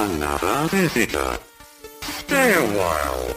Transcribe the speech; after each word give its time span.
another 0.00 0.66
visitor. 0.70 1.38
Stay 2.00 2.54
a 2.54 2.62
while. 2.78 3.34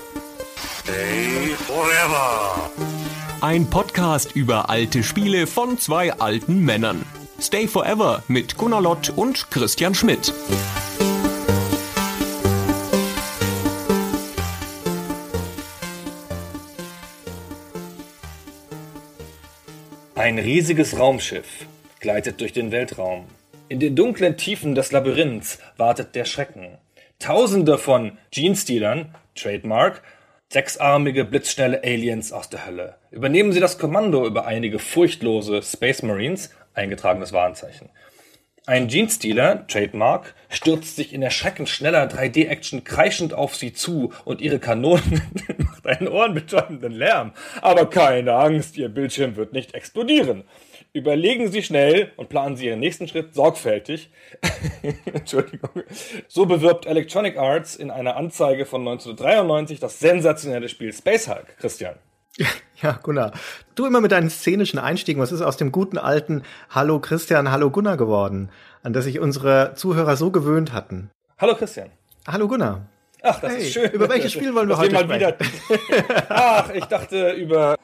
Stay 0.55 1.55
forever. 1.67 2.69
Ein 3.41 3.69
Podcast 3.69 4.33
über 4.33 4.69
alte 4.69 5.03
Spiele 5.03 5.45
von 5.45 5.77
zwei 5.77 6.13
alten 6.13 6.63
Männern. 6.63 7.05
Stay 7.41 7.67
Forever 7.67 8.23
mit 8.29 8.57
Gunnar 8.57 8.81
Lott 8.81 9.11
und 9.13 9.51
Christian 9.51 9.93
Schmidt. 9.93 10.33
Ein 20.15 20.39
riesiges 20.39 20.97
Raumschiff 20.97 21.65
gleitet 21.99 22.39
durch 22.39 22.53
den 22.53 22.71
Weltraum. 22.71 23.25
In 23.73 23.79
den 23.79 23.95
dunklen 23.95 24.37
Tiefen 24.37 24.75
des 24.75 24.91
Labyrinths 24.91 25.57
wartet 25.77 26.13
der 26.13 26.25
Schrecken. 26.25 26.77
Tausende 27.17 27.79
von 27.79 28.19
Genestealern, 28.29 29.15
Trademark, 29.33 30.03
sechsarmige, 30.47 31.25
blitzschnelle 31.25 31.83
Aliens 31.83 32.31
aus 32.33 32.51
der 32.51 32.67
Hölle. 32.67 32.97
Übernehmen 33.09 33.51
sie 33.51 33.59
das 33.59 33.79
Kommando 33.79 34.27
über 34.27 34.45
einige 34.45 34.77
furchtlose 34.77 35.63
Space 35.63 36.03
Marines, 36.03 36.51
eingetragenes 36.75 37.33
Warenzeichen. 37.33 37.89
Ein 38.67 38.89
Genestealer, 38.89 39.65
Trademark, 39.65 40.35
stürzt 40.49 40.95
sich 40.95 41.11
in 41.11 41.23
erschreckend 41.23 41.67
schneller 41.67 42.07
3D-Action 42.07 42.83
kreischend 42.83 43.33
auf 43.33 43.55
sie 43.55 43.73
zu 43.73 44.13
und 44.23 44.39
ihre 44.39 44.59
Kanonen 44.59 45.19
macht 45.57 45.87
einen 45.87 46.07
ohrenbetäubenden 46.09 46.91
Lärm. 46.91 47.33
Aber 47.63 47.89
keine 47.89 48.35
Angst, 48.35 48.77
ihr 48.77 48.89
Bildschirm 48.89 49.35
wird 49.35 49.51
nicht 49.51 49.73
explodieren. 49.73 50.43
Überlegen 50.95 51.51
Sie 51.51 51.63
schnell 51.63 52.11
und 52.17 52.29
planen 52.29 52.55
Sie 52.55 52.67
Ihren 52.67 52.79
nächsten 52.79 53.07
Schritt 53.07 53.33
sorgfältig. 53.33 54.11
Entschuldigung. 55.05 55.71
So 56.27 56.45
bewirbt 56.45 56.85
Electronic 56.85 57.35
Arts 57.35 57.75
in 57.75 57.89
einer 57.89 58.15
Anzeige 58.15 58.67
von 58.67 58.81
1993 58.81 59.79
das 59.79 59.99
sensationelle 59.99 60.69
Spiel 60.69 60.93
Space 60.93 61.27
Hulk. 61.27 61.57
Christian. 61.57 61.95
Ja, 62.81 62.99
Gunnar. 63.01 63.31
Du 63.75 63.85
immer 63.85 64.01
mit 64.01 64.11
deinen 64.11 64.29
szenischen 64.29 64.77
Einstiegen, 64.77 65.21
was 65.21 65.31
ist 65.31 65.41
aus 65.41 65.55
dem 65.55 65.71
guten 65.71 65.97
alten 65.97 66.43
Hallo 66.69 66.99
Christian, 66.99 67.49
Hallo 67.49 67.69
Gunnar 67.69 67.95
geworden, 67.95 68.49
an 68.81 68.91
das 68.91 69.05
sich 69.05 69.19
unsere 69.21 69.73
Zuhörer 69.75 70.17
so 70.17 70.31
gewöhnt 70.31 70.73
hatten? 70.73 71.09
Hallo 71.37 71.55
Christian. 71.55 71.91
Hallo 72.27 72.49
Gunnar. 72.49 72.85
Ach, 73.21 73.39
das 73.39 73.53
Hey, 73.53 73.61
ist 73.61 73.71
schön. 73.73 73.89
über 73.91 74.09
welches 74.09 74.33
Spiel 74.33 74.53
wollen 74.53 74.67
wir 74.67 74.77
heute 74.77 74.93
mal 74.95 75.09
wieder 75.09 75.37
Ach, 76.29 76.71
ich 76.73 76.83
dachte 76.85 77.31
über 77.31 77.77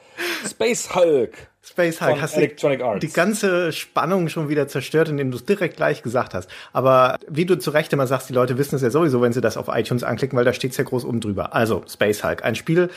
Space 0.46 0.94
Hulk. 0.94 1.49
Space 1.62 2.00
Hulk 2.00 2.20
hast 2.20 2.36
Electronic 2.36 2.80
du 2.80 2.84
Arts. 2.86 3.00
die 3.00 3.12
ganze 3.12 3.72
Spannung 3.72 4.28
schon 4.28 4.48
wieder 4.48 4.66
zerstört, 4.66 5.08
indem 5.08 5.30
du 5.30 5.36
es 5.36 5.44
direkt 5.44 5.76
gleich 5.76 6.02
gesagt 6.02 6.32
hast. 6.32 6.50
Aber 6.72 7.18
wie 7.28 7.44
du 7.44 7.58
zu 7.58 7.70
Recht 7.70 7.92
immer 7.92 8.06
sagst, 8.06 8.30
die 8.30 8.32
Leute 8.32 8.56
wissen 8.56 8.76
es 8.76 8.82
ja 8.82 8.90
sowieso, 8.90 9.20
wenn 9.20 9.32
sie 9.32 9.42
das 9.42 9.56
auf 9.56 9.68
iTunes 9.68 10.02
anklicken, 10.02 10.38
weil 10.38 10.44
da 10.44 10.54
steht's 10.54 10.78
ja 10.78 10.84
groß 10.84 11.04
oben 11.04 11.20
drüber. 11.20 11.54
Also, 11.54 11.84
Space 11.86 12.24
Hulk, 12.24 12.44
ein 12.44 12.54
Spiel, 12.54 12.88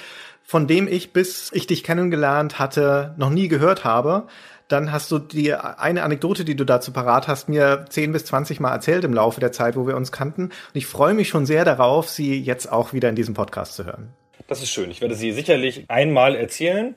von 0.43 0.65
dem 0.67 0.87
ich, 0.87 1.11
bis 1.11 1.51
ich 1.53 1.67
dich 1.67 1.83
kennengelernt 1.83 2.57
hatte, 2.57 3.13
noch 3.17 3.29
nie 3.29 3.49
gehört 3.49 3.83
habe. 3.83 4.27
Dann 4.69 4.93
hast 4.93 5.11
du 5.11 5.19
die 5.19 5.53
eine 5.53 6.03
Anekdote, 6.03 6.45
die 6.45 6.55
du 6.55 6.63
dazu 6.63 6.93
parat 6.93 7.27
hast, 7.27 7.49
mir 7.49 7.85
10 7.89 8.13
bis 8.13 8.25
20 8.25 8.61
Mal 8.61 8.71
erzählt 8.71 9.03
im 9.03 9.13
Laufe 9.13 9.41
der 9.41 9.51
Zeit, 9.51 9.75
wo 9.75 9.87
wir 9.87 9.97
uns 9.97 10.13
kannten. 10.13 10.43
Und 10.43 10.53
ich 10.73 10.87
freue 10.87 11.13
mich 11.13 11.27
schon 11.27 11.45
sehr 11.45 11.65
darauf, 11.65 12.09
sie 12.09 12.39
jetzt 12.39 12.71
auch 12.71 12.93
wieder 12.93 13.09
in 13.09 13.15
diesem 13.15 13.33
Podcast 13.33 13.75
zu 13.75 13.85
hören. 13.85 14.13
Das 14.47 14.61
ist 14.61 14.69
schön. 14.69 14.89
Ich 14.89 15.01
werde 15.01 15.15
sie 15.15 15.31
sicherlich 15.31 15.85
einmal 15.89 16.35
erzählen. 16.35 16.95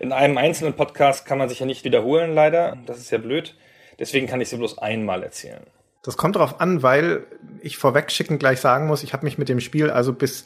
In 0.00 0.12
einem 0.12 0.38
einzelnen 0.38 0.74
Podcast 0.74 1.26
kann 1.26 1.38
man 1.38 1.48
sich 1.48 1.60
ja 1.60 1.66
nicht 1.66 1.84
wiederholen, 1.84 2.34
leider. 2.34 2.76
Das 2.86 2.98
ist 2.98 3.10
ja 3.10 3.18
blöd. 3.18 3.54
Deswegen 3.98 4.26
kann 4.26 4.40
ich 4.40 4.48
sie 4.48 4.56
bloß 4.56 4.78
einmal 4.78 5.22
erzählen. 5.22 5.62
Das 6.02 6.16
kommt 6.16 6.36
darauf 6.36 6.60
an, 6.60 6.82
weil 6.82 7.26
ich 7.60 7.78
vorwegschickend 7.78 8.38
gleich 8.38 8.60
sagen 8.60 8.86
muss, 8.86 9.02
ich 9.02 9.12
habe 9.12 9.24
mich 9.24 9.38
mit 9.38 9.48
dem 9.48 9.60
Spiel 9.60 9.90
also 9.90 10.12
bis 10.12 10.44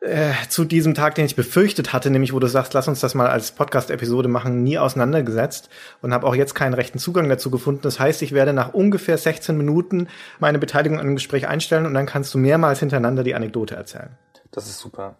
äh, 0.00 0.32
zu 0.48 0.64
diesem 0.64 0.94
Tag, 0.94 1.14
den 1.14 1.26
ich 1.26 1.36
befürchtet 1.36 1.92
hatte, 1.92 2.10
nämlich 2.10 2.32
wo 2.32 2.38
du 2.38 2.46
sagst, 2.46 2.74
lass 2.74 2.88
uns 2.88 3.00
das 3.00 3.14
mal 3.14 3.28
als 3.28 3.52
Podcast-Episode 3.52 4.28
machen, 4.28 4.62
nie 4.62 4.78
auseinandergesetzt 4.78 5.68
und 6.00 6.14
habe 6.14 6.26
auch 6.26 6.34
jetzt 6.34 6.54
keinen 6.54 6.74
rechten 6.74 6.98
Zugang 6.98 7.28
dazu 7.28 7.50
gefunden. 7.50 7.82
Das 7.82 8.00
heißt, 8.00 8.22
ich 8.22 8.32
werde 8.32 8.52
nach 8.52 8.72
ungefähr 8.72 9.18
16 9.18 9.56
Minuten 9.56 10.08
meine 10.38 10.58
Beteiligung 10.58 10.98
an 10.98 11.06
dem 11.06 11.16
Gespräch 11.16 11.48
einstellen 11.48 11.86
und 11.86 11.94
dann 11.94 12.06
kannst 12.06 12.32
du 12.32 12.38
mehrmals 12.38 12.80
hintereinander 12.80 13.24
die 13.24 13.34
Anekdote 13.34 13.76
erzählen. 13.76 14.10
Das 14.50 14.66
ist 14.66 14.78
super. 14.78 15.16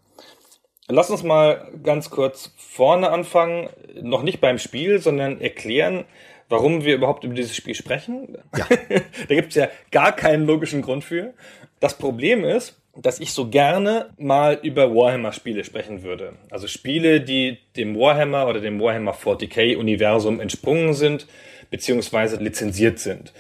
Lass 0.91 1.11
uns 1.11 1.23
mal 1.23 1.69
ganz 1.83 2.11
kurz 2.11 2.53
vorne 2.57 3.11
anfangen. 3.11 3.69
Noch 4.03 4.23
nicht 4.23 4.41
beim 4.41 4.59
Spiel, 4.59 4.99
sondern 4.99 5.41
erklären, 5.41 6.05
warum 6.49 6.85
wir 6.85 6.95
überhaupt 6.95 7.25
über 7.25 7.35
dieses 7.35 7.57
Spiel 7.57 7.75
sprechen. 7.75 8.37
Ja. 8.57 8.67
da 9.29 9.35
gibt 9.35 9.51
es 9.51 9.55
ja 9.55 9.69
gar 9.91 10.15
keinen 10.15 10.47
logischen 10.47 10.83
Grund 10.83 11.05
für. 11.05 11.33
Das 11.79 11.97
Problem 11.97 12.45
ist, 12.45 12.77
dass 12.97 13.21
ich 13.21 13.33
so 13.33 13.49
gerne 13.49 14.11
mal 14.19 14.59
über 14.63 14.95
Warhammer-Spiele 14.95 15.65
sprechen 15.65 16.03
würde. 16.03 16.35
Also 16.51 16.67
Spiele, 16.67 17.21
die 17.21 17.59
dem 17.77 17.97
Warhammer 17.97 18.49
oder 18.49 18.61
dem 18.61 18.81
Warhammer 18.81 19.15
40k-Universum 19.15 20.41
entsprungen 20.41 20.93
sind, 20.95 21.27
beziehungsweise 21.71 22.37
lizenziert 22.37 22.99
sind. 22.99 23.33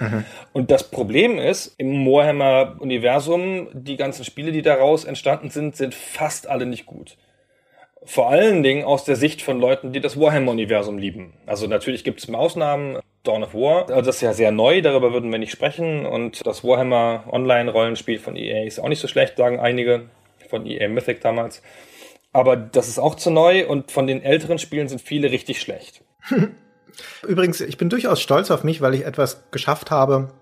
Und 0.52 0.70
das 0.70 0.88
Problem 0.88 1.36
ist, 1.38 1.74
im 1.78 2.06
Warhammer-Universum, 2.06 3.68
die 3.72 3.96
ganzen 3.96 4.24
Spiele, 4.24 4.52
die 4.52 4.62
daraus 4.62 5.04
entstanden 5.04 5.50
sind, 5.50 5.76
sind 5.76 5.94
fast 5.94 6.46
alle 6.48 6.64
nicht 6.64 6.86
gut. 6.86 7.16
Vor 8.10 8.28
allen 8.28 8.64
Dingen 8.64 8.82
aus 8.82 9.04
der 9.04 9.14
Sicht 9.14 9.40
von 9.40 9.60
Leuten, 9.60 9.92
die 9.92 10.00
das 10.00 10.18
Warhammer-Universum 10.18 10.98
lieben. 10.98 11.32
Also 11.46 11.68
natürlich 11.68 12.02
gibt 12.02 12.18
es 12.18 12.34
Ausnahmen. 12.34 12.98
Dawn 13.22 13.44
of 13.44 13.54
War, 13.54 13.88
also 13.88 14.00
das 14.00 14.16
ist 14.16 14.22
ja 14.22 14.32
sehr 14.32 14.50
neu, 14.50 14.82
darüber 14.82 15.12
würden 15.12 15.30
wir 15.30 15.38
nicht 15.38 15.52
sprechen. 15.52 16.06
Und 16.06 16.44
das 16.44 16.64
Warhammer 16.64 17.22
Online-Rollenspiel 17.30 18.18
von 18.18 18.34
EA 18.34 18.66
ist 18.66 18.80
auch 18.80 18.88
nicht 18.88 18.98
so 18.98 19.06
schlecht, 19.06 19.36
sagen 19.36 19.60
einige 19.60 20.10
von 20.48 20.66
EA 20.66 20.88
Mythic 20.88 21.20
damals. 21.20 21.62
Aber 22.32 22.56
das 22.56 22.88
ist 22.88 22.98
auch 22.98 23.14
zu 23.14 23.30
neu 23.30 23.68
und 23.68 23.92
von 23.92 24.08
den 24.08 24.24
älteren 24.24 24.58
Spielen 24.58 24.88
sind 24.88 25.00
viele 25.00 25.30
richtig 25.30 25.60
schlecht. 25.60 26.02
Übrigens, 27.22 27.60
ich 27.60 27.78
bin 27.78 27.90
durchaus 27.90 28.20
stolz 28.20 28.50
auf 28.50 28.64
mich, 28.64 28.80
weil 28.80 28.94
ich 28.94 29.06
etwas 29.06 29.44
geschafft 29.52 29.92
habe, 29.92 30.32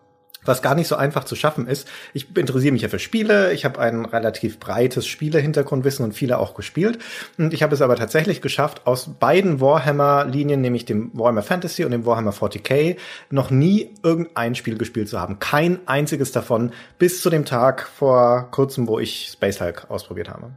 was 0.44 0.62
gar 0.62 0.74
nicht 0.74 0.88
so 0.88 0.96
einfach 0.96 1.24
zu 1.24 1.36
schaffen 1.36 1.66
ist. 1.66 1.88
Ich 2.14 2.36
interessiere 2.36 2.72
mich 2.72 2.82
ja 2.82 2.88
für 2.88 2.98
Spiele, 2.98 3.52
ich 3.52 3.64
habe 3.64 3.80
ein 3.80 4.04
relativ 4.04 4.58
breites 4.58 5.06
Spielehintergrundwissen 5.06 6.04
und 6.04 6.12
viele 6.12 6.38
auch 6.38 6.54
gespielt. 6.54 6.98
Und 7.36 7.52
ich 7.52 7.62
habe 7.62 7.74
es 7.74 7.82
aber 7.82 7.96
tatsächlich 7.96 8.40
geschafft, 8.40 8.86
aus 8.86 9.10
beiden 9.18 9.60
Warhammer-Linien, 9.60 10.60
nämlich 10.60 10.84
dem 10.84 11.10
Warhammer 11.14 11.42
Fantasy 11.42 11.84
und 11.84 11.90
dem 11.90 12.06
Warhammer 12.06 12.32
40k, 12.32 12.96
noch 13.30 13.50
nie 13.50 13.94
irgendein 14.02 14.54
Spiel 14.54 14.78
gespielt 14.78 15.08
zu 15.08 15.20
haben. 15.20 15.38
Kein 15.38 15.80
einziges 15.86 16.32
davon, 16.32 16.72
bis 16.98 17.22
zu 17.22 17.30
dem 17.30 17.44
Tag 17.44 17.88
vor 17.88 18.50
kurzem, 18.50 18.88
wo 18.88 18.98
ich 18.98 19.30
Space 19.32 19.60
Hulk 19.60 19.86
ausprobiert 19.88 20.28
habe. 20.28 20.52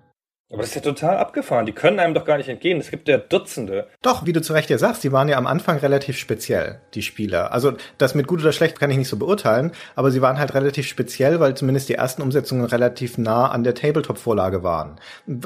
Aber 0.51 0.62
das 0.62 0.69
ist 0.69 0.75
ja 0.75 0.81
total 0.81 1.17
abgefahren. 1.17 1.66
Die 1.66 1.72
können 1.72 2.00
einem 2.00 2.13
doch 2.13 2.25
gar 2.25 2.38
nicht 2.38 2.50
entgehen. 2.50 2.79
Es 2.79 2.91
gibt 2.91 3.07
ja 3.07 3.17
Dutzende. 3.17 3.88
Doch, 4.01 4.25
wie 4.25 4.34
du 4.34 4.41
zu 4.41 4.51
Recht 4.51 4.69
ja 4.69 4.78
sagst, 4.78 5.01
die 5.03 5.13
waren 5.13 5.29
ja 5.29 5.38
am 5.38 5.47
Anfang 5.47 5.78
relativ 5.78 6.17
speziell, 6.17 6.81
die 6.94 7.01
Spieler. 7.01 7.53
Also 7.53 7.73
das 7.97 8.16
mit 8.16 8.28
gut 8.28 8.41
oder 8.41 8.51
schlecht 8.51 8.78
kann 8.78 8.91
ich 8.91 8.97
nicht 8.97 9.07
so 9.07 9.17
beurteilen, 9.17 9.72
aber 9.95 10.12
sie 10.12 10.22
waren 10.22 10.39
halt 10.39 10.53
relativ 10.53 10.88
speziell, 10.88 11.39
weil 11.39 11.56
zumindest 11.56 11.88
die 11.88 11.95
ersten 11.95 12.22
Umsetzungen 12.22 12.66
relativ 12.66 13.17
nah 13.17 13.50
an 13.50 13.63
der 13.63 13.75
Tabletop-Vorlage 13.75 14.62
waren. 14.62 15.00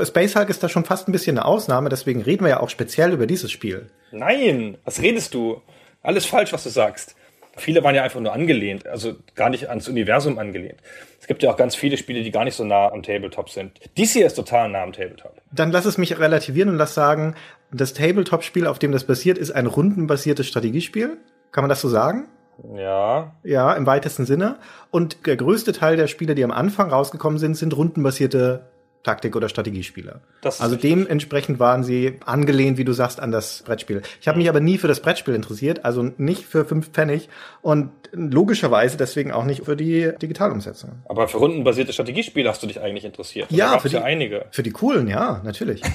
Space 0.04 0.36
Hulk 0.36 0.50
ist 0.50 0.64
da 0.64 0.70
schon 0.70 0.86
fast 0.86 1.08
ein 1.08 1.12
bisschen 1.12 1.38
eine 1.38 1.46
Ausnahme, 1.46 1.90
deswegen 1.90 2.24
reden 2.24 2.44
wir 2.44 2.50
ja 2.50 2.60
auch 2.60 2.70
speziell 2.70 3.14
über 3.14 3.28
dieses 3.28 3.52
Spiel. 3.52 3.88
Nein, 4.12 4.78
was 4.86 5.02
redest 5.02 5.36
du? 5.36 5.62
Alles 6.02 6.26
falsch, 6.26 6.52
was 6.52 6.64
du 6.64 6.70
sagst. 6.70 7.16
Viele 7.58 7.84
waren 7.84 7.96
ja 7.96 8.04
einfach 8.04 8.20
nur 8.20 8.34
angelehnt, 8.34 8.86
also 8.88 9.16
gar 9.36 9.50
nicht 9.50 9.70
ans 9.70 9.88
Universum 9.88 10.38
angelehnt. 10.40 10.82
Es 11.20 11.28
gibt 11.28 11.42
ja 11.42 11.52
auch 11.52 11.58
ganz 11.58 11.76
viele 11.76 11.98
Spiele, 11.98 12.22
die 12.22 12.32
gar 12.32 12.44
nicht 12.44 12.56
so 12.56 12.64
nah 12.64 12.92
am 12.92 13.02
Tabletop 13.02 13.50
sind. 13.50 13.80
Dies 13.98 14.14
hier 14.14 14.26
ist 14.26 14.36
total 14.36 14.70
nah 14.70 14.84
am 14.84 14.94
Tabletop. 14.94 15.42
Dann 15.52 15.72
lass 15.72 15.86
es 15.86 15.98
mich 15.98 16.20
relativieren 16.20 16.70
und 16.70 16.78
lass 16.78 16.94
sagen, 16.94 17.36
das 17.72 17.94
Tabletop-Spiel, 17.94 18.68
auf 18.68 18.80
dem 18.80 18.92
das 18.92 19.06
basiert, 19.06 19.38
ist 19.38 19.52
ein 19.52 19.68
rundenbasiertes 19.68 20.48
Strategiespiel. 20.48 21.18
Kann 21.52 21.64
man 21.64 21.70
das 21.70 21.82
so 21.82 21.90
sagen? 21.90 22.28
Ja, 22.76 23.36
Ja, 23.44 23.74
im 23.74 23.86
weitesten 23.86 24.26
Sinne. 24.26 24.58
Und 24.92 25.26
der 25.26 25.36
größte 25.36 25.74
Teil 25.74 25.98
der 25.98 26.08
Spiele, 26.08 26.36
die 26.36 26.44
am 26.44 26.52
Anfang 26.52 26.90
rausgekommen 26.90 27.38
sind, 27.38 27.56
sind 27.56 27.76
rundenbasierte 27.76 28.70
Taktik- 29.06 29.36
oder 29.36 29.50
Strategiespiele. 29.50 30.20
Das 30.42 30.60
also 30.62 30.74
richtig. 30.76 30.90
dementsprechend 30.90 31.60
waren 31.60 31.84
sie 31.84 32.16
angelehnt, 32.26 32.80
wie 32.80 32.84
du 32.86 32.92
sagst, 32.92 33.20
an 33.20 33.32
das 33.32 33.62
Brettspiel. 33.64 34.02
Ich 34.20 34.28
habe 34.28 34.40
mich 34.40 34.50
aber 34.50 34.60
nie 34.60 34.80
für 34.80 34.88
das 34.88 35.00
Brettspiel 35.00 35.36
interessiert, 35.36 35.86
also 35.86 36.10
nicht 36.18 36.44
für 36.44 36.66
fünf 36.66 36.90
Pfennig 36.90 37.30
und 37.62 37.92
logischerweise 38.14 38.98
deswegen 38.98 39.32
auch 39.32 39.44
nicht 39.46 39.64
für 39.66 39.76
die 39.76 40.12
Digitalumsetzung. 40.20 40.92
aber 41.08 41.28
für 41.28 41.38
rundenbasierte 41.38 41.94
Strategiespiele 41.94 42.50
hast 42.50 42.64
du 42.64 42.68
dich 42.68 42.82
eigentlich 42.82 43.06
interessiert. 43.06 43.52
Und 43.52 43.58
Ja, 43.58 43.78
für 43.78 43.90
die- 43.90 43.96
ja 43.96 44.04
einige. 44.04 44.46
Für 44.50 44.64
die 44.64 44.72
coolen, 44.72 45.08
ja, 45.08 45.40
natürlich. 45.44 45.82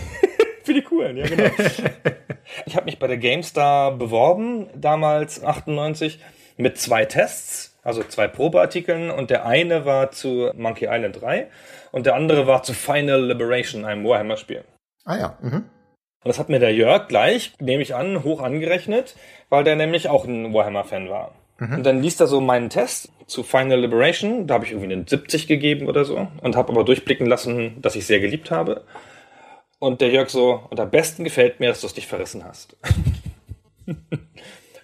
Für 0.62 0.74
die 0.74 0.82
coolen, 0.82 1.16
ja 1.16 1.26
genau. 1.26 1.50
ich 2.66 2.76
habe 2.76 2.84
mich 2.84 2.98
bei 2.98 3.06
der 3.08 3.16
GameStar 3.16 3.92
beworben, 3.96 4.66
damals 4.76 5.42
98, 5.42 6.20
mit 6.58 6.78
zwei 6.78 7.06
Tests, 7.06 7.74
also 7.82 8.02
zwei 8.06 8.28
Probeartikeln 8.28 9.10
und 9.10 9.30
der 9.30 9.46
eine 9.46 9.84
war 9.86 10.10
zu 10.12 10.52
Monkey 10.54 10.84
Island 10.88 11.20
3 11.20 11.46
und 11.92 12.06
der 12.06 12.14
andere 12.14 12.46
war 12.46 12.62
zu 12.62 12.72
Final 12.72 13.26
Liberation, 13.26 13.84
einem 13.84 14.04
Warhammer-Spiel. 14.04 14.64
ah 15.04 15.18
ja. 15.18 15.38
Mhm. 15.40 15.64
Und 16.22 16.28
das 16.28 16.38
hat 16.38 16.50
mir 16.50 16.58
der 16.58 16.74
Jörg 16.74 17.08
gleich, 17.08 17.54
nehme 17.60 17.82
ich 17.82 17.94
an, 17.94 18.24
hoch 18.24 18.42
angerechnet, 18.42 19.16
weil 19.48 19.64
der 19.64 19.76
nämlich 19.76 20.08
auch 20.08 20.26
ein 20.26 20.52
Warhammer-Fan 20.52 21.08
war. 21.08 21.34
Und 21.60 21.84
dann 21.84 22.02
liest 22.02 22.20
er 22.20 22.26
so 22.26 22.40
meinen 22.40 22.70
Test, 22.70 23.12
zu 23.26 23.42
Final 23.42 23.80
Liberation. 23.80 24.46
Da 24.46 24.54
habe 24.54 24.64
ich 24.64 24.72
irgendwie 24.72 24.92
einen 24.92 25.06
70 25.06 25.46
gegeben 25.46 25.88
oder 25.88 26.06
so 26.06 26.28
und 26.42 26.56
habe 26.56 26.72
aber 26.72 26.84
durchblicken 26.84 27.26
lassen, 27.26 27.82
dass 27.82 27.96
ich 27.96 28.06
sehr 28.06 28.20
geliebt 28.20 28.50
habe. 28.50 28.84
Und 29.78 30.00
der 30.00 30.08
Jörg 30.08 30.30
so, 30.30 30.62
und 30.70 30.80
am 30.80 30.90
besten 30.90 31.22
gefällt 31.22 31.60
mir, 31.60 31.68
dass 31.68 31.82
du 31.82 31.86
es 31.86 31.94
dich 31.94 32.06
verrissen 32.06 32.44
hast. 32.44 32.76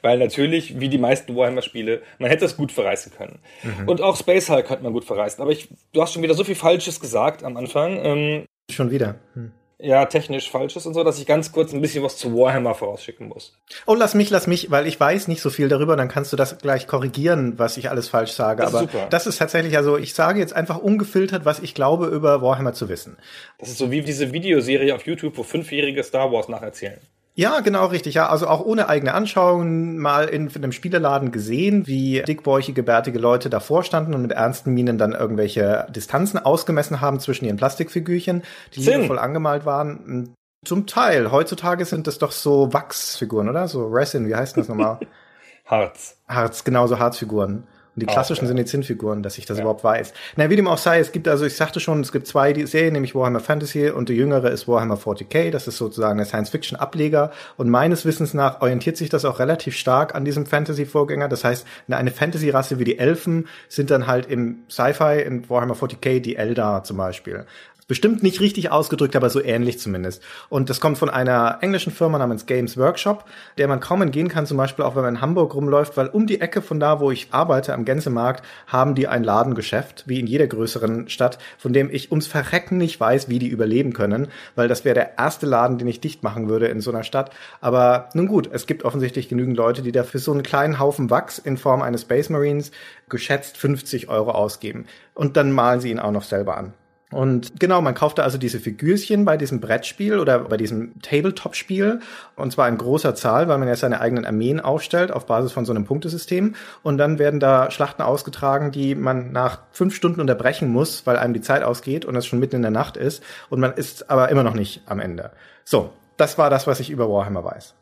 Weil 0.02 0.18
natürlich, 0.18 0.80
wie 0.80 0.88
die 0.88 0.98
meisten 0.98 1.36
Warhammer-Spiele, 1.36 2.02
man 2.18 2.30
hätte 2.30 2.44
es 2.44 2.56
gut 2.56 2.72
verreißen 2.72 3.12
können. 3.12 3.38
Mhm. 3.62 3.88
Und 3.88 4.00
auch 4.00 4.16
Space 4.16 4.48
Hulk 4.48 4.66
könnte 4.66 4.84
man 4.84 4.92
gut 4.92 5.04
verreißen. 5.04 5.42
Aber 5.42 5.50
ich, 5.50 5.68
du 5.92 6.02
hast 6.02 6.12
schon 6.12 6.22
wieder 6.22 6.34
so 6.34 6.44
viel 6.44 6.54
Falsches 6.54 7.00
gesagt 7.00 7.44
am 7.44 7.56
Anfang. 7.56 7.98
Ähm, 8.04 8.44
schon 8.70 8.90
wieder. 8.90 9.16
Hm 9.34 9.52
ja, 9.78 10.06
technisch 10.06 10.50
falsch 10.50 10.76
ist 10.76 10.86
und 10.86 10.94
so, 10.94 11.04
dass 11.04 11.18
ich 11.18 11.26
ganz 11.26 11.52
kurz 11.52 11.72
ein 11.74 11.82
bisschen 11.82 12.02
was 12.02 12.16
zu 12.16 12.34
Warhammer 12.34 12.74
vorausschicken 12.74 13.28
muss. 13.28 13.54
Oh, 13.86 13.94
lass 13.94 14.14
mich, 14.14 14.30
lass 14.30 14.46
mich, 14.46 14.70
weil 14.70 14.86
ich 14.86 14.98
weiß 14.98 15.28
nicht 15.28 15.42
so 15.42 15.50
viel 15.50 15.68
darüber, 15.68 15.96
dann 15.96 16.08
kannst 16.08 16.32
du 16.32 16.36
das 16.36 16.58
gleich 16.58 16.86
korrigieren, 16.86 17.58
was 17.58 17.76
ich 17.76 17.90
alles 17.90 18.08
falsch 18.08 18.32
sage. 18.32 18.62
Das 18.62 18.74
Aber 18.74 18.88
das 19.10 19.26
ist 19.26 19.36
tatsächlich, 19.36 19.76
also 19.76 19.98
ich 19.98 20.14
sage 20.14 20.40
jetzt 20.40 20.54
einfach 20.54 20.78
ungefiltert, 20.78 21.44
was 21.44 21.60
ich 21.60 21.74
glaube 21.74 22.06
über 22.06 22.40
Warhammer 22.40 22.72
zu 22.72 22.88
wissen. 22.88 23.18
Das 23.58 23.68
ist 23.68 23.78
so 23.78 23.90
wie 23.90 24.00
diese 24.00 24.32
Videoserie 24.32 24.94
auf 24.94 25.06
YouTube, 25.06 25.36
wo 25.36 25.42
Fünfjährige 25.42 26.02
Star 26.02 26.32
Wars 26.32 26.48
nacherzählen. 26.48 27.00
Ja, 27.38 27.60
genau, 27.60 27.84
richtig. 27.86 28.14
Ja, 28.14 28.30
also 28.30 28.48
auch 28.48 28.64
ohne 28.64 28.88
eigene 28.88 29.12
Anschauung 29.12 29.98
mal 29.98 30.24
in, 30.24 30.48
in 30.48 30.54
einem 30.54 30.72
Spieleladen 30.72 31.32
gesehen, 31.32 31.86
wie 31.86 32.22
dickbäuchige, 32.22 32.82
bärtige 32.82 33.18
Leute 33.18 33.50
davor 33.50 33.84
standen 33.84 34.14
und 34.14 34.22
mit 34.22 34.32
ernsten 34.32 34.72
Minen 34.72 34.96
dann 34.96 35.12
irgendwelche 35.12 35.86
Distanzen 35.90 36.42
ausgemessen 36.42 37.02
haben 37.02 37.20
zwischen 37.20 37.44
ihren 37.44 37.58
Plastikfigürchen, 37.58 38.42
die 38.74 38.80
liebevoll 38.80 39.18
angemalt 39.18 39.66
waren. 39.66 40.34
Zum 40.64 40.86
Teil. 40.86 41.30
Heutzutage 41.30 41.84
sind 41.84 42.06
das 42.06 42.16
doch 42.18 42.32
so 42.32 42.72
Wachsfiguren, 42.72 43.50
oder? 43.50 43.68
So 43.68 43.86
Resin, 43.86 44.26
wie 44.26 44.34
heißt 44.34 44.56
das 44.56 44.68
nochmal? 44.68 44.98
Harz. 45.66 46.16
Harz, 46.26 46.64
genau 46.64 46.86
so 46.86 46.98
Harzfiguren. 46.98 47.64
Und 47.96 48.02
die 48.02 48.06
klassischen 48.06 48.42
oh, 48.42 48.44
ja. 48.44 48.48
sind 48.48 48.58
die 48.58 48.64
Zinnfiguren, 48.66 49.22
dass 49.22 49.38
ich 49.38 49.46
das 49.46 49.56
ja. 49.56 49.62
überhaupt 49.62 49.82
weiß. 49.82 50.12
Na, 50.36 50.50
wie 50.50 50.56
dem 50.56 50.68
auch 50.68 50.76
sei, 50.76 50.98
es 50.98 51.12
gibt 51.12 51.26
also, 51.28 51.46
ich 51.46 51.56
sagte 51.56 51.80
schon, 51.80 52.00
es 52.00 52.12
gibt 52.12 52.26
zwei 52.26 52.52
Serien, 52.66 52.92
nämlich 52.92 53.14
Warhammer 53.14 53.40
Fantasy 53.40 53.88
und 53.88 54.10
die 54.10 54.12
jüngere 54.12 54.50
ist 54.50 54.68
Warhammer 54.68 54.96
40k. 54.96 55.50
Das 55.50 55.66
ist 55.66 55.78
sozusagen 55.78 56.18
der 56.18 56.26
Science-Fiction-Ableger. 56.26 57.32
Und 57.56 57.70
meines 57.70 58.04
Wissens 58.04 58.34
nach 58.34 58.60
orientiert 58.60 58.98
sich 58.98 59.08
das 59.08 59.24
auch 59.24 59.38
relativ 59.38 59.74
stark 59.76 60.14
an 60.14 60.26
diesem 60.26 60.44
Fantasy-Vorgänger. 60.44 61.28
Das 61.28 61.42
heißt, 61.42 61.66
eine 61.88 62.10
Fantasy-Rasse 62.10 62.78
wie 62.78 62.84
die 62.84 62.98
Elfen 62.98 63.48
sind 63.68 63.90
dann 63.90 64.06
halt 64.06 64.26
im 64.26 64.58
Sci-Fi 64.70 65.22
in 65.22 65.48
Warhammer 65.48 65.74
40k 65.74 66.20
die 66.20 66.36
Eldar 66.36 66.84
zum 66.84 66.98
Beispiel. 66.98 67.46
Bestimmt 67.88 68.24
nicht 68.24 68.40
richtig 68.40 68.72
ausgedrückt, 68.72 69.14
aber 69.14 69.30
so 69.30 69.40
ähnlich 69.40 69.78
zumindest. 69.78 70.20
Und 70.48 70.70
das 70.70 70.80
kommt 70.80 70.98
von 70.98 71.08
einer 71.08 71.58
englischen 71.60 71.92
Firma 71.92 72.18
namens 72.18 72.44
Games 72.46 72.76
Workshop, 72.76 73.24
der 73.58 73.68
man 73.68 73.78
kaum 73.78 74.02
entgehen 74.02 74.26
kann, 74.26 74.44
zum 74.44 74.56
Beispiel 74.56 74.84
auch 74.84 74.96
wenn 74.96 75.04
man 75.04 75.14
in 75.14 75.20
Hamburg 75.20 75.54
rumläuft, 75.54 75.96
weil 75.96 76.08
um 76.08 76.26
die 76.26 76.40
Ecke 76.40 76.62
von 76.62 76.80
da, 76.80 76.98
wo 76.98 77.12
ich 77.12 77.28
arbeite, 77.30 77.74
am 77.74 77.84
Gänsemarkt, 77.84 78.44
haben 78.66 78.96
die 78.96 79.06
ein 79.06 79.22
Ladengeschäft, 79.22 80.02
wie 80.08 80.18
in 80.18 80.26
jeder 80.26 80.48
größeren 80.48 81.08
Stadt, 81.08 81.38
von 81.58 81.72
dem 81.72 81.88
ich 81.88 82.10
ums 82.10 82.26
Verrecken 82.26 82.76
nicht 82.76 82.98
weiß, 82.98 83.28
wie 83.28 83.38
die 83.38 83.46
überleben 83.46 83.92
können, 83.92 84.32
weil 84.56 84.66
das 84.66 84.84
wäre 84.84 84.94
der 84.94 85.16
erste 85.16 85.46
Laden, 85.46 85.78
den 85.78 85.86
ich 85.86 86.00
dicht 86.00 86.24
machen 86.24 86.48
würde 86.48 86.66
in 86.66 86.80
so 86.80 86.90
einer 86.90 87.04
Stadt. 87.04 87.30
Aber 87.60 88.08
nun 88.14 88.26
gut, 88.26 88.50
es 88.52 88.66
gibt 88.66 88.84
offensichtlich 88.84 89.28
genügend 89.28 89.56
Leute, 89.56 89.82
die 89.82 89.92
dafür 89.92 90.18
so 90.18 90.32
einen 90.32 90.42
kleinen 90.42 90.80
Haufen 90.80 91.08
Wachs 91.08 91.38
in 91.38 91.56
Form 91.56 91.82
eines 91.82 92.00
Space 92.00 92.30
Marines 92.30 92.72
geschätzt 93.08 93.56
50 93.56 94.08
Euro 94.08 94.32
ausgeben. 94.32 94.86
Und 95.14 95.36
dann 95.36 95.52
malen 95.52 95.78
sie 95.78 95.92
ihn 95.92 96.00
auch 96.00 96.10
noch 96.10 96.24
selber 96.24 96.56
an. 96.56 96.74
Und 97.12 97.60
genau, 97.60 97.80
man 97.80 97.94
kaufte 97.94 98.24
also 98.24 98.36
diese 98.36 98.58
Figürchen 98.58 99.24
bei 99.24 99.36
diesem 99.36 99.60
Brettspiel 99.60 100.18
oder 100.18 100.40
bei 100.40 100.56
diesem 100.56 101.00
Tabletop-Spiel 101.02 102.00
und 102.34 102.52
zwar 102.52 102.68
in 102.68 102.78
großer 102.78 103.14
Zahl, 103.14 103.46
weil 103.46 103.58
man 103.58 103.68
ja 103.68 103.76
seine 103.76 104.00
eigenen 104.00 104.26
Armeen 104.26 104.58
aufstellt 104.58 105.12
auf 105.12 105.26
Basis 105.26 105.52
von 105.52 105.64
so 105.64 105.72
einem 105.72 105.84
Punktesystem 105.84 106.56
und 106.82 106.98
dann 106.98 107.20
werden 107.20 107.38
da 107.38 107.70
Schlachten 107.70 108.02
ausgetragen, 108.02 108.72
die 108.72 108.96
man 108.96 109.30
nach 109.30 109.60
fünf 109.70 109.94
Stunden 109.94 110.20
unterbrechen 110.20 110.68
muss, 110.68 111.06
weil 111.06 111.16
einem 111.16 111.32
die 111.32 111.42
Zeit 111.42 111.62
ausgeht 111.62 112.04
und 112.04 112.16
es 112.16 112.26
schon 112.26 112.40
mitten 112.40 112.56
in 112.56 112.62
der 112.62 112.72
Nacht 112.72 112.96
ist 112.96 113.22
und 113.50 113.60
man 113.60 113.74
ist 113.74 114.10
aber 114.10 114.28
immer 114.30 114.42
noch 114.42 114.54
nicht 114.54 114.82
am 114.86 114.98
Ende. 114.98 115.30
So, 115.64 115.92
das 116.16 116.38
war 116.38 116.50
das, 116.50 116.66
was 116.66 116.80
ich 116.80 116.90
über 116.90 117.08
Warhammer 117.08 117.44
weiß. 117.44 117.74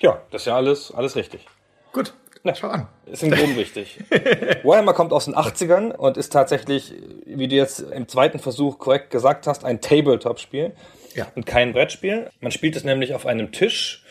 Ja, 0.00 0.20
das 0.32 0.42
ist 0.42 0.46
ja 0.46 0.56
alles, 0.56 0.92
alles 0.92 1.14
richtig. 1.14 1.46
Gut. 1.92 2.14
Na, 2.44 2.54
schau 2.54 2.68
an. 2.68 2.88
Ist 3.06 3.22
im 3.22 3.30
Grunde 3.30 3.56
wichtig. 3.56 3.98
Warhammer 4.64 4.94
kommt 4.94 5.12
aus 5.12 5.26
den 5.26 5.34
80ern 5.34 5.92
und 5.92 6.16
ist 6.16 6.32
tatsächlich, 6.32 6.92
wie 7.24 7.46
du 7.46 7.54
jetzt 7.54 7.80
im 7.80 8.08
zweiten 8.08 8.40
Versuch 8.40 8.78
korrekt 8.78 9.10
gesagt 9.10 9.46
hast, 9.46 9.64
ein 9.64 9.80
Tabletop-Spiel 9.80 10.72
ja. 11.14 11.28
und 11.36 11.46
kein 11.46 11.72
Brettspiel. 11.72 12.30
Man 12.40 12.50
spielt 12.50 12.74
es 12.74 12.82
nämlich 12.82 13.14
auf 13.14 13.26
einem 13.26 13.52
Tisch, 13.52 14.02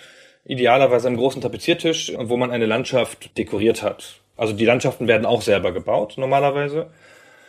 idealerweise 0.45 1.07
einem 1.07 1.17
großen 1.17 1.41
Tapeziertisch, 1.41 2.13
wo 2.17 2.37
man 2.37 2.51
eine 2.51 2.65
Landschaft 2.65 3.37
dekoriert 3.37 3.83
hat. 3.83 4.21
Also 4.37 4.53
die 4.53 4.65
Landschaften 4.65 5.07
werden 5.07 5.25
auch 5.25 5.41
selber 5.41 5.73
gebaut 5.73 6.15
normalerweise 6.17 6.89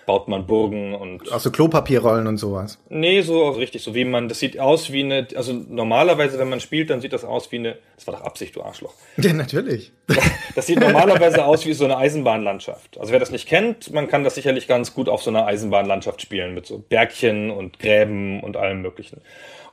baut 0.07 0.29
man 0.29 0.47
Burgen 0.47 0.95
und. 0.95 1.31
Also 1.33 1.51
Klopapierrollen 1.51 2.27
und 2.27 2.37
sowas. 2.37 2.79
Nee, 2.89 3.23
so 3.23 3.51
richtig, 3.51 3.83
so 3.83 3.95
wie 3.95 4.05
man, 4.05 4.29
das 4.29 4.39
sieht 4.39 4.59
aus 4.59 4.93
wie 4.93 5.05
eine, 5.05 5.27
also 5.37 5.53
normalerweise, 5.53 6.39
wenn 6.39 6.49
man 6.49 6.61
spielt, 6.61 6.91
dann 6.91 7.01
sieht 7.01 7.13
das 7.13 7.25
aus 7.25 7.53
wie 7.53 7.57
eine, 7.57 7.77
das 7.97 8.07
war 8.07 8.15
doch 8.15 8.23
Absicht, 8.23 8.57
du 8.57 8.63
Arschloch. 8.63 8.95
Ja, 9.17 9.33
natürlich. 9.33 9.93
Das 10.55 10.67
sieht 10.67 10.81
normalerweise 10.81 11.47
aus 11.47 11.65
wie 11.65 11.73
so 11.73 11.85
eine 11.85 11.97
Eisenbahnlandschaft. 11.97 12.99
Also 12.99 13.11
wer 13.11 13.19
das 13.19 13.31
nicht 13.31 13.49
kennt, 13.49 13.91
man 13.95 14.07
kann 14.09 14.23
das 14.23 14.35
sicherlich 14.35 14.69
ganz 14.69 14.93
gut 14.93 15.09
auf 15.09 15.23
so 15.23 15.31
einer 15.31 15.47
Eisenbahnlandschaft 15.47 16.21
spielen, 16.21 16.53
mit 16.53 16.67
so 16.67 16.79
Bergchen 16.79 17.51
und 17.51 17.79
Gräben 17.79 18.43
und 18.43 18.59
allem 18.59 18.83
möglichen. 18.83 19.23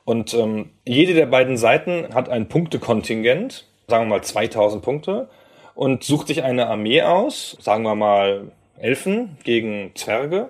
Und 0.06 0.34
ähm, 0.34 0.70
jede 0.86 1.14
der 1.14 1.26
beiden 1.26 1.58
Seiten 1.58 2.14
hat 2.14 2.30
ein 2.30 2.48
Punktekontingent, 2.48 3.68
sagen 3.88 4.06
wir 4.06 4.18
mal 4.18 4.24
2000 4.24 4.82
Punkte, 4.82 5.30
und 5.76 6.04
sucht 6.04 6.28
sich 6.28 6.44
eine 6.44 6.68
Armee 6.68 7.02
aus, 7.02 7.58
sagen 7.60 7.84
wir 7.84 7.96
mal 7.96 8.52
Elfen 8.80 9.38
gegen 9.44 9.92
Zwerge. 9.96 10.50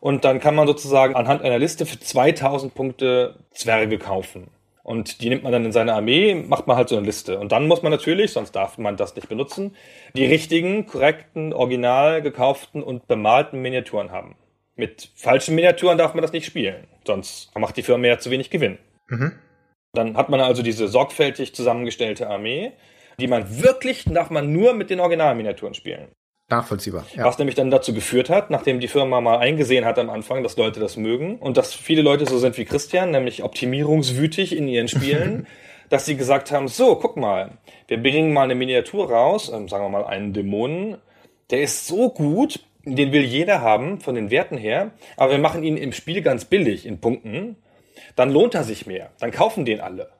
Und 0.00 0.24
dann 0.24 0.40
kann 0.40 0.54
man 0.54 0.66
sozusagen 0.66 1.16
anhand 1.16 1.42
einer 1.42 1.58
Liste 1.58 1.86
für 1.86 1.98
2000 1.98 2.74
Punkte 2.74 3.36
Zwerge 3.52 3.98
kaufen. 3.98 4.48
Und 4.82 5.22
die 5.22 5.30
nimmt 5.30 5.44
man 5.44 5.52
dann 5.52 5.64
in 5.64 5.72
seine 5.72 5.94
Armee, 5.94 6.34
macht 6.34 6.66
man 6.66 6.76
halt 6.76 6.90
so 6.90 6.96
eine 6.96 7.06
Liste. 7.06 7.38
Und 7.38 7.52
dann 7.52 7.66
muss 7.66 7.82
man 7.82 7.90
natürlich, 7.90 8.32
sonst 8.32 8.52
darf 8.52 8.76
man 8.76 8.98
das 8.98 9.16
nicht 9.16 9.30
benutzen, 9.30 9.74
die 10.14 10.26
richtigen, 10.26 10.86
korrekten, 10.86 11.54
original 11.54 12.20
gekauften 12.20 12.82
und 12.82 13.08
bemalten 13.08 13.62
Miniaturen 13.62 14.10
haben. 14.10 14.36
Mit 14.76 15.10
falschen 15.14 15.54
Miniaturen 15.54 15.96
darf 15.96 16.12
man 16.12 16.20
das 16.20 16.32
nicht 16.32 16.44
spielen. 16.44 16.86
Sonst 17.06 17.50
macht 17.58 17.78
die 17.78 17.82
Firma 17.82 18.08
ja 18.08 18.18
zu 18.18 18.30
wenig 18.30 18.50
Gewinn. 18.50 18.76
Mhm. 19.08 19.32
Dann 19.94 20.18
hat 20.18 20.28
man 20.28 20.40
also 20.40 20.62
diese 20.62 20.86
sorgfältig 20.88 21.54
zusammengestellte 21.54 22.28
Armee, 22.28 22.72
die 23.18 23.28
man 23.28 23.62
wirklich, 23.62 24.04
darf 24.04 24.28
man 24.28 24.52
nur 24.52 24.74
mit 24.74 24.90
den 24.90 25.00
Originalminiaturen 25.00 25.72
spielen. 25.72 26.08
Nachvollziehbar. 26.48 27.06
Ja. 27.14 27.24
Was 27.24 27.38
nämlich 27.38 27.54
dann 27.54 27.70
dazu 27.70 27.94
geführt 27.94 28.28
hat, 28.28 28.50
nachdem 28.50 28.78
die 28.78 28.88
Firma 28.88 29.20
mal 29.20 29.38
eingesehen 29.38 29.84
hat 29.84 29.98
am 29.98 30.10
Anfang, 30.10 30.42
dass 30.42 30.56
Leute 30.56 30.78
das 30.78 30.96
mögen 30.96 31.38
und 31.38 31.56
dass 31.56 31.72
viele 31.72 32.02
Leute 32.02 32.26
so 32.26 32.38
sind 32.38 32.58
wie 32.58 32.66
Christian, 32.66 33.10
nämlich 33.10 33.42
optimierungswütig 33.42 34.54
in 34.54 34.68
ihren 34.68 34.88
Spielen, 34.88 35.46
dass 35.88 36.04
sie 36.04 36.16
gesagt 36.16 36.52
haben, 36.52 36.68
so, 36.68 36.96
guck 36.96 37.16
mal, 37.16 37.52
wir 37.88 38.02
bringen 38.02 38.32
mal 38.32 38.42
eine 38.42 38.54
Miniatur 38.54 39.10
raus, 39.10 39.50
ähm, 39.52 39.68
sagen 39.68 39.84
wir 39.84 39.88
mal 39.88 40.04
einen 40.04 40.34
Dämonen, 40.34 40.98
der 41.50 41.62
ist 41.62 41.86
so 41.86 42.10
gut, 42.10 42.60
den 42.84 43.12
will 43.12 43.22
jeder 43.22 43.62
haben 43.62 44.00
von 44.00 44.14
den 44.14 44.30
Werten 44.30 44.58
her, 44.58 44.90
aber 45.16 45.32
wir 45.32 45.38
machen 45.38 45.62
ihn 45.62 45.78
im 45.78 45.92
Spiel 45.92 46.20
ganz 46.20 46.44
billig 46.44 46.84
in 46.84 47.00
Punkten, 47.00 47.56
dann 48.16 48.30
lohnt 48.30 48.54
er 48.54 48.64
sich 48.64 48.86
mehr, 48.86 49.10
dann 49.18 49.30
kaufen 49.30 49.64
den 49.64 49.80
alle. 49.80 50.10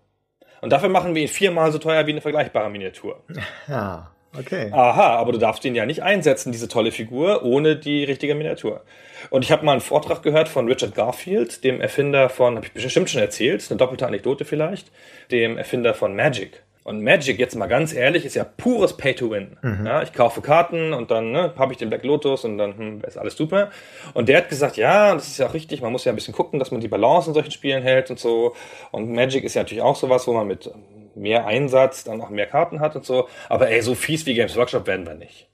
Und 0.63 0.71
dafür 0.71 0.89
machen 0.89 1.15
wir 1.15 1.21
ihn 1.21 1.29
viermal 1.29 1.71
so 1.71 1.79
teuer 1.79 2.07
wie 2.07 2.13
eine 2.13 2.23
vergleichbare 2.23 2.71
Miniatur. 2.71 3.23
Ja. 3.69 4.14
Okay. 4.39 4.71
Aha, 4.73 5.17
aber 5.17 5.33
du 5.33 5.39
darfst 5.39 5.65
ihn 5.65 5.75
ja 5.75 5.87
nicht 5.87 6.03
einsetzen, 6.03 6.53
diese 6.53 6.69
tolle 6.69 6.93
Figur, 6.93 7.45
ohne 7.45 7.77
die 7.77 8.05
richtige 8.05 8.35
Miniatur. 8.35 8.83
Und 9.31 9.45
ich 9.45 9.53
habe 9.53 9.65
mal 9.65 9.73
einen 9.73 9.81
Vortrag 9.81 10.23
gehört 10.23 10.49
von 10.49 10.69
Richard 10.69 10.95
Garfield, 10.95 11.65
dem 11.65 11.81
Erfinder 11.81 12.29
von, 12.29 12.57
habe 12.57 12.67
ich 12.67 12.73
bestimmt 12.73 13.11
schon 13.11 13.21
erzählt, 13.21 13.65
eine 13.71 13.79
doppelte 13.79 14.07
Anekdote 14.07 14.45
vielleicht, 14.45 14.91
dem 15.31 15.57
Erfinder 15.57 15.95
von 15.95 16.15
Magic. 16.15 16.63
Und 16.85 17.03
Magic, 17.03 17.39
jetzt 17.39 17.57
mal 17.57 17.67
ganz 17.67 17.95
ehrlich, 17.95 18.27
ist 18.27 18.35
ja 18.35 18.45
pures 18.45 18.99
Pay-to-Win. 18.99 19.57
Mhm. 19.63 19.87
Ja, 19.87 20.03
ich 20.03 20.13
kaufe 20.13 20.43
Karten 20.43 20.93
und 20.93 21.11
dann 21.11 21.33
ne, 21.33 21.55
habe 21.57 21.73
ich 21.73 21.79
den 21.79 21.89
Black 21.89 22.05
Lotus 22.05 22.45
und 22.45 22.59
dann 22.59 22.77
hm, 22.77 23.01
ist 23.07 23.17
alles 23.17 23.37
super. 23.37 23.71
Und 24.13 24.29
der 24.29 24.37
hat 24.37 24.51
gesagt, 24.51 24.77
ja, 24.77 25.15
das 25.15 25.29
ist 25.29 25.39
ja 25.39 25.47
auch 25.47 25.55
richtig, 25.55 25.81
man 25.81 25.93
muss 25.93 26.05
ja 26.05 26.13
ein 26.13 26.15
bisschen 26.15 26.35
gucken, 26.35 26.59
dass 26.59 26.73
man 26.73 26.83
die 26.83 26.89
Balance 26.89 27.31
in 27.31 27.35
solchen 27.35 27.53
Spielen 27.53 27.83
hält 27.83 28.11
und 28.11 28.19
so. 28.19 28.55
Und 28.91 29.11
Magic 29.11 29.45
ist 29.45 29.55
ja 29.55 29.63
natürlich 29.63 29.83
auch 29.83 29.97
sowas, 29.97 30.27
wo 30.27 30.35
man 30.35 30.47
mit 30.47 30.71
mehr 31.17 31.47
Einsatz 31.47 32.05
dann 32.05 32.21
auch 32.21 32.31
mehr 32.31 32.47
Karten 32.47 32.81
hat 32.81 32.97
und 32.97 33.05
so. 33.05 33.29
Aber 33.49 33.69
ey, 33.71 33.81
so 33.83 33.95
fies 33.95 34.27
wie 34.27 34.35
Games 34.35 34.57
Workshop 34.57 34.87
werden 34.87 35.07
wir 35.07 35.15
nicht. 35.15 35.49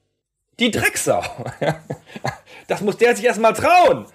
Die 0.59 0.71
Drecksau. 0.71 1.23
das 2.69 2.81
muss 2.81 2.99
der 2.99 3.17
sich 3.17 3.25
erstmal 3.25 3.55
trauen. 3.55 4.07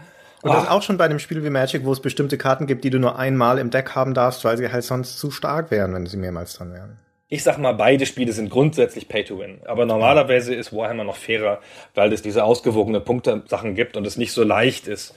Und 0.41 0.53
das 0.53 0.67
auch 0.67 0.83
schon 0.83 0.97
bei 0.97 1.05
einem 1.05 1.17
Spiel 1.17 1.43
wie 1.43 1.49
Magic, 1.49 1.85
wo 1.85 1.91
es 1.91 2.01
bestimmte 2.01 2.37
Karten 2.37 2.67
gibt, 2.67 2.83
die 2.83 2.91
du 2.91 2.99
nur 2.99 3.17
einmal 3.17 3.57
im 3.57 3.71
Deck 3.71 3.95
haben 3.95 4.13
darfst, 4.13 4.45
weil 4.45 4.57
sie 4.57 4.71
halt 4.71 4.83
sonst 4.83 5.17
zu 5.17 5.31
stark 5.31 5.71
wären, 5.71 5.95
wenn 5.95 6.05
sie 6.05 6.17
mehrmals 6.17 6.53
dran 6.53 6.71
wären. 6.71 6.99
Ich 7.27 7.41
sag 7.41 7.57
mal, 7.57 7.73
beide 7.73 8.05
Spiele 8.05 8.31
sind 8.31 8.51
grundsätzlich 8.51 9.07
Pay 9.07 9.23
to 9.23 9.39
Win. 9.39 9.61
Aber 9.65 9.87
normalerweise 9.87 10.53
ist 10.53 10.71
Warhammer 10.71 11.03
noch 11.03 11.15
fairer, 11.15 11.61
weil 11.95 12.13
es 12.13 12.21
diese 12.21 12.43
ausgewogene 12.43 13.01
Punkte-Sachen 13.01 13.73
gibt 13.73 13.97
und 13.97 14.05
es 14.05 14.17
nicht 14.17 14.31
so 14.31 14.43
leicht 14.43 14.87
ist, 14.87 15.15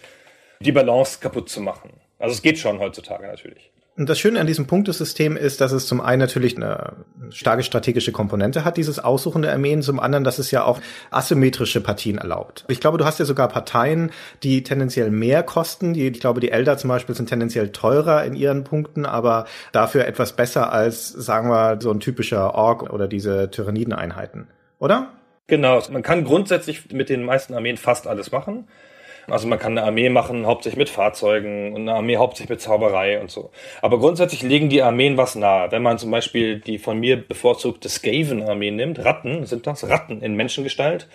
die 0.60 0.72
Balance 0.72 1.18
kaputt 1.20 1.50
zu 1.50 1.60
machen. 1.60 1.90
Also 2.18 2.34
es 2.34 2.40
geht 2.40 2.58
schon 2.58 2.78
heutzutage 2.78 3.26
natürlich. 3.26 3.70
Und 3.98 4.08
das 4.08 4.20
Schöne 4.20 4.38
an 4.38 4.46
diesem 4.46 4.68
Punktesystem 4.68 5.36
ist, 5.36 5.60
dass 5.60 5.72
es 5.72 5.88
zum 5.88 6.00
einen 6.00 6.20
natürlich 6.20 6.56
eine 6.56 6.92
starke 7.30 7.64
strategische 7.64 8.12
Komponente 8.12 8.64
hat, 8.64 8.76
dieses 8.76 9.00
Aussuchen 9.00 9.42
der 9.42 9.50
Armeen, 9.52 9.82
zum 9.82 9.98
anderen, 9.98 10.22
dass 10.22 10.38
es 10.38 10.52
ja 10.52 10.62
auch 10.62 10.80
asymmetrische 11.10 11.80
Partien 11.80 12.18
erlaubt. 12.18 12.64
Ich 12.68 12.78
glaube, 12.78 12.98
du 12.98 13.04
hast 13.04 13.18
ja 13.18 13.24
sogar 13.24 13.48
Parteien, 13.48 14.12
die 14.44 14.62
tendenziell 14.62 15.10
mehr 15.10 15.42
kosten. 15.42 15.94
Die, 15.94 16.06
ich 16.06 16.20
glaube, 16.20 16.38
die 16.38 16.52
Elder 16.52 16.78
zum 16.78 16.86
Beispiel 16.88 17.16
sind 17.16 17.28
tendenziell 17.28 17.70
teurer 17.70 18.24
in 18.24 18.34
ihren 18.34 18.62
Punkten, 18.62 19.04
aber 19.04 19.46
dafür 19.72 20.06
etwas 20.06 20.32
besser 20.32 20.72
als, 20.72 21.08
sagen 21.08 21.50
wir, 21.50 21.78
so 21.80 21.90
ein 21.90 21.98
typischer 21.98 22.54
Org 22.54 22.92
oder 22.92 23.08
diese 23.08 23.50
Tyrannideneinheiten. 23.50 24.46
Oder? 24.78 25.08
Genau, 25.48 25.82
man 25.90 26.02
kann 26.02 26.22
grundsätzlich 26.22 26.92
mit 26.92 27.08
den 27.08 27.24
meisten 27.24 27.52
Armeen 27.52 27.76
fast 27.76 28.06
alles 28.06 28.30
machen. 28.30 28.68
Also 29.30 29.46
man 29.46 29.58
kann 29.58 29.76
eine 29.76 29.86
Armee 29.86 30.08
machen, 30.08 30.46
hauptsächlich 30.46 30.78
mit 30.78 30.88
Fahrzeugen 30.88 31.74
und 31.74 31.82
eine 31.82 31.94
Armee 31.94 32.16
hauptsächlich 32.16 32.50
mit 32.50 32.60
Zauberei 32.60 33.20
und 33.20 33.30
so. 33.30 33.50
Aber 33.82 33.98
grundsätzlich 33.98 34.42
legen 34.42 34.68
die 34.68 34.82
Armeen 34.82 35.16
was 35.16 35.34
nahe. 35.34 35.70
Wenn 35.70 35.82
man 35.82 35.98
zum 35.98 36.10
Beispiel 36.10 36.60
die 36.60 36.78
von 36.78 36.98
mir 36.98 37.16
bevorzugte 37.16 37.88
Skaven-Armee 37.88 38.70
nimmt, 38.70 39.04
Ratten 39.04 39.44
sind 39.46 39.66
das, 39.66 39.88
Ratten 39.88 40.22
in 40.22 40.34
Menschengestalt, 40.34 41.08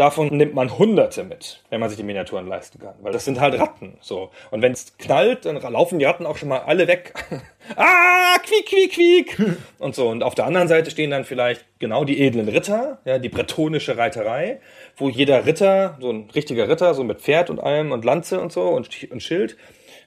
Davon 0.00 0.34
nimmt 0.34 0.54
man 0.54 0.78
Hunderte 0.78 1.24
mit, 1.24 1.62
wenn 1.68 1.78
man 1.78 1.90
sich 1.90 1.98
die 1.98 2.04
Miniaturen 2.04 2.48
leisten 2.48 2.78
kann. 2.78 2.94
Weil 3.02 3.12
das 3.12 3.26
sind 3.26 3.38
halt 3.38 3.60
Ratten. 3.60 3.98
So. 4.00 4.30
Und 4.50 4.62
wenn 4.62 4.72
es 4.72 4.96
knallt, 4.96 5.44
dann 5.44 5.60
laufen 5.60 5.98
die 5.98 6.06
Ratten 6.06 6.24
auch 6.24 6.38
schon 6.38 6.48
mal 6.48 6.60
alle 6.60 6.88
weg. 6.88 7.12
ah, 7.76 8.38
quiek, 8.42 8.64
quiek, 8.64 8.92
quiek. 8.92 9.56
und 9.78 9.94
so. 9.94 10.08
Und 10.08 10.22
auf 10.22 10.34
der 10.34 10.46
anderen 10.46 10.68
Seite 10.68 10.90
stehen 10.90 11.10
dann 11.10 11.26
vielleicht 11.26 11.66
genau 11.80 12.04
die 12.04 12.18
edlen 12.18 12.48
Ritter, 12.48 13.00
ja, 13.04 13.18
die 13.18 13.28
bretonische 13.28 13.98
Reiterei, 13.98 14.60
wo 14.96 15.10
jeder 15.10 15.44
Ritter, 15.44 15.98
so 16.00 16.10
ein 16.10 16.30
richtiger 16.34 16.66
Ritter, 16.70 16.94
so 16.94 17.04
mit 17.04 17.20
Pferd 17.20 17.50
und 17.50 17.58
allem 17.58 17.92
und 17.92 18.02
Lanze 18.02 18.40
und 18.40 18.52
so 18.52 18.70
und, 18.70 18.88
und 19.12 19.22
Schild, 19.22 19.58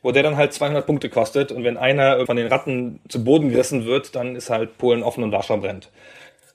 wo 0.01 0.11
der 0.11 0.23
dann 0.23 0.37
halt 0.37 0.53
200 0.53 0.87
Punkte 0.87 1.09
kostet. 1.09 1.51
Und 1.51 1.63
wenn 1.63 1.77
einer 1.77 2.25
von 2.25 2.35
den 2.35 2.47
Ratten 2.47 2.99
zu 3.09 3.23
Boden 3.23 3.51
gerissen 3.51 3.85
wird, 3.85 4.15
dann 4.15 4.35
ist 4.35 4.49
halt 4.49 4.79
Polen 4.79 5.03
offen 5.03 5.23
und 5.23 5.31
Warschau 5.31 5.57
brennt. 5.57 5.91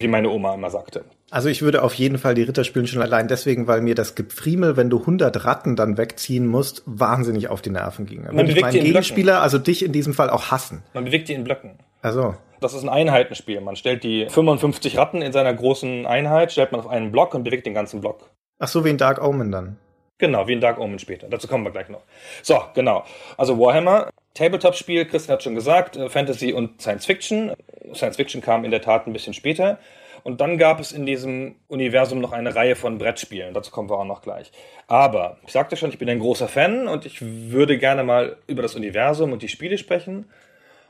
Wie 0.00 0.06
meine 0.06 0.30
Oma 0.30 0.54
immer 0.54 0.70
sagte. 0.70 1.04
Also 1.30 1.48
ich 1.48 1.60
würde 1.60 1.82
auf 1.82 1.92
jeden 1.94 2.18
Fall 2.18 2.34
die 2.34 2.42
Ritter 2.42 2.62
spielen, 2.62 2.86
schon 2.86 3.02
allein 3.02 3.26
deswegen, 3.26 3.66
weil 3.66 3.80
mir 3.80 3.96
das 3.96 4.14
Gepfriemel, 4.14 4.76
wenn 4.76 4.90
du 4.90 5.00
100 5.00 5.44
Ratten 5.44 5.74
dann 5.74 5.98
wegziehen 5.98 6.46
musst, 6.46 6.82
wahnsinnig 6.86 7.48
auf 7.48 7.62
die 7.62 7.70
Nerven 7.70 8.06
ging. 8.06 8.22
Man 8.22 8.36
würde 8.36 8.52
ich 8.52 8.60
meinen 8.60 8.80
Gegenspieler, 8.80 9.42
also 9.42 9.58
dich 9.58 9.84
in 9.84 9.92
diesem 9.92 10.14
Fall 10.14 10.30
auch 10.30 10.52
hassen. 10.52 10.84
Man 10.94 11.04
bewegt 11.04 11.28
die 11.28 11.34
in 11.34 11.42
Blöcken. 11.42 11.80
Also. 12.00 12.36
Das 12.60 12.74
ist 12.74 12.84
ein 12.84 12.88
Einheitenspiel. 12.88 13.60
Man 13.60 13.74
stellt 13.74 14.04
die 14.04 14.28
55 14.28 14.96
Ratten 14.96 15.20
in 15.20 15.32
seiner 15.32 15.52
großen 15.52 16.06
Einheit, 16.06 16.52
stellt 16.52 16.70
man 16.70 16.80
auf 16.80 16.88
einen 16.88 17.10
Block 17.10 17.34
und 17.34 17.42
bewegt 17.42 17.66
den 17.66 17.74
ganzen 17.74 18.00
Block. 18.00 18.30
Ach 18.60 18.68
so, 18.68 18.84
wie 18.84 18.90
in 18.90 18.98
Dark 18.98 19.22
Omen 19.22 19.50
dann. 19.50 19.78
Genau, 20.18 20.48
wie 20.48 20.52
in 20.52 20.60
Dark 20.60 20.78
Omen 20.78 20.98
später. 20.98 21.28
Dazu 21.28 21.46
kommen 21.46 21.64
wir 21.64 21.70
gleich 21.70 21.88
noch. 21.88 22.02
So, 22.42 22.60
genau. 22.74 23.04
Also 23.36 23.58
Warhammer, 23.58 24.10
Tabletop-Spiel, 24.34 25.04
Christian 25.04 25.34
hat 25.34 25.42
schon 25.42 25.54
gesagt, 25.54 25.96
äh, 25.96 26.08
Fantasy 26.08 26.52
und 26.52 26.82
Science 26.82 27.06
Fiction. 27.06 27.52
Science 27.94 28.16
Fiction 28.16 28.40
kam 28.40 28.64
in 28.64 28.72
der 28.72 28.82
Tat 28.82 29.06
ein 29.06 29.12
bisschen 29.12 29.32
später. 29.32 29.78
Und 30.24 30.40
dann 30.40 30.58
gab 30.58 30.80
es 30.80 30.90
in 30.90 31.06
diesem 31.06 31.54
Universum 31.68 32.20
noch 32.20 32.32
eine 32.32 32.54
Reihe 32.54 32.74
von 32.74 32.98
Brettspielen. 32.98 33.54
Dazu 33.54 33.70
kommen 33.70 33.88
wir 33.88 33.98
auch 33.98 34.04
noch 34.04 34.20
gleich. 34.20 34.50
Aber 34.88 35.38
ich 35.46 35.52
sagte 35.52 35.76
schon, 35.76 35.90
ich 35.90 35.98
bin 35.98 36.10
ein 36.10 36.18
großer 36.18 36.48
Fan 36.48 36.88
und 36.88 37.06
ich 37.06 37.22
würde 37.22 37.78
gerne 37.78 38.02
mal 38.02 38.36
über 38.48 38.62
das 38.62 38.74
Universum 38.74 39.32
und 39.32 39.42
die 39.42 39.48
Spiele 39.48 39.78
sprechen. 39.78 40.26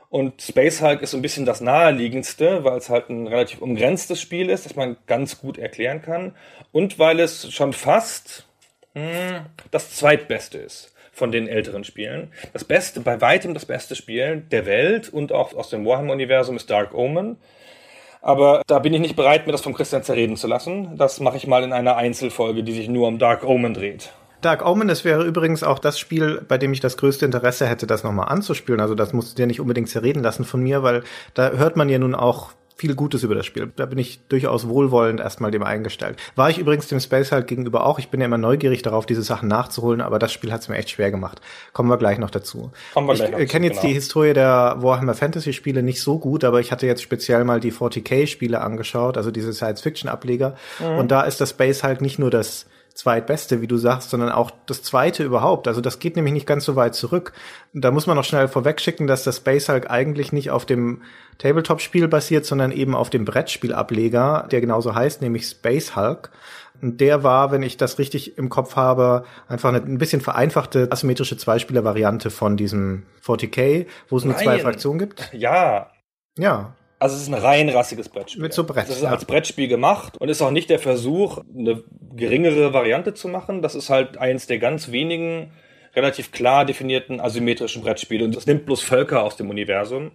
Und 0.09 0.41
Space 0.41 0.81
Hulk 0.81 1.03
ist 1.03 1.11
so 1.11 1.17
ein 1.17 1.21
bisschen 1.21 1.45
das 1.45 1.61
naheliegendste, 1.61 2.63
weil 2.63 2.79
es 2.79 2.89
halt 2.89 3.09
ein 3.09 3.27
relativ 3.27 3.61
umgrenztes 3.61 4.19
Spiel 4.19 4.49
ist, 4.49 4.65
das 4.65 4.75
man 4.75 4.97
ganz 5.05 5.39
gut 5.39 5.59
erklären 5.59 6.01
kann. 6.01 6.35
Und 6.71 6.97
weil 6.97 7.19
es 7.19 7.53
schon 7.53 7.73
fast 7.73 8.48
das 9.71 9.95
zweitbeste 9.95 10.57
ist 10.57 10.93
von 11.11 11.31
den 11.31 11.47
älteren 11.47 11.83
Spielen. 11.83 12.31
Das 12.53 12.63
beste, 12.63 13.01
bei 13.01 13.21
weitem 13.21 13.53
das 13.53 13.65
beste 13.65 13.95
Spiel 13.95 14.43
der 14.51 14.65
Welt 14.65 15.09
und 15.09 15.31
auch 15.31 15.53
aus 15.53 15.69
dem 15.69 15.85
Warhammer-Universum 15.85 16.55
ist 16.55 16.69
Dark 16.69 16.93
Omen. 16.93 17.37
Aber 18.21 18.61
da 18.67 18.79
bin 18.79 18.93
ich 18.93 18.99
nicht 18.99 19.15
bereit, 19.15 19.45
mir 19.45 19.51
das 19.51 19.61
vom 19.61 19.73
Christian 19.73 20.03
zerreden 20.03 20.35
zu 20.35 20.47
lassen. 20.47 20.97
Das 20.97 21.19
mache 21.19 21.37
ich 21.37 21.47
mal 21.47 21.63
in 21.63 21.73
einer 21.73 21.95
Einzelfolge, 21.95 22.63
die 22.63 22.73
sich 22.73 22.89
nur 22.89 23.07
um 23.07 23.19
Dark 23.19 23.43
Omen 23.43 23.73
dreht. 23.73 24.11
Dark 24.41 24.65
Omen, 24.65 24.87
das 24.87 25.03
wäre 25.03 25.25
übrigens 25.25 25.63
auch 25.63 25.79
das 25.79 25.99
Spiel, 25.99 26.41
bei 26.47 26.57
dem 26.57 26.71
ich 26.71 26.79
das 26.79 26.95
größte 26.97 27.25
Interesse 27.25 27.67
hätte, 27.67 27.87
das 27.87 28.03
nochmal 28.03 28.29
anzuspielen. 28.29 28.79
Also 28.79 28.95
das 28.95 29.13
musst 29.13 29.31
du 29.31 29.35
dir 29.35 29.47
nicht 29.47 29.59
unbedingt 29.59 29.89
zerreden 29.89 30.23
lassen 30.23 30.45
von 30.45 30.61
mir, 30.61 30.83
weil 30.83 31.03
da 31.33 31.51
hört 31.51 31.75
man 31.75 31.89
ja 31.89 31.99
nun 31.99 32.15
auch 32.15 32.51
viel 32.79 32.95
Gutes 32.95 33.23
über 33.23 33.35
das 33.35 33.45
Spiel. 33.45 33.71
Da 33.75 33.85
bin 33.85 33.97
ich 33.97 34.21
durchaus 34.29 34.69
wohlwollend 34.69 35.19
erstmal 35.19 35.51
dem 35.51 35.63
eingestellt. 35.63 36.17
War 36.37 36.49
ich 36.49 36.57
übrigens 36.57 36.87
dem 36.87 37.01
Space 37.01 37.33
halt 37.33 37.47
gegenüber 37.47 37.85
auch. 37.85 37.99
Ich 37.99 38.07
bin 38.07 38.21
ja 38.21 38.25
immer 38.25 38.37
neugierig 38.37 38.83
darauf, 38.83 39.05
diese 39.05 39.21
Sachen 39.21 39.49
nachzuholen, 39.49 39.99
aber 39.99 40.17
das 40.17 40.31
Spiel 40.31 40.53
hat 40.53 40.61
es 40.61 40.69
mir 40.69 40.77
echt 40.77 40.91
schwer 40.91 41.11
gemacht. 41.11 41.41
Kommen 41.73 41.89
wir 41.89 41.97
gleich 41.97 42.17
noch 42.19 42.29
dazu. 42.29 42.71
Kommen 42.93 43.09
wir 43.09 43.15
ich 43.15 43.49
kenne 43.49 43.65
jetzt 43.65 43.81
genau. 43.81 43.87
die 43.89 43.93
Historie 43.93 44.33
der 44.33 44.77
Warhammer 44.79 45.13
Fantasy 45.13 45.51
Spiele 45.51 45.83
nicht 45.83 46.01
so 46.01 46.19
gut, 46.19 46.45
aber 46.45 46.61
ich 46.61 46.71
hatte 46.71 46.87
jetzt 46.87 47.01
speziell 47.01 47.43
mal 47.43 47.59
die 47.59 47.73
40k 47.73 48.27
Spiele 48.27 48.61
angeschaut, 48.61 49.17
also 49.17 49.29
diese 49.29 49.51
Science 49.51 49.81
Fiction 49.81 50.09
Ableger. 50.09 50.55
Mhm. 50.79 50.99
Und 50.99 51.11
da 51.11 51.23
ist 51.23 51.41
das 51.41 51.49
Space 51.49 51.83
halt 51.83 51.99
nicht 51.99 52.17
nur 52.17 52.31
das 52.31 52.65
zweitbeste, 52.93 53.61
wie 53.61 53.67
du 53.67 53.77
sagst, 53.77 54.09
sondern 54.09 54.31
auch 54.31 54.51
das 54.65 54.83
zweite 54.83 55.23
überhaupt. 55.23 55.67
Also 55.67 55.81
das 55.81 55.99
geht 55.99 56.15
nämlich 56.15 56.33
nicht 56.33 56.47
ganz 56.47 56.65
so 56.65 56.75
weit 56.75 56.95
zurück. 56.95 57.33
Da 57.73 57.91
muss 57.91 58.07
man 58.07 58.15
noch 58.15 58.23
schnell 58.23 58.47
vorwegschicken, 58.47 59.07
dass 59.07 59.23
das 59.23 59.37
Space 59.37 59.69
Hulk 59.69 59.89
eigentlich 59.89 60.31
nicht 60.31 60.51
auf 60.51 60.65
dem 60.65 61.01
Tabletop-Spiel 61.37 62.07
basiert, 62.07 62.45
sondern 62.45 62.71
eben 62.71 62.95
auf 62.95 63.09
dem 63.09 63.25
Brettspielableger, 63.25 64.47
der 64.51 64.61
genauso 64.61 64.95
heißt, 64.95 65.21
nämlich 65.21 65.45
Space 65.45 65.95
Hulk. 65.95 66.31
Und 66.81 67.01
der 67.01 67.23
war, 67.23 67.51
wenn 67.51 67.63
ich 67.63 67.77
das 67.77 67.99
richtig 67.99 68.37
im 68.37 68.49
Kopf 68.49 68.75
habe, 68.75 69.25
einfach 69.47 69.69
eine 69.69 69.79
ein 69.79 69.97
bisschen 69.97 70.21
vereinfachte 70.21 70.87
asymmetrische 70.91 71.37
Zweispieler-Variante 71.37 72.29
von 72.29 72.57
diesem 72.57 73.03
40k, 73.23 73.85
wo 74.07 74.17
es 74.17 74.25
nur 74.25 74.37
zwei 74.37 74.59
Fraktionen 74.59 74.99
gibt. 74.99 75.29
Ja. 75.33 75.91
Ja. 76.37 76.73
Also 76.99 77.15
es 77.15 77.23
ist 77.23 77.29
ein 77.29 77.33
rein 77.33 77.69
rassiges 77.69 78.09
Brettspiel. 78.09 78.41
Mit 78.41 78.53
so 78.53 78.65
Brett. 78.65 78.89
Das 78.89 78.97
ist 78.97 79.03
ja. 79.03 79.09
als 79.09 79.23
Brettspiel 79.23 79.69
gemacht 79.69 80.17
und 80.17 80.27
ist 80.27 80.41
auch 80.41 80.51
nicht 80.51 80.69
der 80.69 80.79
Versuch, 80.79 81.41
eine 81.57 81.81
geringere 82.13 82.73
Variante 82.73 83.13
zu 83.13 83.29
machen. 83.29 83.61
Das 83.61 83.73
ist 83.73 83.89
halt 83.89 84.17
eins 84.17 84.47
der 84.47 84.59
ganz 84.59 84.91
wenigen 84.91 85.51
relativ 85.95 86.31
klar 86.31 86.65
definierten 86.65 87.21
asymmetrischen 87.21 87.81
Brettspiele 87.81 88.25
und 88.25 88.35
das 88.35 88.45
nimmt 88.45 88.65
bloß 88.65 88.81
Völker 88.81 89.23
aus 89.23 89.37
dem 89.37 89.49
Universum. 89.49 90.11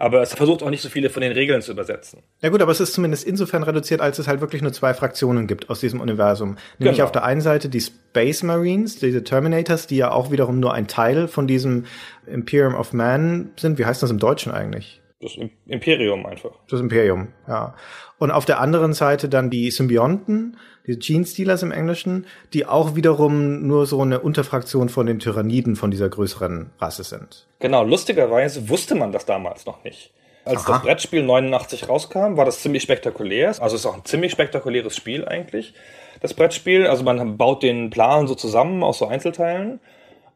Aber 0.00 0.22
es 0.22 0.32
versucht 0.32 0.62
auch 0.62 0.70
nicht 0.70 0.82
so 0.82 0.88
viele 0.88 1.10
von 1.10 1.22
den 1.22 1.32
Regeln 1.32 1.60
zu 1.60 1.72
übersetzen. 1.72 2.22
Ja 2.40 2.50
gut, 2.50 2.62
aber 2.62 2.70
es 2.70 2.78
ist 2.78 2.92
zumindest 2.92 3.24
insofern 3.24 3.64
reduziert, 3.64 4.00
als 4.00 4.20
es 4.20 4.28
halt 4.28 4.40
wirklich 4.40 4.62
nur 4.62 4.72
zwei 4.72 4.94
Fraktionen 4.94 5.48
gibt 5.48 5.70
aus 5.70 5.80
diesem 5.80 6.00
Universum. 6.00 6.56
Nämlich 6.78 6.98
genau. 6.98 7.06
auf 7.06 7.12
der 7.12 7.24
einen 7.24 7.40
Seite 7.40 7.68
die 7.68 7.80
Space 7.80 8.44
Marines, 8.44 9.00
diese 9.00 9.24
Terminators, 9.24 9.88
die 9.88 9.96
ja 9.96 10.12
auch 10.12 10.30
wiederum 10.30 10.60
nur 10.60 10.72
ein 10.72 10.86
Teil 10.86 11.26
von 11.26 11.48
diesem 11.48 11.86
Imperium 12.26 12.76
of 12.76 12.92
Man 12.92 13.50
sind. 13.56 13.78
Wie 13.78 13.86
heißt 13.86 14.00
das 14.00 14.12
im 14.12 14.20
Deutschen 14.20 14.52
eigentlich? 14.52 15.00
Das 15.20 15.36
Imperium 15.66 16.26
einfach. 16.26 16.52
Das 16.70 16.78
Imperium, 16.78 17.28
ja. 17.48 17.74
Und 18.18 18.30
auf 18.30 18.44
der 18.44 18.60
anderen 18.60 18.92
Seite 18.92 19.28
dann 19.28 19.50
die 19.50 19.72
Symbionten, 19.72 20.56
die 20.86 20.96
Gene 20.96 21.26
Stealers 21.26 21.64
im 21.64 21.72
Englischen, 21.72 22.26
die 22.52 22.66
auch 22.66 22.94
wiederum 22.94 23.66
nur 23.66 23.86
so 23.86 24.00
eine 24.00 24.20
Unterfraktion 24.20 24.88
von 24.88 25.06
den 25.06 25.18
Tyranniden 25.18 25.74
von 25.74 25.90
dieser 25.90 26.08
größeren 26.08 26.70
Rasse 26.78 27.02
sind. 27.02 27.48
Genau, 27.58 27.82
lustigerweise 27.82 28.68
wusste 28.68 28.94
man 28.94 29.10
das 29.10 29.26
damals 29.26 29.66
noch 29.66 29.82
nicht. 29.82 30.12
Als 30.44 30.64
Aha. 30.64 30.74
das 30.74 30.82
Brettspiel 30.82 31.24
89 31.24 31.88
rauskam, 31.88 32.36
war 32.36 32.44
das 32.44 32.60
ziemlich 32.62 32.84
spektakulär. 32.84 33.48
Also 33.48 33.74
es 33.74 33.80
ist 33.82 33.86
auch 33.86 33.96
ein 33.96 34.04
ziemlich 34.04 34.30
spektakuläres 34.30 34.94
Spiel 34.94 35.26
eigentlich, 35.26 35.74
das 36.20 36.32
Brettspiel. 36.32 36.86
Also 36.86 37.02
man 37.02 37.36
baut 37.36 37.64
den 37.64 37.90
Plan 37.90 38.28
so 38.28 38.36
zusammen 38.36 38.84
aus 38.84 38.98
so 38.98 39.06
Einzelteilen. 39.08 39.80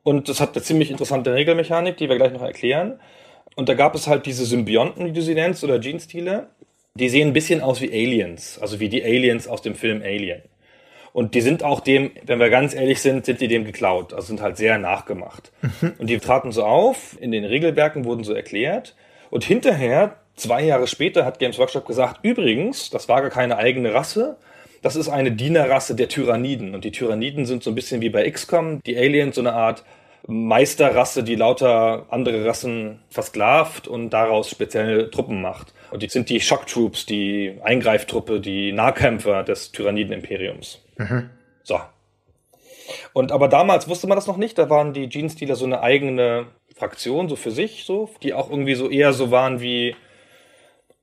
Und 0.03 0.29
das 0.29 0.41
hat 0.41 0.57
eine 0.57 0.63
ziemlich 0.63 0.91
interessante 0.91 1.33
Regelmechanik, 1.33 1.97
die 1.97 2.09
wir 2.09 2.17
gleich 2.17 2.33
noch 2.33 2.43
erklären. 2.43 2.99
Und 3.57 3.69
da 3.69 3.75
gab 3.75 3.95
es 3.95 4.07
halt 4.07 4.27
diese 4.27 4.45
Symbionten, 4.45 5.07
wie 5.07 5.13
du 5.13 5.23
sie 5.23 5.35
nennst, 5.35 5.63
oder 5.65 5.79
Genestile. 5.79 6.49
Die 6.95 7.09
sehen 7.09 7.29
ein 7.29 7.33
bisschen 7.33 7.61
aus 7.61 7.81
wie 7.81 7.91
Aliens, 7.91 8.59
also 8.61 8.81
wie 8.81 8.89
die 8.89 9.03
Aliens 9.03 9.49
aus 9.49 9.63
dem 9.63 9.75
Film 9.75 10.03
Alien. 10.03 10.43
Und 11.13 11.35
die 11.35 11.41
sind 11.43 11.63
auch 11.63 11.81
dem, 11.81 12.11
wenn 12.25 12.39
wir 12.39 12.49
ganz 12.49 12.75
ehrlich 12.75 13.01
sind, 13.01 13.27
sind 13.27 13.41
die 13.41 13.49
dem 13.49 13.65
geklaut, 13.65 14.15
also 14.15 14.29
sind 14.29 14.41
halt 14.41 14.57
sehr 14.57 14.79
nachgemacht. 14.79 15.53
Mhm. 15.61 15.93
Und 15.99 16.09
die 16.09 16.19
traten 16.19 16.53
so 16.53 16.65
auf, 16.65 17.17
in 17.21 17.33
den 17.33 17.45
Regelwerken 17.45 18.05
wurden 18.05 18.25
so 18.25 18.33
erklärt. 18.33 18.95
Und 19.31 19.45
hinterher, 19.45 20.17
zwei 20.37 20.63
Jahre 20.63 20.87
später, 20.87 21.25
hat 21.25 21.39
Games 21.39 21.59
Workshop 21.59 21.87
gesagt, 21.87 22.21
übrigens, 22.23 22.91
das 22.91 23.09
war 23.09 23.21
gar 23.21 23.31
keine 23.31 23.59
eigene 23.59 23.93
Rasse, 23.93 24.37
das 24.81 24.97
ist 24.97 25.09
eine 25.09 25.33
Dienerrasse 25.33 25.95
der 25.95 26.09
Tyranniden. 26.09 26.75
Und 26.75 26.85
die 26.85 26.91
Tyranniden 26.91 27.47
sind 27.47 27.63
so 27.63 27.71
ein 27.71 27.75
bisschen 27.75 28.01
wie 28.01 28.11
bei 28.11 28.29
XCOM, 28.29 28.83
die 28.85 28.97
Aliens 28.97 29.37
so 29.37 29.41
eine 29.41 29.53
Art 29.53 29.85
Meisterrasse, 30.27 31.25
die 31.25 31.35
lauter 31.35 32.07
andere 32.11 32.45
Rassen 32.45 33.01
versklavt 33.11 33.89
und 33.89 34.11
daraus 34.11 34.49
spezielle 34.49 35.11
Truppen 35.11 35.41
macht. 35.43 35.75
Und 35.91 36.03
die 36.03 36.09
sind 36.09 36.29
die 36.31 36.41
Shock 36.41 36.67
Troops, 36.67 37.07
die 37.07 37.59
Eingreiftruppe, 37.63 38.41
die 38.41 38.73
Nahkämpfer 38.73 39.43
des 39.43 39.73
Tyranniden-Imperiums. 39.73 40.81
Mhm. 40.97 41.31
So. 41.65 41.81
Und 43.13 43.33
aber 43.33 43.49
damals 43.49 43.89
wusste 43.89 44.07
man 44.07 44.17
das 44.17 44.27
noch 44.27 44.37
nicht. 44.37 44.59
Da 44.59 44.71
waren 44.71 44.93
die 44.93 45.09
Genestealer 45.09 45.57
so 45.57 45.65
eine 45.65 45.81
eigene 45.81 46.47
Fraktion, 46.75 47.29
so 47.29 47.37
für 47.37 47.51
sich, 47.51 47.85
so, 47.85 48.09
die 48.23 48.35
auch 48.35 48.51
irgendwie 48.51 48.75
so 48.75 48.89
eher 48.89 49.13
so 49.13 49.31
waren 49.31 49.61
wie, 49.61 49.95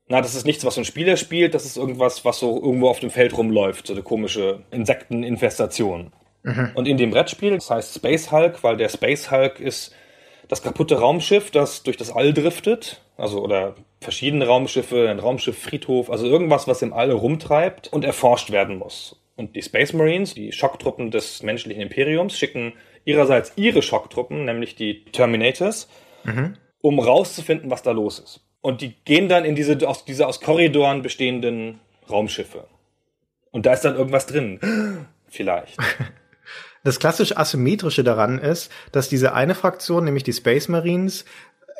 na, 0.08 0.20
das 0.20 0.34
ist 0.34 0.44
nichts, 0.44 0.64
was 0.64 0.76
ein 0.76 0.84
Spieler 0.84 1.16
spielt, 1.16 1.54
das 1.54 1.64
ist 1.64 1.76
irgendwas, 1.76 2.24
was 2.24 2.40
so 2.40 2.60
irgendwo 2.60 2.88
auf 2.88 3.00
dem 3.00 3.10
Feld 3.10 3.36
rumläuft, 3.36 3.86
so 3.86 3.92
eine 3.92 4.02
komische 4.02 4.64
Insekteninfestation. 4.70 6.12
Mhm. 6.42 6.70
Und 6.74 6.88
in 6.88 6.96
dem 6.96 7.10
Brettspiel, 7.10 7.54
das 7.54 7.70
heißt 7.70 7.94
Space 7.94 8.32
Hulk, 8.32 8.62
weil 8.62 8.76
der 8.76 8.88
Space 8.88 9.30
Hulk 9.30 9.60
ist 9.60 9.94
das 10.48 10.62
kaputte 10.62 10.98
Raumschiff, 10.98 11.50
das 11.50 11.82
durch 11.82 11.96
das 11.96 12.10
All 12.10 12.32
driftet, 12.32 13.00
also 13.16 13.42
oder 13.42 13.76
verschiedene 14.00 14.46
Raumschiffe, 14.46 15.08
ein 15.08 15.20
Raumschiff 15.20 15.56
Friedhof, 15.56 16.10
also 16.10 16.26
irgendwas, 16.26 16.66
was 16.66 16.82
im 16.82 16.92
All 16.92 17.10
rumtreibt 17.12 17.88
und 17.92 18.04
erforscht 18.04 18.50
werden 18.50 18.78
muss. 18.78 19.20
Und 19.36 19.54
die 19.54 19.62
Space 19.62 19.92
Marines, 19.92 20.34
die 20.34 20.52
Schocktruppen 20.52 21.10
des 21.10 21.42
menschlichen 21.42 21.80
Imperiums, 21.80 22.36
schicken 22.36 22.72
ihrerseits 23.04 23.52
ihre 23.56 23.80
Schocktruppen, 23.80 24.44
nämlich 24.44 24.74
die 24.74 25.04
Terminators, 25.04 25.88
mhm. 26.24 26.56
um 26.80 26.98
rauszufinden, 26.98 27.70
was 27.70 27.82
da 27.82 27.92
los 27.92 28.18
ist. 28.18 28.40
Und 28.60 28.82
die 28.82 28.94
gehen 29.04 29.28
dann 29.28 29.44
in 29.44 29.54
diese 29.54 29.88
aus, 29.88 30.04
diese 30.04 30.26
aus 30.26 30.40
Korridoren 30.40 31.02
bestehenden 31.02 31.80
Raumschiffe. 32.10 32.66
Und 33.50 33.66
da 33.66 33.72
ist 33.72 33.84
dann 33.84 33.96
irgendwas 33.96 34.26
drin. 34.26 34.60
Vielleicht. 35.28 35.78
Das 36.82 36.98
klassisch 36.98 37.36
asymmetrische 37.36 38.04
daran 38.04 38.38
ist, 38.38 38.70
dass 38.92 39.08
diese 39.08 39.34
eine 39.34 39.54
Fraktion, 39.54 40.04
nämlich 40.04 40.24
die 40.24 40.32
Space 40.32 40.68
Marines, 40.68 41.24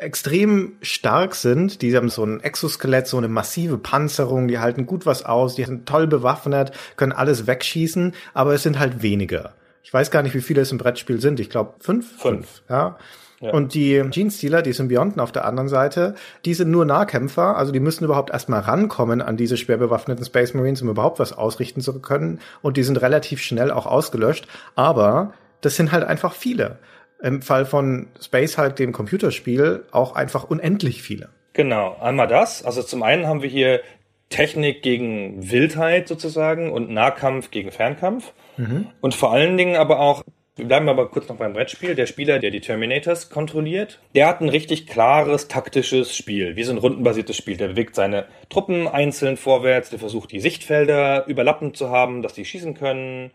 extrem 0.01 0.77
stark 0.81 1.35
sind. 1.35 1.83
Die 1.83 1.95
haben 1.97 2.09
so 2.09 2.25
ein 2.25 2.41
Exoskelett, 2.41 3.07
so 3.07 3.19
eine 3.19 3.29
massive 3.29 3.79
Panzerung, 3.79 4.49
die 4.49 4.59
halten 4.59 4.87
gut 4.87 5.07
was 5.07 5.25
aus, 5.25 5.55
die 5.55 5.65
sind 5.65 5.87
toll 5.87 6.07
bewaffnet, 6.07 6.73
können 6.97 7.13
alles 7.13 7.47
wegschießen, 7.47 8.15
aber 8.35 8.55
es 8.55 8.63
sind 8.63 8.79
halt 8.79 9.03
weniger. 9.03 9.55
Ich 9.83 9.93
weiß 9.93 10.11
gar 10.11 10.23
nicht, 10.23 10.35
wie 10.35 10.41
viele 10.41 10.63
es 10.63 10.73
im 10.73 10.79
Brettspiel 10.79 11.21
sind. 11.21 11.41
Ich 11.41 11.51
glaube 11.51 11.75
fünf. 11.81 12.21
Fünf. 12.21 12.63
Ja. 12.69 12.99
Ja. 13.41 13.53
Und 13.53 13.73
die 13.73 14.03
Gene-Stealer, 14.11 14.61
die 14.61 14.75
Symbionten 14.75 15.19
auf 15.21 15.33
der 15.33 15.47
anderen 15.47 15.69
Seite, 15.69 16.15
die 16.45 16.53
sind 16.53 16.71
nur 16.71 16.85
Nahkämpfer, 16.85 17.57
also 17.57 17.73
die 17.73 17.81
müssen 17.81 18.05
überhaupt 18.05 18.31
erstmal 18.31 18.61
rankommen 18.61 19.23
an 19.23 19.39
diese 19.39 19.57
schwer 19.57 19.79
bewaffneten 19.79 20.25
Space 20.25 20.53
Marines, 20.53 20.83
um 20.83 20.91
überhaupt 20.91 21.19
was 21.19 21.33
ausrichten 21.33 21.81
zu 21.81 21.99
können. 22.01 22.41
Und 22.61 22.77
die 22.77 22.83
sind 22.83 23.01
relativ 23.01 23.41
schnell 23.41 23.71
auch 23.71 23.87
ausgelöscht. 23.87 24.47
Aber 24.75 25.33
das 25.63 25.77
sind 25.77 25.91
halt 25.91 26.05
einfach 26.05 26.35
viele. 26.35 26.79
Im 27.23 27.41
Fall 27.41 27.65
von 27.65 28.09
Space 28.21 28.59
Hulk, 28.59 28.77
dem 28.77 28.93
Computerspiel, 28.93 29.85
auch 29.91 30.15
einfach 30.15 30.45
unendlich 30.45 31.03
viele. 31.03 31.31
Genau, 31.55 31.97
einmal 32.01 32.29
das. 32.29 32.63
Also 32.65 32.83
zum 32.83 33.03
einen 33.03 33.27
haben 33.27 33.43
wir 33.43 33.49
hier 33.49 33.81
Technik 34.29 34.83
gegen 34.83 35.51
Wildheit 35.51 36.09
sozusagen 36.09 36.71
und 36.71 36.91
Nahkampf 36.91 37.51
gegen 37.51 37.73
Fernkampf. 37.73 38.33
Mhm. 38.59 38.87
Und 39.01 39.15
vor 39.15 39.33
allen 39.33 39.57
Dingen 39.57 39.77
aber 39.77 39.99
auch 39.99 40.23
wir 40.61 40.69
bleiben 40.69 40.89
aber 40.89 41.09
kurz 41.09 41.29
noch 41.29 41.37
beim 41.37 41.55
Brettspiel. 41.55 41.95
Der 41.95 42.07
Spieler, 42.07 42.39
der 42.39 42.51
die 42.51 42.61
Terminators 42.61 43.31
kontrolliert, 43.31 43.99
der 44.15 44.27
hat 44.27 44.41
ein 44.43 44.49
richtig 44.51 44.87
klares 44.87 45.49
taktisches 45.49 46.15
Spiel, 46.15 46.55
wie 46.55 46.65
so 46.65 46.73
ein 46.73 46.79
rundenbasiertes 46.79 47.37
Spiel. 47.37 47.57
Der 47.57 47.69
bewegt 47.69 47.95
seine 47.95 48.27
Truppen 48.51 48.87
einzeln 48.87 49.39
vorwärts, 49.39 49.91
der 49.91 49.99
versucht 49.99 50.33
die 50.33 50.41
Sichtfelder 50.41 51.27
überlappend 51.27 51.77
zu 51.77 51.89
haben, 51.89 52.21
dass 52.21 52.35
die 52.35 52.45
schießen 52.45 52.75
können. 52.75 53.31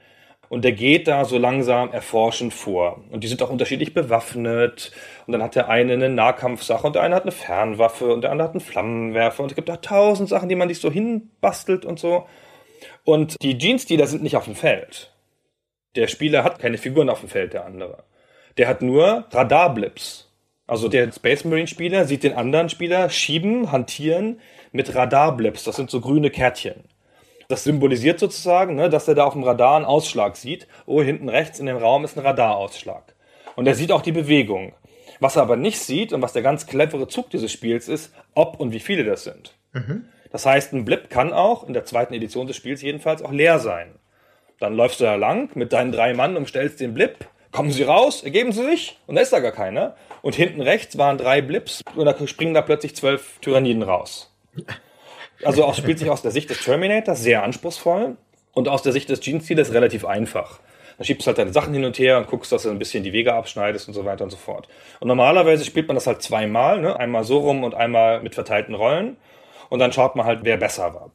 Und 0.47 0.63
der 0.63 0.73
geht 0.73 1.07
da 1.07 1.25
so 1.25 1.39
langsam 1.39 1.91
erforschend 1.91 2.53
vor. 2.53 3.03
Und 3.09 3.23
die 3.23 3.27
sind 3.27 3.41
auch 3.41 3.49
unterschiedlich 3.49 3.95
bewaffnet. 3.95 4.91
Und 5.25 5.31
dann 5.31 5.41
hat 5.41 5.55
der 5.55 5.67
eine 5.67 5.93
eine 5.93 6.09
Nahkampfsache 6.09 6.85
und 6.85 6.93
der 6.93 7.01
eine 7.01 7.15
hat 7.15 7.23
eine 7.23 7.31
Fernwaffe 7.31 8.13
und 8.13 8.21
der 8.21 8.31
andere 8.31 8.47
hat 8.47 8.53
einen 8.53 8.61
Flammenwerfer. 8.61 9.41
Und 9.41 9.51
es 9.51 9.55
gibt 9.55 9.69
da 9.69 9.77
tausend 9.77 10.29
Sachen, 10.29 10.47
die 10.47 10.55
man 10.55 10.67
sich 10.69 10.79
so 10.79 10.91
hinbastelt 10.91 11.85
und 11.85 11.97
so. 11.97 12.27
Und 13.03 13.41
die 13.41 13.57
Jeans-Dealer 13.57 14.05
sind 14.05 14.21
nicht 14.21 14.37
auf 14.37 14.45
dem 14.45 14.55
Feld. 14.55 15.14
Der 15.95 16.07
Spieler 16.07 16.43
hat 16.43 16.59
keine 16.59 16.77
Figuren 16.77 17.09
auf 17.09 17.21
dem 17.21 17.29
Feld, 17.29 17.53
der 17.53 17.65
andere. 17.65 18.03
Der 18.57 18.67
hat 18.67 18.81
nur 18.81 19.25
Radarblips. 19.31 20.31
Also 20.67 20.89
der 20.89 21.11
Space 21.11 21.43
Marine 21.45 21.67
Spieler 21.67 22.05
sieht 22.05 22.23
den 22.23 22.33
anderen 22.33 22.69
Spieler 22.69 23.09
schieben, 23.09 23.71
hantieren 23.71 24.39
mit 24.71 24.95
Radarblips. 24.95 25.63
Das 25.63 25.75
sind 25.75 25.91
so 25.91 26.01
grüne 26.01 26.31
Kärtchen. 26.31 26.85
Das 27.47 27.63
symbolisiert 27.63 28.19
sozusagen, 28.19 28.75
ne, 28.75 28.89
dass 28.89 29.07
er 29.07 29.15
da 29.15 29.25
auf 29.25 29.33
dem 29.33 29.43
Radar 29.43 29.75
einen 29.75 29.85
Ausschlag 29.85 30.35
sieht. 30.35 30.67
Oh, 30.87 31.01
hinten 31.01 31.29
rechts 31.29 31.59
in 31.59 31.67
dem 31.67 31.77
Raum 31.77 32.03
ist 32.03 32.17
ein 32.17 32.25
Radarausschlag. 32.25 33.13
Und 33.55 33.67
er 33.67 33.75
sieht 33.75 33.91
auch 33.91 34.01
die 34.01 34.11
Bewegung. 34.11 34.73
Was 35.19 35.35
er 35.35 35.43
aber 35.43 35.55
nicht 35.55 35.79
sieht 35.79 36.11
und 36.11 36.21
was 36.21 36.33
der 36.33 36.41
ganz 36.41 36.65
clevere 36.65 37.07
Zug 37.07 37.29
dieses 37.29 37.51
Spiels 37.51 37.87
ist, 37.87 38.13
ob 38.33 38.59
und 38.59 38.71
wie 38.71 38.79
viele 38.79 39.03
das 39.03 39.23
sind. 39.23 39.55
Mhm. 39.73 40.05
Das 40.31 40.45
heißt, 40.45 40.73
ein 40.73 40.83
Blip 40.83 41.09
kann 41.09 41.31
auch, 41.31 41.65
in 41.65 41.73
der 41.73 41.85
zweiten 41.85 42.13
Edition 42.13 42.47
des 42.47 42.55
Spiels 42.55 42.81
jedenfalls, 42.81 43.21
auch 43.21 43.31
leer 43.31 43.59
sein. 43.59 43.93
Dann 44.59 44.75
läufst 44.75 44.99
du 44.99 45.03
da 45.03 45.15
lang 45.15 45.55
mit 45.55 45.73
deinen 45.73 45.91
drei 45.91 46.13
Mann 46.13 46.37
und 46.37 46.47
stellst 46.47 46.79
den 46.79 46.93
Blip. 46.93 47.27
Kommen 47.51 47.71
sie 47.71 47.83
raus, 47.83 48.23
ergeben 48.23 48.51
sie 48.51 48.63
sich 48.65 48.99
und 49.07 49.15
da 49.15 49.21
ist 49.21 49.31
da 49.31 49.39
gar 49.39 49.51
keiner. 49.51 49.95
Und 50.21 50.35
hinten 50.35 50.61
rechts 50.61 50.97
waren 50.97 51.17
drei 51.17 51.41
Blips 51.41 51.81
und 51.95 52.05
da 52.05 52.27
springen 52.27 52.53
da 52.53 52.61
plötzlich 52.61 52.95
zwölf 52.95 53.39
Tyranniden 53.39 53.83
raus. 53.83 54.33
Also 55.43 55.65
auch 55.65 55.75
spielt 55.75 55.99
sich 55.99 56.09
aus 56.09 56.21
der 56.21 56.31
Sicht 56.31 56.49
des 56.49 56.63
Terminators 56.63 57.21
sehr 57.21 57.43
anspruchsvoll 57.43 58.17
und 58.53 58.67
aus 58.67 58.81
der 58.81 58.91
Sicht 58.91 59.09
des 59.09 59.19
Gene-Stealers 59.19 59.73
relativ 59.73 60.05
einfach. 60.05 60.59
Da 60.97 61.03
schiebst 61.03 61.25
du 61.25 61.29
halt 61.29 61.37
deine 61.37 61.51
Sachen 61.53 61.73
hin 61.73 61.83
und 61.83 61.99
her 61.99 62.17
und 62.17 62.27
guckst, 62.27 62.51
dass 62.51 62.63
du 62.63 62.69
ein 62.69 62.79
bisschen 62.79 63.03
die 63.03 63.11
Wege 63.11 63.33
abschneidest 63.33 63.87
und 63.87 63.93
so 63.93 64.05
weiter 64.05 64.23
und 64.23 64.29
so 64.29 64.37
fort. 64.37 64.67
Und 64.99 65.07
normalerweise 65.09 65.65
spielt 65.65 65.87
man 65.87 65.95
das 65.95 66.07
halt 66.07 66.21
zweimal, 66.21 66.79
ne? 66.79 66.97
einmal 66.97 67.23
so 67.23 67.39
rum 67.39 67.63
und 67.63 67.75
einmal 67.75 68.21
mit 68.21 68.33
verteilten 68.33 68.75
Rollen. 68.75 69.17
Und 69.69 69.79
dann 69.79 69.91
schaut 69.91 70.15
man 70.15 70.25
halt, 70.25 70.39
wer 70.43 70.57
besser 70.57 70.93
war. 70.93 71.11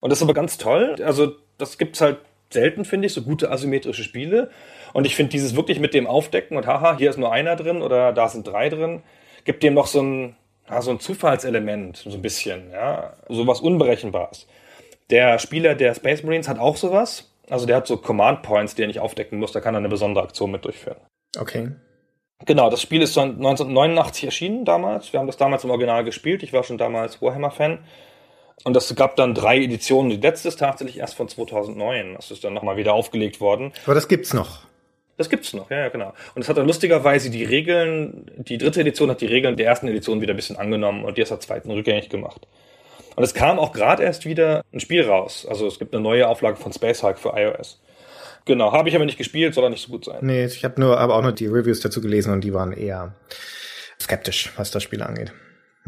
Und 0.00 0.10
das 0.10 0.20
ist 0.20 0.22
aber 0.22 0.34
ganz 0.34 0.56
toll. 0.56 0.96
Also 1.04 1.32
das 1.58 1.76
gibt's 1.76 2.00
halt 2.00 2.18
selten, 2.50 2.84
finde 2.84 3.06
ich, 3.06 3.14
so 3.14 3.22
gute 3.22 3.50
asymmetrische 3.50 4.04
Spiele. 4.04 4.50
Und 4.92 5.06
ich 5.06 5.16
finde 5.16 5.30
dieses 5.30 5.56
wirklich 5.56 5.80
mit 5.80 5.94
dem 5.94 6.06
Aufdecken 6.06 6.56
und 6.56 6.66
haha, 6.66 6.96
hier 6.96 7.10
ist 7.10 7.18
nur 7.18 7.32
einer 7.32 7.56
drin 7.56 7.82
oder 7.82 8.12
da 8.12 8.28
sind 8.28 8.46
drei 8.46 8.68
drin, 8.68 9.02
gibt 9.44 9.62
dem 9.62 9.74
noch 9.74 9.86
so 9.86 10.02
ein, 10.02 10.36
ja, 10.68 10.82
so 10.82 10.90
ein 10.90 11.00
Zufallselement, 11.00 11.96
so 11.96 12.10
ein 12.10 12.22
bisschen, 12.22 12.70
ja, 12.70 13.14
so 13.28 13.46
was 13.46 13.60
Unberechenbares. 13.60 14.46
Der 15.10 15.38
Spieler 15.38 15.74
der 15.74 15.94
Space 15.94 16.22
Marines 16.22 16.48
hat 16.48 16.58
auch 16.58 16.76
sowas. 16.76 17.34
Also 17.50 17.64
der 17.64 17.76
hat 17.76 17.86
so 17.86 17.96
Command 17.96 18.42
Points, 18.42 18.74
die 18.74 18.82
er 18.82 18.88
nicht 18.88 19.00
aufdecken 19.00 19.38
muss, 19.38 19.52
da 19.52 19.60
kann 19.60 19.74
er 19.74 19.78
eine 19.78 19.88
besondere 19.88 20.24
Aktion 20.24 20.50
mit 20.50 20.64
durchführen. 20.64 20.98
Okay. 21.38 21.70
Genau, 22.46 22.70
das 22.70 22.80
Spiel 22.80 23.02
ist 23.02 23.18
1989 23.18 24.24
erschienen 24.24 24.64
damals. 24.64 25.12
Wir 25.12 25.20
haben 25.20 25.26
das 25.26 25.36
damals 25.36 25.64
im 25.64 25.70
Original 25.70 26.04
gespielt. 26.04 26.42
Ich 26.42 26.52
war 26.52 26.62
schon 26.62 26.78
damals 26.78 27.20
Warhammer-Fan. 27.20 27.80
Und 28.64 28.74
das 28.74 28.94
gab 28.94 29.16
dann 29.16 29.34
drei 29.34 29.58
Editionen. 29.58 30.10
Die 30.10 30.16
letzte 30.16 30.48
ist 30.48 30.58
tatsächlich 30.58 30.98
erst 30.98 31.14
von 31.14 31.28
2009. 31.28 32.14
Das 32.14 32.30
ist 32.30 32.44
dann 32.44 32.54
nochmal 32.54 32.76
wieder 32.76 32.92
aufgelegt 32.92 33.40
worden. 33.40 33.72
Aber 33.84 33.94
das 33.94 34.08
gibt's 34.08 34.34
noch. 34.34 34.60
Das 35.16 35.28
gibt's 35.28 35.52
noch, 35.52 35.68
ja, 35.68 35.78
ja, 35.78 35.88
genau. 35.88 36.14
Und 36.36 36.42
es 36.42 36.48
hat 36.48 36.58
dann 36.58 36.66
lustigerweise 36.66 37.28
die 37.28 37.44
Regeln, 37.44 38.30
die 38.36 38.56
dritte 38.56 38.80
Edition 38.80 39.10
hat 39.10 39.20
die 39.20 39.26
Regeln 39.26 39.56
der 39.56 39.66
ersten 39.66 39.88
Edition 39.88 40.20
wieder 40.20 40.32
ein 40.32 40.36
bisschen 40.36 40.56
angenommen 40.56 41.04
und 41.04 41.18
die 41.18 41.22
ist 41.22 41.30
der 41.30 41.40
zweiten 41.40 41.72
rückgängig 41.72 42.08
gemacht. 42.08 42.46
Und 43.16 43.24
es 43.24 43.34
kam 43.34 43.58
auch 43.58 43.72
gerade 43.72 44.04
erst 44.04 44.26
wieder 44.26 44.62
ein 44.72 44.78
Spiel 44.78 45.02
raus. 45.02 45.44
Also 45.48 45.66
es 45.66 45.80
gibt 45.80 45.92
eine 45.92 46.00
neue 46.00 46.28
Auflage 46.28 46.56
von 46.56 46.72
Space 46.72 47.02
Hulk 47.02 47.18
für 47.18 47.32
iOS. 47.34 47.80
Genau, 48.44 48.72
habe 48.72 48.88
ich 48.88 48.94
aber 48.94 49.06
nicht 49.06 49.18
gespielt, 49.18 49.54
soll 49.54 49.64
er 49.64 49.70
nicht 49.70 49.84
so 49.84 49.90
gut 49.90 50.04
sein. 50.04 50.18
Nee, 50.20 50.44
ich 50.44 50.64
habe 50.64 50.80
nur 50.80 50.98
aber 51.00 51.16
auch 51.16 51.22
nur 51.22 51.32
die 51.32 51.46
Reviews 51.46 51.80
dazu 51.80 52.00
gelesen 52.00 52.32
und 52.32 52.42
die 52.42 52.54
waren 52.54 52.72
eher 52.72 53.16
skeptisch, 54.00 54.52
was 54.56 54.70
das 54.70 54.84
Spiel 54.84 55.02
angeht. 55.02 55.32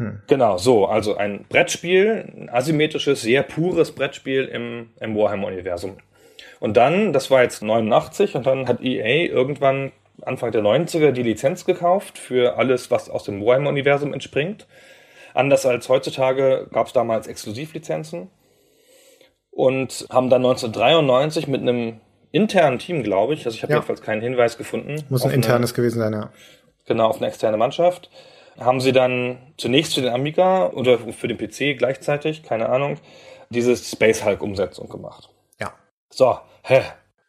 Hm. 0.01 0.19
Genau, 0.25 0.57
so, 0.57 0.87
also 0.87 1.15
ein 1.15 1.45
Brettspiel, 1.47 2.25
ein 2.35 2.49
asymmetrisches, 2.49 3.21
sehr 3.21 3.43
pures 3.43 3.91
Brettspiel 3.91 4.45
im, 4.45 4.89
im 4.99 5.15
Warhammer-Universum. 5.15 5.97
Und 6.59 6.75
dann, 6.75 7.13
das 7.13 7.29
war 7.29 7.43
jetzt 7.43 7.61
89, 7.61 8.33
und 8.35 8.47
dann 8.47 8.67
hat 8.67 8.81
EA 8.81 9.31
irgendwann 9.31 9.91
Anfang 10.23 10.51
der 10.51 10.63
90er 10.63 11.11
die 11.11 11.21
Lizenz 11.21 11.65
gekauft 11.65 12.17
für 12.17 12.57
alles, 12.57 12.89
was 12.89 13.11
aus 13.11 13.25
dem 13.25 13.45
Warhammer-Universum 13.45 14.11
entspringt. 14.11 14.65
Anders 15.35 15.67
als 15.67 15.87
heutzutage 15.87 16.67
gab 16.71 16.87
es 16.87 16.93
damals 16.93 17.27
Exklusivlizenzen 17.27 18.31
und 19.51 20.07
haben 20.09 20.31
dann 20.31 20.43
1993 20.43 21.47
mit 21.47 21.61
einem 21.61 22.01
internen 22.31 22.79
Team, 22.79 23.03
glaube 23.03 23.35
ich, 23.35 23.45
also 23.45 23.55
ich 23.55 23.61
habe 23.61 23.73
ja. 23.73 23.77
jedenfalls 23.77 24.01
keinen 24.01 24.21
Hinweis 24.21 24.57
gefunden. 24.57 25.03
Muss 25.09 25.23
ein 25.25 25.31
internes 25.31 25.71
eine, 25.71 25.75
gewesen 25.75 25.99
sein, 25.99 26.13
ja. 26.13 26.31
Genau, 26.87 27.07
auf 27.07 27.17
eine 27.17 27.27
externe 27.27 27.57
Mannschaft 27.57 28.09
haben 28.61 28.79
sie 28.79 28.91
dann 28.91 29.37
zunächst 29.57 29.95
für 29.95 30.01
den 30.01 30.13
Amiga 30.13 30.67
oder 30.67 30.99
für 30.99 31.27
den 31.27 31.37
PC 31.37 31.77
gleichzeitig, 31.77 32.43
keine 32.43 32.69
Ahnung, 32.69 32.97
diese 33.49 33.75
Space 33.75 34.23
Hulk 34.23 34.41
Umsetzung 34.41 34.87
gemacht. 34.87 35.29
Ja. 35.59 35.73
So, 36.09 36.37
hä, 36.63 36.81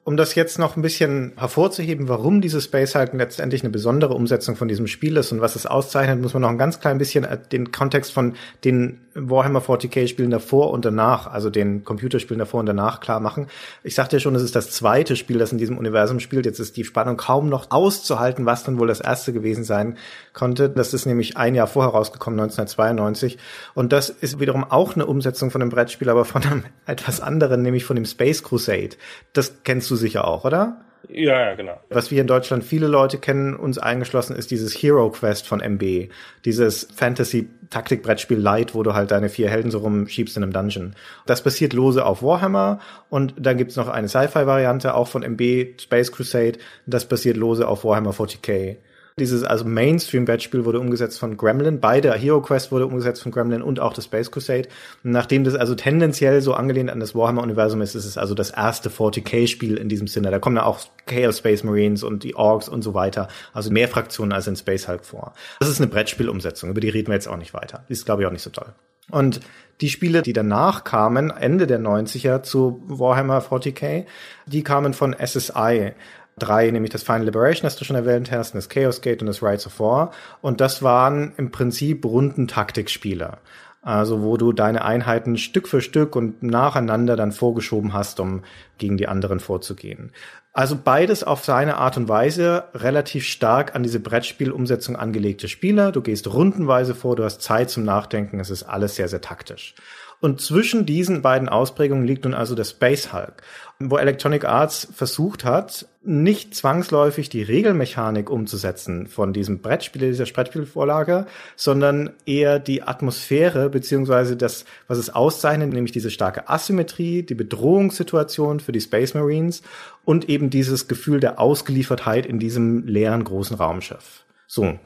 um 0.05 0.17
das 0.17 0.35
jetzt 0.35 0.59
noch 0.59 0.77
ein 0.77 0.83
bisschen 0.83 1.33
hervorzuheben, 1.37 2.09
warum 2.09 2.41
dieses 2.41 2.65
Space 2.65 2.95
Hulk 2.95 3.13
letztendlich 3.13 3.63
eine 3.63 3.71
besondere 3.71 4.15
Umsetzung 4.15 4.57
von 4.57 4.67
diesem 4.67 4.89
Spiel 4.89 5.17
ist 5.17 5.31
und 5.31 5.41
was 5.41 5.55
es 5.55 5.65
auszeichnet, 5.65 6.21
muss 6.21 6.35
man 6.35 6.43
noch 6.43 6.49
ein 6.49 6.59
ganz 6.59 6.81
klein 6.81 6.99
bisschen 6.99 7.25
äh, 7.25 7.39
den 7.39 7.71
Kontext 7.71 8.13
von 8.13 8.35
den 8.65 9.02
Warhammer 9.15 9.61
40k 9.61 10.09
Spielen 10.09 10.31
davor 10.31 10.71
und 10.71 10.85
danach, 10.85 11.27
also 11.27 11.51
den 11.51 11.85
Computerspielen 11.85 12.39
davor 12.39 12.61
und 12.61 12.67
danach 12.67 13.01
klar 13.01 13.21
machen. 13.21 13.47
Ich 13.83 13.95
sagte 13.95 14.17
ja 14.17 14.21
schon, 14.21 14.35
es 14.35 14.43
ist 14.43 14.57
das 14.57 14.71
zweite 14.71 15.17
Spiel, 15.17 15.39
das 15.39 15.53
in 15.53 15.59
diesem 15.59 15.79
Universum 15.79 16.21
spielt. 16.21 16.47
Jetzt 16.47 16.59
ist 16.59 16.77
die 16.77 16.85
Spannung 16.85 17.17
kaum 17.17 17.49
noch 17.49 17.71
auszuhalten, 17.71 18.47
was 18.47 18.65
dann 18.65 18.79
wohl 18.79 18.89
das 18.89 19.01
erste 19.01 19.33
gewesen 19.33 19.65
sein 19.65 19.99
konnte. 20.33 20.71
Das 20.71 20.95
ist 20.95 21.07
nämlich 21.07 21.37
ein 21.37 21.55
Jahr 21.55 21.67
vorher 21.67 21.93
rausgekommen, 21.93 22.41
1992. 22.41 23.39
Und 23.75 23.93
das 23.93 24.11
ist 24.11 24.41
wiederum 24.41 24.65
auch 24.65 24.95
eine 24.95 25.07
Umsetzung 25.07 25.51
von 25.51 25.63
einem 25.63 25.71
Brettspiel, 25.71 26.09
aber 26.09 26.25
von 26.25 26.43
einem 26.43 26.65
etwas 26.87 27.21
anderen, 27.21 27.63
nämlich 27.63 27.85
von 27.85 27.97
dem 27.97 28.05
Space 28.05 28.43
Crusade. 28.43 28.97
Das 29.33 29.63
kennst 29.65 29.91
du 29.91 29.97
sicher 29.97 30.27
auch, 30.27 30.45
oder? 30.45 30.81
Ja, 31.09 31.41
ja, 31.41 31.55
genau. 31.55 31.81
Was 31.89 32.11
wir 32.11 32.21
in 32.21 32.27
Deutschland 32.27 32.65
viele 32.65 32.87
Leute 32.87 33.19
kennen, 33.19 33.55
uns 33.55 33.79
eingeschlossen, 33.79 34.37
ist 34.37 34.51
dieses 34.51 34.75
Hero 34.75 35.11
Quest 35.11 35.47
von 35.47 35.61
MB. 35.61 36.09
Dieses 36.45 36.89
Fantasy-Taktik-Brettspiel 36.95 38.39
Light, 38.39 38.75
wo 38.75 38.83
du 38.83 38.95
halt 38.95 39.11
deine 39.11 39.29
vier 39.29 39.51
Helden 39.51 39.71
so 39.71 39.79
rumschiebst 39.79 40.37
in 40.37 40.43
einem 40.43 40.53
Dungeon. 40.53 40.95
Das 41.27 41.43
basiert 41.43 41.73
lose 41.73 42.05
auf 42.05 42.23
Warhammer 42.23 42.81
und 43.11 43.35
dann 43.39 43.57
gibt's 43.57 43.77
noch 43.77 43.89
eine 43.89 44.09
Sci-Fi-Variante, 44.09 44.95
auch 44.95 45.09
von 45.09 45.23
MB, 45.23 45.81
Space 45.81 46.13
Crusade. 46.13 46.59
Das 46.87 47.07
basiert 47.07 47.37
lose 47.37 47.67
auf 47.67 47.85
Warhammer 47.85 48.13
40k. 48.13 48.77
Dieses 49.19 49.45
also 49.45 49.65
Mainstream-Brettspiel 49.65 50.65
wurde 50.65 50.81
umgesetzt 50.81 51.19
von 51.19 51.37
Gremlin. 51.37 51.81
Beide 51.81 52.13
Hero 52.15 52.41
Quest 52.41 52.73
wurde 52.73 52.87
umgesetzt 52.87 53.23
von 53.23 53.31
Gremlin 53.31 53.63
und 53.63 53.79
auch 53.81 53.93
das 53.93 54.07
Space 54.07 54.31
Crusade. 54.31 54.69
Nachdem 55.03 55.45
das 55.45 55.55
also 55.55 55.75
tendenziell 55.75 56.41
so 56.41 56.55
angelehnt 56.55 56.91
an 56.91 57.01
das 57.01 57.15
Warhammer-Universum 57.15 57.83
ist, 57.83 57.95
ist 57.95 58.07
es 58.07 58.17
also 58.17 58.35
das 58.35 58.51
erste 58.51 58.89
40k-Spiel 58.89 59.77
in 59.77 59.89
diesem 59.89 60.07
Sinne. 60.07 60.31
Da 60.31 60.39
kommen 60.39 60.57
ja 60.57 60.65
auch 60.65 60.81
Chaos 61.07 61.39
Space 61.39 61.63
Marines 61.63 62.03
und 62.03 62.25
die 62.25 62.37
Orks 62.37 62.69
und 62.69 62.83
so 62.83 62.95
weiter. 62.95 63.29
Also 63.53 63.71
mehr 63.71 63.89
Fraktionen 63.89 64.33
als 64.33 64.47
in 64.47 64.57
Space 64.57 64.89
Hulk 64.89 65.05
vor. 65.05 65.35
Das 65.61 65.69
ist 65.69 65.81
eine 65.81 65.91
Brettspielumsetzung. 65.91 66.71
Über 66.71 66.81
die 66.81 66.89
reden 66.89 67.09
wir 67.09 67.15
jetzt 67.15 67.29
auch 67.29 67.37
nicht 67.37 67.55
weiter. 67.55 67.85
Ist, 67.89 68.07
glaube 68.07 68.23
ich, 68.23 68.29
auch 68.29 68.33
nicht 68.33 68.43
so 68.43 68.51
toll. 68.51 68.73
Und 69.11 69.41
die 69.81 69.89
Spiele, 69.89 70.23
die 70.23 70.33
danach 70.33 70.85
kamen, 70.85 71.31
Ende 71.31 71.67
der 71.67 71.81
90er 71.81 72.43
zu 72.43 72.83
Warhammer 72.87 73.41
40k, 73.41 74.07
die 74.47 74.63
kamen 74.63 74.95
von 74.95 75.15
SSI 75.15 75.93
drei, 76.39 76.71
nämlich 76.71 76.93
das 76.93 77.03
Final 77.03 77.25
Liberation, 77.25 77.65
das 77.65 77.77
du 77.77 77.85
schon 77.85 77.97
erwähnt 77.97 78.31
hast, 78.31 78.55
das 78.55 78.69
Chaos 78.69 79.01
Gate 79.01 79.21
und 79.21 79.27
das 79.27 79.43
Rights 79.43 79.67
of 79.67 79.79
War. 79.81 80.13
Und 80.41 80.61
das 80.61 80.83
waren 80.83 81.33
im 81.37 81.51
Prinzip 81.51 82.05
runden 82.05 82.49
Taktikspiele. 82.49 83.39
Also 83.83 84.23
wo 84.23 84.37
du 84.37 84.53
deine 84.53 84.85
Einheiten 84.85 85.37
Stück 85.37 85.67
für 85.67 85.81
Stück 85.81 86.15
und 86.15 86.43
nacheinander 86.43 87.17
dann 87.17 87.33
vorgeschoben 87.33 87.93
hast, 87.93 88.21
um 88.21 88.43
gegen 88.79 88.97
die 88.97 89.09
anderen 89.09 89.41
vorzugehen. 89.41 90.13
Also 90.53 90.77
beides 90.77 91.25
auf 91.25 91.45
seine 91.45 91.79
Art 91.79 91.97
und 91.97 92.09
Weise 92.09 92.65
relativ 92.75 93.25
stark 93.25 93.75
an 93.75 93.83
diese 93.83 94.01
Brettspielumsetzung 94.01 94.97
angelegte 94.97 95.49
Spiele. 95.49 95.93
Du 95.93 96.03
gehst 96.03 96.33
rundenweise 96.33 96.95
vor, 96.95 97.17
du 97.17 97.25
hast 97.25 97.41
Zeit 97.41 97.71
zum 97.71 97.85
Nachdenken, 97.85 98.39
es 98.39 98.51
ist 98.51 98.63
alles 98.63 98.95
sehr, 98.95 99.09
sehr 99.09 99.23
taktisch. 99.23 99.75
Und 100.23 100.41
zwischen 100.41 100.87
diesen 100.87 101.21
beiden 101.21 101.49
Ausprägungen 101.49 102.07
liegt 102.07 102.23
nun 102.23 102.33
also 102.33 102.55
der 102.55 102.63
Space 102.63 103.13
Hulk, 103.13 103.43
wo 103.81 103.97
Electronic 103.97 104.45
Arts 104.45 104.87
versucht 104.95 105.45
hat, 105.45 105.89
nicht 106.05 106.55
zwangsläufig 106.55 107.29
die 107.29 107.43
Regelmechanik 107.43 108.31
umzusetzen 108.31 109.09
von 109.09 109.33
diesem 109.33 109.63
Brettspiel, 109.63 110.13
dieser 110.13 110.27
Brettspielvorlage, 110.27 111.27
sondern 111.57 112.11
eher 112.25 112.61
die 112.61 112.85
Atmosphäre 112.85 113.69
beziehungsweise 113.69 114.37
das, 114.37 114.65
was 114.87 114.99
es 114.99 115.11
auszeichnet, 115.11 115.73
nämlich 115.73 115.91
diese 115.91 116.13
starke 116.13 116.49
Asymmetrie, 116.49 117.25
die 117.25 117.35
Bedrohungssituation 117.35 118.61
für 118.61 118.71
die 118.71 118.81
Space 118.81 119.15
Marines 119.15 119.63
und 120.05 120.29
eben 120.29 120.51
dieses 120.51 120.87
Gefühl 120.87 121.19
der 121.19 121.41
Ausgeliefertheit 121.41 122.27
in 122.27 122.39
diesem 122.39 122.87
leeren 122.87 123.25
großen 123.25 123.57
Raumschiff. 123.57 124.25
So, 124.47 124.79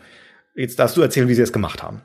jetzt 0.55 0.79
darfst 0.79 0.97
du 0.97 1.03
erzählen, 1.03 1.29
wie 1.29 1.35
sie 1.35 1.43
es 1.43 1.53
gemacht 1.53 1.83
haben 1.83 2.01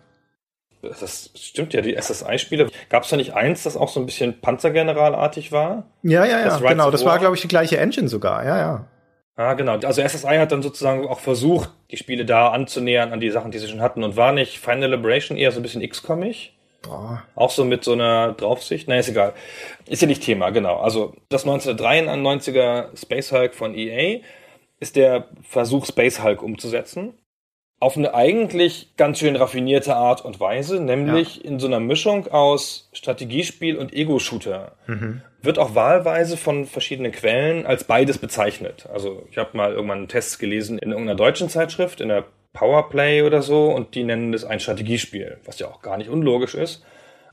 das 0.81 1.29
stimmt 1.35 1.73
ja, 1.73 1.81
die 1.81 1.95
SSI-Spiele. 1.95 2.69
Gab 2.89 3.03
es 3.03 3.09
da 3.09 3.17
nicht 3.17 3.33
eins, 3.33 3.63
das 3.63 3.77
auch 3.77 3.89
so 3.89 3.99
ein 3.99 4.05
bisschen 4.05 4.41
Panzergeneralartig 4.41 5.51
war? 5.51 5.83
Ja, 6.03 6.25
ja, 6.25 6.39
ja, 6.39 6.57
genau. 6.57 6.91
Das 6.91 7.05
war, 7.05 7.19
glaube 7.19 7.35
ich, 7.35 7.41
die 7.41 7.47
gleiche 7.47 7.77
Engine 7.77 8.07
sogar. 8.07 8.45
Ja, 8.45 8.57
ja. 8.57 8.87
Ah, 9.35 9.53
genau. 9.53 9.77
Also 9.77 10.01
SSI 10.01 10.37
hat 10.37 10.51
dann 10.51 10.61
sozusagen 10.61 11.07
auch 11.07 11.19
versucht, 11.19 11.71
die 11.89 11.97
Spiele 11.97 12.25
da 12.25 12.49
anzunähern 12.49 13.13
an 13.13 13.19
die 13.19 13.31
Sachen, 13.31 13.51
die 13.51 13.59
sie 13.59 13.67
schon 13.67 13.81
hatten. 13.81 14.03
Und 14.03 14.15
war 14.17 14.33
nicht 14.33 14.59
Final 14.59 14.91
Liberation 14.91 15.37
eher 15.37 15.51
so 15.51 15.59
ein 15.59 15.63
bisschen 15.63 15.81
X-Comic? 15.81 16.51
Boah. 16.81 17.23
Auch 17.35 17.51
so 17.51 17.63
mit 17.63 17.83
so 17.83 17.93
einer 17.93 18.33
Draufsicht? 18.33 18.87
Naja, 18.87 18.99
ist 18.99 19.09
egal. 19.09 19.33
Ist 19.87 20.01
ja 20.01 20.07
nicht 20.07 20.23
Thema, 20.23 20.49
genau. 20.49 20.77
Also 20.77 21.13
das 21.29 21.45
1993er 21.45 22.97
Space 22.99 23.31
Hulk 23.31 23.53
von 23.53 23.75
EA 23.75 24.19
ist 24.79 24.95
der 24.95 25.27
Versuch, 25.47 25.85
Space 25.85 26.23
Hulk 26.23 26.41
umzusetzen 26.41 27.13
auf 27.81 27.97
eine 27.97 28.13
eigentlich 28.13 28.95
ganz 28.95 29.17
schön 29.17 29.35
raffinierte 29.35 29.95
Art 29.95 30.23
und 30.23 30.39
Weise, 30.39 30.79
nämlich 30.79 31.37
ja. 31.37 31.45
in 31.45 31.59
so 31.59 31.65
einer 31.65 31.79
Mischung 31.79 32.27
aus 32.27 32.87
Strategiespiel 32.93 33.75
und 33.75 33.91
Ego-Shooter. 33.91 34.73
Mhm. 34.85 35.23
Wird 35.41 35.57
auch 35.57 35.73
wahlweise 35.73 36.37
von 36.37 36.67
verschiedenen 36.67 37.11
Quellen 37.11 37.65
als 37.65 37.85
beides 37.85 38.19
bezeichnet. 38.19 38.87
Also 38.93 39.25
ich 39.31 39.39
habe 39.39 39.57
mal 39.57 39.73
irgendwann 39.73 39.97
einen 39.97 40.07
Test 40.07 40.37
gelesen 40.37 40.77
in 40.77 40.91
irgendeiner 40.91 41.17
deutschen 41.17 41.49
Zeitschrift, 41.49 42.01
in 42.01 42.09
der 42.09 42.25
Powerplay 42.53 43.23
oder 43.23 43.41
so, 43.41 43.71
und 43.71 43.95
die 43.95 44.03
nennen 44.03 44.31
das 44.31 44.45
ein 44.45 44.59
Strategiespiel, 44.59 45.39
was 45.45 45.57
ja 45.57 45.67
auch 45.67 45.81
gar 45.81 45.97
nicht 45.97 46.11
unlogisch 46.11 46.53
ist. 46.53 46.85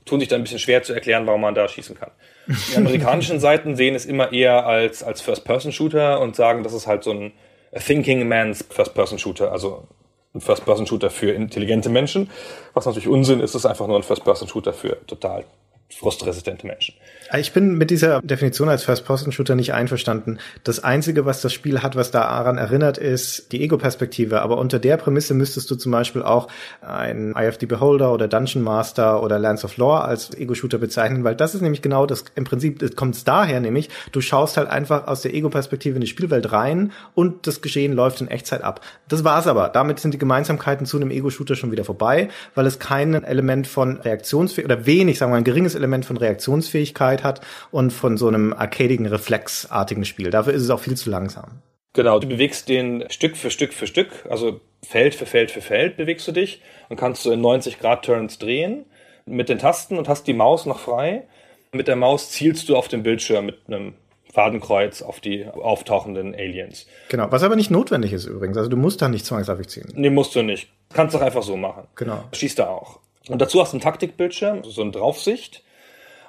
Tun 0.07 0.21
sich 0.21 0.31
da 0.31 0.37
ein 0.37 0.43
bisschen 0.43 0.61
schwer 0.61 0.83
zu 0.83 0.95
erklären, 0.95 1.27
warum 1.27 1.43
man 1.43 1.55
da 1.55 1.69
schießen 1.69 1.95
kann. 1.95 2.11
Die 2.47 2.77
amerikanischen 2.79 3.39
Seiten 3.39 3.77
sehen 3.77 3.95
es 3.95 4.07
immer 4.07 4.33
eher 4.33 4.67
als, 4.67 5.03
als 5.03 5.21
First-Person-Shooter 5.21 6.21
und 6.21 6.37
sagen, 6.37 6.63
das 6.63 6.73
ist 6.73 6.87
halt 6.87 7.05
so 7.05 7.11
ein 7.11 7.33
Thinking 7.75 8.27
Man's 8.27 8.65
First-Person-Shooter, 8.71 9.53
also 9.53 9.87
ein 10.35 10.41
First-Person-Shooter 10.41 11.11
für 11.11 11.33
intelligente 11.33 11.89
Menschen. 11.89 12.31
Was 12.75 12.87
natürlich 12.87 13.09
Unsinn 13.09 13.41
ist, 13.41 13.55
ist 13.55 13.67
einfach 13.67 13.87
nur 13.87 13.97
ein 13.97 14.03
First-Person-Shooter 14.03 14.73
für 14.73 15.05
total 15.07 15.45
frustresistente 15.91 16.67
Menschen. 16.67 16.95
Ich 17.37 17.53
bin 17.53 17.77
mit 17.77 17.91
dieser 17.91 18.23
Definition 18.23 18.71
als 18.71 18.85
First-Person-Shooter 18.85 19.55
nicht 19.55 19.75
einverstanden. 19.75 20.39
Das 20.65 20.83
Einzige, 20.83 21.27
was 21.27 21.43
das 21.43 21.53
Spiel 21.53 21.83
hat, 21.83 21.95
was 21.95 22.11
daran 22.11 22.57
erinnert, 22.57 22.97
ist 22.97 23.53
die 23.53 23.61
Ego-Perspektive. 23.63 24.41
Aber 24.41 24.57
unter 24.57 24.79
der 24.79 24.97
Prämisse 24.97 25.35
müsstest 25.35 25.71
du 25.71 25.75
zum 25.75 25.93
Beispiel 25.93 26.23
auch 26.23 26.49
ein 26.81 27.35
IFD 27.37 27.67
Beholder 27.67 28.15
oder 28.15 28.29
Dungeon 28.29 28.65
Master 28.65 29.23
oder 29.23 29.39
Lands 29.39 29.63
of 29.63 29.77
Lore 29.77 30.05
als 30.05 30.35
Ego-Shooter 30.35 30.79
bezeichnen, 30.79 31.23
weil 31.23 31.35
das 31.35 31.55
ist 31.55 31.61
nämlich 31.61 31.83
genau 31.83 32.07
das, 32.07 32.25
im 32.35 32.45
Prinzip 32.45 32.97
kommt 32.97 33.15
es 33.15 33.25
daher 33.25 33.61
nämlich, 33.61 33.91
du 34.13 34.23
schaust 34.23 34.57
halt 34.57 34.71
einfach 34.71 35.07
aus 35.07 35.21
der 35.21 35.35
Ego-Perspektive 35.35 35.97
in 35.97 36.01
die 36.01 36.07
Spielwelt 36.07 36.51
rein 36.51 36.93
und 37.15 37.47
das 37.47 37.61
Geschehen 37.61 37.93
läuft 37.93 38.23
in 38.23 38.29
Echtzeit 38.29 38.63
ab. 38.63 38.81
Das 39.07 39.23
war's 39.23 39.47
aber. 39.47 39.69
Damit 39.69 40.01
sind 40.01 40.15
die 40.15 40.19
Gemeinsamkeiten 40.19 40.87
zu 40.87 40.97
einem 40.97 41.11
Ego-Shooter 41.11 41.57
schon 41.57 41.73
wieder 41.73 41.85
vorbei, 41.85 42.29
weil 42.55 42.65
es 42.65 42.79
kein 42.79 43.23
Element 43.23 43.67
von 43.67 43.99
Reaktionsfähigkeit 43.99 44.77
oder 44.77 44.87
wenig, 44.87 45.19
sagen 45.19 45.31
wir 45.31 45.35
mal, 45.35 45.39
ein 45.39 45.45
geringes 45.45 45.75
Element 45.75 46.07
von 46.07 46.17
Reaktionsfähigkeit 46.17 47.18
hat 47.25 47.41
und 47.71 47.93
von 47.93 48.17
so 48.17 48.29
einem 48.29 48.53
arcadigen, 48.53 49.07
reflexartigen 49.07 50.05
Spiel. 50.05 50.31
Dafür 50.31 50.53
ist 50.53 50.63
es 50.63 50.71
auch 50.71 50.81
viel 50.81 50.97
zu 50.97 51.11
langsam. 51.11 51.63
Genau, 51.95 52.19
du 52.19 52.29
bewegst 52.29 52.69
den 52.69 53.05
Stück 53.09 53.37
für 53.37 53.51
Stück 53.51 53.73
für 53.73 53.87
Stück, 53.87 54.11
also 54.29 54.61
Feld 54.87 55.15
für 55.15 55.27
Feld 55.27 55.51
für 55.51 55.61
Feld 55.61 55.97
bewegst 55.97 56.29
du 56.29 56.33
dich 56.33 56.63
und 56.89 56.97
kannst 56.97 57.25
du 57.25 57.33
in 57.33 57.41
90 57.41 57.81
Grad 57.81 58.05
Turns 58.05 58.39
drehen 58.39 58.85
mit 59.27 59.49
den 59.49 59.59
Tasten 59.59 59.99
und 59.99 60.09
hast 60.09 60.27
die 60.27 60.33
Maus 60.33 60.67
noch 60.67 60.79
frei. 60.79 61.25
Mit 61.73 61.89
der 61.89 61.97
Maus 61.97 62.31
zielst 62.31 62.69
du 62.69 62.77
auf 62.77 62.89
den 62.89 63.03
Bildschirm 63.03 63.47
mit 63.47 63.59
einem 63.67 63.95
Fadenkreuz 64.33 65.03
auf 65.03 65.21
die 65.21 65.47
auftauchenden 65.47 66.35
Aliens. 66.35 66.87
Genau, 67.09 67.27
was 67.31 67.43
aber 67.43 67.57
nicht 67.57 67.71
notwendig 67.71 68.13
ist 68.13 68.27
übrigens. 68.27 68.57
Also 68.57 68.71
du 68.71 68.77
musst 68.77 69.03
da 69.03 69.09
nicht 69.09 69.27
zwangsläufig 69.27 69.69
ziehen. 69.69 69.89
Nee, 69.95 70.11
musst 70.11 70.35
du 70.35 70.43
nicht. 70.43 70.69
Kannst 70.93 71.15
doch 71.15 71.21
einfach 71.21 71.43
so 71.43 71.57
machen. 71.57 71.89
Genau. 71.97 72.25
Schießt 72.33 72.59
da 72.59 72.69
auch. 72.69 73.01
Und 73.29 73.41
dazu 73.43 73.61
hast 73.61 73.73
du 73.73 73.77
einen 73.77 73.83
Taktikbildschirm, 73.83 74.65
so 74.65 74.83
eine 74.83 74.91
Draufsicht. 74.91 75.63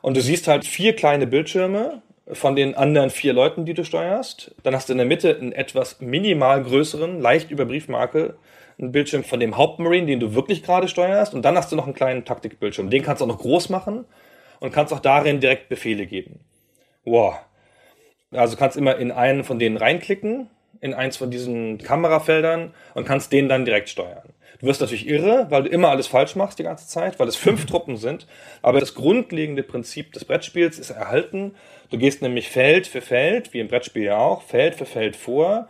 Und 0.01 0.17
du 0.17 0.21
siehst 0.21 0.47
halt 0.47 0.65
vier 0.65 0.95
kleine 0.95 1.27
Bildschirme 1.27 2.01
von 2.31 2.55
den 2.55 2.75
anderen 2.75 3.09
vier 3.09 3.33
Leuten, 3.33 3.65
die 3.65 3.73
du 3.73 3.83
steuerst. 3.83 4.55
Dann 4.63 4.75
hast 4.75 4.89
du 4.89 4.93
in 4.93 4.97
der 4.97 5.07
Mitte 5.07 5.35
einen 5.35 5.51
etwas 5.51 5.99
minimal 5.99 6.63
größeren, 6.63 7.19
leicht 7.19 7.51
über 7.51 7.65
Briefmarke, 7.65 8.35
einen 8.79 8.91
Bildschirm 8.91 9.23
von 9.23 9.39
dem 9.39 9.57
Hauptmarine, 9.57 10.07
den 10.07 10.19
du 10.19 10.35
wirklich 10.35 10.63
gerade 10.63 10.87
steuerst. 10.87 11.33
Und 11.33 11.43
dann 11.43 11.57
hast 11.57 11.71
du 11.71 11.75
noch 11.75 11.85
einen 11.85 11.95
kleinen 11.95 12.25
Taktikbildschirm. 12.25 12.89
Den 12.89 13.03
kannst 13.03 13.21
du 13.21 13.25
auch 13.25 13.29
noch 13.29 13.39
groß 13.39 13.69
machen 13.69 14.05
und 14.59 14.71
kannst 14.71 14.93
auch 14.93 14.99
darin 14.99 15.39
direkt 15.39 15.69
Befehle 15.69 16.05
geben. 16.05 16.39
Wow. 17.03 17.39
Also 18.31 18.55
kannst 18.57 18.77
immer 18.77 18.97
in 18.97 19.11
einen 19.11 19.43
von 19.43 19.57
denen 19.57 19.77
reinklicken, 19.77 20.49
in 20.81 20.93
eins 20.93 21.17
von 21.17 21.31
diesen 21.31 21.77
Kamerafeldern 21.77 22.73
und 22.93 23.05
kannst 23.05 23.31
den 23.31 23.49
dann 23.49 23.65
direkt 23.65 23.89
steuern. 23.89 24.33
Du 24.59 24.67
wirst 24.67 24.81
natürlich 24.81 25.07
irre, 25.07 25.47
weil 25.49 25.63
du 25.63 25.69
immer 25.69 25.89
alles 25.89 26.07
falsch 26.07 26.35
machst 26.35 26.59
die 26.59 26.63
ganze 26.63 26.87
Zeit, 26.87 27.19
weil 27.19 27.27
es 27.27 27.35
fünf 27.35 27.65
Truppen 27.67 27.97
sind. 27.97 28.27
Aber 28.61 28.79
das 28.79 28.93
grundlegende 28.93 29.63
Prinzip 29.63 30.11
des 30.13 30.25
Brettspiels 30.25 30.79
ist 30.79 30.89
erhalten. 30.89 31.55
Du 31.89 31.97
gehst 31.97 32.21
nämlich 32.21 32.49
Feld 32.49 32.85
für 32.87 33.01
Feld, 33.01 33.53
wie 33.53 33.59
im 33.59 33.67
Brettspiel 33.67 34.03
ja 34.03 34.17
auch, 34.17 34.41
Feld 34.41 34.75
für 34.75 34.85
Feld 34.85 35.15
vor 35.15 35.69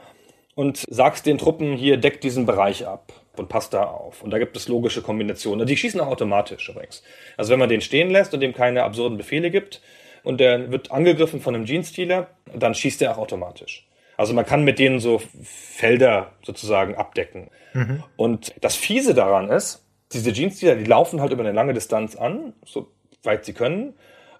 und 0.55 0.83
sagst 0.89 1.25
den 1.25 1.37
Truppen 1.37 1.73
hier, 1.73 1.97
deck 1.97 2.19
diesen 2.19 2.45
Bereich 2.45 2.85
ab 2.87 3.13
und 3.37 3.47
passt 3.47 3.73
da 3.73 3.83
auf. 3.83 4.23
Und 4.23 4.31
da 4.31 4.39
gibt 4.39 4.57
es 4.57 4.67
logische 4.67 5.01
Kombinationen. 5.01 5.65
Die 5.65 5.77
schießen 5.77 5.99
auch 6.01 6.07
automatisch 6.07 6.67
übrigens. 6.69 7.03
Also 7.37 7.51
wenn 7.51 7.59
man 7.59 7.69
den 7.69 7.81
stehen 7.81 8.09
lässt 8.09 8.33
und 8.33 8.41
dem 8.41 8.53
keine 8.53 8.83
absurden 8.83 9.17
Befehle 9.17 9.51
gibt 9.51 9.81
und 10.23 10.39
der 10.39 10.71
wird 10.71 10.91
angegriffen 10.91 11.41
von 11.41 11.55
einem 11.55 11.65
Jeans-Dealer, 11.65 12.27
dann 12.53 12.73
schießt 12.73 13.01
er 13.01 13.13
auch 13.13 13.19
automatisch. 13.19 13.88
Also 14.19 14.33
man 14.33 14.45
kann 14.45 14.65
mit 14.65 14.79
denen 14.79 14.99
so 14.99 15.21
Felder 15.43 16.33
sozusagen 16.43 16.95
abdecken. 16.95 17.49
Mhm. 17.73 18.03
Und 18.17 18.53
das 18.59 18.75
Fiese 18.75 19.13
daran 19.13 19.49
ist, 19.49 19.85
diese 20.11 20.33
Jeans-Dealer, 20.33 20.75
die 20.75 20.83
laufen 20.83 21.21
halt 21.21 21.31
über 21.31 21.41
eine 21.41 21.53
lange 21.53 21.73
Distanz 21.73 22.17
an, 22.17 22.51
so 22.65 22.91
weit 23.23 23.45
sie 23.45 23.53
können, 23.53 23.93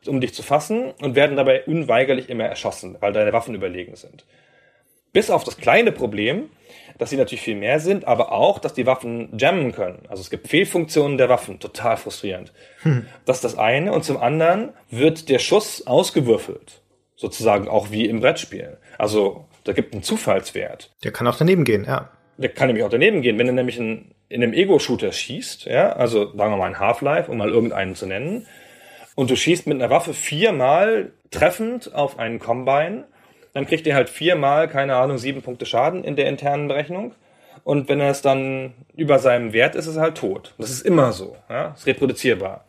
um 0.06 0.20
dich 0.20 0.34
zu 0.34 0.44
fassen 0.44 0.92
und 1.02 1.15
werden 1.15 1.38
dabei 1.38 1.63
unweigerlich 1.63 2.28
immer 2.28 2.44
erschossen, 2.44 2.98
weil 3.00 3.13
deine 3.13 3.32
Waffen 3.32 3.56
überlegen 3.56 3.96
sind. 3.96 4.26
Bis 5.13 5.30
auf 5.30 5.46
das 5.46 5.56
kleine 5.56 5.94
Problem, 5.94 6.50
dass 6.98 7.12
sie 7.12 7.18
natürlich 7.18 7.42
viel 7.42 7.56
mehr 7.56 7.80
sind, 7.80 8.06
aber 8.06 8.34
auch, 8.34 8.60
dass 8.60 8.74
die 8.74 8.86
Waffen 8.86 9.38
jammen 9.38 9.72
können. 9.72 10.02
Also 10.10 10.20
es 10.20 10.30
gibt 10.30 10.50
Fehlfunktionen 10.50 11.18
der 11.18 11.30
Waffen, 11.30 11.62
total 11.62 11.96
frustrierend. 11.96 12.52
Hm. 12.82 13.06
Das 13.24 13.38
ist 13.38 13.46
das 13.46 13.58
eine. 13.58 13.94
Und 13.94 14.04
zum 14.04 14.18
anderen 14.18 14.74
wird 14.89 15.30
der 15.30 15.39
Schuss 15.39 15.88
ausgewürfelt. 15.88 16.82
Sozusagen 17.15 17.70
auch 17.70 17.92
wie 17.92 18.08
im 18.08 18.20
Brettspiel. 18.20 18.78
Also 18.98 19.46
da 19.69 19.73
gibt 19.73 19.93
einen 19.93 20.01
Zufallswert. 20.01 20.91
Der 21.03 21.12
kann 21.12 21.27
auch 21.27 21.38
daneben 21.38 21.63
gehen, 21.63 21.86
ja. 21.86 22.10
Der 22.38 22.49
kann 22.49 22.67
nämlich 22.67 22.84
auch 22.84 22.89
daneben 22.89 23.21
gehen. 23.21 23.38
Wenn 23.38 23.45
du 23.45 23.53
nämlich 23.53 23.77
in, 23.77 24.15
in 24.29 24.41
einem 24.41 24.53
Ego-Shooter 24.53 25.12
schießt, 25.12 25.65
ja, 25.65 25.91
also 25.91 26.36
sagen 26.36 26.51
wir 26.51 26.58
mal 26.58 26.65
ein 26.65 26.79
Half-Life, 26.79 27.29
um 27.29 27.38
mal 27.38 27.49
irgendeinen 27.49 27.93
zu 27.93 28.08
nennen, 28.08 28.47
und 29.13 29.29
du 29.29 29.36
schießt 29.36 29.67
mit 29.67 29.79
einer 29.79 29.91
Waffe 29.91 30.15
viermal 30.15 31.12
treffend 31.29 31.93
auf 31.93 32.17
einen 32.17 32.39
Combine, 32.39 33.05
dann 33.53 33.67
kriegt 33.67 33.86
ihr 33.86 33.93
halt 33.93 34.10
viermal, 34.10 34.67
keine 34.67 34.95
Ahnung, 34.95 35.19
sieben 35.19 35.43
Punkte 35.43 35.67
Schaden 35.67 36.03
in 36.03 36.15
der 36.15 36.27
internen 36.27 36.67
Berechnung. 36.67 37.13
Und 37.63 37.89
wenn 37.89 37.99
er 37.99 38.10
es 38.10 38.23
dann 38.23 38.73
über 38.95 39.19
seinem 39.19 39.53
Wert 39.53 39.75
ist, 39.75 39.86
ist 39.86 39.97
er 39.97 40.01
halt 40.01 40.17
tot. 40.17 40.55
Das 40.58 40.71
ist 40.71 40.82
immer 40.82 41.12
so. 41.12 41.36
Ja? 41.47 41.75
Ist 41.77 41.86
reproduzierbar. 41.86 42.65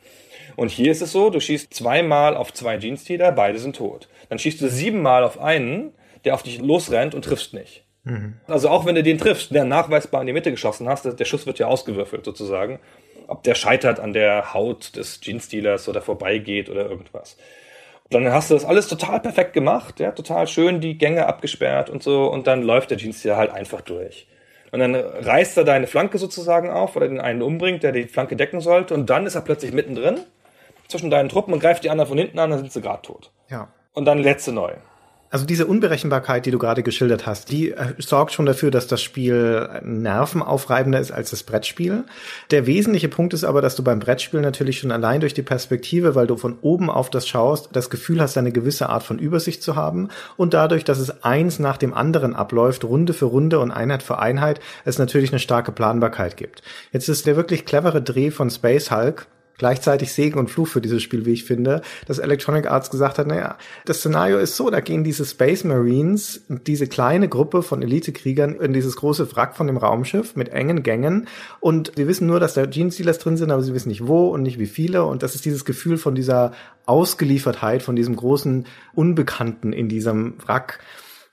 Und 0.56 0.70
hier 0.70 0.92
ist 0.92 1.00
es 1.00 1.12
so, 1.12 1.30
du 1.30 1.40
schießt 1.40 1.72
zweimal 1.72 2.36
auf 2.36 2.52
zwei 2.52 2.76
Genestealer, 2.76 3.32
beide 3.32 3.58
sind 3.58 3.76
tot. 3.76 4.08
Dann 4.28 4.38
schießt 4.38 4.60
du 4.60 4.68
siebenmal 4.68 5.24
auf 5.24 5.40
einen, 5.40 5.94
der 6.24 6.34
auf 6.34 6.42
dich 6.42 6.60
losrennt 6.60 7.14
und 7.14 7.24
triffst 7.24 7.54
nicht. 7.54 7.84
Mhm. 8.04 8.34
Also 8.46 8.68
auch 8.68 8.86
wenn 8.86 8.94
du 8.94 9.02
den 9.02 9.18
triffst, 9.18 9.54
der 9.54 9.64
nachweisbar 9.64 10.20
in 10.20 10.26
die 10.26 10.32
Mitte 10.32 10.50
geschossen 10.50 10.88
hast, 10.88 11.04
der 11.04 11.24
Schuss 11.24 11.46
wird 11.46 11.58
ja 11.58 11.66
ausgewürfelt 11.66 12.24
sozusagen. 12.24 12.80
Ob 13.26 13.42
der 13.42 13.54
scheitert 13.54 14.00
an 14.00 14.12
der 14.12 14.54
Haut 14.54 14.96
des 14.96 15.20
Genestealers 15.20 15.88
oder 15.88 16.02
vorbeigeht 16.02 16.68
oder 16.68 16.88
irgendwas. 16.88 17.36
Dann 18.10 18.32
hast 18.32 18.50
du 18.50 18.54
das 18.54 18.64
alles 18.64 18.88
total 18.88 19.20
perfekt 19.20 19.52
gemacht, 19.52 20.00
ja, 20.00 20.10
total 20.10 20.48
schön 20.48 20.80
die 20.80 20.98
Gänge 20.98 21.26
abgesperrt 21.26 21.90
und 21.90 22.02
so, 22.02 22.26
und 22.26 22.48
dann 22.48 22.62
läuft 22.62 22.90
der 22.90 22.98
Genestealer 22.98 23.36
halt 23.36 23.52
einfach 23.52 23.82
durch. 23.82 24.26
Und 24.72 24.80
dann 24.80 24.96
reißt 24.96 25.56
er 25.56 25.64
deine 25.64 25.86
Flanke 25.86 26.18
sozusagen 26.18 26.70
auf 26.70 26.96
oder 26.96 27.06
den 27.06 27.20
einen 27.20 27.40
umbringt, 27.40 27.84
der 27.84 27.92
die 27.92 28.08
Flanke 28.08 28.34
decken 28.34 28.60
sollte, 28.60 28.94
und 28.94 29.08
dann 29.10 29.26
ist 29.26 29.36
er 29.36 29.42
plötzlich 29.42 29.72
mittendrin 29.72 30.20
zwischen 30.88 31.10
deinen 31.10 31.28
Truppen 31.28 31.54
und 31.54 31.60
greift 31.60 31.84
die 31.84 31.90
anderen 31.90 32.08
von 32.08 32.18
hinten 32.18 32.40
an, 32.40 32.50
dann 32.50 32.58
sind 32.58 32.72
sie 32.72 32.80
gerade 32.80 33.02
tot. 33.02 33.30
Ja. 33.48 33.68
Und 33.92 34.06
dann 34.06 34.18
letzte 34.18 34.50
neu. 34.50 34.72
Also 35.32 35.46
diese 35.46 35.66
Unberechenbarkeit, 35.66 36.44
die 36.44 36.50
du 36.50 36.58
gerade 36.58 36.82
geschildert 36.82 37.24
hast, 37.24 37.52
die 37.52 37.70
äh, 37.70 37.94
sorgt 37.98 38.32
schon 38.32 38.46
dafür, 38.46 38.72
dass 38.72 38.88
das 38.88 39.00
Spiel 39.00 39.68
nervenaufreibender 39.84 40.98
ist 40.98 41.12
als 41.12 41.30
das 41.30 41.44
Brettspiel. 41.44 42.02
Der 42.50 42.66
wesentliche 42.66 43.08
Punkt 43.08 43.32
ist 43.32 43.44
aber, 43.44 43.62
dass 43.62 43.76
du 43.76 43.84
beim 43.84 44.00
Brettspiel 44.00 44.40
natürlich 44.40 44.80
schon 44.80 44.90
allein 44.90 45.20
durch 45.20 45.32
die 45.32 45.42
Perspektive, 45.42 46.16
weil 46.16 46.26
du 46.26 46.36
von 46.36 46.58
oben 46.62 46.90
auf 46.90 47.10
das 47.10 47.28
schaust, 47.28 47.68
das 47.72 47.90
Gefühl 47.90 48.20
hast, 48.20 48.36
eine 48.38 48.50
gewisse 48.50 48.88
Art 48.88 49.04
von 49.04 49.20
Übersicht 49.20 49.62
zu 49.62 49.76
haben 49.76 50.08
und 50.36 50.52
dadurch, 50.52 50.82
dass 50.82 50.98
es 50.98 51.22
eins 51.22 51.60
nach 51.60 51.76
dem 51.76 51.94
anderen 51.94 52.34
abläuft, 52.34 52.82
Runde 52.82 53.12
für 53.12 53.26
Runde 53.26 53.60
und 53.60 53.70
Einheit 53.70 54.02
für 54.02 54.18
Einheit, 54.18 54.58
es 54.84 54.98
natürlich 54.98 55.30
eine 55.30 55.38
starke 55.38 55.70
Planbarkeit 55.70 56.36
gibt. 56.36 56.62
Jetzt 56.90 57.08
ist 57.08 57.26
der 57.26 57.36
wirklich 57.36 57.64
clevere 57.64 58.02
Dreh 58.02 58.32
von 58.32 58.50
Space 58.50 58.90
Hulk, 58.90 59.28
gleichzeitig 59.60 60.12
Segen 60.14 60.38
und 60.38 60.50
Fluch 60.50 60.68
für 60.68 60.80
dieses 60.80 61.02
Spiel, 61.02 61.26
wie 61.26 61.32
ich 61.32 61.44
finde, 61.44 61.82
dass 62.06 62.18
Electronic 62.18 62.66
Arts 62.66 62.90
gesagt 62.90 63.18
hat, 63.18 63.26
naja, 63.26 63.58
das 63.84 63.98
Szenario 63.98 64.38
ist 64.38 64.56
so, 64.56 64.70
da 64.70 64.80
gehen 64.80 65.04
diese 65.04 65.26
Space 65.26 65.64
Marines, 65.64 66.40
diese 66.48 66.86
kleine 66.86 67.28
Gruppe 67.28 67.62
von 67.62 67.82
Elitekriegern 67.82 68.54
in 68.54 68.72
dieses 68.72 68.96
große 68.96 69.36
Wrack 69.36 69.54
von 69.54 69.66
dem 69.66 69.76
Raumschiff 69.76 70.34
mit 70.34 70.48
engen 70.48 70.82
Gängen 70.82 71.28
und 71.60 71.92
sie 71.94 72.08
wissen 72.08 72.26
nur, 72.26 72.40
dass 72.40 72.54
da 72.54 72.64
Gene 72.64 72.90
Stealers 72.90 73.18
drin 73.18 73.36
sind, 73.36 73.50
aber 73.50 73.62
sie 73.62 73.74
wissen 73.74 73.90
nicht 73.90 74.06
wo 74.06 74.28
und 74.28 74.42
nicht 74.42 74.58
wie 74.58 74.66
viele 74.66 75.04
und 75.04 75.22
das 75.22 75.34
ist 75.34 75.44
dieses 75.44 75.66
Gefühl 75.66 75.98
von 75.98 76.14
dieser 76.14 76.52
Ausgeliefertheit, 76.86 77.82
von 77.82 77.96
diesem 77.96 78.16
großen 78.16 78.64
Unbekannten 78.94 79.74
in 79.74 79.90
diesem 79.90 80.34
Wrack. 80.46 80.78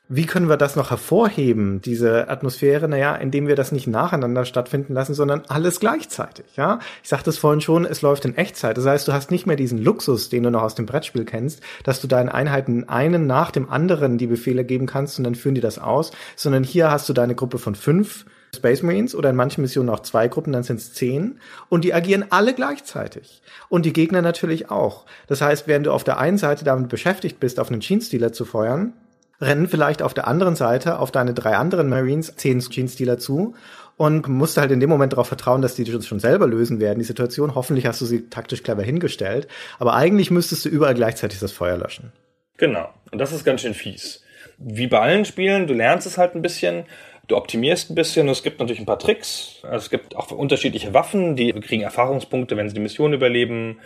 Wie 0.10 0.26
können 0.26 0.48
wir 0.48 0.56
das 0.56 0.78
noch 0.78 0.91
hervorheben, 0.91 1.82
diese 1.82 2.30
Atmosphäre? 2.30 2.88
Naja, 2.88 3.13
indem 3.15 3.48
wir 3.48 3.58
das 3.58 3.74
nicht 3.74 3.88
nacheinander 3.88 4.46
stattfinden 4.46 4.93
lassen, 4.93 5.13
sondern 5.13 5.43
alles 5.50 5.82
gleichzeitig. 5.82 6.46
Ja, 6.56 6.80
ich 7.04 7.10
sagte 7.10 7.30
es 7.30 7.38
vorhin 7.38 7.60
schon, 7.60 7.84
es 7.84 8.02
läuft 8.02 8.24
in 8.24 8.38
Echtzeit. 8.38 8.78
Das 8.78 8.86
heißt, 8.86 9.06
du 9.06 9.12
hast 9.12 9.32
nicht 9.32 9.46
mehr 9.46 9.58
diesen 9.58 9.84
Luxus, 9.84 10.30
den 10.30 10.43
du 10.43 10.50
noch 10.50 10.62
aus 10.62 10.76
dem 10.76 10.86
Brettspiel 10.86 11.26
kennst, 11.26 11.62
dass 11.84 12.00
du 12.00 12.08
deinen 12.08 12.30
Einheiten 12.30 12.88
einen 12.88 13.28
nach 13.28 13.52
dem 13.52 13.70
anderen 13.70 14.17
die 14.17 14.28
Befehle 14.28 14.63
geben 14.63 14.86
kannst 14.86 15.17
und 15.17 15.26
dann 15.26 15.36
führen 15.36 15.56
die 15.56 15.62
das 15.62 15.78
aus, 15.78 16.12
sondern 16.38 16.63
hier 16.63 16.89
hast 16.89 17.10
du 17.10 17.13
deine 17.13 17.36
Gruppe 17.36 17.58
von 17.58 17.76
fünf 17.76 18.26
Space 18.56 18.84
Marines 18.84 19.13
oder 19.13 19.30
in 19.30 19.36
manchen 19.36 19.62
Missionen 19.62 19.89
auch 19.89 20.00
zwei 20.00 20.30
Gruppen, 20.30 20.54
dann 20.54 20.63
sind 20.63 20.80
es 20.80 20.93
zehn 20.93 21.39
und 21.67 21.84
die 21.84 21.93
agieren 21.93 22.24
alle 22.30 22.54
gleichzeitig 22.54 23.41
und 23.67 23.86
die 23.86 23.91
Gegner 23.91 24.22
natürlich 24.22 24.72
auch. 24.72 25.06
Das 25.28 25.41
heißt, 25.41 25.67
während 25.67 25.86
du 25.86 25.91
auf 25.91 26.06
der 26.06 26.17
einen 26.17 26.38
Seite 26.38 26.63
damit 26.63 26.88
beschäftigt 26.88 27.41
bist, 27.41 27.60
auf 27.60 27.70
einen 27.70 27.82
Genestealer 27.82 28.32
zu 28.32 28.46
feuern, 28.46 28.93
rennen 29.39 29.67
vielleicht 29.67 30.02
auf 30.02 30.13
der 30.13 30.28
anderen 30.28 30.56
Seite 30.56 31.00
auf 31.00 31.12
deine 31.12 31.34
drei 31.34 31.56
anderen 31.56 31.89
Marines 31.89 32.36
zehn 32.36 32.60
Genestealer 32.60 33.17
zu 33.17 33.56
und 33.97 34.28
musst 34.28 34.58
halt 34.58 34.71
in 34.71 34.80
dem 34.80 34.89
Moment 34.89 35.13
darauf 35.13 35.28
vertrauen, 35.28 35.62
dass 35.62 35.76
die 35.76 35.84
das 35.84 36.08
schon 36.08 36.19
selber 36.19 36.47
lösen 36.47 36.80
werden, 36.80 37.00
die 37.00 37.06
Situation. 37.06 37.56
Hoffentlich 37.56 37.86
hast 37.86 38.00
du 38.00 38.06
sie 38.06 38.30
taktisch 38.30 38.63
clever 38.63 38.84
hingestellt, 38.84 39.47
aber 39.80 39.95
eigentlich 39.95 40.32
müsstest 40.32 40.65
du 40.65 40.69
überall 40.69 40.93
gleichzeitig 40.93 41.39
das 41.39 41.52
Feuer 41.52 41.78
löschen. 41.78 42.13
Genau, 42.58 42.89
und 43.12 43.19
das 43.19 43.32
ist 43.32 43.43
ganz 43.43 43.62
schön 43.62 43.73
fies. 43.73 44.23
Wie 44.58 44.88
bei 44.88 45.00
allen 45.00 45.26
Spielen, 45.26 45.67
du 45.67 45.73
lernst 45.73 46.08
es 46.08 46.17
halt 46.17 46.36
ein 46.36 46.41
bisschen, 46.41 46.86
du 47.28 47.36
optimierst 47.36 47.91
ein 47.91 47.95
bisschen, 47.95 48.28
es 48.30 48.43
gibt 48.43 48.60
natürlich 48.60 48.80
ein 48.80 48.86
paar 48.86 49.00
Tricks, 49.00 49.58
also 49.63 49.78
es 49.78 49.89
gibt 49.89 50.15
auch 50.15 50.32
unterschiedliche 50.32 50.93
Waffen, 50.93 51.36
die 51.36 51.52
kriegen 51.54 51.84
Erfahrungspunkte, 51.84 52.58
wenn 52.58 52.67
sie 52.67 52.73
die 52.73 52.82
Mission 52.82 53.13
überleben, 53.13 53.80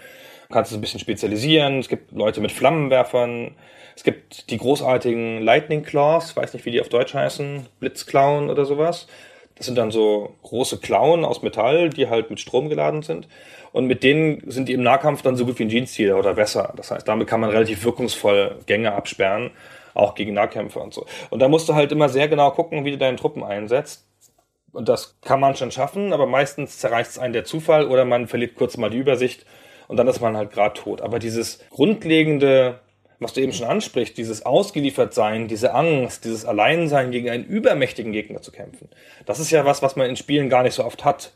du 0.47 0.53
kannst 0.53 0.71
es 0.71 0.77
ein 0.77 0.81
bisschen 0.81 0.99
spezialisieren, 0.99 1.79
es 1.79 1.89
gibt 1.89 2.11
Leute 2.11 2.39
mit 2.39 2.51
Flammenwerfern, 2.51 3.55
es 3.95 4.03
gibt 4.03 4.49
die 4.49 4.57
großartigen 4.57 5.41
Lightning 5.41 5.83
Claws, 5.83 6.35
weiß 6.35 6.53
nicht, 6.53 6.65
wie 6.65 6.71
die 6.71 6.81
auf 6.81 6.89
Deutsch 6.89 7.13
heißen, 7.13 7.67
Blitzklauen 7.79 8.49
oder 8.49 8.65
sowas. 8.65 9.07
Das 9.55 9.65
sind 9.67 9.77
dann 9.77 9.91
so 9.91 10.35
große 10.41 10.79
Klauen 10.79 11.23
aus 11.23 11.43
Metall, 11.43 11.89
die 11.89 12.09
halt 12.09 12.29
mit 12.29 12.39
Strom 12.39 12.69
geladen 12.69 13.03
sind. 13.03 13.27
Und 13.71 13.85
mit 13.85 14.03
denen 14.03 14.49
sind 14.49 14.67
die 14.69 14.73
im 14.73 14.81
Nahkampf 14.81 15.21
dann 15.21 15.35
so 15.35 15.45
gut 15.45 15.59
wie 15.59 15.63
ein 15.63 15.69
Jeans-Ziel 15.69 16.13
oder 16.13 16.33
besser. 16.33 16.73
Das 16.75 16.91
heißt, 16.91 17.07
damit 17.07 17.27
kann 17.27 17.39
man 17.39 17.51
relativ 17.51 17.83
wirkungsvoll 17.83 18.57
Gänge 18.65 18.93
absperren, 18.93 19.51
auch 19.93 20.15
gegen 20.15 20.33
Nahkämpfer 20.33 20.81
und 20.81 20.93
so. 20.93 21.05
Und 21.29 21.39
da 21.39 21.47
musst 21.47 21.69
du 21.69 21.75
halt 21.75 21.91
immer 21.91 22.09
sehr 22.09 22.27
genau 22.27 22.51
gucken, 22.51 22.85
wie 22.85 22.91
du 22.91 22.97
deine 22.97 23.17
Truppen 23.17 23.43
einsetzt. 23.43 24.07
Und 24.73 24.89
das 24.89 25.17
kann 25.21 25.39
man 25.39 25.55
schon 25.55 25.71
schaffen, 25.71 26.13
aber 26.13 26.25
meistens 26.25 26.79
zerreißt 26.79 27.11
es 27.11 27.19
einen 27.19 27.33
der 27.33 27.43
Zufall 27.43 27.87
oder 27.87 28.05
man 28.05 28.27
verliert 28.27 28.55
kurz 28.55 28.77
mal 28.77 28.89
die 28.89 28.97
Übersicht 28.97 29.45
und 29.89 29.97
dann 29.97 30.07
ist 30.07 30.21
man 30.21 30.37
halt 30.37 30.51
gerade 30.51 30.79
tot. 30.79 31.01
Aber 31.01 31.19
dieses 31.19 31.59
grundlegende 31.69 32.79
was 33.21 33.33
du 33.33 33.41
eben 33.41 33.53
schon 33.53 33.67
ansprichst, 33.67 34.17
dieses 34.17 34.45
Ausgeliefertsein, 34.45 35.47
diese 35.47 35.73
Angst, 35.73 36.25
dieses 36.25 36.43
Alleinsein 36.43 37.11
gegen 37.11 37.29
einen 37.29 37.45
übermächtigen 37.45 38.11
Gegner 38.11 38.41
zu 38.41 38.51
kämpfen. 38.51 38.89
Das 39.25 39.39
ist 39.39 39.51
ja 39.51 39.63
was, 39.63 39.81
was 39.83 39.95
man 39.95 40.09
in 40.09 40.15
Spielen 40.15 40.49
gar 40.49 40.63
nicht 40.63 40.73
so 40.73 40.83
oft 40.83 41.05
hat. 41.05 41.31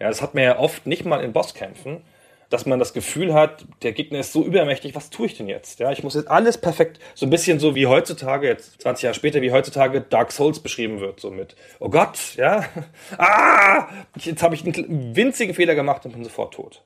Ja, 0.00 0.08
das 0.08 0.22
hat 0.22 0.34
man 0.34 0.44
ja 0.44 0.58
oft 0.58 0.86
nicht 0.86 1.04
mal 1.04 1.22
in 1.22 1.34
Bosskämpfen, 1.34 2.02
dass 2.48 2.64
man 2.64 2.78
das 2.78 2.94
Gefühl 2.94 3.34
hat, 3.34 3.66
der 3.82 3.92
Gegner 3.92 4.20
ist 4.20 4.32
so 4.32 4.44
übermächtig, 4.44 4.94
was 4.94 5.10
tue 5.10 5.26
ich 5.26 5.36
denn 5.36 5.48
jetzt? 5.48 5.78
Ja, 5.78 5.92
ich 5.92 6.02
muss 6.02 6.14
jetzt 6.14 6.30
alles 6.30 6.58
perfekt, 6.58 7.00
so 7.14 7.26
ein 7.26 7.30
bisschen 7.30 7.58
so 7.58 7.74
wie 7.74 7.86
heutzutage, 7.86 8.46
jetzt 8.46 8.80
20 8.80 9.02
Jahre 9.02 9.14
später, 9.14 9.42
wie 9.42 9.52
heutzutage 9.52 10.00
Dark 10.00 10.32
Souls 10.32 10.60
beschrieben 10.60 11.00
wird, 11.00 11.20
so 11.20 11.30
mit, 11.30 11.54
oh 11.80 11.90
Gott, 11.90 12.18
ja, 12.36 12.64
ah, 13.18 13.88
jetzt 14.16 14.42
habe 14.42 14.54
ich 14.54 14.64
einen 14.64 15.14
winzigen 15.14 15.54
Fehler 15.54 15.74
gemacht 15.74 16.06
und 16.06 16.12
bin 16.12 16.24
sofort 16.24 16.54
tot. 16.54 16.82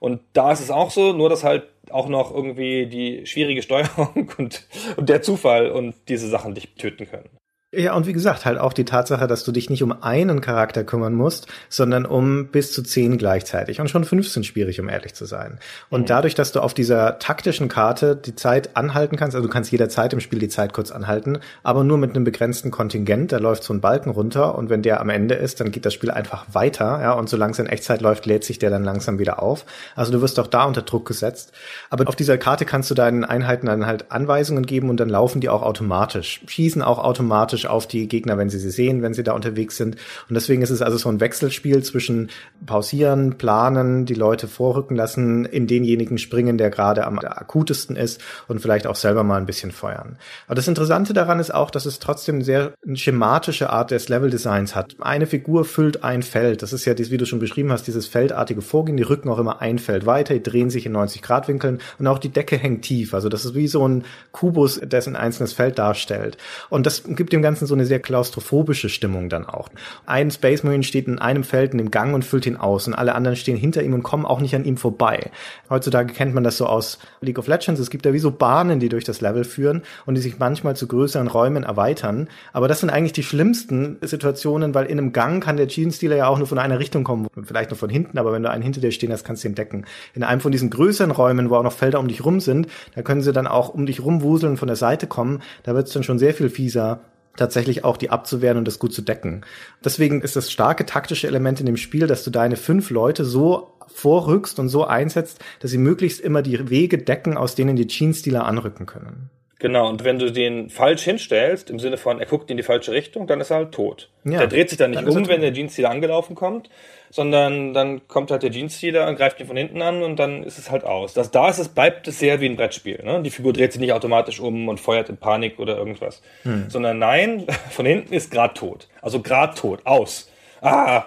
Und 0.00 0.20
da 0.32 0.50
ist 0.50 0.60
es 0.60 0.70
auch 0.72 0.90
so, 0.90 1.12
nur 1.12 1.28
dass 1.28 1.44
halt 1.44 1.64
auch 1.90 2.08
noch 2.08 2.34
irgendwie 2.34 2.86
die 2.86 3.26
schwierige 3.26 3.62
Steuerung 3.62 4.30
und, 4.38 4.68
und 4.96 5.08
der 5.08 5.22
Zufall 5.22 5.70
und 5.70 5.94
diese 6.08 6.28
Sachen 6.28 6.54
dich 6.54 6.74
töten 6.74 7.06
können. 7.06 7.28
Ja, 7.74 7.94
und 7.94 8.06
wie 8.06 8.12
gesagt, 8.12 8.44
halt 8.44 8.58
auch 8.58 8.74
die 8.74 8.84
Tatsache, 8.84 9.26
dass 9.26 9.44
du 9.44 9.52
dich 9.52 9.70
nicht 9.70 9.82
um 9.82 10.02
einen 10.02 10.42
Charakter 10.42 10.84
kümmern 10.84 11.14
musst, 11.14 11.46
sondern 11.70 12.04
um 12.04 12.48
bis 12.48 12.70
zu 12.70 12.82
zehn 12.82 13.16
gleichzeitig. 13.16 13.80
Und 13.80 13.88
schon 13.88 14.04
15 14.04 14.44
schwierig, 14.44 14.78
um 14.78 14.90
ehrlich 14.90 15.14
zu 15.14 15.24
sein. 15.24 15.58
Und 15.88 16.02
mhm. 16.02 16.06
dadurch, 16.06 16.34
dass 16.34 16.52
du 16.52 16.60
auf 16.60 16.74
dieser 16.74 17.18
taktischen 17.18 17.70
Karte 17.70 18.14
die 18.14 18.36
Zeit 18.36 18.76
anhalten 18.76 19.16
kannst, 19.16 19.34
also 19.34 19.48
du 19.48 19.50
kannst 19.50 19.72
jederzeit 19.72 20.12
im 20.12 20.20
Spiel 20.20 20.38
die 20.38 20.50
Zeit 20.50 20.74
kurz 20.74 20.90
anhalten, 20.90 21.38
aber 21.62 21.82
nur 21.82 21.96
mit 21.96 22.14
einem 22.14 22.24
begrenzten 22.24 22.70
Kontingent, 22.70 23.32
da 23.32 23.38
läuft 23.38 23.64
so 23.64 23.72
ein 23.72 23.80
Balken 23.80 24.10
runter 24.10 24.54
und 24.58 24.68
wenn 24.68 24.82
der 24.82 25.00
am 25.00 25.08
Ende 25.08 25.34
ist, 25.36 25.58
dann 25.60 25.70
geht 25.70 25.86
das 25.86 25.94
Spiel 25.94 26.10
einfach 26.10 26.44
weiter, 26.52 27.00
ja, 27.00 27.14
und 27.14 27.30
solange 27.30 27.52
es 27.52 27.58
in 27.58 27.68
Echtzeit 27.68 28.02
läuft, 28.02 28.26
lädt 28.26 28.44
sich 28.44 28.58
der 28.58 28.68
dann 28.68 28.84
langsam 28.84 29.18
wieder 29.18 29.42
auf. 29.42 29.64
Also 29.96 30.12
du 30.12 30.20
wirst 30.20 30.38
auch 30.38 30.46
da 30.46 30.64
unter 30.64 30.82
Druck 30.82 31.08
gesetzt. 31.08 31.52
Aber 31.88 32.06
auf 32.06 32.16
dieser 32.16 32.36
Karte 32.36 32.66
kannst 32.66 32.90
du 32.90 32.94
deinen 32.94 33.24
Einheiten 33.24 33.64
dann 33.64 33.86
halt 33.86 34.12
Anweisungen 34.12 34.66
geben 34.66 34.90
und 34.90 35.00
dann 35.00 35.08
laufen 35.08 35.40
die 35.40 35.48
auch 35.48 35.62
automatisch, 35.62 36.42
schießen 36.46 36.82
auch 36.82 36.98
automatisch 36.98 37.61
automatisch 37.62 37.72
auf 37.72 37.86
die 37.86 38.08
Gegner, 38.08 38.38
wenn 38.38 38.50
sie 38.50 38.58
sie 38.58 38.70
sehen, 38.70 39.02
wenn 39.02 39.14
sie 39.14 39.22
da 39.22 39.32
unterwegs 39.32 39.76
sind. 39.76 39.96
Und 40.28 40.34
deswegen 40.34 40.62
ist 40.62 40.70
es 40.70 40.82
also 40.82 40.98
so 40.98 41.08
ein 41.08 41.20
Wechselspiel 41.20 41.82
zwischen 41.82 42.30
pausieren, 42.66 43.38
planen, 43.38 44.04
die 44.04 44.14
Leute 44.14 44.48
vorrücken 44.48 44.96
lassen, 44.96 45.44
in 45.44 45.66
denjenigen 45.66 46.18
springen, 46.18 46.58
der 46.58 46.70
gerade 46.70 47.06
am 47.06 47.18
akutesten 47.18 47.96
ist 47.96 48.20
und 48.48 48.60
vielleicht 48.60 48.86
auch 48.86 48.96
selber 48.96 49.24
mal 49.24 49.38
ein 49.38 49.46
bisschen 49.46 49.72
feuern. 49.72 50.16
Aber 50.46 50.54
das 50.54 50.68
Interessante 50.68 51.12
daran 51.12 51.40
ist 51.40 51.52
auch, 51.52 51.70
dass 51.70 51.86
es 51.86 51.98
trotzdem 51.98 52.42
sehr 52.42 52.72
eine 52.86 52.96
schematische 52.96 53.70
Art 53.70 53.90
des 53.90 54.08
Leveldesigns 54.08 54.74
hat. 54.74 54.96
Eine 55.00 55.26
Figur 55.26 55.64
füllt 55.64 56.04
ein 56.04 56.22
Feld. 56.22 56.62
Das 56.62 56.72
ist 56.72 56.84
ja, 56.84 56.96
wie 56.96 57.16
du 57.16 57.26
schon 57.26 57.38
beschrieben 57.38 57.72
hast, 57.72 57.86
dieses 57.86 58.06
feldartige 58.06 58.62
Vorgehen. 58.62 58.96
Die 58.96 59.02
rücken 59.02 59.28
auch 59.28 59.38
immer 59.38 59.60
ein 59.60 59.78
Feld 59.78 60.06
weiter, 60.06 60.34
die 60.34 60.42
drehen 60.42 60.70
sich 60.70 60.86
in 60.86 60.92
90 60.92 61.22
Grad 61.22 61.48
Winkeln 61.48 61.80
und 61.98 62.06
auch 62.06 62.18
die 62.18 62.28
Decke 62.28 62.56
hängt 62.56 62.82
tief. 62.82 63.14
Also 63.14 63.28
das 63.28 63.44
ist 63.44 63.54
wie 63.54 63.66
so 63.66 63.86
ein 63.88 64.04
Kubus, 64.30 64.80
dessen 64.82 65.16
ein 65.16 65.22
einzelnes 65.22 65.52
Feld 65.52 65.78
darstellt. 65.78 66.36
Und 66.68 66.86
das 66.86 67.02
gibt 67.04 67.32
dem 67.32 67.42
Ganzen 67.42 67.51
so 67.54 67.74
eine 67.74 67.86
sehr 67.86 68.00
klaustrophobische 68.00 68.88
Stimmung 68.88 69.28
dann 69.28 69.46
auch. 69.46 69.68
Ein 70.06 70.30
Space 70.30 70.62
Marine 70.62 70.82
steht 70.82 71.06
in 71.06 71.18
einem 71.18 71.44
Feld 71.44 71.72
in 71.72 71.78
dem 71.78 71.90
Gang 71.90 72.14
und 72.14 72.24
füllt 72.24 72.46
ihn 72.46 72.56
aus 72.56 72.86
und 72.86 72.94
alle 72.94 73.14
anderen 73.14 73.36
stehen 73.36 73.56
hinter 73.56 73.82
ihm 73.82 73.94
und 73.94 74.02
kommen 74.02 74.26
auch 74.26 74.40
nicht 74.40 74.54
an 74.54 74.64
ihm 74.64 74.76
vorbei. 74.76 75.30
Heutzutage 75.70 76.12
kennt 76.12 76.34
man 76.34 76.44
das 76.44 76.56
so 76.56 76.66
aus 76.66 76.98
League 77.20 77.38
of 77.38 77.46
Legends. 77.46 77.80
Es 77.80 77.90
gibt 77.90 78.06
da 78.06 78.12
wie 78.12 78.18
so 78.18 78.30
Bahnen, 78.30 78.80
die 78.80 78.88
durch 78.88 79.04
das 79.04 79.20
Level 79.20 79.44
führen 79.44 79.82
und 80.06 80.14
die 80.14 80.20
sich 80.20 80.38
manchmal 80.38 80.76
zu 80.76 80.86
größeren 80.86 81.28
Räumen 81.28 81.64
erweitern. 81.64 82.28
Aber 82.52 82.68
das 82.68 82.80
sind 82.80 82.90
eigentlich 82.90 83.12
die 83.12 83.22
schlimmsten 83.22 83.98
Situationen, 84.00 84.74
weil 84.74 84.86
in 84.86 84.98
einem 84.98 85.12
Gang 85.12 85.42
kann 85.42 85.56
der 85.56 85.66
Genestealer 85.66 86.16
ja 86.16 86.28
auch 86.28 86.38
nur 86.38 86.46
von 86.46 86.58
einer 86.58 86.78
Richtung 86.78 87.04
kommen, 87.04 87.28
vielleicht 87.44 87.70
nur 87.70 87.78
von 87.78 87.90
hinten, 87.90 88.18
aber 88.18 88.32
wenn 88.32 88.42
du 88.42 88.50
einen 88.50 88.62
hinter 88.62 88.80
dir 88.80 88.92
stehen 88.92 89.12
hast, 89.12 89.24
kannst 89.24 89.44
du 89.44 89.48
ihn 89.48 89.54
decken. 89.54 89.84
In 90.14 90.22
einem 90.22 90.40
von 90.40 90.52
diesen 90.52 90.70
größeren 90.70 91.10
Räumen, 91.10 91.50
wo 91.50 91.56
auch 91.56 91.62
noch 91.62 91.72
Felder 91.72 92.00
um 92.00 92.08
dich 92.08 92.24
rum 92.24 92.40
sind, 92.40 92.66
da 92.94 93.02
können 93.02 93.22
sie 93.22 93.32
dann 93.32 93.46
auch 93.46 93.68
um 93.68 93.86
dich 93.86 94.02
rumwuseln 94.02 94.56
von 94.56 94.68
der 94.68 94.76
Seite 94.76 95.06
kommen. 95.06 95.42
Da 95.62 95.74
wird 95.74 95.88
es 95.88 95.92
dann 95.92 96.02
schon 96.02 96.18
sehr 96.18 96.34
viel 96.34 96.50
fieser 96.50 97.00
tatsächlich 97.36 97.84
auch 97.84 97.96
die 97.96 98.10
abzuwehren 98.10 98.58
und 98.58 98.66
das 98.66 98.78
gut 98.78 98.92
zu 98.92 99.02
decken. 99.02 99.42
Deswegen 99.84 100.20
ist 100.20 100.36
das 100.36 100.50
starke 100.50 100.86
taktische 100.86 101.26
Element 101.26 101.60
in 101.60 101.66
dem 101.66 101.76
Spiel, 101.76 102.06
dass 102.06 102.24
du 102.24 102.30
deine 102.30 102.56
fünf 102.56 102.90
Leute 102.90 103.24
so 103.24 103.72
vorrückst 103.88 104.58
und 104.58 104.68
so 104.68 104.84
einsetzt, 104.84 105.40
dass 105.60 105.70
sie 105.70 105.78
möglichst 105.78 106.20
immer 106.20 106.42
die 106.42 106.70
Wege 106.70 106.98
decken, 106.98 107.36
aus 107.36 107.54
denen 107.54 107.76
die 107.76 107.86
Gene-Stealer 107.86 108.44
anrücken 108.44 108.86
können. 108.86 109.30
Genau, 109.62 109.88
und 109.88 110.02
wenn 110.02 110.18
du 110.18 110.32
den 110.32 110.70
falsch 110.70 111.04
hinstellst, 111.04 111.70
im 111.70 111.78
Sinne 111.78 111.96
von, 111.96 112.18
er 112.18 112.26
guckt 112.26 112.50
in 112.50 112.56
die 112.56 112.64
falsche 112.64 112.90
Richtung, 112.90 113.28
dann 113.28 113.40
ist 113.40 113.50
er 113.50 113.58
halt 113.58 113.72
tot. 113.72 114.10
Ja, 114.24 114.40
der 114.40 114.48
dreht 114.48 114.70
sich 114.70 114.78
dann 114.78 114.90
nicht 114.90 115.06
dann 115.06 115.08
um, 115.08 115.28
wenn 115.28 115.40
der 115.40 115.52
Jeans-Stealer 115.52 115.88
angelaufen 115.88 116.34
kommt, 116.34 116.68
sondern 117.12 117.74
dann 117.74 118.08
kommt 118.08 118.30
halt 118.30 118.42
der 118.42 118.50
Jeans-Stealer 118.50 119.06
und 119.06 119.16
greift 119.16 119.38
ihn 119.38 119.46
von 119.46 119.56
hinten 119.56 119.82
an 119.82 120.02
und 120.02 120.16
dann 120.16 120.42
ist 120.42 120.58
es 120.58 120.70
halt 120.70 120.82
aus. 120.84 121.12
Das, 121.12 121.30
da 121.30 121.50
ist 121.50 121.58
es, 121.58 121.68
bleibt 121.68 122.08
es 122.08 122.18
sehr 122.18 122.40
wie 122.40 122.46
ein 122.46 122.56
Brettspiel. 122.56 123.02
Ne? 123.04 123.22
Die 123.22 123.30
Figur 123.30 123.52
dreht 123.52 123.70
sich 123.72 123.80
nicht 123.82 123.92
automatisch 123.92 124.40
um 124.40 124.66
und 124.68 124.80
feuert 124.80 125.10
in 125.10 125.18
Panik 125.18 125.58
oder 125.58 125.76
irgendwas. 125.76 126.22
Hm. 126.42 126.70
Sondern 126.70 126.98
nein, 126.98 127.46
von 127.70 127.84
hinten 127.84 128.14
ist 128.14 128.30
grad 128.30 128.56
tot. 128.56 128.88
Also 129.02 129.20
grad 129.20 129.58
tot, 129.58 129.80
aus. 129.84 130.30
Ah, 130.62 131.04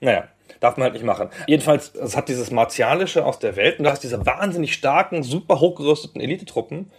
naja. 0.00 0.24
Darf 0.60 0.76
man 0.76 0.84
halt 0.84 0.94
nicht 0.94 1.04
machen. 1.04 1.28
Jedenfalls, 1.48 1.92
es 1.96 2.16
hat 2.16 2.28
dieses 2.28 2.52
Martialische 2.52 3.26
aus 3.26 3.40
der 3.40 3.56
Welt 3.56 3.78
und 3.78 3.84
du 3.84 3.90
hast 3.90 4.04
diese 4.04 4.24
wahnsinnig 4.24 4.74
starken, 4.74 5.24
super 5.24 5.58
hochgerüsteten 5.58 6.20
Elitetruppen 6.20 6.92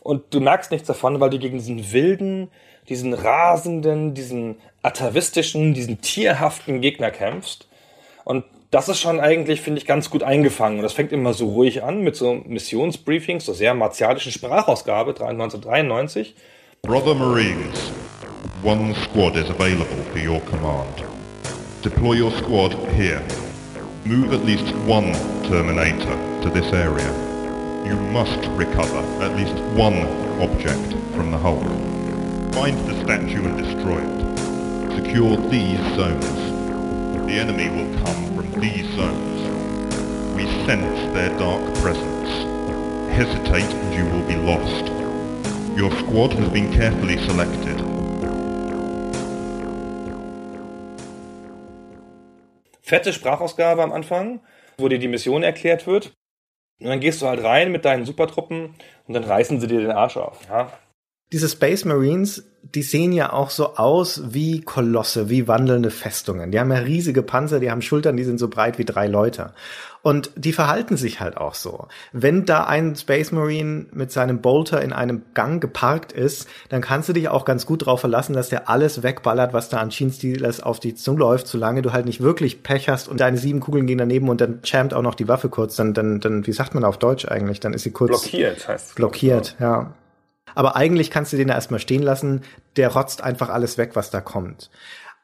und 0.00 0.32
du 0.32 0.40
merkst 0.40 0.70
nichts 0.70 0.86
davon, 0.86 1.20
weil 1.20 1.28
du 1.28 1.38
gegen 1.38 1.58
diesen 1.58 1.92
wilden, 1.92 2.50
diesen 2.88 3.12
rasenden, 3.12 4.14
diesen 4.14 4.56
atavistischen, 4.82 5.74
diesen 5.74 6.00
tierhaften 6.00 6.80
Gegner 6.80 7.10
kämpfst. 7.10 7.68
Und 8.30 8.44
das 8.70 8.88
ist 8.88 9.00
schon 9.00 9.18
eigentlich, 9.18 9.60
finde 9.60 9.80
ich, 9.80 9.86
ganz 9.88 10.08
gut 10.08 10.22
eingefangen. 10.22 10.78
Und 10.78 10.84
das 10.84 10.92
fängt 10.92 11.10
immer 11.10 11.34
so 11.34 11.48
ruhig 11.48 11.82
an 11.82 12.02
mit 12.02 12.14
so 12.14 12.40
Missionsbriefings, 12.46 13.44
so 13.44 13.52
sehr 13.52 13.74
martialischen 13.74 14.30
Sprachausgabe, 14.30 15.10
1993. 15.10 16.36
Brother 16.82 17.16
Marines, 17.16 17.90
one 18.62 18.94
squad 18.94 19.34
is 19.34 19.50
available 19.50 20.04
for 20.12 20.20
your 20.20 20.40
command. 20.42 21.02
Deploy 21.82 22.20
your 22.20 22.30
squad 22.30 22.72
here. 22.96 23.20
Move 24.04 24.32
at 24.32 24.44
least 24.44 24.72
one 24.86 25.12
Terminator 25.48 26.16
to 26.42 26.50
this 26.50 26.72
area. 26.72 27.10
You 27.84 27.96
must 28.12 28.38
recover 28.56 29.02
at 29.24 29.34
least 29.34 29.58
one 29.74 30.06
object 30.40 30.94
from 31.16 31.32
the 31.32 31.38
hull. 31.38 31.64
Find 32.52 32.78
the 32.86 32.94
statue 33.02 33.42
and 33.42 33.58
destroy 33.58 33.98
it. 33.98 34.94
Secure 34.94 35.36
these 35.50 35.80
zones. 35.96 36.49
The 37.30 37.38
enemy 37.38 37.68
will 37.70 37.86
come 38.02 38.34
from 38.34 38.60
these 38.60 38.88
zones. 38.96 39.40
We 40.34 40.46
sense 40.66 41.14
their 41.14 41.30
dark 41.38 41.62
presence. 41.76 42.28
Hesitate 43.14 43.72
and 43.72 43.94
you 43.94 44.04
will 44.06 44.26
be 44.26 44.34
lost. 44.34 44.90
Your 45.78 45.92
squad 45.92 46.32
has 46.32 46.48
been 46.48 46.72
carefully 46.72 47.18
selected. 47.18 47.78
Fette 52.82 53.12
Sprachausgabe 53.12 53.84
am 53.84 53.92
Anfang, 53.92 54.40
wo 54.78 54.88
dir 54.88 54.98
die 54.98 55.06
Mission 55.06 55.44
erklärt 55.44 55.86
wird. 55.86 56.12
Und 56.80 56.88
dann 56.88 56.98
gehst 56.98 57.22
du 57.22 57.28
halt 57.28 57.44
rein 57.44 57.70
mit 57.70 57.84
deinen 57.84 58.06
Supertruppen 58.06 58.74
und 59.06 59.14
dann 59.14 59.22
reißen 59.22 59.60
sie 59.60 59.68
dir 59.68 59.78
den 59.78 59.92
Arsch 59.92 60.16
auf. 60.16 60.40
Ja? 60.48 60.72
Diese 61.32 61.48
Space 61.48 61.84
Marines, 61.84 62.44
die 62.74 62.82
sehen 62.82 63.12
ja 63.12 63.32
auch 63.32 63.50
so 63.50 63.76
aus 63.76 64.34
wie 64.34 64.60
Kolosse, 64.60 65.30
wie 65.30 65.46
wandelnde 65.48 65.90
Festungen. 65.90 66.50
Die 66.50 66.58
haben 66.58 66.72
ja 66.72 66.78
riesige 66.78 67.22
Panzer, 67.22 67.60
die 67.60 67.70
haben 67.70 67.82
Schultern, 67.82 68.16
die 68.16 68.24
sind 68.24 68.38
so 68.38 68.48
breit 68.48 68.78
wie 68.78 68.84
drei 68.84 69.06
Leute. 69.06 69.52
Und 70.02 70.30
die 70.34 70.52
verhalten 70.52 70.96
sich 70.96 71.20
halt 71.20 71.36
auch 71.36 71.54
so. 71.54 71.86
Wenn 72.12 72.46
da 72.46 72.64
ein 72.64 72.96
Space 72.96 73.32
Marine 73.32 73.86
mit 73.92 74.10
seinem 74.10 74.40
Bolter 74.40 74.80
in 74.82 74.92
einem 74.92 75.22
Gang 75.34 75.60
geparkt 75.60 76.12
ist, 76.12 76.48
dann 76.70 76.80
kannst 76.80 77.10
du 77.10 77.12
dich 77.12 77.28
auch 77.28 77.44
ganz 77.44 77.66
gut 77.66 77.82
darauf 77.82 78.00
verlassen, 78.00 78.32
dass 78.32 78.48
der 78.48 78.70
alles 78.70 79.02
wegballert, 79.02 79.52
was 79.52 79.68
da 79.68 79.78
an 79.78 79.90
Sheen-Stealers 79.90 80.62
auf 80.62 80.80
die 80.80 80.94
zuläuft, 80.94 81.46
solange 81.46 81.82
du 81.82 81.92
halt 81.92 82.06
nicht 82.06 82.22
wirklich 82.22 82.62
Pech 82.62 82.88
hast 82.88 83.08
und 83.08 83.20
deine 83.20 83.36
sieben 83.36 83.60
Kugeln 83.60 83.86
gehen 83.86 83.98
daneben 83.98 84.28
und 84.30 84.40
dann 84.40 84.60
jammt 84.64 84.94
auch 84.94 85.02
noch 85.02 85.14
die 85.14 85.28
Waffe 85.28 85.50
kurz, 85.50 85.76
dann, 85.76 85.92
dann, 85.92 86.20
dann, 86.20 86.46
wie 86.46 86.52
sagt 86.52 86.74
man 86.74 86.84
auf 86.84 86.98
Deutsch 86.98 87.26
eigentlich? 87.28 87.60
Dann 87.60 87.74
ist 87.74 87.82
sie 87.82 87.90
kurz 87.90 88.10
Blockiert 88.10 88.68
heißt 88.68 88.88
es. 88.88 88.94
blockiert, 88.94 89.56
ja. 89.60 89.92
Aber 90.54 90.76
eigentlich 90.76 91.10
kannst 91.10 91.32
du 91.32 91.36
den 91.36 91.48
da 91.48 91.54
erstmal 91.54 91.80
stehen 91.80 92.02
lassen, 92.02 92.42
der 92.76 92.88
rotzt 92.88 93.22
einfach 93.22 93.48
alles 93.48 93.78
weg, 93.78 93.90
was 93.94 94.10
da 94.10 94.20
kommt. 94.20 94.70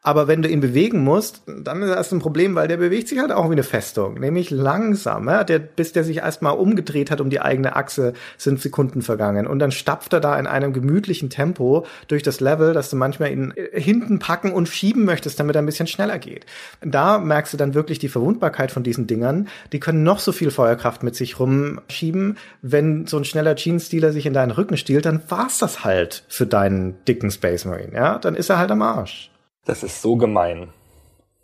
Aber 0.07 0.29
wenn 0.29 0.41
du 0.41 0.49
ihn 0.49 0.61
bewegen 0.61 1.03
musst, 1.03 1.43
dann 1.49 1.83
ist 1.83 1.93
das 1.93 2.13
ein 2.13 2.21
Problem, 2.21 2.55
weil 2.55 2.69
der 2.69 2.77
bewegt 2.77 3.09
sich 3.09 3.19
halt 3.19 3.33
auch 3.33 3.49
wie 3.49 3.55
eine 3.55 3.65
Festung, 3.65 4.21
nämlich 4.21 4.51
langsam. 4.51 5.29
Ja? 5.29 5.43
Der, 5.43 5.59
bis 5.59 5.93
der 5.93 6.05
sich 6.05 6.19
erstmal 6.19 6.57
umgedreht 6.57 7.11
hat 7.11 7.21
um 7.21 7.29
die 7.29 7.41
eigene 7.41 7.75
Achse, 7.75 8.13
sind 8.39 8.61
Sekunden 8.61 9.03
vergangen. 9.03 9.49
Und 9.49 9.59
dann 9.59 9.73
stapft 9.73 10.13
er 10.13 10.21
da 10.21 10.39
in 10.39 10.47
einem 10.47 10.73
gemütlichen 10.73 11.29
Tempo 11.29 11.87
durch 12.07 12.23
das 12.23 12.39
Level, 12.39 12.73
dass 12.73 12.89
du 12.89 12.95
manchmal 12.95 13.33
ihn 13.33 13.53
äh, 13.57 13.81
hinten 13.81 14.21
packen 14.21 14.53
und 14.53 14.69
schieben 14.69 15.05
möchtest, 15.05 15.41
damit 15.41 15.57
er 15.57 15.63
ein 15.63 15.67
bisschen 15.67 15.89
schneller 15.89 16.21
geht. 16.21 16.47
Da 16.83 17.19
merkst 17.19 17.55
du 17.55 17.57
dann 17.57 17.75
wirklich 17.75 17.99
die 17.99 18.09
Verwundbarkeit 18.09 18.71
von 18.71 18.85
diesen 18.85 19.09
Dingern. 19.09 19.49
Die 19.73 19.81
können 19.81 20.05
noch 20.05 20.21
so 20.21 20.31
viel 20.31 20.53
Feuerkraft 20.53 21.03
mit 21.03 21.17
sich 21.17 21.41
rumschieben. 21.41 22.39
Wenn 22.63 23.09
so 23.09 23.17
ein 23.17 23.25
schneller 23.25 23.57
Gene-Stealer 23.57 24.13
sich 24.13 24.27
in 24.27 24.35
deinen 24.35 24.53
Rücken 24.53 24.77
stiehlt, 24.77 25.05
dann 25.05 25.21
war's 25.31 25.59
das 25.59 25.83
halt 25.83 26.23
für 26.29 26.47
deinen 26.47 26.95
dicken 27.07 27.33
Space 27.33 27.65
Marine. 27.65 27.93
Ja, 27.93 28.21
dann 28.21 28.37
ist 28.37 28.51
er 28.51 28.59
halt 28.59 28.71
am 28.71 28.83
Arsch. 28.83 29.33
Das 29.67 29.83
ist 29.83 30.01
so 30.01 30.17
gemein. 30.17 30.71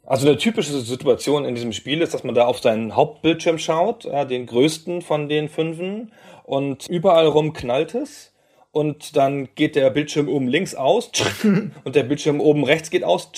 Also 0.05 0.27
eine 0.27 0.37
typische 0.37 0.81
Situation 0.81 1.45
in 1.45 1.55
diesem 1.55 1.73
Spiel 1.73 2.01
ist, 2.01 2.15
dass 2.15 2.25
man 2.25 2.35
da 2.35 2.47
auf 2.47 2.61
seinen 2.61 2.97
Hauptbildschirm 2.97 3.59
schaut, 3.59 4.05
ja, 4.05 4.25
den 4.25 4.47
größten 4.47 5.03
von 5.03 5.29
den 5.29 5.49
fünfen, 5.49 6.13
und 6.45 6.89
überall 6.89 7.27
rum 7.27 7.53
knallt 7.53 7.95
es. 7.95 8.33
Und 8.73 9.17
dann 9.17 9.51
geht 9.55 9.77
der 9.77 9.91
Bildschirm 9.91 10.29
oben 10.29 10.49
links 10.49 10.75
aus 10.75 11.11
und 11.85 11.95
der 11.95 12.05
Bildschirm 12.05 12.41
oben 12.41 12.65
rechts 12.65 12.89
geht 12.89 13.05
aus. 13.05 13.31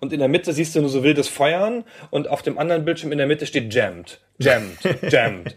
Und 0.00 0.14
in 0.14 0.18
der 0.18 0.28
Mitte 0.28 0.54
siehst 0.54 0.74
du 0.74 0.80
nur 0.80 0.88
so 0.88 1.02
wildes 1.02 1.28
Feuern 1.28 1.84
und 2.10 2.28
auf 2.28 2.40
dem 2.40 2.56
anderen 2.56 2.86
Bildschirm 2.86 3.12
in 3.12 3.18
der 3.18 3.26
Mitte 3.26 3.44
steht 3.44 3.74
jammed, 3.74 4.20
jammed, 4.38 4.78
jammed. 5.12 5.56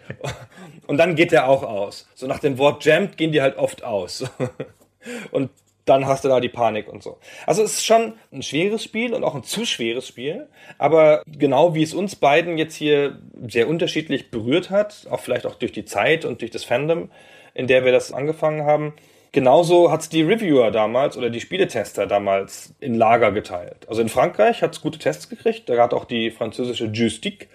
Und 0.86 0.98
dann 0.98 1.16
geht 1.16 1.32
der 1.32 1.48
auch 1.48 1.64
aus. 1.64 2.10
So 2.14 2.28
nach 2.28 2.40
dem 2.40 2.58
Wort 2.58 2.84
jammed 2.84 3.16
gehen 3.16 3.32
die 3.32 3.42
halt 3.42 3.58
oft 3.58 3.84
aus. 3.84 4.26
Und 5.32 5.50
dann 5.86 6.08
hast 6.08 6.24
du 6.24 6.30
da 6.30 6.40
die 6.40 6.50
Panik 6.50 6.88
und 6.88 7.04
so. 7.04 7.18
Also 7.46 7.64
es 7.64 7.74
ist 7.74 7.86
schon 7.86 8.14
ein 8.32 8.42
schweres 8.42 8.84
Spiel 8.84 9.14
und 9.14 9.24
auch 9.24 9.36
ein 9.36 9.44
zu 9.44 9.66
schweres 9.66 10.08
Spiel, 10.08 10.48
aber 10.78 11.24
genau 11.26 11.76
wie 11.76 11.84
es 11.84 11.94
uns 11.94 12.16
beiden 12.16 12.58
jetzt 12.58 12.76
hier 12.76 13.20
sehr 13.48 13.68
unterschiedlich 13.68 14.32
berührt 14.32 14.72
hat, 14.72 15.08
auch 15.10 15.20
vielleicht 15.20 15.46
auch 15.46 15.56
durch 15.56 15.72
die 15.72 15.86
Zeit 15.86 16.26
und 16.26 16.42
durch 16.42 16.52
das 16.52 16.64
Fandom, 16.64 17.10
in 17.54 17.68
der 17.68 17.86
wir 17.86 17.92
das 17.92 18.12
angefangen 18.12 18.66
haben, 18.66 18.94
genauso 19.32 19.92
hat 19.92 20.02
es 20.02 20.10
die 20.10 20.24
Reviewer 20.24 20.72
damals 20.72 21.18
oder 21.18 21.30
die 21.30 21.42
Spieletester 21.42 22.08
damals 22.08 22.74
in 22.80 22.96
Lager 22.96 23.32
geteilt. 23.32 23.88
Also 23.88 24.02
in 24.02 24.10
Frankreich 24.10 24.64
hat 24.64 24.74
es 24.74 24.82
gute 24.82 24.98
Tests 24.98 25.30
gekriegt, 25.30 25.70
da 25.70 25.82
hat 25.82 25.94
auch 25.94 26.06
die 26.06 26.32
französische 26.32 26.86
Joystick, 26.86 27.50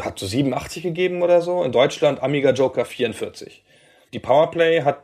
hat 0.00 0.18
so 0.18 0.26
87 0.26 0.82
gegeben 0.82 1.22
oder 1.22 1.42
so, 1.42 1.62
in 1.62 1.72
Deutschland 1.72 2.22
Amiga 2.22 2.50
Joker 2.52 2.86
44. 2.86 3.62
Die 4.14 4.20
Powerplay 4.20 4.82
hat 4.82 5.02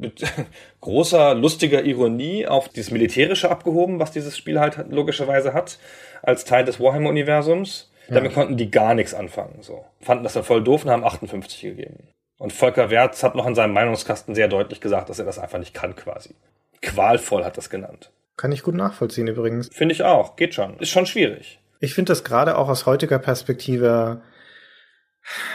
mit 0.00 0.22
großer, 0.80 1.34
lustiger 1.34 1.84
Ironie 1.84 2.46
auf 2.46 2.68
dieses 2.68 2.90
Militärische 2.90 3.50
abgehoben, 3.50 3.98
was 4.00 4.12
dieses 4.12 4.36
Spiel 4.36 4.58
halt 4.60 4.76
logischerweise 4.90 5.54
hat, 5.54 5.78
als 6.22 6.44
Teil 6.44 6.64
des 6.64 6.80
Warhammer-Universums. 6.80 7.90
Damit 8.08 8.34
konnten 8.34 8.56
die 8.56 8.70
gar 8.70 8.94
nichts 8.94 9.14
anfangen. 9.14 9.58
So. 9.60 9.84
Fanden 10.00 10.24
das 10.24 10.32
dann 10.32 10.42
voll 10.42 10.64
doof 10.64 10.84
und 10.84 10.90
haben 10.90 11.04
58 11.04 11.62
gegeben. 11.62 12.08
Und 12.38 12.52
Volker 12.52 12.90
Wertz 12.90 13.22
hat 13.22 13.34
noch 13.34 13.46
in 13.46 13.54
seinem 13.54 13.72
Meinungskasten 13.72 14.34
sehr 14.34 14.48
deutlich 14.48 14.80
gesagt, 14.80 15.10
dass 15.10 15.18
er 15.18 15.26
das 15.26 15.38
einfach 15.38 15.58
nicht 15.58 15.74
kann 15.74 15.94
quasi. 15.94 16.34
Qualvoll 16.82 17.44
hat 17.44 17.56
das 17.56 17.70
genannt. 17.70 18.10
Kann 18.36 18.50
ich 18.50 18.62
gut 18.62 18.74
nachvollziehen 18.74 19.28
übrigens. 19.28 19.68
Finde 19.72 19.94
ich 19.94 20.02
auch, 20.02 20.36
geht 20.36 20.54
schon. 20.54 20.78
Ist 20.78 20.90
schon 20.90 21.06
schwierig. 21.06 21.60
Ich 21.78 21.94
finde 21.94 22.10
das 22.10 22.24
gerade 22.24 22.56
auch 22.56 22.68
aus 22.68 22.86
heutiger 22.86 23.18
Perspektive, 23.18 24.22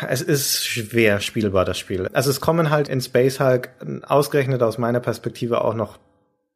es 0.07 0.21
ist 0.21 0.65
schwer 0.65 1.19
spielbar, 1.19 1.65
das 1.65 1.77
Spiel. 1.77 2.07
Also 2.13 2.29
es 2.29 2.41
kommen 2.41 2.69
halt 2.69 2.89
in 2.89 3.01
Space 3.01 3.39
Hulk 3.39 3.69
ausgerechnet 4.03 4.61
aus 4.63 4.77
meiner 4.77 4.99
Perspektive 4.99 5.63
auch 5.63 5.73
noch 5.73 5.99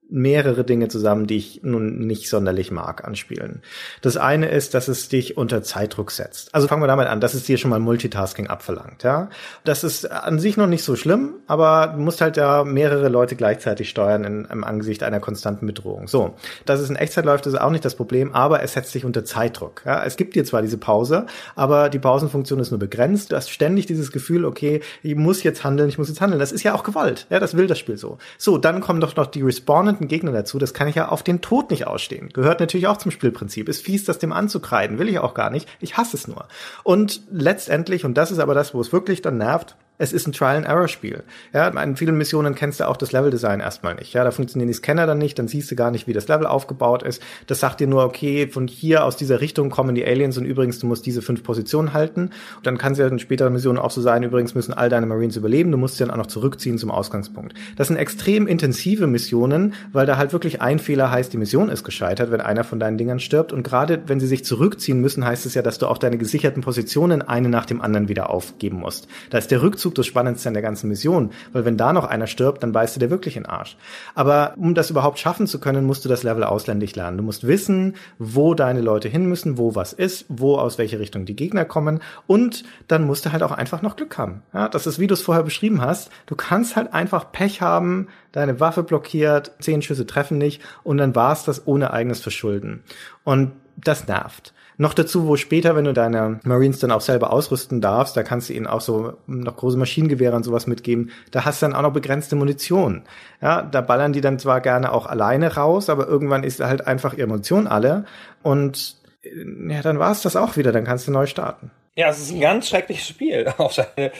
mehrere 0.09 0.63
Dinge 0.63 0.87
zusammen, 0.87 1.27
die 1.27 1.37
ich 1.37 1.61
nun 1.63 1.99
nicht 1.99 2.29
sonderlich 2.29 2.71
mag 2.71 3.05
anspielen. 3.05 3.61
Das 4.01 4.17
eine 4.17 4.49
ist, 4.49 4.73
dass 4.73 4.87
es 4.87 5.09
dich 5.09 5.37
unter 5.37 5.61
Zeitdruck 5.61 6.11
setzt. 6.11 6.53
Also 6.55 6.67
fangen 6.67 6.81
wir 6.81 6.87
damit 6.87 7.07
an, 7.07 7.21
dass 7.21 7.33
es 7.33 7.43
dir 7.43 7.57
schon 7.57 7.69
mal 7.69 7.79
Multitasking 7.79 8.47
abverlangt, 8.47 9.03
ja. 9.03 9.29
Das 9.63 9.83
ist 9.83 10.09
an 10.09 10.39
sich 10.39 10.57
noch 10.57 10.67
nicht 10.67 10.83
so 10.83 10.95
schlimm, 10.95 11.35
aber 11.47 11.93
du 11.95 12.01
musst 12.01 12.21
halt 12.21 12.37
ja 12.37 12.63
mehrere 12.63 13.09
Leute 13.09 13.35
gleichzeitig 13.35 13.89
steuern 13.89 14.23
in, 14.23 14.45
im 14.45 14.63
Angesicht 14.63 15.03
einer 15.03 15.19
konstanten 15.19 15.65
Bedrohung. 15.65 16.07
So. 16.07 16.35
Dass 16.65 16.79
es 16.79 16.89
in 16.89 16.95
Echtzeit 16.95 17.25
läuft, 17.25 17.45
ist 17.45 17.59
auch 17.59 17.71
nicht 17.71 17.85
das 17.85 17.95
Problem, 17.95 18.33
aber 18.33 18.63
es 18.63 18.73
setzt 18.73 18.93
dich 18.95 19.05
unter 19.05 19.25
Zeitdruck. 19.25 19.83
Ja? 19.85 20.03
Es 20.03 20.17
gibt 20.17 20.35
dir 20.35 20.45
zwar 20.45 20.61
diese 20.61 20.77
Pause, 20.77 21.25
aber 21.55 21.89
die 21.89 21.99
Pausenfunktion 21.99 22.59
ist 22.59 22.71
nur 22.71 22.79
begrenzt. 22.79 23.31
Du 23.31 23.35
hast 23.35 23.49
ständig 23.49 23.85
dieses 23.85 24.11
Gefühl, 24.11 24.45
okay, 24.45 24.81
ich 25.03 25.15
muss 25.15 25.43
jetzt 25.43 25.63
handeln, 25.63 25.89
ich 25.89 25.97
muss 25.97 26.09
jetzt 26.09 26.21
handeln. 26.21 26.39
Das 26.39 26.51
ist 26.51 26.63
ja 26.63 26.73
auch 26.73 26.83
Gewalt. 26.83 27.27
Ja, 27.29 27.39
das 27.39 27.55
will 27.55 27.67
das 27.67 27.79
Spiel 27.79 27.97
so. 27.97 28.17
So, 28.37 28.57
dann 28.57 28.81
kommen 28.81 29.01
doch 29.01 29.15
noch 29.15 29.27
die 29.27 29.41
respawnenden 29.41 29.98
Gegner 30.07 30.31
dazu. 30.31 30.57
Das 30.59 30.73
kann 30.73 30.87
ich 30.87 30.95
ja 30.95 31.09
auf 31.09 31.23
den 31.23 31.41
Tod 31.41 31.71
nicht 31.71 31.87
ausstehen. 31.87 32.29
Gehört 32.29 32.59
natürlich 32.59 32.87
auch 32.87 32.97
zum 32.97 33.11
Spielprinzip. 33.11 33.67
Ist 33.67 33.83
fies, 33.83 34.05
das 34.05 34.19
dem 34.19 34.31
anzukreiden. 34.31 34.99
Will 34.99 35.09
ich 35.09 35.19
auch 35.19 35.33
gar 35.33 35.49
nicht. 35.49 35.67
Ich 35.79 35.97
hasse 35.97 36.17
es 36.17 36.27
nur. 36.27 36.47
Und 36.83 37.21
letztendlich, 37.31 38.05
und 38.05 38.15
das 38.15 38.31
ist 38.31 38.39
aber 38.39 38.53
das, 38.53 38.73
wo 38.73 38.81
es 38.81 38.93
wirklich 38.93 39.21
dann 39.21 39.37
nervt, 39.37 39.75
Es 40.01 40.13
ist 40.13 40.25
ein 40.27 40.31
Trial-and-Error-Spiel. 40.31 41.23
Ja, 41.51 41.67
in 41.67 41.97
vielen 41.97 42.17
Missionen 42.17 42.55
kennst 42.55 42.79
du 42.79 42.87
auch 42.87 42.95
das 42.95 43.11
Level-Design 43.11 43.59
erstmal 43.59 43.95
nicht. 43.95 44.13
Ja, 44.13 44.23
da 44.23 44.31
funktionieren 44.31 44.69
die 44.69 44.73
Scanner 44.73 45.05
dann 45.05 45.17
nicht, 45.17 45.37
dann 45.37 45.49
siehst 45.49 45.69
du 45.69 45.75
gar 45.75 45.91
nicht, 45.91 46.07
wie 46.07 46.13
das 46.13 46.29
Level 46.29 46.47
aufgebaut 46.47 47.03
ist. 47.03 47.21
Das 47.47 47.59
sagt 47.59 47.81
dir 47.81 47.87
nur, 47.87 48.05
okay, 48.05 48.47
von 48.47 48.69
hier 48.69 49.03
aus 49.03 49.17
dieser 49.17 49.41
Richtung 49.41 49.69
kommen 49.69 49.95
die 49.95 50.05
Aliens 50.05 50.37
und 50.37 50.45
übrigens, 50.45 50.79
du 50.79 50.87
musst 50.87 51.05
diese 51.05 51.21
fünf 51.21 51.43
Positionen 51.43 51.91
halten. 51.91 52.29
Und 52.55 52.65
dann 52.65 52.77
kann 52.77 52.93
es 52.93 52.97
ja 52.97 53.07
in 53.07 53.19
späteren 53.19 53.51
Missionen 53.51 53.77
auch 53.77 53.91
so 53.91 53.99
sein, 53.99 54.23
übrigens 54.23 54.55
müssen 54.55 54.73
all 54.73 54.87
deine 54.87 55.05
Marines 55.05 55.35
überleben, 55.35 55.69
du 55.69 55.77
musst 55.77 55.97
sie 55.97 56.05
dann 56.05 56.11
auch 56.11 56.17
noch 56.17 56.27
zurückziehen 56.27 56.77
zum 56.77 56.91
Ausgangspunkt. 56.91 57.53
Das 57.75 57.89
sind 57.89 57.97
extrem 57.97 58.47
intensive 58.47 59.05
Missionen, 59.05 59.73
weil 59.91 60.05
da 60.05 60.15
halt 60.15 60.31
wirklich 60.31 60.61
ein 60.61 60.79
Fehler 60.79 61.11
heißt, 61.11 61.33
die 61.33 61.37
Mission 61.37 61.67
ist 61.67 61.83
gescheitert, 61.83 62.31
wenn 62.31 62.39
einer 62.39 62.63
von 62.63 62.79
deinen 62.79 62.97
Dingern 62.97 63.19
stirbt. 63.19 63.51
Und 63.51 63.63
gerade 63.63 64.03
wenn 64.07 64.21
sie 64.21 64.27
sich 64.27 64.45
zurückziehen 64.45 65.01
müssen, 65.01 65.25
heißt 65.25 65.45
es 65.45 65.55
ja, 65.55 65.61
dass 65.61 65.77
du 65.77 65.87
auch 65.87 65.97
deine 65.97 66.17
gesicherten 66.17 66.63
Positionen 66.63 67.21
eine 67.21 67.49
nach 67.49 67.65
dem 67.65 67.81
anderen 67.81 68.07
wieder 68.07 68.29
aufgeben 68.29 68.77
musst. 68.77 69.09
Da 69.29 69.37
ist 69.37 69.51
der 69.51 69.61
Rückzug 69.61 69.88
Rückzug 69.89 69.95
das 69.95 70.07
Spannendste 70.07 70.49
an 70.49 70.53
der 70.53 70.63
ganzen 70.63 70.87
Mission, 70.87 71.31
weil 71.51 71.65
wenn 71.65 71.77
da 71.77 71.93
noch 71.93 72.05
einer 72.05 72.27
stirbt, 72.27 72.63
dann 72.63 72.71
beißt 72.71 72.95
du 72.95 72.99
dir 72.99 73.09
wirklich 73.09 73.35
in 73.35 73.43
den 73.43 73.49
Arsch. 73.49 73.77
Aber 74.15 74.53
um 74.57 74.75
das 74.75 74.89
überhaupt 74.89 75.19
schaffen 75.19 75.47
zu 75.47 75.59
können, 75.59 75.85
musst 75.85 76.05
du 76.05 76.09
das 76.09 76.23
Level 76.23 76.43
ausländig 76.43 76.95
lernen. 76.95 77.17
Du 77.17 77.23
musst 77.23 77.47
wissen, 77.47 77.95
wo 78.17 78.53
deine 78.53 78.81
Leute 78.81 79.09
hin 79.09 79.25
müssen, 79.25 79.57
wo 79.57 79.75
was 79.75 79.93
ist, 79.93 80.25
wo 80.29 80.57
aus 80.57 80.77
welche 80.77 80.99
Richtung 80.99 81.25
die 81.25 81.35
Gegner 81.35 81.65
kommen 81.65 82.01
und 82.27 82.63
dann 82.87 83.05
musst 83.05 83.25
du 83.25 83.31
halt 83.31 83.43
auch 83.43 83.51
einfach 83.51 83.81
noch 83.81 83.95
Glück 83.95 84.17
haben. 84.17 84.43
Ja, 84.53 84.69
das 84.69 84.87
ist, 84.87 84.99
wie 84.99 85.07
du 85.07 85.13
es 85.13 85.21
vorher 85.21 85.43
beschrieben 85.43 85.81
hast. 85.81 86.11
Du 86.25 86.35
kannst 86.35 86.75
halt 86.75 86.93
einfach 86.93 87.31
Pech 87.31 87.61
haben, 87.61 88.07
deine 88.31 88.59
Waffe 88.59 88.83
blockiert, 88.83 89.51
zehn 89.59 89.81
Schüsse 89.81 90.05
treffen 90.05 90.37
nicht 90.37 90.61
und 90.83 90.97
dann 90.97 91.15
war's 91.15 91.43
das 91.43 91.67
ohne 91.67 91.91
eigenes 91.91 92.21
Verschulden. 92.21 92.83
Und 93.23 93.53
das 93.75 94.07
nervt. 94.07 94.53
Noch 94.81 94.93
dazu, 94.93 95.27
wo 95.27 95.35
später, 95.35 95.75
wenn 95.75 95.83
du 95.83 95.91
deine 95.91 96.39
Marines 96.45 96.79
dann 96.79 96.91
auch 96.91 97.01
selber 97.01 97.33
ausrüsten 97.33 97.81
darfst, 97.81 98.15
da 98.15 98.23
kannst 98.23 98.47
du 98.47 98.53
ihnen 98.53 98.65
auch 98.65 98.79
so 98.79 99.11
noch 99.27 99.57
große 99.57 99.77
Maschinengewehre 99.77 100.33
und 100.33 100.43
sowas 100.43 100.67
mitgeben, 100.67 101.11
da 101.31 101.43
hast 101.43 101.61
du 101.61 101.65
dann 101.65 101.75
auch 101.75 101.81
noch 101.81 101.91
begrenzte 101.91 102.37
Munition. 102.37 103.01
Ja, 103.41 103.61
da 103.61 103.81
ballern 103.81 104.13
die 104.13 104.21
dann 104.21 104.39
zwar 104.39 104.61
gerne 104.61 104.93
auch 104.93 105.05
alleine 105.05 105.53
raus, 105.55 105.89
aber 105.89 106.07
irgendwann 106.07 106.45
ist 106.45 106.61
halt 106.61 106.87
einfach 106.87 107.13
ihre 107.13 107.27
Munition 107.27 107.67
alle 107.67 108.05
und 108.41 108.95
äh, 109.21 109.73
ja, 109.73 109.81
dann 109.81 109.99
war 109.99 110.13
es 110.13 110.21
das 110.21 110.37
auch 110.37 110.55
wieder, 110.55 110.71
dann 110.71 110.85
kannst 110.85 111.09
du 111.09 111.11
neu 111.11 111.25
starten. 111.25 111.71
Ja, 111.97 112.07
es 112.07 112.19
ist 112.19 112.31
ein 112.31 112.39
ganz 112.39 112.69
schreckliches 112.69 113.05
Spiel 113.05 113.51
auf 113.57 113.73
seine 113.73 114.13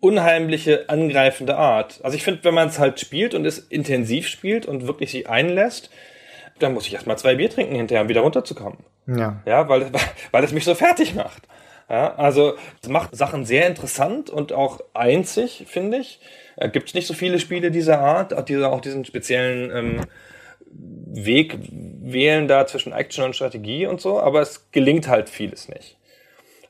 unheimliche, 0.00 0.88
angreifende 0.88 1.58
Art. 1.58 2.00
Also 2.02 2.16
ich 2.16 2.24
finde, 2.24 2.42
wenn 2.44 2.54
man 2.54 2.68
es 2.68 2.78
halt 2.78 3.00
spielt 3.00 3.34
und 3.34 3.44
es 3.44 3.58
intensiv 3.58 4.28
spielt 4.28 4.64
und 4.64 4.86
wirklich 4.86 5.10
sich 5.10 5.28
einlässt, 5.28 5.90
dann 6.58 6.74
muss 6.74 6.86
ich 6.86 6.94
erstmal 6.94 7.18
zwei 7.18 7.34
Bier 7.34 7.50
trinken 7.50 7.74
hinterher, 7.74 8.02
um 8.02 8.08
wieder 8.08 8.20
runterzukommen. 8.22 8.78
Ja. 9.06 9.42
Ja, 9.46 9.68
weil, 9.68 9.90
weil 10.30 10.44
es 10.44 10.52
mich 10.52 10.64
so 10.64 10.74
fertig 10.74 11.14
macht. 11.14 11.42
Ja, 11.88 12.14
also 12.16 12.54
es 12.82 12.88
macht 12.88 13.16
Sachen 13.16 13.44
sehr 13.44 13.66
interessant 13.68 14.28
und 14.28 14.52
auch 14.52 14.80
einzig, 14.92 15.64
finde 15.68 15.98
ich. 15.98 16.20
Äh, 16.56 16.68
Gibt 16.68 16.88
es 16.88 16.94
nicht 16.94 17.06
so 17.06 17.14
viele 17.14 17.38
Spiele 17.38 17.70
dieser 17.70 18.00
Art, 18.00 18.34
auch, 18.34 18.42
diese, 18.42 18.68
auch 18.70 18.80
diesen 18.80 19.04
speziellen 19.04 19.70
ähm, 19.70 20.00
Weg 20.68 21.58
wählen 21.70 22.48
da 22.48 22.66
zwischen 22.66 22.92
Action 22.92 23.24
und 23.24 23.36
Strategie 23.36 23.86
und 23.86 24.00
so, 24.00 24.20
aber 24.20 24.40
es 24.40 24.70
gelingt 24.72 25.06
halt 25.08 25.28
vieles 25.28 25.68
nicht. 25.68 25.95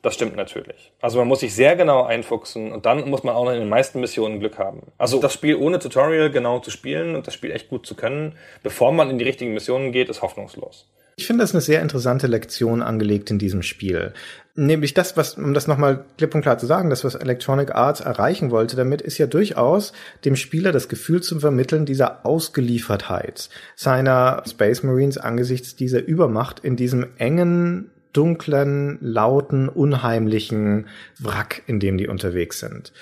Das 0.01 0.13
stimmt 0.13 0.35
natürlich. 0.35 0.91
Also 1.01 1.19
man 1.19 1.27
muss 1.27 1.39
sich 1.39 1.53
sehr 1.53 1.75
genau 1.75 2.03
einfuchsen 2.03 2.71
und 2.71 2.85
dann 2.85 3.09
muss 3.09 3.23
man 3.23 3.35
auch 3.35 3.45
noch 3.45 3.53
in 3.53 3.59
den 3.59 3.69
meisten 3.69 3.99
Missionen 3.99 4.39
Glück 4.39 4.57
haben. 4.57 4.91
Also 4.97 5.19
das 5.19 5.33
Spiel 5.33 5.55
ohne 5.55 5.79
Tutorial 5.79 6.29
genau 6.29 6.59
zu 6.59 6.71
spielen 6.71 7.15
und 7.15 7.27
das 7.27 7.33
Spiel 7.33 7.51
echt 7.51 7.69
gut 7.69 7.85
zu 7.85 7.95
können, 7.95 8.35
bevor 8.63 8.91
man 8.91 9.09
in 9.09 9.17
die 9.17 9.25
richtigen 9.25 9.53
Missionen 9.53 9.91
geht, 9.91 10.09
ist 10.09 10.21
hoffnungslos. 10.21 10.87
Ich 11.19 11.25
finde 11.25 11.43
das 11.43 11.53
eine 11.53 11.61
sehr 11.61 11.81
interessante 11.81 12.27
Lektion 12.27 12.83
angelegt 12.83 13.31
in 13.31 13.39
diesem 13.39 13.63
Spiel. 13.63 14.13
Nämlich 14.53 14.93
das, 14.93 15.17
was, 15.17 15.33
um 15.33 15.55
das 15.55 15.65
nochmal 15.65 16.05
klipp 16.17 16.35
und 16.35 16.43
klar 16.43 16.59
zu 16.59 16.67
sagen, 16.67 16.91
das, 16.91 17.03
was 17.03 17.15
Electronic 17.15 17.73
Arts 17.73 18.01
erreichen 18.01 18.51
wollte 18.51 18.75
damit, 18.75 19.01
ist 19.01 19.17
ja 19.17 19.25
durchaus 19.25 19.93
dem 20.25 20.35
Spieler 20.35 20.71
das 20.71 20.89
Gefühl 20.89 21.23
zu 21.23 21.39
vermitteln 21.39 21.87
dieser 21.87 22.23
Ausgeliefertheit 22.23 23.49
seiner 23.75 24.43
Space 24.47 24.83
Marines 24.83 25.17
angesichts 25.17 25.75
dieser 25.75 26.05
Übermacht 26.05 26.59
in 26.59 26.75
diesem 26.75 27.07
engen 27.17 27.89
dunklen, 28.13 28.97
lauten, 29.01 29.69
unheimlichen 29.69 30.87
Wrack, 31.19 31.63
in 31.67 31.79
dem 31.79 31.97
die 31.97 32.07
unterwegs 32.07 32.59
sind. 32.59 32.93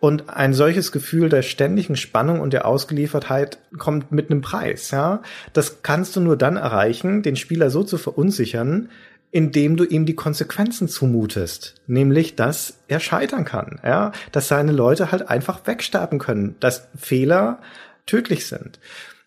Und 0.00 0.28
ein 0.30 0.54
solches 0.54 0.90
Gefühl 0.90 1.28
der 1.28 1.42
ständigen 1.42 1.96
Spannung 1.96 2.40
und 2.40 2.52
der 2.52 2.66
Ausgeliefertheit 2.66 3.58
kommt 3.78 4.10
mit 4.10 4.30
einem 4.30 4.40
Preis, 4.40 4.90
ja. 4.90 5.22
Das 5.52 5.82
kannst 5.82 6.16
du 6.16 6.20
nur 6.20 6.36
dann 6.36 6.56
erreichen, 6.56 7.22
den 7.22 7.36
Spieler 7.36 7.70
so 7.70 7.84
zu 7.84 7.98
verunsichern, 7.98 8.88
indem 9.30 9.76
du 9.76 9.84
ihm 9.84 10.04
die 10.04 10.14
Konsequenzen 10.14 10.88
zumutest, 10.88 11.76
nämlich 11.86 12.36
dass 12.36 12.78
er 12.86 13.00
scheitern 13.00 13.44
kann, 13.46 13.80
ja, 13.82 14.12
dass 14.30 14.46
seine 14.46 14.72
Leute 14.72 15.10
halt 15.10 15.28
einfach 15.28 15.66
wegsterben 15.66 16.18
können, 16.18 16.54
dass 16.60 16.88
Fehler 16.94 17.60
tödlich 18.06 18.46
sind. 18.46 18.78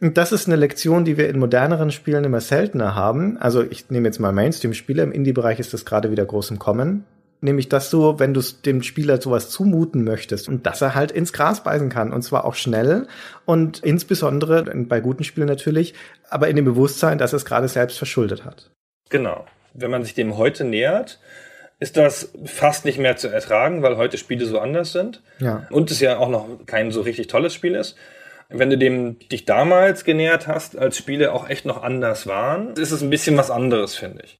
Und 0.01 0.17
das 0.17 0.31
ist 0.31 0.47
eine 0.47 0.57
Lektion, 0.57 1.05
die 1.05 1.17
wir 1.17 1.29
in 1.29 1.39
moderneren 1.39 1.91
Spielen 1.91 2.25
immer 2.25 2.41
seltener 2.41 2.95
haben. 2.95 3.37
Also 3.37 3.63
ich 3.63 3.89
nehme 3.89 4.07
jetzt 4.07 4.19
mal 4.19 4.31
Mainstream-Spiele, 4.31 5.03
im 5.03 5.11
Indie-Bereich 5.11 5.59
ist 5.59 5.73
das 5.73 5.85
gerade 5.85 6.11
wieder 6.11 6.25
groß 6.25 6.51
im 6.51 6.59
Kommen. 6.59 7.05
Nämlich, 7.41 7.69
dass 7.69 7.89
du, 7.89 8.17
wenn 8.19 8.33
du 8.33 8.41
dem 8.65 8.81
Spieler 8.81 9.21
sowas 9.21 9.49
zumuten 9.49 10.03
möchtest 10.03 10.49
und 10.49 10.65
dass 10.65 10.81
er 10.81 10.95
halt 10.95 11.11
ins 11.11 11.31
Gras 11.31 11.63
beißen 11.63 11.89
kann 11.89 12.11
und 12.11 12.23
zwar 12.23 12.45
auch 12.45 12.55
schnell 12.55 13.07
und 13.45 13.79
insbesondere 13.79 14.63
bei 14.63 14.99
guten 14.99 15.23
Spielen 15.23 15.47
natürlich, 15.47 15.93
aber 16.29 16.47
in 16.47 16.55
dem 16.55 16.65
Bewusstsein, 16.65 17.17
dass 17.17 17.33
er 17.33 17.37
es 17.37 17.45
gerade 17.45 17.67
selbst 17.67 17.97
verschuldet 17.97 18.45
hat. 18.45 18.71
Genau. 19.09 19.45
Wenn 19.73 19.91
man 19.91 20.03
sich 20.03 20.13
dem 20.13 20.37
heute 20.37 20.63
nähert, 20.63 21.19
ist 21.79 21.97
das 21.97 22.31
fast 22.45 22.85
nicht 22.85 22.97
mehr 22.97 23.17
zu 23.17 23.27
ertragen, 23.27 23.83
weil 23.83 23.97
heute 23.97 24.17
Spiele 24.17 24.45
so 24.45 24.59
anders 24.59 24.93
sind. 24.93 25.21
Ja. 25.39 25.67
Und 25.69 25.91
es 25.91 25.99
ja 25.99 26.17
auch 26.17 26.29
noch 26.29 26.47
kein 26.65 26.91
so 26.91 27.01
richtig 27.01 27.27
tolles 27.27 27.53
Spiel 27.53 27.75
ist. 27.75 27.95
Wenn 28.49 28.69
du 28.69 28.77
dem 28.77 29.17
dich 29.19 29.45
damals 29.45 30.03
genähert 30.03 30.47
hast, 30.47 30.77
als 30.77 30.97
Spiele 30.97 31.33
auch 31.33 31.49
echt 31.49 31.65
noch 31.65 31.81
anders 31.81 32.27
waren, 32.27 32.73
ist 32.75 32.91
es 32.91 33.01
ein 33.01 33.09
bisschen 33.09 33.37
was 33.37 33.49
anderes, 33.51 33.95
finde 33.95 34.23
ich. 34.23 34.37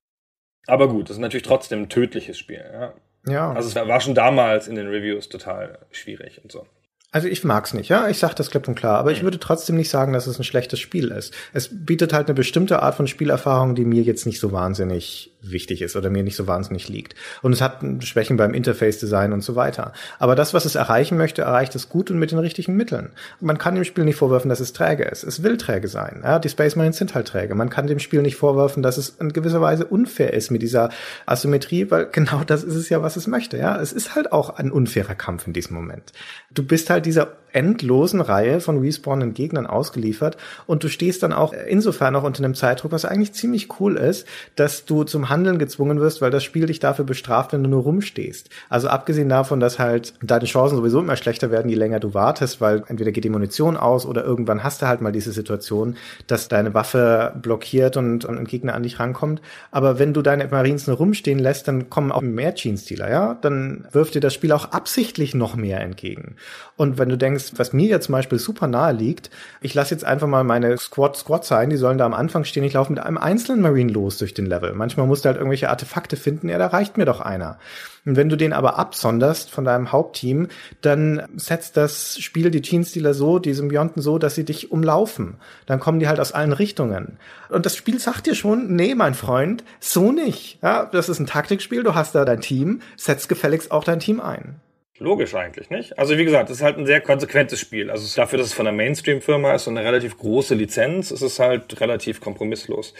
Aber 0.68 0.88
gut, 0.88 1.10
das 1.10 1.18
ist 1.18 1.22
natürlich 1.22 1.45
trotzdem 1.45 1.84
ein 1.84 1.89
tödliches 1.89 2.38
Spiel. 2.38 2.64
Ja. 2.72 2.93
Ja. 3.28 3.53
Also 3.53 3.70
es 3.70 3.76
war 3.76 4.01
schon 4.01 4.16
damals 4.16 4.68
in 4.68 4.76
den 4.76 4.88
Reviews 4.88 5.30
total 5.30 5.80
schwierig 5.91 6.41
und 6.43 6.51
so. 6.51 6.68
Also 7.12 7.30
ich 7.30 7.45
mag's 7.45 7.74
nicht, 7.74 7.88
ja, 7.88 8.10
ich 8.10 8.18
sag 8.18 8.34
das 8.34 8.51
klipp 8.51 8.68
und 8.68 8.76
klar, 8.76 8.99
aber 8.99 9.12
ich 9.14 9.24
würde 9.24 9.39
trotzdem 9.39 9.78
nicht 9.78 9.89
sagen, 9.89 10.12
dass 10.12 10.28
es 10.28 10.38
ein 10.38 10.43
schlechtes 10.43 10.82
Spiel 10.82 11.12
ist. 11.12 11.34
Es 11.53 11.70
bietet 11.72 12.12
halt 12.12 12.28
eine 12.28 12.34
bestimmte 12.34 12.82
Art 12.84 12.95
von 12.95 13.08
Spielerfahrung, 13.08 13.74
die 13.74 13.86
mir 13.86 14.01
jetzt 14.01 14.26
nicht 14.26 14.39
so 14.39 14.51
wahnsinnig 14.51 15.32
wichtig 15.52 15.82
ist 15.82 15.96
oder 15.96 16.10
mir 16.10 16.24
nicht 16.24 16.36
so 16.36 16.48
wahnsinnig 16.48 16.89
liegt. 16.89 17.16
Und 17.41 17.54
es 17.54 17.62
hat 17.62 17.82
Schwächen 18.00 18.38
beim 18.38 18.54
Interface-Design 18.54 19.34
und 19.34 19.41
so 19.41 19.56
weiter. 19.56 19.93
Aber 20.20 20.36
das, 20.36 20.54
was 20.54 20.66
es 20.66 20.76
erreichen 20.76 21.18
möchte, 21.18 21.41
erreicht 21.41 21.76
es 21.76 21.89
gut 21.89 22.12
und 22.12 22.20
mit 22.20 22.32
den 22.32 22.39
richtigen 22.39 22.76
Mitteln. 22.76 23.12
Man 23.39 23.58
kann 23.58 23.76
dem 23.76 23.84
Spiel 23.84 24.06
nicht 24.06 24.16
vorwerfen, 24.16 24.50
dass 24.50 24.60
es 24.60 24.74
träge 24.74 25.04
ist. 25.04 25.24
Es 25.24 25.43
will 25.43 25.58
träge 25.58 25.88
sein. 25.88 26.22
Ja, 26.24 26.39
die 26.39 26.50
Space 26.50 26.76
Marines 26.76 26.98
sind 26.98 27.16
halt 27.16 27.28
träge. 27.28 27.56
Man 27.56 27.70
kann 27.70 27.88
dem 27.88 28.00
Spiel 28.00 28.22
nicht 28.22 28.36
vorwerfen, 28.36 28.84
dass 28.84 28.98
es 28.98 29.10
in 29.20 29.34
gewisser 29.34 29.62
Weise 29.62 29.86
unfair 29.86 30.34
ist 30.34 30.52
mit 30.52 30.62
dieser 30.62 30.89
Asymmetrie, 31.26 31.89
weil 31.91 32.06
genau 32.12 32.43
das 32.46 32.64
ist 32.64 32.76
es 32.76 32.89
ja, 32.89 33.02
was 33.02 33.16
es 33.16 33.28
möchte. 33.28 33.58
Ja, 33.58 33.80
es 33.80 33.93
ist 33.93 34.16
halt 34.16 34.32
auch 34.32 34.50
ein 34.52 34.72
unfairer 34.72 35.16
Kampf 35.16 35.48
in 35.48 35.54
diesem 35.54 35.76
Moment. 35.76 36.12
Du 36.54 36.64
bist 36.64 36.89
halt 36.89 37.06
dieser 37.06 37.38
endlosen 37.56 38.20
Reihe 38.20 38.60
von 38.60 38.80
respawnenden 38.80 39.34
Gegnern 39.34 39.66
ausgeliefert 39.66 40.36
und 40.68 40.84
du 40.84 40.89
stehst 40.89 41.24
dann 41.24 41.32
auch 41.32 41.54
insofern 41.54 42.14
noch 42.14 42.24
unter 42.24 42.43
einem 42.43 42.54
Zeitdruck, 42.54 42.91
was 42.91 43.06
eigentlich 43.06 43.34
ziemlich 43.34 43.80
cool 43.80 43.96
ist, 43.96 44.28
dass 44.58 44.86
du 44.86 45.06
zum 45.06 45.30
Handeln 45.36 45.60
gezwungen 45.60 46.00
wirst, 46.00 46.22
weil 46.22 46.32
das 46.32 46.46
Spiel 46.46 46.66
dich 46.66 46.80
dafür 46.80 47.04
bestraft, 47.04 47.52
wenn 47.52 47.62
du 47.62 47.70
nur 47.70 47.84
rumstehst. 47.84 48.50
Also 48.70 48.88
abgesehen 48.88 49.28
davon, 49.28 49.60
dass 49.60 49.80
halt 49.80 50.14
deine 50.24 50.46
Chancen 50.46 50.78
sowieso 50.78 51.00
immer 51.00 51.18
schlechter 51.18 51.52
werden, 51.52 51.68
je 51.68 51.76
länger 51.76 52.00
du 52.00 52.14
wartest, 52.14 52.62
weil 52.62 52.84
entweder 52.88 53.12
geht 53.12 53.26
die 53.26 53.30
Munition 53.30 53.76
aus 53.76 54.06
oder 54.06 54.24
irgendwann 54.24 54.64
hast 54.64 54.82
du 54.82 54.88
halt 54.88 55.02
mal 55.02 55.12
diese 55.12 55.34
Situation, 55.34 55.98
dass 56.28 56.48
deine 56.48 56.74
Waffe 56.74 57.34
blockiert 57.42 57.98
und, 57.98 58.24
und 58.24 58.38
ein 58.38 58.46
Gegner 58.46 58.76
an 58.76 58.84
dich 58.84 58.98
rankommt. 59.00 59.42
Aber 59.72 60.00
wenn 60.00 60.14
du 60.14 60.22
deine 60.22 60.48
Marines 60.48 60.88
nur 60.88 60.96
rumstehen 60.96 61.40
lässt, 61.40 61.68
dann 61.68 61.90
kommen 61.90 62.14
auch 62.14 62.22
mehr 62.22 62.54
Gene-Stealer, 62.54 63.10
ja? 63.10 63.38
Dann 63.42 63.86
wirft 63.92 64.16
dir 64.16 64.22
das 64.22 64.34
Spiel 64.34 64.54
auch 64.54 64.72
absichtlich 64.72 65.36
noch 65.36 65.58
mehr 65.58 65.82
entgegen. 65.82 66.38
Und 66.78 66.98
wenn 66.98 67.10
du 67.10 67.18
denkst, 67.18 67.54
was 67.58 67.74
mir 67.74 67.90
ja 67.90 68.00
zum 68.00 68.14
Beispiel 68.14 68.40
super 68.40 68.68
nahe 68.68 68.94
liegt, 68.94 69.30
ich 69.62 69.74
lasse 69.74 69.94
jetzt 69.94 70.06
einfach 70.06 70.28
mal 70.28 70.46
meine 70.46 70.78
Squad 70.78 71.18
Squad 71.18 71.44
sein, 71.44 71.70
die 71.70 71.78
sollen 71.78 71.98
da 71.98 72.06
am 72.06 72.14
Anfang 72.14 72.46
stehen, 72.46 72.64
ich 72.64 72.74
laufe 72.74 72.94
mit 72.94 73.02
einem 73.02 73.18
einzelnen 73.18 73.62
Marine 73.62 73.92
los 73.92 74.18
durch 74.18 74.34
den 74.34 74.46
Level. 74.46 74.74
Manchmal 74.74 75.08
musst 75.08 75.24
du 75.26 75.30
halt 75.30 75.38
irgendwelche 75.38 75.69
Artefakte 75.69 76.15
finden, 76.15 76.49
ja, 76.49 76.57
da 76.57 76.67
reicht 76.67 76.97
mir 76.97 77.05
doch 77.05 77.19
einer. 77.19 77.59
Und 78.05 78.15
wenn 78.15 78.30
du 78.30 78.36
den 78.36 78.53
aber 78.53 78.78
absonderst 78.78 79.49
von 79.49 79.65
deinem 79.65 79.91
Hauptteam, 79.91 80.47
dann 80.82 81.23
setzt 81.36 81.76
das 81.76 82.19
Spiel 82.19 82.51
die 82.51 82.61
Gene-Stealer 82.61 83.15
so, 83.15 83.39
die 83.39 83.53
Symbionten 83.53 84.01
so, 84.01 84.19
dass 84.19 84.36
sie 84.36 84.45
dich 84.45 84.71
umlaufen. 84.71 85.38
Dann 85.65 85.80
kommen 85.80 85.99
die 85.99 86.07
halt 86.07 86.19
aus 86.19 86.32
allen 86.32 86.53
Richtungen. 86.53 87.17
Und 87.49 87.65
das 87.65 87.76
Spiel 87.76 87.99
sagt 87.99 88.28
dir 88.28 88.36
schon, 88.36 88.76
nee, 88.76 88.93
mein 88.93 89.15
Freund, 89.15 89.63
so 89.80 90.11
nicht. 90.11 90.59
Ja, 90.61 90.86
das 90.86 91.09
ist 91.09 91.19
ein 91.19 91.26
Taktikspiel, 91.26 91.84
du 91.84 91.95
hast 91.95 92.13
da 92.13 92.26
dein 92.26 92.41
Team, 92.41 92.82
setz 92.95 93.28
gefälligst 93.28 93.71
auch 93.71 93.84
dein 93.84 93.99
Team 93.99 94.21
ein. 94.21 94.61
Logisch 94.98 95.36
eigentlich, 95.36 95.70
nicht? 95.70 96.00
Also 96.00 96.18
wie 96.18 96.24
gesagt, 96.24 96.50
es 96.50 96.58
ist 96.58 96.64
halt 96.64 96.78
ein 96.78 96.86
sehr 96.86 97.02
konsequentes 97.02 97.60
Spiel. 97.60 97.91
Also 97.91 98.08
dafür, 98.16 98.39
dass 98.39 98.48
es 98.48 98.54
von 98.54 98.66
einer 98.66 98.78
Mainstream-Firma 98.78 99.54
ist 99.54 99.68
und 99.68 99.78
eine 99.78 99.86
relativ 99.86 100.18
große 100.18 100.56
Lizenz, 100.56 101.12
ist 101.12 101.22
es 101.22 101.38
halt 101.38 101.82
relativ 101.82 102.22
kompromisslos. 102.22 102.93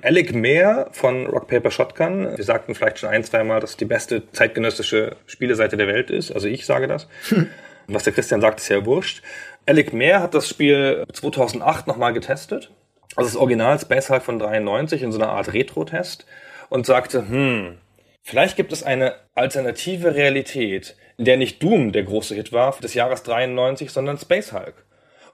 Alec 0.00 0.34
Mayer 0.34 0.88
von 0.92 1.26
Rock 1.26 1.48
Paper 1.48 1.70
Shotgun, 1.70 2.38
wir 2.38 2.44
sagten 2.44 2.74
vielleicht 2.74 3.00
schon 3.00 3.10
ein, 3.10 3.22
zwei 3.22 3.44
Mal, 3.44 3.60
dass 3.60 3.76
die 3.76 3.84
beste 3.84 4.30
zeitgenössische 4.32 5.16
Spieleseite 5.26 5.76
der 5.76 5.88
Welt 5.88 6.08
ist. 6.10 6.32
Also 6.32 6.48
ich 6.48 6.64
sage 6.64 6.86
das. 6.86 7.06
Was 7.86 8.04
der 8.04 8.14
Christian 8.14 8.40
sagt, 8.40 8.60
ist 8.60 8.70
ja 8.70 8.86
wurscht. 8.86 9.22
Alec 9.66 9.92
Mehr 9.92 10.22
hat 10.22 10.34
das 10.34 10.48
Spiel 10.48 11.04
2008 11.12 11.86
nochmal 11.86 12.14
getestet. 12.14 12.70
Also 13.14 13.28
das 13.28 13.36
Original 13.36 13.78
Space 13.78 14.08
Hulk 14.08 14.22
von 14.22 14.38
93 14.38 15.02
in 15.02 15.12
so 15.12 15.18
einer 15.18 15.28
Art 15.28 15.52
Retro-Test 15.52 16.24
und 16.70 16.86
sagte, 16.86 17.28
hm, 17.28 17.76
vielleicht 18.22 18.56
gibt 18.56 18.72
es 18.72 18.82
eine 18.82 19.16
alternative 19.34 20.14
Realität, 20.14 20.96
in 21.22 21.26
der 21.26 21.36
nicht 21.36 21.62
Doom 21.62 21.92
der 21.92 22.02
große 22.02 22.34
Hit 22.34 22.50
war 22.50 22.76
des 22.82 22.94
Jahres 22.94 23.22
93, 23.22 23.92
sondern 23.92 24.18
Space 24.18 24.52
Hulk. 24.52 24.74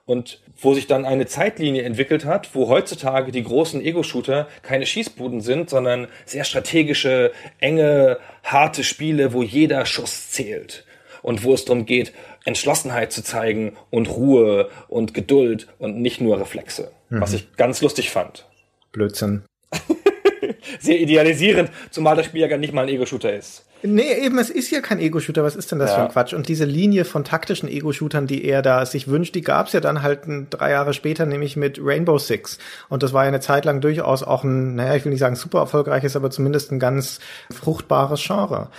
Und 0.05 0.39
wo 0.61 0.75
sich 0.75 0.85
dann 0.85 1.03
eine 1.03 1.25
Zeitlinie 1.25 1.81
entwickelt 1.81 2.25
hat, 2.25 2.53
wo 2.53 2.69
heutzutage 2.69 3.31
die 3.31 3.41
großen 3.41 3.83
Ego-Shooter 3.83 4.47
keine 4.61 4.85
Schießbuden 4.85 5.41
sind, 5.41 5.71
sondern 5.71 6.07
sehr 6.25 6.43
strategische, 6.43 7.31
enge, 7.59 8.19
harte 8.43 8.83
Spiele, 8.83 9.33
wo 9.33 9.41
jeder 9.41 9.87
Schuss 9.87 10.29
zählt. 10.29 10.85
Und 11.23 11.43
wo 11.43 11.55
es 11.55 11.65
darum 11.65 11.87
geht, 11.87 12.13
Entschlossenheit 12.45 13.11
zu 13.11 13.23
zeigen 13.23 13.75
und 13.89 14.11
Ruhe 14.11 14.69
und 14.89 15.15
Geduld 15.15 15.69
und 15.79 15.99
nicht 15.99 16.21
nur 16.21 16.39
Reflexe. 16.39 16.91
Mhm. 17.09 17.21
Was 17.21 17.33
ich 17.33 17.55
ganz 17.55 17.81
lustig 17.81 18.11
fand. 18.11 18.47
Blödsinn. 18.91 19.41
Sehr 20.79 20.99
idealisierend, 20.99 21.71
zumal 21.89 22.15
das 22.15 22.27
Spiel 22.27 22.41
ja 22.41 22.47
gar 22.47 22.57
nicht 22.57 22.73
mal 22.73 22.83
ein 22.83 22.89
Ego-Shooter 22.89 23.33
ist. 23.33 23.65
Nee, 23.81 24.13
eben, 24.13 24.37
es 24.39 24.49
ist 24.49 24.71
ja 24.71 24.81
kein 24.81 24.99
Ego-Shooter. 24.99 25.43
Was 25.43 25.55
ist 25.55 25.71
denn 25.71 25.79
das 25.79 25.91
ja. 25.91 25.95
für 25.95 26.01
ein 26.03 26.09
Quatsch? 26.09 26.33
Und 26.33 26.49
diese 26.49 26.65
Linie 26.65 27.05
von 27.05 27.23
taktischen 27.23 27.69
Ego-Shootern, 27.69 28.27
die 28.27 28.43
er 28.43 28.61
da 28.61 28.85
sich 28.85 29.07
wünscht, 29.07 29.35
die 29.35 29.41
gab's 29.41 29.71
ja 29.71 29.79
dann 29.79 30.01
halt 30.01 30.21
drei 30.49 30.71
Jahre 30.71 30.93
später, 30.93 31.25
nämlich 31.25 31.55
mit 31.55 31.79
Rainbow 31.81 32.17
Six. 32.17 32.57
Und 32.89 33.03
das 33.03 33.13
war 33.13 33.23
ja 33.23 33.29
eine 33.29 33.39
Zeit 33.39 33.63
lang 33.63 33.79
durchaus 33.79 34.23
auch 34.23 34.43
ein, 34.43 34.75
naja, 34.75 34.95
ich 34.95 35.05
will 35.05 35.11
nicht 35.11 35.21
sagen 35.21 35.37
super 35.37 35.59
erfolgreiches, 35.59 36.17
aber 36.17 36.29
zumindest 36.29 36.71
ein 36.71 36.79
ganz 36.79 37.19
fruchtbares 37.51 38.21
Genre. 38.21 38.69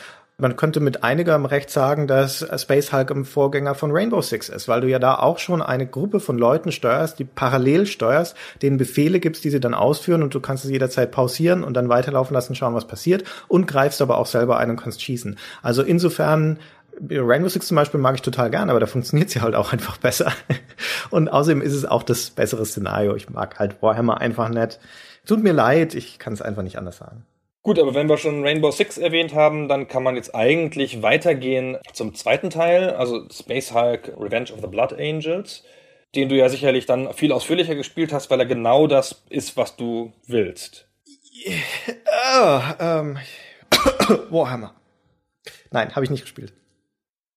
Man 0.41 0.57
könnte 0.57 0.81
mit 0.81 1.05
einigem 1.05 1.45
Recht 1.45 1.69
sagen, 1.69 2.07
dass 2.07 2.47
Space 2.57 2.95
Hulk 2.95 3.11
ein 3.11 3.25
Vorgänger 3.27 3.75
von 3.75 3.91
Rainbow 3.93 4.23
Six 4.23 4.49
ist, 4.49 4.69
weil 4.69 4.81
du 4.81 4.89
ja 4.89 4.99
da 4.99 5.17
auch 5.17 5.39
schon 5.39 5.61
eine 5.61 5.87
Gruppe 5.87 6.19
von 6.19 6.39
Leuten 6.39 6.73
steuerst, 6.73 7.19
die 7.19 7.25
parallel 7.25 7.87
steuerst, 7.87 8.35
denen 8.63 8.79
Befehle 8.79 9.21
gibst, 9.21 9.45
die 9.45 9.51
sie 9.51 9.61
dann 9.61 9.75
ausführen 9.75 10.23
und 10.23 10.35
du 10.35 10.41
kannst 10.41 10.65
es 10.65 10.71
jederzeit 10.71 11.11
pausieren 11.11 11.63
und 11.63 11.75
dann 11.75 11.91
weiterlaufen 11.91 12.33
lassen, 12.33 12.55
schauen, 12.55 12.75
was 12.75 12.87
passiert 12.87 13.25
und 13.49 13.67
greifst 13.67 14.01
aber 14.01 14.17
auch 14.17 14.25
selber 14.25 14.57
ein 14.57 14.71
und 14.71 14.77
kannst 14.81 15.03
schießen. 15.03 15.37
Also 15.63 15.83
insofern 15.83 16.59
Rainbow 17.11 17.49
Six 17.49 17.67
zum 17.67 17.77
Beispiel 17.77 18.01
mag 18.01 18.15
ich 18.15 18.23
total 18.23 18.51
gern, 18.51 18.71
aber 18.71 18.81
da 18.81 18.87
funktioniert 18.87 19.29
sie 19.29 19.43
halt 19.43 19.55
auch 19.55 19.73
einfach 19.73 19.99
besser. 19.99 20.33
Und 21.11 21.29
außerdem 21.29 21.63
ist 21.63 21.73
es 21.73 21.87
auch 21.87 22.03
das 22.03 22.31
bessere 22.31 22.67
Szenario. 22.67 23.17
Ich 23.17 23.31
mag 23.31 23.59
halt 23.59 23.83
Warhammer 23.83 24.21
einfach 24.21 24.51
nicht. 24.51 24.79
Tut 25.25 25.43
mir 25.43 25.53
leid, 25.53 25.95
ich 25.95 26.19
kann 26.19 26.35
es 26.35 26.43
einfach 26.43 26.63
nicht 26.63 26.77
anders 26.77 26.99
sagen. 26.99 27.25
Gut, 27.63 27.79
aber 27.79 27.95
wenn 27.95 28.09
wir 28.09 28.17
schon 28.17 28.43
Rainbow 28.43 28.71
Six 28.71 28.97
erwähnt 28.97 29.35
haben, 29.35 29.69
dann 29.69 29.87
kann 29.87 30.03
man 30.03 30.17
jetzt 30.17 30.35
eigentlich 30.35 31.03
weitergehen 31.03 31.77
zum 31.93 32.15
zweiten 32.15 32.49
Teil, 32.49 32.91
also 32.91 33.29
Space 33.31 33.75
Hulk 33.75 34.15
Revenge 34.19 34.53
of 34.53 34.61
the 34.63 34.67
Blood 34.67 34.95
Angels, 34.95 35.63
den 36.15 36.31
du 36.31 36.37
ja 36.37 36.49
sicherlich 36.49 36.87
dann 36.87 37.13
viel 37.13 37.33
ausführlicher 37.33 37.75
gespielt 37.75 38.13
hast, 38.15 38.31
weil 38.31 38.41
er 38.41 38.47
genau 38.47 38.87
das 38.87 39.25
ist, 39.29 39.59
was 39.59 39.77
du 39.77 40.13
willst. 40.27 40.89
Oh, 41.47 42.61
ähm, 42.81 43.19
Warhammer. 44.31 44.75
Nein, 45.71 45.95
habe 45.95 46.05
ich 46.05 46.11
nicht 46.11 46.23
gespielt. 46.23 46.55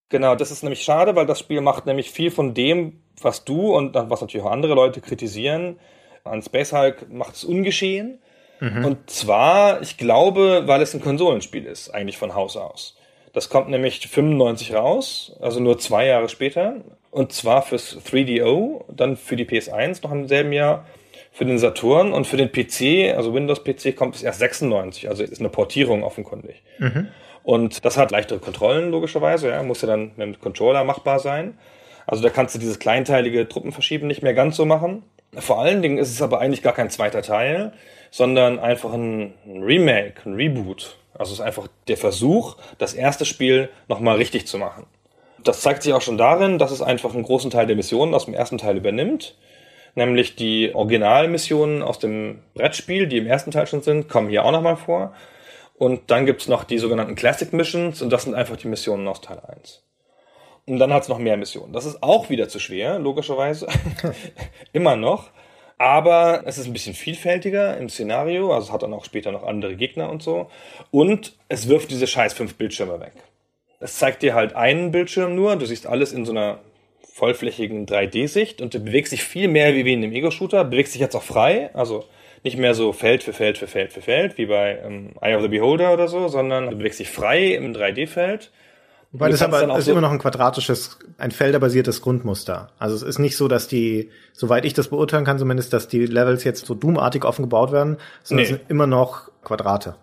Genau, 0.09 0.36
das 0.36 0.51
ist 0.51 0.63
nämlich 0.63 0.84
schade, 0.84 1.15
weil 1.15 1.26
das 1.26 1.39
Spiel 1.39 1.59
macht 1.59 1.86
nämlich 1.86 2.11
viel 2.11 2.32
von 2.32 2.53
dem, 2.53 3.03
was 3.21 3.43
du 3.43 3.76
und 3.76 3.93
was 3.95 4.21
natürlich 4.21 4.45
auch 4.45 4.51
andere 4.51 4.74
Leute 4.74 5.01
kritisieren, 5.01 5.80
an 6.24 6.41
Space 6.41 6.71
Hulk 6.71 7.11
macht 7.11 7.36
es 7.36 7.43
ungeschehen. 7.43 8.21
Mhm. 8.64 8.86
Und 8.86 9.09
zwar, 9.09 9.82
ich 9.82 9.97
glaube, 9.97 10.64
weil 10.68 10.82
es 10.82 10.93
ein 10.93 11.01
Konsolenspiel 11.01 11.66
ist, 11.66 11.89
eigentlich 11.89 12.18
von 12.18 12.34
Haus 12.34 12.55
aus. 12.55 12.95
Das 13.34 13.49
kommt 13.49 13.70
nämlich 13.70 14.07
95 14.07 14.74
raus, 14.74 15.36
also 15.41 15.59
nur 15.59 15.80
zwei 15.80 16.05
Jahre 16.05 16.30
später. 16.30 16.76
Und 17.11 17.34
zwar 17.34 17.61
fürs 17.61 17.97
3DO, 17.97 18.86
dann 18.88 19.18
für 19.18 19.36
die 19.36 19.45
PS1 19.45 20.01
noch 20.03 20.14
im 20.14 20.30
selben 20.30 20.53
Jahr, 20.53 20.86
für 21.34 21.43
den 21.43 21.57
Saturn 21.57 22.14
und 22.14 22.26
für 22.26 22.38
den 22.38 22.51
PC, 22.51 23.14
also 23.18 23.34
Windows-PC, 23.34 23.97
kommt 23.97 24.16
es 24.16 24.24
erst 24.24 24.39
96. 24.39 25.09
Also 25.09 25.24
ist 25.24 25.39
eine 25.39 25.49
Portierung 25.49 26.03
offenkundig. 26.03 26.64
Mhm. 26.78 27.09
Und 27.43 27.84
das 27.84 27.97
hat 27.97 28.11
leichtere 28.11 28.39
Kontrollen, 28.39 28.91
logischerweise. 28.91 29.49
Ja, 29.49 29.61
muss 29.61 29.82
ja 29.82 29.89
dann 29.89 30.11
mit 30.16 30.20
dem 30.20 30.39
Controller 30.39 30.86
machbar 30.86 31.20
sein. 31.20 31.57
Also 32.07 32.24
da 32.24 32.30
kannst 32.30 32.55
du 32.55 32.59
dieses 32.59 32.80
kleinteilige 32.80 33.49
Truppenverschieben 33.49 34.07
nicht 34.07 34.24
mehr 34.24 34.34
ganz 34.34 34.55
so 34.55 34.66
machen. 34.66 35.03
Vor 35.36 35.59
allen 35.59 35.82
Dingen 35.82 35.97
ist 35.97 36.11
es 36.11 36.22
aber 36.22 36.39
eigentlich 36.39 36.61
gar 36.61 36.74
kein 36.74 36.89
zweiter 36.89 37.24
Teil, 37.24 37.74
sondern 38.14 38.59
einfach 38.59 38.93
ein, 38.93 39.34
Remake, 39.47 40.22
ein 40.26 40.36
Reboot. 40.36 40.97
Also 41.16 41.34
es 41.34 41.39
ist 41.39 41.45
einfach 41.45 41.68
der 41.88 41.97
Versuch, 41.97 42.57
das 42.78 42.93
erste 42.93 43.26
Spiel 43.26 43.70
nochmal 43.88 44.18
richtig 44.18 44.45
zu 44.45 44.59
machen. 44.59 44.86
Das 45.43 45.61
zeigt 45.61 45.82
sich 45.82 45.93
auch 45.93 46.01
schon 46.01 46.20
darin, 46.20 46.59
dass 46.59 46.70
es 46.70 46.84
einfach 46.84 47.16
einen 47.16 47.24
großen 47.24 47.49
Teil 47.49 47.66
der 47.66 47.76
Missionen 47.76 48.14
aus 48.14 48.26
dem 48.26 48.36
ersten 48.36 48.59
Teil 48.59 48.78
übernimmt. 48.78 49.36
Nämlich 49.95 50.36
die 50.36 50.76
Originalmissionen 50.76 51.82
aus 51.82 51.97
dem 51.97 52.43
Brettspiel, 52.53 53.07
die 53.07 53.18
im 53.18 53.26
ersten 53.26 53.49
Teil 53.49 53.66
schon 53.66 53.82
sind, 53.82 54.09
kommen 54.09 54.30
hier 54.30 54.45
auch 54.45 54.51
nochmal 54.51 54.78
vor. 54.78 55.16
Und 55.74 56.11
dann 56.11 56.28
gibt's 56.28 56.47
noch 56.47 56.66
die 56.66 56.78
sogenannten 56.78 57.16
Classic 57.16 57.51
Missions 57.51 58.03
und 58.03 58.11
das 58.11 58.24
sind 58.24 58.36
einfach 58.36 58.57
die 58.57 58.68
Missionen 58.68 59.07
aus 59.07 59.22
Teil 59.22 59.39
1. 59.39 59.82
Und 60.68 60.78
dann 60.78 60.93
hat's 60.93 61.07
noch 61.09 61.18
mehr 61.18 61.36
Missionen. 61.36 61.74
Das 61.74 61.86
ist 61.86 62.03
auch 62.03 62.30
wieder 62.30 62.47
zu 62.47 62.59
schwer, 62.59 62.99
logischerweise. 62.99 63.68
Immer 64.72 64.97
noch. 64.97 65.32
Aber 65.84 66.43
es 66.45 66.57
ist 66.57 66.65
ein 66.65 66.71
bisschen 66.71 66.93
vielfältiger 66.93 67.75
im 67.75 67.89
Szenario, 67.89 68.53
also 68.53 68.67
es 68.67 68.71
hat 68.71 68.84
dann 68.84 68.93
auch 68.93 69.03
später 69.03 69.34
noch 69.34 69.43
andere 69.43 69.75
Gegner 69.75 70.09
und 70.09 70.23
so. 70.23 70.49
Und 70.91 71.34
es 71.49 71.67
wirft 71.67 71.91
diese 71.91 72.07
scheiß 72.07 72.34
fünf 72.34 72.55
Bildschirme 72.55 73.01
weg. 73.01 73.11
Es 73.81 73.97
zeigt 73.97 74.21
dir 74.21 74.34
halt 74.34 74.55
einen 74.55 74.91
Bildschirm 74.91 75.36
nur, 75.36 75.57
du 75.57 75.65
siehst 75.65 75.86
alles 75.86 76.13
in 76.13 76.23
so 76.23 76.31
einer 76.31 76.59
vollflächigen 77.01 77.86
3D-Sicht 77.86 78.61
und 78.61 78.73
du 78.73 78.79
bewegst 78.79 79.11
dich 79.11 79.25
viel 79.25 79.49
mehr 79.49 79.75
wie 79.75 79.81
in 79.91 80.01
einem 80.01 80.13
Ego-Shooter, 80.13 80.63
bewegst 80.63 80.93
dich 80.93 81.01
jetzt 81.01 81.17
auch 81.17 81.23
frei, 81.23 81.69
also 81.73 82.05
nicht 82.43 82.57
mehr 82.57 82.75
so 82.75 82.93
Feld 82.93 83.21
für 83.21 83.34
Feld 83.34 83.57
für 83.57 83.67
Feld 83.67 83.91
für 83.91 84.01
Feld, 84.01 84.38
wie 84.38 84.45
bei 84.45 84.79
ähm, 84.86 85.09
Eye 85.19 85.36
of 85.36 85.41
the 85.41 85.49
Beholder 85.49 85.91
oder 85.91 86.07
so, 86.07 86.29
sondern 86.29 86.69
du 86.69 86.77
bewegst 86.77 87.01
dich 87.01 87.09
frei 87.09 87.55
im 87.55 87.73
3D-Feld 87.73 88.51
Wobei 89.14 89.30
das 89.30 89.43
aber 89.43 89.78
ist 89.78 89.86
so 89.86 89.91
immer 89.91 90.01
noch 90.01 90.11
ein 90.11 90.18
quadratisches, 90.18 90.97
ein 91.20 91.30
felderbasiertes 91.30 92.01
Grundmuster. 92.01 92.72
Also 92.80 92.95
es 92.95 93.03
ist 93.03 93.20
nicht 93.20 93.38
so, 93.38 93.47
dass 93.47 93.68
die, 93.68 94.09
soweit 94.34 94.66
ich 94.66 94.74
das 94.74 94.88
beurteilen 94.88 95.24
kann 95.24 95.38
zumindest, 95.38 95.72
dass 95.72 95.88
die 95.88 96.07
Levels 96.07 96.43
jetzt 96.43 96.66
so 96.66 96.74
Doom-artig 96.74 97.24
offen 97.24 97.43
gebaut 97.43 97.72
werden, 97.72 97.97
sondern 98.24 98.47
nee. 98.47 98.51
es 98.51 98.57
sind 98.57 98.70
immer 98.72 98.88
noch 98.88 99.30
Quadrate. 99.43 99.95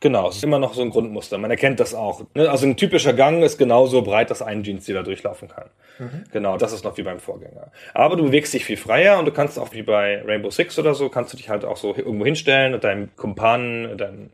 Genau, 0.00 0.30
es 0.30 0.36
ist 0.36 0.44
immer 0.44 0.58
noch 0.58 0.74
so 0.74 0.80
ein 0.80 0.90
Grundmuster. 0.90 1.38
Man 1.38 1.50
erkennt 1.50 1.78
das 1.78 1.94
auch. 1.94 2.22
Ne? 2.34 2.50
Also 2.50 2.66
ein 2.66 2.76
typischer 2.76 3.12
Gang 3.12 3.44
ist 3.44 3.56
genauso 3.56 4.02
breit, 4.02 4.30
dass 4.30 4.42
ein 4.42 4.64
Jeans 4.64 4.86
da 4.86 5.02
durchlaufen 5.02 5.46
kann. 5.46 5.68
Mhm. 5.98 6.24
Genau, 6.32 6.56
das 6.56 6.72
ist 6.72 6.84
noch 6.84 6.96
wie 6.96 7.02
beim 7.02 7.20
Vorgänger. 7.20 7.70
Aber 7.94 8.16
du 8.16 8.24
bewegst 8.24 8.52
dich 8.52 8.64
viel 8.64 8.78
freier 8.78 9.18
und 9.18 9.26
du 9.26 9.32
kannst 9.32 9.58
auch 9.58 9.72
wie 9.72 9.82
bei 9.82 10.22
Rainbow 10.22 10.50
Six 10.50 10.76
oder 10.78 10.94
so, 10.94 11.08
kannst 11.10 11.34
du 11.34 11.36
dich 11.36 11.50
halt 11.50 11.64
auch 11.64 11.76
so 11.76 11.94
irgendwo 11.94 12.24
hinstellen 12.24 12.74
und 12.74 12.82
deinem 12.82 13.14
Kumpanen, 13.14 13.96
deinem 13.96 14.30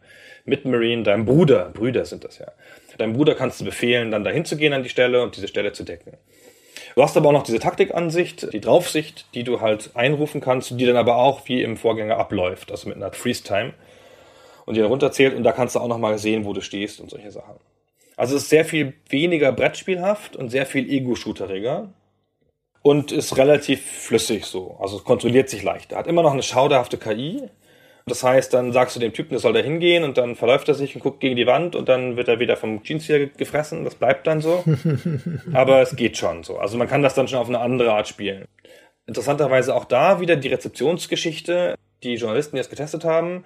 Mitmarine, 0.46 1.02
deinem 1.02 1.24
Bruder, 1.24 1.70
Brüder 1.74 2.04
sind 2.04 2.24
das 2.24 2.38
ja, 2.38 2.52
Deinem 2.98 3.12
Bruder 3.12 3.34
kannst 3.34 3.60
du 3.60 3.64
befehlen, 3.64 4.10
dann 4.10 4.24
dahin 4.24 4.44
zu 4.44 4.56
gehen 4.56 4.72
an 4.72 4.82
die 4.82 4.88
Stelle 4.88 5.22
und 5.22 5.36
diese 5.36 5.48
Stelle 5.48 5.72
zu 5.72 5.84
decken. 5.84 6.16
Du 6.94 7.02
hast 7.02 7.16
aber 7.16 7.28
auch 7.28 7.32
noch 7.32 7.42
diese 7.42 7.58
Taktikansicht, 7.58 8.52
die 8.54 8.60
Draufsicht, 8.60 9.26
die 9.34 9.44
du 9.44 9.60
halt 9.60 9.90
einrufen 9.94 10.40
kannst, 10.40 10.70
die 10.80 10.86
dann 10.86 10.96
aber 10.96 11.16
auch 11.16 11.46
wie 11.46 11.62
im 11.62 11.76
Vorgänger 11.76 12.16
abläuft, 12.16 12.70
also 12.70 12.88
mit 12.88 12.96
einer 12.96 13.12
Freeze-Time 13.12 13.74
und 14.64 14.76
die 14.76 14.80
dann 14.80 14.88
runterzählt 14.88 15.34
und 15.34 15.42
da 15.42 15.52
kannst 15.52 15.74
du 15.74 15.80
auch 15.80 15.88
noch 15.88 15.98
mal 15.98 16.16
sehen, 16.18 16.46
wo 16.46 16.54
du 16.54 16.62
stehst 16.62 17.00
und 17.00 17.10
solche 17.10 17.30
Sachen. 17.30 17.56
Also 18.16 18.34
es 18.34 18.44
ist 18.44 18.48
sehr 18.48 18.64
viel 18.64 18.94
weniger 19.10 19.52
Brettspielhaft 19.52 20.36
und 20.36 20.48
sehr 20.48 20.64
viel 20.64 20.90
Ego-Shooteriger 20.90 21.92
und 22.80 23.12
ist 23.12 23.36
relativ 23.36 23.84
flüssig 23.84 24.46
so, 24.46 24.78
also 24.80 24.96
es 24.96 25.04
kontrolliert 25.04 25.50
sich 25.50 25.62
leichter. 25.62 25.96
Hat 25.96 26.06
immer 26.06 26.22
noch 26.22 26.32
eine 26.32 26.42
schauderhafte 26.42 26.96
KI, 26.96 27.42
das 28.08 28.22
heißt, 28.22 28.54
dann 28.54 28.72
sagst 28.72 28.94
du 28.94 29.00
dem 29.00 29.12
Typen, 29.12 29.30
der 29.30 29.40
soll 29.40 29.52
da 29.52 29.58
hingehen 29.58 30.04
und 30.04 30.16
dann 30.16 30.36
verläuft 30.36 30.68
er 30.68 30.74
sich 30.74 30.94
und 30.94 31.02
guckt 31.02 31.18
gegen 31.18 31.34
die 31.34 31.48
Wand 31.48 31.74
und 31.74 31.88
dann 31.88 32.16
wird 32.16 32.28
er 32.28 32.38
wieder 32.38 32.56
vom 32.56 32.84
Jeans 32.84 33.04
hier 33.04 33.26
gefressen. 33.26 33.84
Das 33.84 33.96
bleibt 33.96 34.28
dann 34.28 34.40
so. 34.40 34.62
Aber 35.52 35.82
es 35.82 35.96
geht 35.96 36.16
schon 36.16 36.44
so. 36.44 36.58
Also 36.58 36.78
man 36.78 36.86
kann 36.86 37.02
das 37.02 37.14
dann 37.14 37.26
schon 37.26 37.40
auf 37.40 37.48
eine 37.48 37.58
andere 37.58 37.92
Art 37.92 38.06
spielen. 38.06 38.44
Interessanterweise 39.06 39.74
auch 39.74 39.84
da 39.84 40.20
wieder 40.20 40.36
die 40.36 40.48
Rezeptionsgeschichte, 40.48 41.74
die 42.04 42.14
Journalisten 42.14 42.56
jetzt 42.56 42.70
getestet 42.70 43.04
haben. 43.04 43.44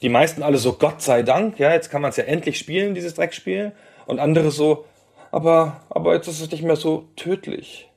Die 0.00 0.08
meisten 0.08 0.42
alle 0.42 0.56
so, 0.56 0.74
Gott 0.74 1.02
sei 1.02 1.22
Dank, 1.22 1.58
ja, 1.58 1.72
jetzt 1.72 1.90
kann 1.90 2.00
man 2.00 2.10
es 2.10 2.16
ja 2.16 2.24
endlich 2.24 2.58
spielen, 2.58 2.94
dieses 2.94 3.12
Dreckspiel. 3.12 3.72
Und 4.06 4.20
andere 4.20 4.50
so, 4.50 4.86
aber, 5.30 5.82
aber 5.90 6.14
jetzt 6.14 6.28
ist 6.28 6.40
es 6.40 6.50
nicht 6.50 6.62
mehr 6.62 6.76
so 6.76 7.08
tödlich. 7.16 7.90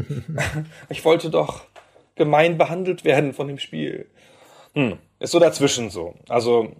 ich 0.88 1.04
wollte 1.04 1.30
doch 1.30 1.64
gemein 2.14 2.58
behandelt 2.58 3.04
werden 3.04 3.32
von 3.32 3.48
dem 3.48 3.58
Spiel. 3.58 4.06
Hm. 4.74 4.98
Ist 5.20 5.32
so 5.32 5.40
dazwischen 5.40 5.90
so. 5.90 6.14
Also, 6.28 6.72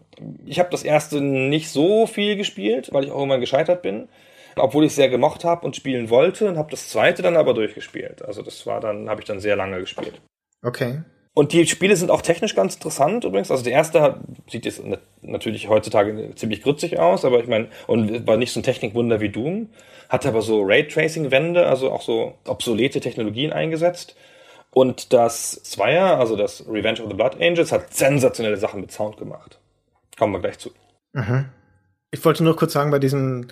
ich 0.47 0.59
habe 0.59 0.71
das 0.71 0.85
erste 0.85 1.21
nicht 1.21 1.71
so 1.71 2.07
viel 2.07 2.37
gespielt, 2.37 2.91
weil 2.93 3.05
ich 3.05 3.11
auch 3.11 3.19
irgendwann 3.19 3.41
gescheitert 3.41 3.83
bin. 3.83 4.09
Obwohl 4.57 4.85
ich 4.85 4.95
sehr 4.95 5.09
gemocht 5.09 5.45
habe 5.45 5.65
und 5.65 5.77
spielen 5.77 6.11
wollte 6.11 6.49
und 6.49 6.59
habe 6.59 6.71
das 6.71 6.89
zweite 6.89 7.23
dann 7.23 7.37
aber 7.37 7.55
durchgespielt. 7.55 8.25
Also 8.25 8.43
das 8.43 8.67
war 8.67 8.81
dann, 8.81 9.09
habe 9.09 9.21
ich 9.21 9.27
dann 9.27 9.39
sehr 9.39 9.55
lange 9.55 9.79
gespielt. 9.79 10.21
Okay. 10.63 11.03
Und 11.35 11.53
die 11.53 11.65
Spiele 11.69 11.95
sind 11.95 12.11
auch 12.11 12.23
technisch 12.23 12.57
ganz 12.57 12.75
interessant 12.75 13.23
übrigens. 13.23 13.53
Also 13.53 13.63
der 13.63 13.73
erste 13.73 14.21
sieht 14.49 14.65
jetzt 14.65 14.83
natürlich 15.23 15.69
heutzutage 15.69 16.35
ziemlich 16.35 16.63
grützig 16.63 16.99
aus, 16.99 17.25
aber 17.25 17.39
ich 17.39 17.47
meine, 17.47 17.69
und 17.87 18.27
war 18.27 18.37
nicht 18.37 18.51
so 18.51 18.59
ein 18.59 18.65
Technikwunder 18.65 19.21
wie 19.21 19.29
Doom, 19.29 19.69
hat 20.09 20.27
aber 20.27 20.43
so 20.43 20.63
Raytracing-Wände, 20.63 21.65
also 21.67 21.93
auch 21.93 22.03
so 22.03 22.35
obsolete 22.45 22.99
Technologien 22.99 23.53
eingesetzt. 23.53 24.17
Und 24.71 25.13
das 25.13 25.63
Zweier, 25.63 26.19
also 26.19 26.37
das 26.37 26.65
Revenge 26.69 27.03
of 27.03 27.09
the 27.09 27.15
Blood 27.15 27.41
Angels, 27.41 27.73
hat 27.73 27.95
sensationelle 27.95 28.57
Sachen 28.57 28.81
mit 28.81 28.93
Sound 28.93 29.17
gemacht. 29.17 29.59
Kommen 30.19 30.35
wir 30.35 30.41
gleich 30.41 30.59
zu. 30.59 30.71
Mhm. 31.13 31.47
Ich 32.11 32.25
wollte 32.25 32.43
nur 32.43 32.57
kurz 32.57 32.73
sagen, 32.73 32.91
bei 32.91 32.99
diesem 32.99 33.49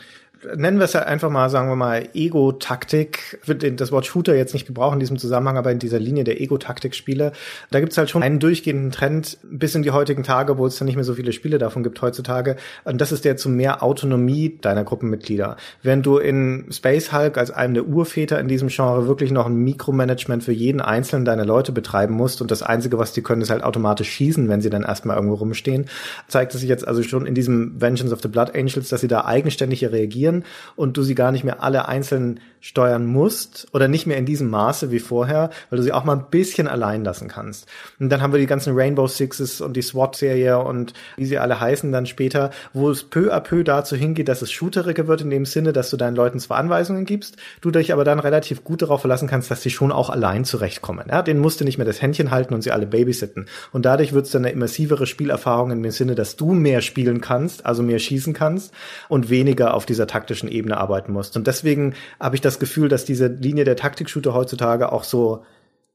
nennen 0.55 0.79
wir 0.79 0.85
es 0.85 0.93
ja 0.93 1.03
einfach 1.03 1.31
mal, 1.31 1.51
sagen 1.51 1.69
wir 1.69 1.77
mal, 1.77 2.09
Ego-Taktik. 2.15 3.39
Ich 3.43 3.49
würde 3.49 3.73
das 3.73 3.91
Wort 3.91 4.07
Shooter 4.07 4.37
jetzt 4.37 4.55
nicht 4.55 4.67
gebrauchen 4.67 4.95
in 4.95 5.01
diesem 5.01 5.19
Zusammenhang, 5.19 5.57
aber 5.57 5.73
in 5.73 5.79
dieser 5.79 5.99
Linie 5.99 6.25
der 6.25 6.41
Ego-Taktik-Spiele. 6.41 7.33
Da 7.71 7.81
gibt 7.81 7.93
es 7.93 7.99
halt 7.99 8.11
schon 8.11 8.23
einen 8.23 8.39
durchgehenden 8.39 8.91
Trend 8.91 9.39
bis 9.43 9.75
in 9.75 9.83
die 9.83 9.91
heutigen 9.91 10.23
Tage, 10.23 10.59
wo 10.59 10.67
es 10.67 10.79
dann 10.79 10.87
nicht 10.87 10.95
mehr 10.95 11.05
so 11.05 11.15
viele 11.15 11.33
Spiele 11.33 11.59
davon 11.59 11.83
gibt 11.83 12.01
heutzutage. 12.03 12.57
Und 12.85 13.01
das 13.01 13.13
ist 13.13 13.25
der 13.25 13.37
zu 13.37 13.49
mehr 13.49 13.83
Autonomie 13.83 14.59
deiner 14.61 14.85
Gruppenmitglieder. 14.85 15.57
Während 15.83 16.07
du 16.07 16.19
in 16.19 16.67
Space 16.71 17.13
Hulk 17.13 17.39
als 17.39 17.51
einem 17.51 17.75
der 17.75 17.87
Urväter 17.87 18.39
in 18.39 18.49
diesem 18.49 18.69
Genre 18.69 19.09
wirklich 19.09 19.33
noch 19.33 19.47
ein 19.47 19.57
Mikromanagement 19.57 20.45
für 20.45 20.53
jeden 20.53 20.81
einzelnen 20.81 21.25
deiner 21.25 21.45
Leute 21.45 21.73
betreiben 21.73 22.15
musst 22.15 22.41
und 22.41 22.51
das 22.51 22.63
Einzige, 22.63 22.99
was 22.99 23.13
die 23.13 23.23
können, 23.23 23.43
ist 23.43 23.51
halt 23.51 23.65
automatisch 23.65 24.11
schießen, 24.11 24.49
wenn 24.49 24.61
sie 24.61 24.71
dann 24.71 24.83
erstmal 24.83 25.17
irgendwo 25.17 25.37
rumstehen, 25.37 25.87
zeigt 26.29 26.55
es 26.55 26.61
sich 26.61 26.69
jetzt 26.69 26.87
also 26.87 27.03
schon 27.03 27.27
in 27.27 27.35
diesem 27.35 27.81
Vengeance 27.81 28.13
of 28.13 28.23
the 28.23 28.29
Blood 28.29 28.55
Angels, 28.55 28.89
dass 28.89 29.01
sie 29.01 29.09
da 29.09 29.25
eigenständig 29.25 29.85
reagieren 29.85 30.36
reagieren 30.37 30.45
und 30.77 30.97
du 30.97 31.03
sie 31.03 31.15
gar 31.15 31.33
nicht 31.33 31.45
mehr 31.45 31.63
alle 31.63 31.89
einzeln 31.89 32.41
steuern 32.67 33.07
musst 33.07 33.69
oder 33.73 33.87
nicht 33.87 34.07
mehr 34.07 34.17
in 34.17 34.27
diesem 34.27 34.51
Maße 34.51 34.91
wie 34.91 34.99
vorher, 34.99 35.51
weil 35.71 35.77
du 35.77 35.83
sie 35.85 35.93
auch 35.93 36.03
mal 36.03 36.17
ein 36.17 36.27
bisschen 36.31 36.67
allein 36.67 37.05
lassen 37.05 37.29
kannst. 37.29 37.69
Und 38.01 38.11
dann 38.11 38.23
haben 38.23 38.33
wir 38.33 38.41
die 38.41 38.47
ganzen 38.47 38.75
Rainbow 38.75 39.07
Sixes 39.07 39.61
und 39.61 39.77
die 39.77 39.83
SWAT-Serie 39.83 40.59
und 40.59 40.93
wie 41.17 41.27
sie 41.27 41.39
alle 41.39 41.61
heißen 41.61 41.93
dann 41.93 42.07
später, 42.07 42.51
wo 42.73 42.91
es 42.91 43.05
peu 43.05 43.33
à 43.33 43.41
peu 43.41 43.63
dazu 43.63 43.95
hingeht, 43.95 44.29
dass 44.29 44.43
es 44.43 44.51
shooteriger 44.51 45.07
wird 45.07 45.21
in 45.21 45.31
dem 45.31 45.45
Sinne, 45.45 45.73
dass 45.73 45.91
du 45.91 45.97
deinen 45.97 46.17
Leuten 46.17 46.41
zwar 46.41 46.59
Anweisungen 46.59 47.05
gibst, 47.05 47.37
du 47.61 47.71
dich 47.71 47.93
aber 47.93 48.05
dann 48.05 48.19
relativ 48.19 48.65
gut 48.65 48.83
darauf 48.83 49.01
verlassen 49.01 49.29
kannst, 49.29 49.51
dass 49.51 49.63
sie 49.63 49.71
schon 49.71 49.93
auch 49.93 50.11
allein 50.11 50.45
zurechtkommen. 50.45 51.07
Ja, 51.09 51.23
den 51.23 51.39
musst 51.39 51.61
du 51.61 51.65
nicht 51.65 51.79
mehr 51.79 51.87
das 51.87 52.03
Händchen 52.03 52.33
halten 52.33 52.53
und 52.53 52.63
sie 52.63 52.73
alle 52.73 52.87
babysitten. 52.87 53.47
Und 53.71 53.87
dadurch 53.87 54.13
wird 54.13 54.27
es 54.27 54.33
dann 54.33 54.45
eine 54.45 54.53
immersivere 54.53 55.07
Spielerfahrung 55.07 55.71
in 55.71 55.83
dem 55.85 55.93
Sinne, 55.93 56.17
dass 56.17 56.35
du 56.35 56.53
mehr 56.53 56.81
spielen 56.81 57.21
kannst, 57.21 57.65
also 57.65 57.85
mehr 57.85 58.01
schießen 58.01 58.33
kannst 58.33 58.75
und 59.09 59.31
weniger 59.31 59.75
auf 59.75 59.87
dieser 59.87 60.09
taktischen 60.17 60.49
Ebene 60.49 60.79
arbeiten 60.79 61.13
musst. 61.13 61.37
Und 61.37 61.47
deswegen 61.47 61.95
habe 62.19 62.37
ich 62.37 62.41
das 62.41 62.59
Gefühl, 62.59 62.89
dass 62.89 63.05
diese 63.05 63.27
Linie 63.27 63.65
der 63.65 63.77
Taktik-Shooter 63.77 64.33
heutzutage 64.33 64.91
auch 64.93 65.05
so 65.05 65.45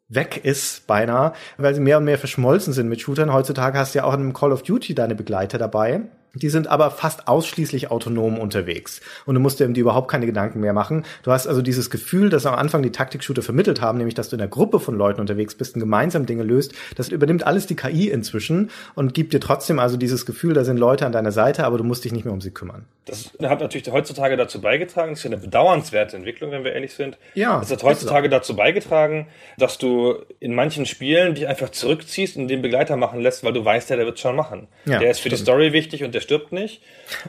weg 0.09 0.41
ist, 0.43 0.85
beinahe, 0.87 1.33
weil 1.57 1.73
sie 1.73 1.81
mehr 1.81 1.97
und 1.97 2.03
mehr 2.03 2.17
verschmolzen 2.17 2.73
sind 2.73 2.87
mit 2.87 3.01
Shootern. 3.01 3.33
Heutzutage 3.33 3.77
hast 3.79 3.95
du 3.95 3.99
ja 3.99 4.05
auch 4.05 4.13
in 4.13 4.19
einem 4.19 4.33
Call 4.33 4.51
of 4.51 4.61
Duty 4.63 4.93
deine 4.93 5.15
Begleiter 5.15 5.57
dabei. 5.57 6.01
Die 6.33 6.49
sind 6.49 6.67
aber 6.67 6.91
fast 6.91 7.27
ausschließlich 7.27 7.91
autonom 7.91 8.39
unterwegs. 8.39 9.01
Und 9.25 9.35
du 9.35 9.41
musst 9.41 9.59
dir 9.59 9.67
die 9.67 9.81
überhaupt 9.81 10.09
keine 10.09 10.25
Gedanken 10.25 10.61
mehr 10.61 10.73
machen. 10.73 11.03
Du 11.23 11.31
hast 11.31 11.45
also 11.45 11.61
dieses 11.61 11.89
Gefühl, 11.89 12.29
das 12.29 12.45
am 12.45 12.55
Anfang 12.55 12.81
die 12.83 12.91
Taktik-Shooter 12.91 13.41
vermittelt 13.41 13.81
haben, 13.81 13.97
nämlich, 13.97 14.15
dass 14.15 14.29
du 14.29 14.37
in 14.37 14.41
einer 14.41 14.49
Gruppe 14.49 14.79
von 14.79 14.95
Leuten 14.95 15.19
unterwegs 15.19 15.55
bist 15.55 15.75
und 15.75 15.81
gemeinsam 15.81 16.25
Dinge 16.25 16.43
löst. 16.43 16.73
Das 16.95 17.09
übernimmt 17.09 17.45
alles 17.45 17.67
die 17.67 17.75
KI 17.75 18.09
inzwischen 18.09 18.69
und 18.95 19.13
gibt 19.13 19.33
dir 19.33 19.41
trotzdem 19.41 19.79
also 19.79 19.97
dieses 19.97 20.25
Gefühl, 20.25 20.53
da 20.53 20.63
sind 20.63 20.77
Leute 20.77 21.05
an 21.05 21.11
deiner 21.11 21.31
Seite, 21.31 21.65
aber 21.65 21.77
du 21.77 21.83
musst 21.83 22.05
dich 22.05 22.13
nicht 22.13 22.23
mehr 22.23 22.33
um 22.33 22.41
sie 22.41 22.51
kümmern. 22.51 22.85
Das 23.05 23.31
hat 23.43 23.59
natürlich 23.59 23.91
heutzutage 23.91 24.37
dazu 24.37 24.61
beigetragen, 24.61 25.11
das 25.11 25.19
ist 25.19 25.25
ja 25.25 25.31
eine 25.31 25.41
bedauernswerte 25.41 26.15
Entwicklung, 26.15 26.51
wenn 26.51 26.63
wir 26.63 26.73
ehrlich 26.73 26.93
sind. 26.93 27.17
Ja. 27.33 27.59
Das 27.59 27.71
hat 27.71 27.83
heutzutage 27.83 28.29
dazu 28.29 28.55
beigetragen, 28.55 29.27
dass 29.57 29.77
du 29.77 30.15
in 30.39 30.53
manchen 30.55 30.85
Spielen 30.85 31.35
dich 31.35 31.47
einfach 31.47 31.69
zurückziehst 31.69 32.37
und 32.37 32.47
den 32.47 32.61
Begleiter 32.61 32.95
machen 32.95 33.19
lässt, 33.19 33.43
weil 33.43 33.53
du 33.53 33.65
weißt, 33.65 33.89
ja, 33.89 33.95
der 33.97 34.05
wird 34.05 34.19
schon 34.19 34.35
machen. 34.35 34.67
Ja, 34.85 34.99
der 34.99 35.11
ist 35.11 35.17
für 35.17 35.29
stimmt. 35.29 35.39
die 35.39 35.43
Story 35.43 35.73
wichtig 35.73 36.03
und 36.03 36.13
der 36.13 36.20
stirbt 36.21 36.51
nicht. 36.51 36.81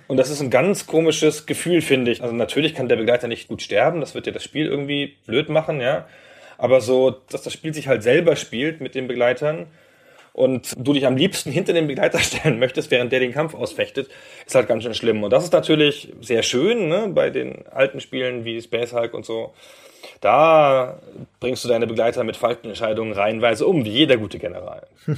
Und 0.06 0.16
das 0.16 0.30
ist 0.30 0.40
ein 0.40 0.50
ganz 0.50 0.86
komisches 0.86 1.46
Gefühl, 1.46 1.82
finde 1.82 2.10
ich. 2.10 2.22
Also 2.22 2.34
natürlich 2.34 2.74
kann 2.74 2.88
der 2.88 2.96
Begleiter 2.96 3.28
nicht 3.28 3.48
gut 3.48 3.62
sterben, 3.62 4.00
das 4.00 4.14
wird 4.14 4.26
ja 4.26 4.32
das 4.32 4.44
Spiel 4.44 4.66
irgendwie 4.66 5.16
blöd 5.26 5.48
machen, 5.48 5.80
ja. 5.80 6.06
Aber 6.58 6.80
so, 6.80 7.10
dass 7.30 7.42
das 7.42 7.52
Spiel 7.52 7.74
sich 7.74 7.88
halt 7.88 8.02
selber 8.02 8.36
spielt 8.36 8.80
mit 8.80 8.94
den 8.94 9.08
Begleitern 9.08 9.66
und 10.32 10.72
du 10.76 10.92
dich 10.92 11.06
am 11.06 11.16
liebsten 11.16 11.50
hinter 11.50 11.72
den 11.72 11.86
Begleiter 11.86 12.18
stellen 12.20 12.58
möchtest, 12.58 12.90
während 12.90 13.12
der 13.12 13.20
den 13.20 13.32
Kampf 13.32 13.54
ausfechtet, 13.54 14.08
ist 14.46 14.54
halt 14.54 14.68
ganz 14.68 14.84
schön 14.84 14.94
schlimm. 14.94 15.22
Und 15.22 15.32
das 15.32 15.44
ist 15.44 15.52
natürlich 15.52 16.12
sehr 16.20 16.42
schön, 16.42 16.88
ne, 16.88 17.10
bei 17.12 17.30
den 17.30 17.66
alten 17.68 18.00
Spielen 18.00 18.44
wie 18.44 18.60
Space 18.60 18.92
Hulk 18.92 19.14
und 19.14 19.26
so. 19.26 19.52
Da 20.20 21.00
bringst 21.40 21.64
du 21.64 21.68
deine 21.68 21.86
Begleiter 21.86 22.24
mit 22.24 22.36
falschen 22.36 22.68
Entscheidungen 22.68 23.12
reihenweise 23.12 23.66
um, 23.66 23.84
wie 23.84 23.90
jeder 23.90 24.16
gute 24.16 24.38
General. 24.38 24.86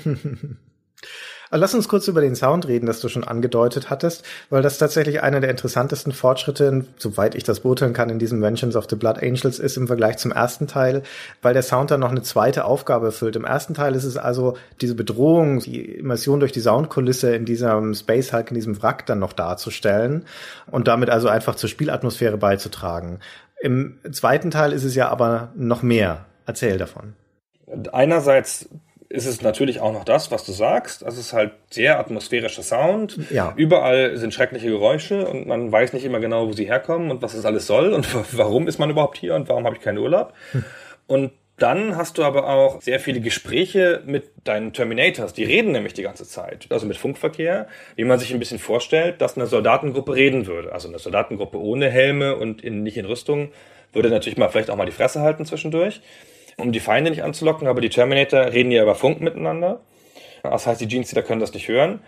Lass 1.57 1.73
uns 1.73 1.87
kurz 1.87 2.09
über 2.09 2.21
den 2.21 2.35
Sound 2.35 2.67
reden, 2.67 2.87
das 2.87 3.01
du 3.01 3.09
schon 3.09 3.23
angedeutet 3.23 3.89
hattest, 3.89 4.25
weil 4.51 4.61
das 4.61 4.77
tatsächlich 4.79 5.23
einer 5.23 5.39
der 5.41 5.51
interessantesten 5.51 6.13
Fortschritte, 6.13 6.85
soweit 6.99 7.37
ich 7.37 7.45
das 7.45 7.61
beurteilen 7.61 7.93
kann, 7.93 8.11
in 8.11 8.19
diesem 8.19 8.43
Vengeance 8.43 8.77
of 8.77 8.87
the 8.91 8.97
Blood 8.97 9.23
Angels 9.23 9.61
ist 9.61 9.77
im 9.77 9.87
Vergleich 9.87 10.17
zum 10.17 10.33
ersten 10.33 10.67
Teil, 10.67 11.05
weil 11.43 11.55
der 11.55 11.63
Sound 11.63 11.93
dann 11.93 12.01
noch 12.01 12.11
eine 12.11 12.23
zweite 12.23 12.65
Aufgabe 12.65 13.07
erfüllt. 13.07 13.37
Im 13.37 13.45
ersten 13.45 13.73
Teil 13.73 13.95
ist 13.95 14.03
es 14.03 14.17
also 14.17 14.57
diese 14.81 14.97
Bedrohung, 14.97 15.61
die 15.61 15.81
Immersion 15.81 16.41
durch 16.41 16.51
die 16.51 16.61
Soundkulisse 16.61 17.37
in 17.37 17.45
diesem 17.45 17.95
Space 17.95 18.33
Hulk, 18.33 18.51
in 18.51 18.57
diesem 18.57 18.83
Wrack 18.83 19.07
dann 19.07 19.21
noch 19.21 19.33
darzustellen 19.33 20.25
und 20.67 20.89
damit 20.89 21.09
also 21.09 21.29
einfach 21.29 21.55
zur 21.55 21.69
Spielatmosphäre 21.69 22.37
beizutragen. 22.37 23.21
Im 23.63 23.99
zweiten 24.11 24.51
Teil 24.51 24.73
ist 24.73 24.83
es 24.83 24.97
ja 24.97 25.09
aber 25.09 25.53
noch 25.55 25.83
mehr. 25.83 26.25
Erzähl 26.47 26.79
davon. 26.79 27.15
Einerseits 27.93 28.69
ist 29.15 29.27
es 29.27 29.43
natürlich 29.43 29.81
auch 29.81 29.93
noch 29.93 30.05
das, 30.05 30.31
was 30.31 30.45
du 30.45 30.53
sagst. 30.53 31.03
Es 31.03 31.17
ist 31.17 31.33
halt 31.33 31.53
sehr 31.71 31.99
atmosphärischer 31.99 32.63
Sound. 32.63 33.19
Ja. 33.31 33.55
Überall 33.57 34.17
sind 34.17 34.35
schreckliche 34.35 34.69
Geräusche 34.69 35.27
und 35.27 35.47
man 35.47 35.71
weiß 35.71 35.93
nicht 35.93 36.05
immer 36.05 36.19
genau, 36.19 36.49
wo 36.49 36.53
sie 36.53 36.67
herkommen 36.67 37.11
und 37.11 37.23
was 37.23 37.35
das 37.35 37.45
alles 37.45 37.67
soll 37.67 37.93
und 37.93 38.07
warum 38.37 38.67
ist 38.67 38.79
man 38.79 38.91
überhaupt 38.91 39.17
hier 39.17 39.35
und 39.37 39.49
warum 39.49 39.65
habe 39.65 39.77
ich 39.77 39.83
keinen 39.83 39.99
Urlaub. 39.99 40.35
Hm. 40.53 40.65
Und 41.07 41.33
dann 41.57 41.97
hast 41.97 42.19
du 42.19 42.25
aber 42.25 42.49
auch 42.49 42.83
sehr 42.83 42.99
viele 42.99 43.21
Gespräche 43.21 44.03
mit 44.05 44.25
deinen 44.43 44.73
Terminators. 44.73 45.33
Die 45.33 45.45
reden 45.45 45.71
nämlich 45.71 45.95
die 45.95 46.03
ganze 46.03 46.25
Zeit. 46.25 46.67
Also 46.71 46.85
mit 46.85 46.97
Funkverkehr, 46.97 47.69
wie 47.95 48.05
man 48.05 48.19
sich 48.19 48.33
ein 48.33 48.41
bisschen 48.41 48.59
vorstellt, 48.59 49.21
dass 49.21 49.37
eine 49.37 49.47
Soldatengruppe 49.47 50.17
reden 50.17 50.47
würde. 50.49 50.73
Also 50.73 50.89
eine 50.89 50.99
Soldatengruppe 50.99 51.61
ohne 51.61 51.89
Helme 51.89 52.35
und 52.35 52.65
in, 52.65 52.83
nicht 52.83 52.97
in 52.97 53.07
Rüstung 53.07 53.53
würde 53.93 54.11
natürlich 54.11 54.37
mal 54.37 54.49
vielleicht 54.49 54.71
auch 54.71 54.77
mal 54.77 54.87
die 54.87 54.93
Fresse 54.93 55.21
halten 55.21 55.47
zwischendurch 55.47 56.01
um 56.57 56.73
die 56.73 56.81
Feinde 56.81 57.11
nicht 57.11 57.23
anzulocken, 57.23 57.69
aber 57.69 57.81
die 57.81 57.89
Terminator 57.89 58.53
reden 58.53 58.71
ja 58.71 58.83
über 58.83 58.95
Funk 58.95 59.21
miteinander. 59.21 59.81
Das 60.43 60.67
heißt, 60.67 60.81
die 60.81 60.89
Jeans, 60.89 61.11
die 61.11 61.23
können 61.23 61.41
das 61.41 61.55
nicht 61.55 61.69
hören. 61.69 62.01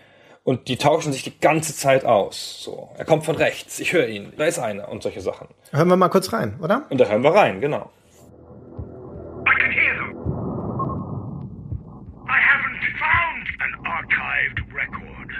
Und 0.44 0.68
die 0.68 0.76
tauschen 0.76 1.12
sich 1.12 1.24
die 1.24 1.40
ganze 1.40 1.74
Zeit 1.74 2.04
aus. 2.04 2.62
So, 2.62 2.90
er 2.96 3.04
kommt 3.04 3.24
von 3.24 3.34
rechts, 3.34 3.80
ich 3.80 3.92
höre 3.92 4.06
ihn, 4.06 4.32
da 4.36 4.44
ist 4.44 4.60
einer 4.60 4.88
und 4.88 5.02
solche 5.02 5.20
Sachen. 5.20 5.48
Hören 5.72 5.88
wir 5.88 5.96
mal 5.96 6.08
kurz 6.08 6.32
rein, 6.32 6.60
oder? 6.62 6.86
Und 6.88 7.00
da 7.00 7.06
hören 7.06 7.24
wir 7.24 7.34
rein, 7.34 7.60
genau. 7.60 7.90
I 9.44 9.54
can 9.58 9.72
hear 9.72 9.94
them. 9.96 10.12
I 12.28 12.38
haven't 12.38 12.84
found 13.00 13.48
an 13.58 13.72
archived 13.86 14.60
record. 14.72 15.30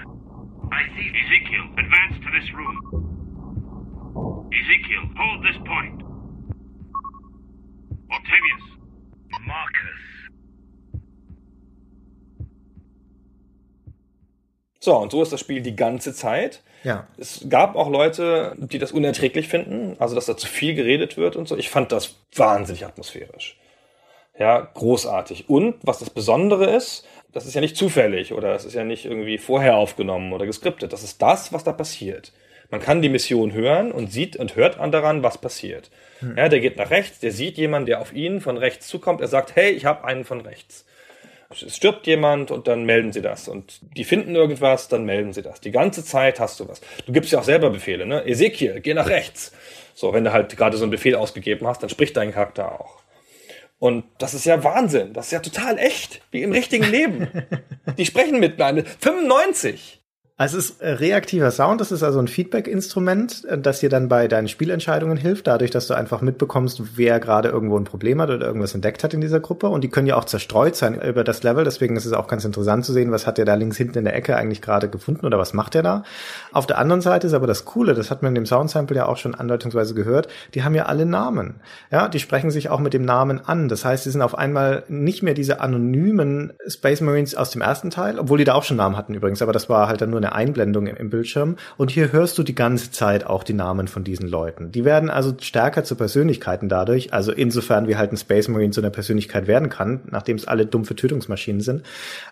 I 0.73 0.83
see 0.97 1.13
Ezekiel, 1.15 1.65
advance 1.79 2.19
to 2.25 2.31
this 2.33 2.53
room. 2.53 3.07
Ezekiel, 4.51 5.03
hold 5.17 5.45
this 5.45 5.59
point. 5.65 6.03
Octavius, 8.11 8.76
Marcus. 9.47 10.07
So, 14.81 14.97
und 14.97 15.11
so 15.11 15.21
ist 15.23 15.33
das 15.33 15.41
Spiel 15.41 15.63
die 15.63 15.75
ganze 15.75 16.15
Zeit. 16.15 16.63
Ja. 16.85 17.09
Es 17.19 17.47
gab 17.49 17.75
auch 17.75 17.91
Leute, 17.91 18.55
die 18.57 18.79
das 18.79 18.93
unerträglich 18.93 19.49
finden, 19.49 19.97
also 19.99 20.15
dass 20.15 20.27
da 20.27 20.37
zu 20.37 20.47
viel 20.47 20.75
geredet 20.75 21.17
wird 21.17 21.35
und 21.35 21.49
so. 21.49 21.57
Ich 21.57 21.71
fand 21.71 21.91
das 21.91 22.21
wahnsinnig 22.37 22.85
atmosphärisch. 22.87 23.59
Ja, 24.39 24.61
großartig. 24.61 25.49
Und 25.49 25.75
was 25.83 25.99
das 25.99 26.11
Besondere 26.11 26.67
ist, 26.67 27.05
das 27.33 27.47
ist 27.47 27.55
ja 27.55 27.61
nicht 27.61 27.77
zufällig 27.77 28.33
oder 28.33 28.53
das 28.53 28.65
ist 28.65 28.75
ja 28.75 28.85
nicht 28.85 29.07
irgendwie 29.07 29.39
vorher 29.39 29.77
aufgenommen 29.77 30.33
oder 30.33 30.47
geskriptet. 30.47 30.93
Das 30.93 31.03
ist 31.03 31.21
das, 31.21 31.53
was 31.53 31.65
da 31.65 31.73
passiert. 31.73 32.33
Man 32.71 32.81
kann 32.81 33.03
die 33.03 33.09
Mission 33.09 33.53
hören 33.53 33.93
und 33.93 34.13
sieht 34.13 34.37
und 34.37 34.57
hört 34.57 34.79
an 34.79 34.93
daran, 34.93 35.23
was 35.23 35.39
passiert. 35.39 35.91
Hm. 36.21 36.37
Ja, 36.37 36.49
der 36.49 36.61
geht 36.61 36.77
nach 36.77 36.91
rechts, 36.91 37.21
der 37.21 37.33
sieht 37.33 37.59
jemanden, 37.59 37.87
der 37.87 38.01
auf 38.01 38.13
ihn 38.13 38.41
von 38.41 38.57
rechts 38.57 38.87
zukommt. 38.87 39.21
Er 39.21 39.29
sagt, 39.29 39.55
hey, 39.57 39.71
ich 39.71 39.85
habe 39.85 40.05
einen 40.05 40.25
von 40.25 40.41
rechts. 40.41 40.85
Es 41.49 41.77
stirbt 41.77 42.07
jemand 42.07 42.51
und 42.51 42.67
dann 42.67 42.85
melden 42.85 43.13
sie 43.13 43.23
das. 43.23 43.47
Und 43.47 43.79
die 43.97 44.05
finden 44.05 44.35
irgendwas, 44.35 44.89
dann 44.89 45.05
melden 45.05 45.33
sie 45.33 45.43
das. 45.43 45.61
Die 45.61 45.71
ganze 45.71 46.05
Zeit 46.05 46.41
hast 46.41 46.59
du 46.59 46.69
was. 46.69 46.81
Du 47.07 47.13
gibst 47.13 47.31
ja 47.31 47.39
auch 47.39 47.45
selber 47.45 47.71
Befehle, 47.71 48.05
ne? 48.05 48.27
Ezekiel, 48.27 48.81
geh 48.81 48.95
nach 48.95 49.09
rechts. 49.09 49.53
So, 49.95 50.13
wenn 50.13 50.25
du 50.25 50.33
halt 50.33 50.57
gerade 50.57 50.77
so 50.77 50.85
einen 50.85 50.91
Befehl 50.91 51.15
ausgegeben 51.15 51.67
hast, 51.67 51.83
dann 51.83 51.89
spricht 51.89 52.17
dein 52.17 52.33
Charakter 52.33 52.81
auch. 52.81 53.03
Und 53.79 54.05
das 54.19 54.35
ist 54.35 54.47
ja 54.47 54.65
Wahnsinn. 54.65 55.13
Das 55.13 55.27
ist 55.27 55.33
ja 55.33 55.41
total 55.41 55.79
echt, 55.79 56.23
wie 56.31 56.43
im 56.43 56.53
richtigen 56.53 56.85
Leben. 56.91 57.29
die 57.99 58.07
sprechen 58.07 58.41
miteinander. 58.41 58.85
95. 58.85 60.03
Also 60.39 60.59
es 60.59 60.69
ist 60.69 60.83
äh, 60.83 60.91
reaktiver 60.91 61.51
Sound, 61.51 61.81
das 61.81 61.93
ist 61.93 62.03
also 62.03 62.19
ein 62.19 62.29
Feedback-Instrument, 62.29 63.47
äh, 63.47 63.57
das 63.57 63.81
dir 63.81 63.89
dann 63.89 64.11
bei 64.11 64.29
deinen 64.29 64.49
Spielentscheidungen 64.49 65.17
hilft, 65.17 65.47
dadurch, 65.47 65.71
dass 65.71 65.87
du 65.87 65.95
einfach 65.95 66.21
mitbekommst, 66.21 66.99
wer 66.99 67.21
gerade 67.21 67.49
irgendwo 67.49 67.79
ein 67.79 67.85
Problem 67.85 68.21
hat 68.21 68.29
oder 68.29 68.47
irgendwas 68.47 68.75
entdeckt 68.75 69.03
hat 69.03 69.15
in 69.15 69.23
dieser 69.23 69.41
Gruppe. 69.41 69.69
Und 69.69 69.83
die 69.83 69.89
können 69.89 70.07
ja 70.07 70.15
auch 70.17 70.27
zerstreut 70.27 70.77
sein 70.77 71.01
über 71.01 71.25
das 71.25 71.43
Level, 71.43 71.65
deswegen 71.65 71.97
ist 71.97 72.05
es 72.05 72.13
auch 72.13 72.29
ganz 72.29 72.45
interessant 72.45 72.85
zu 72.85 72.93
sehen, 72.93 73.13
was 73.13 73.27
hat 73.27 73.39
der 73.39 73.47
da 73.47 73.55
links 73.55 73.79
hinten 73.79 73.97
in 73.97 74.05
der 74.05 74.15
Ecke 74.15 74.37
eigentlich 74.37 74.61
gerade 74.61 74.91
gefunden 74.91 75.25
oder 75.25 75.39
was 75.39 75.55
macht 75.55 75.75
er 75.75 75.83
da. 75.83 76.03
Auf 76.53 76.67
der 76.67 76.77
anderen 76.77 77.01
Seite 77.01 77.29
ist 77.29 77.33
aber 77.33 77.47
das 77.47 77.65
Coole, 77.65 77.95
das 77.95 78.11
hat 78.11 78.23
man 78.23 78.33
in 78.33 78.43
dem 78.43 78.47
Soundsample 78.47 78.95
ja 78.95 79.07
auch 79.07 79.17
schon 79.17 79.35
andeutungsweise 79.35 79.95
gehört, 79.95 80.29
die 80.53 80.65
haben 80.65 80.75
ja 80.75 80.85
alle 80.85 81.07
Namen. 81.07 81.63
Ja, 81.91 82.09
die 82.09 82.21
sprechen 82.21 82.51
sich 82.51 82.69
auch 82.69 82.81
mit 82.81 82.93
dem 82.93 83.07
Namen 83.07 83.41
an. 83.43 83.71
Das 83.71 83.87
heißt, 83.87 84.05
sie 84.05 84.11
sind 84.11 84.21
auf 84.21 84.37
einmal 84.37 84.83
nicht 84.89 85.23
mehr 85.23 85.33
diese 85.33 85.63
anonymen 85.63 86.53
Space 86.69 87.01
Marines 87.01 87.35
aus 87.35 87.53
dem 87.53 87.63
ersten 87.63 87.89
Teil, 87.89 88.19
obwohl 88.19 88.37
die 88.37 88.45
da 88.45 88.53
auch 88.53 88.65
schon 88.65 88.77
Namen 88.77 88.99
hatten 88.99 89.15
übrigens, 89.15 89.41
aber 89.41 89.55
das 89.55 89.71
war 89.71 89.89
halt 89.89 90.03
dann 90.03 90.11
nur 90.11 90.26
eine 90.27 90.35
Einblendung 90.35 90.87
im, 90.87 91.11
Bildschirm. 91.11 91.57
Und 91.77 91.91
hier 91.91 92.13
hörst 92.13 92.37
du 92.39 92.43
die 92.43 92.55
ganze 92.55 92.91
Zeit 92.91 93.27
auch 93.27 93.45
die 93.45 93.53
Namen 93.53 93.87
von 93.87 94.03
diesen 94.03 94.29
Leuten. 94.29 94.73
Die 94.73 94.85
werden 94.85 95.09
also 95.09 95.35
stärker 95.41 95.85
zu 95.85 95.95
Persönlichkeiten 95.95 96.69
dadurch. 96.69 97.13
Also 97.13 97.33
insofern 97.33 97.87
wie 97.87 97.97
halt 97.97 98.13
ein 98.13 98.17
Space 98.17 98.49
Marine 98.49 98.73
zu 98.73 98.81
einer 98.81 98.91
Persönlichkeit 98.91 99.47
werden 99.47 99.69
kann, 99.69 100.01
nachdem 100.11 100.37
es 100.37 100.49
alle 100.49 100.67
dumpfe 100.67 100.97
Tötungsmaschinen 100.97 101.61
sind. 101.61 101.83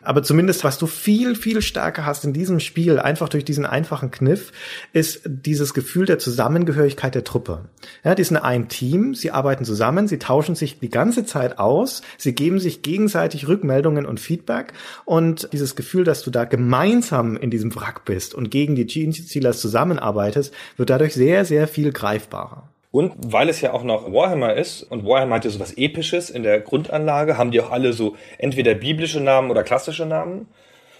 Aber 0.02 0.22
zumindest, 0.22 0.64
was 0.64 0.78
du 0.78 0.86
viel, 0.86 1.36
viel 1.36 1.62
stärker 1.62 2.04
hast 2.04 2.24
in 2.24 2.32
diesem 2.32 2.60
Spiel, 2.60 2.98
einfach 2.98 3.28
durch 3.28 3.44
diesen 3.44 3.66
einfachen 3.66 4.10
Kniff, 4.10 4.52
ist 4.92 5.22
dieses 5.24 5.74
Gefühl 5.74 6.06
der 6.06 6.18
Zusammengehörigkeit 6.18 7.14
der 7.14 7.24
Truppe. 7.24 7.60
Ja, 8.02 8.14
die 8.14 8.24
sind 8.24 8.36
ein 8.38 8.68
Team, 8.68 9.14
sie 9.14 9.30
arbeiten 9.30 9.64
zusammen, 9.64 10.08
sie 10.08 10.18
tauschen 10.18 10.54
sich 10.54 10.80
die 10.80 10.90
ganze 10.90 11.24
Zeit 11.24 11.58
aus, 11.58 12.02
sie 12.18 12.34
geben 12.34 12.58
sich 12.58 12.82
gegenseitig 12.82 13.48
Rückmeldungen 13.48 14.06
und 14.06 14.20
Feedback 14.20 14.72
und 15.04 15.48
dieses 15.52 15.76
Gefühl, 15.76 16.04
dass 16.04 16.22
du 16.22 16.30
da 16.30 16.44
gemeinsam 16.44 17.36
in 17.36 17.50
diesem 17.50 17.70
Wrack 17.84 18.04
bist 18.04 18.34
und 18.34 18.50
gegen 18.50 18.74
die 18.74 18.86
Gene-Stealers 18.86 19.60
zusammenarbeitest, 19.60 20.54
wird 20.76 20.90
dadurch 20.90 21.14
sehr, 21.14 21.44
sehr 21.44 21.68
viel 21.68 21.92
greifbarer. 21.92 22.68
Und 22.90 23.12
weil 23.18 23.48
es 23.48 23.60
ja 23.60 23.72
auch 23.72 23.82
noch 23.82 24.12
Warhammer 24.12 24.54
ist 24.54 24.84
und 24.84 25.04
Warhammer 25.04 25.36
hat 25.36 25.44
ja 25.44 25.50
so 25.50 25.58
was 25.58 25.76
Episches 25.76 26.30
in 26.30 26.44
der 26.44 26.60
Grundanlage, 26.60 27.36
haben 27.36 27.50
die 27.50 27.60
auch 27.60 27.72
alle 27.72 27.92
so 27.92 28.14
entweder 28.38 28.74
biblische 28.74 29.20
Namen 29.20 29.50
oder 29.50 29.64
klassische 29.64 30.06
Namen. 30.06 30.48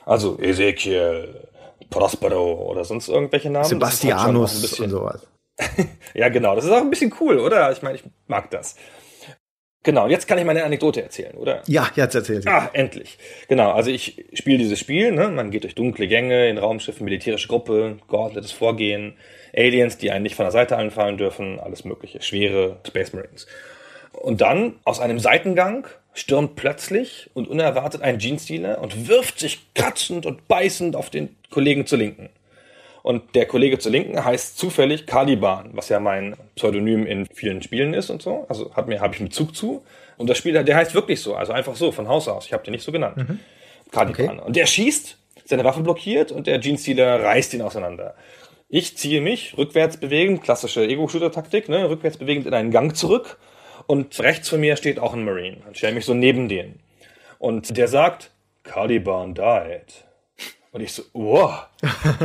Also 0.04 0.38
Ezekiel, 0.40 1.48
Prospero 1.90 2.68
oder 2.68 2.84
sonst 2.84 3.08
irgendwelche 3.08 3.48
Namen. 3.48 3.66
Sebastianus 3.66 4.80
und 4.80 4.90
sowas. 4.90 5.26
ja, 6.14 6.28
genau. 6.30 6.56
Das 6.56 6.64
ist 6.64 6.72
auch 6.72 6.80
ein 6.80 6.90
bisschen 6.90 7.14
cool, 7.20 7.38
oder? 7.38 7.70
Ich 7.70 7.82
meine, 7.82 7.96
ich 7.96 8.04
mag 8.26 8.50
das. 8.50 8.74
Genau, 9.84 10.08
jetzt 10.08 10.26
kann 10.26 10.38
ich 10.38 10.46
meine 10.46 10.64
Anekdote 10.64 11.02
erzählen, 11.02 11.34
oder? 11.34 11.62
Ja, 11.66 11.90
jetzt 11.94 12.14
erzähl 12.14 12.40
sie. 12.40 12.48
Ah, 12.48 12.70
endlich. 12.72 13.18
Genau, 13.48 13.70
also 13.72 13.90
ich 13.90 14.24
spiele 14.32 14.56
dieses 14.56 14.78
Spiel, 14.78 15.12
ne? 15.12 15.28
man 15.28 15.50
geht 15.50 15.64
durch 15.64 15.74
dunkle 15.74 16.08
Gänge 16.08 16.48
in 16.48 16.56
Raumschiffen, 16.56 17.04
militärische 17.04 17.48
Gruppe, 17.48 17.98
geordnetes 18.08 18.50
Vorgehen, 18.50 19.12
Aliens, 19.54 19.98
die 19.98 20.10
einen 20.10 20.22
nicht 20.22 20.36
von 20.36 20.46
der 20.46 20.52
Seite 20.52 20.78
anfallen 20.78 21.18
dürfen, 21.18 21.60
alles 21.60 21.84
mögliche, 21.84 22.22
schwere 22.22 22.78
Space 22.86 23.12
Marines. 23.12 23.46
Und 24.12 24.40
dann, 24.40 24.76
aus 24.84 25.00
einem 25.00 25.18
Seitengang, 25.18 25.86
stürmt 26.14 26.56
plötzlich 26.56 27.28
und 27.34 27.46
unerwartet 27.46 28.00
ein 28.00 28.16
Genestealer 28.16 28.80
und 28.80 29.08
wirft 29.08 29.38
sich 29.38 29.74
kratzend 29.74 30.24
und 30.24 30.48
beißend 30.48 30.96
auf 30.96 31.10
den 31.10 31.36
Kollegen 31.50 31.86
zur 31.86 31.98
Linken. 31.98 32.30
Und 33.04 33.34
der 33.34 33.44
Kollege 33.44 33.78
zur 33.78 33.92
Linken 33.92 34.24
heißt 34.24 34.56
zufällig 34.56 35.06
Caliban, 35.06 35.68
was 35.74 35.90
ja 35.90 36.00
mein 36.00 36.36
Pseudonym 36.56 37.04
in 37.04 37.26
vielen 37.26 37.60
Spielen 37.60 37.92
ist 37.92 38.08
und 38.08 38.22
so. 38.22 38.46
Also 38.48 38.74
hat 38.74 38.88
mir 38.88 39.02
habe 39.02 39.12
ich 39.12 39.20
einen 39.20 39.28
Bezug 39.28 39.54
zu. 39.54 39.84
Und 40.16 40.30
das 40.30 40.38
Spiel, 40.38 40.54
der 40.54 40.74
heißt 40.74 40.94
wirklich 40.94 41.20
so, 41.20 41.34
also 41.34 41.52
einfach 41.52 41.76
so 41.76 41.92
von 41.92 42.08
Haus 42.08 42.28
aus. 42.28 42.46
Ich 42.46 42.54
habe 42.54 42.64
den 42.64 42.72
nicht 42.72 42.82
so 42.82 42.92
genannt. 42.92 43.18
Mhm. 43.18 43.40
Caliban. 43.92 44.38
Okay. 44.38 44.46
Und 44.46 44.56
der 44.56 44.64
schießt, 44.64 45.18
seine 45.44 45.64
Waffe 45.64 45.82
blockiert 45.82 46.32
und 46.32 46.46
der 46.46 46.58
Genestealer 46.58 47.22
reißt 47.22 47.52
ihn 47.52 47.60
auseinander. 47.60 48.14
Ich 48.70 48.96
ziehe 48.96 49.20
mich 49.20 49.58
rückwärts 49.58 49.98
bewegend, 49.98 50.42
klassische 50.42 50.86
Ego-Shooter-Taktik, 50.86 51.68
ne, 51.68 51.90
rückwärts 51.90 52.16
bewegend 52.16 52.46
in 52.46 52.54
einen 52.54 52.70
Gang 52.70 52.96
zurück. 52.96 53.36
Und 53.86 54.18
rechts 54.20 54.48
von 54.48 54.60
mir 54.60 54.76
steht 54.78 54.98
auch 54.98 55.12
ein 55.12 55.26
Marine. 55.26 55.58
Ich 55.72 55.76
stelle 55.76 55.94
mich 55.94 56.06
so 56.06 56.14
neben 56.14 56.48
den. 56.48 56.80
Und 57.38 57.76
der 57.76 57.88
sagt, 57.88 58.30
Caliban 58.62 59.34
died. 59.34 60.04
Und 60.74 60.80
ich 60.80 60.92
so, 60.92 61.04
wow. 61.12 61.68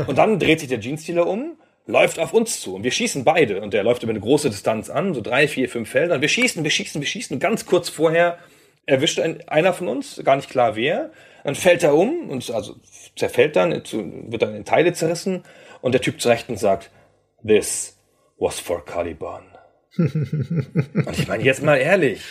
Und 0.07 0.17
dann 0.17 0.39
dreht 0.39 0.59
sich 0.59 0.69
der 0.69 0.79
Jeans-Dealer 0.79 1.27
um, 1.27 1.55
läuft 1.85 2.17
auf 2.17 2.33
uns 2.33 2.59
zu 2.59 2.73
und 2.73 2.83
wir 2.83 2.89
schießen 2.89 3.23
beide. 3.23 3.61
Und 3.61 3.75
der 3.75 3.83
läuft 3.83 4.01
über 4.01 4.09
eine 4.09 4.19
große 4.19 4.49
Distanz 4.49 4.89
an, 4.89 5.13
so 5.13 5.21
drei, 5.21 5.47
vier, 5.47 5.69
fünf 5.69 5.87
Felder. 5.87 6.15
Und 6.15 6.21
wir 6.21 6.29
schießen, 6.29 6.63
wir 6.63 6.71
schießen, 6.71 6.99
wir 6.99 7.07
schießen. 7.07 7.35
Und 7.35 7.41
ganz 7.41 7.67
kurz 7.67 7.89
vorher 7.89 8.39
erwischt 8.87 9.19
ein, 9.19 9.47
einer 9.47 9.71
von 9.71 9.87
uns, 9.87 10.19
gar 10.25 10.35
nicht 10.35 10.49
klar 10.49 10.75
wer. 10.75 11.11
Dann 11.43 11.53
fällt 11.53 11.83
er 11.83 11.93
um 11.93 12.27
und 12.31 12.49
also 12.49 12.75
zerfällt 13.15 13.55
dann, 13.55 13.71
wird 13.71 14.41
dann 14.41 14.55
in 14.55 14.65
Teile 14.65 14.93
zerrissen. 14.93 15.43
Und 15.81 15.91
der 15.91 16.01
Typ 16.01 16.19
zur 16.19 16.31
Rechten 16.31 16.57
sagt, 16.57 16.89
this 17.45 17.99
was 18.39 18.59
for 18.59 18.83
Caliban. 18.83 19.43
und 19.95 21.11
ich 21.11 21.27
meine, 21.27 21.43
jetzt 21.43 21.61
mal 21.61 21.75
ehrlich, 21.75 22.21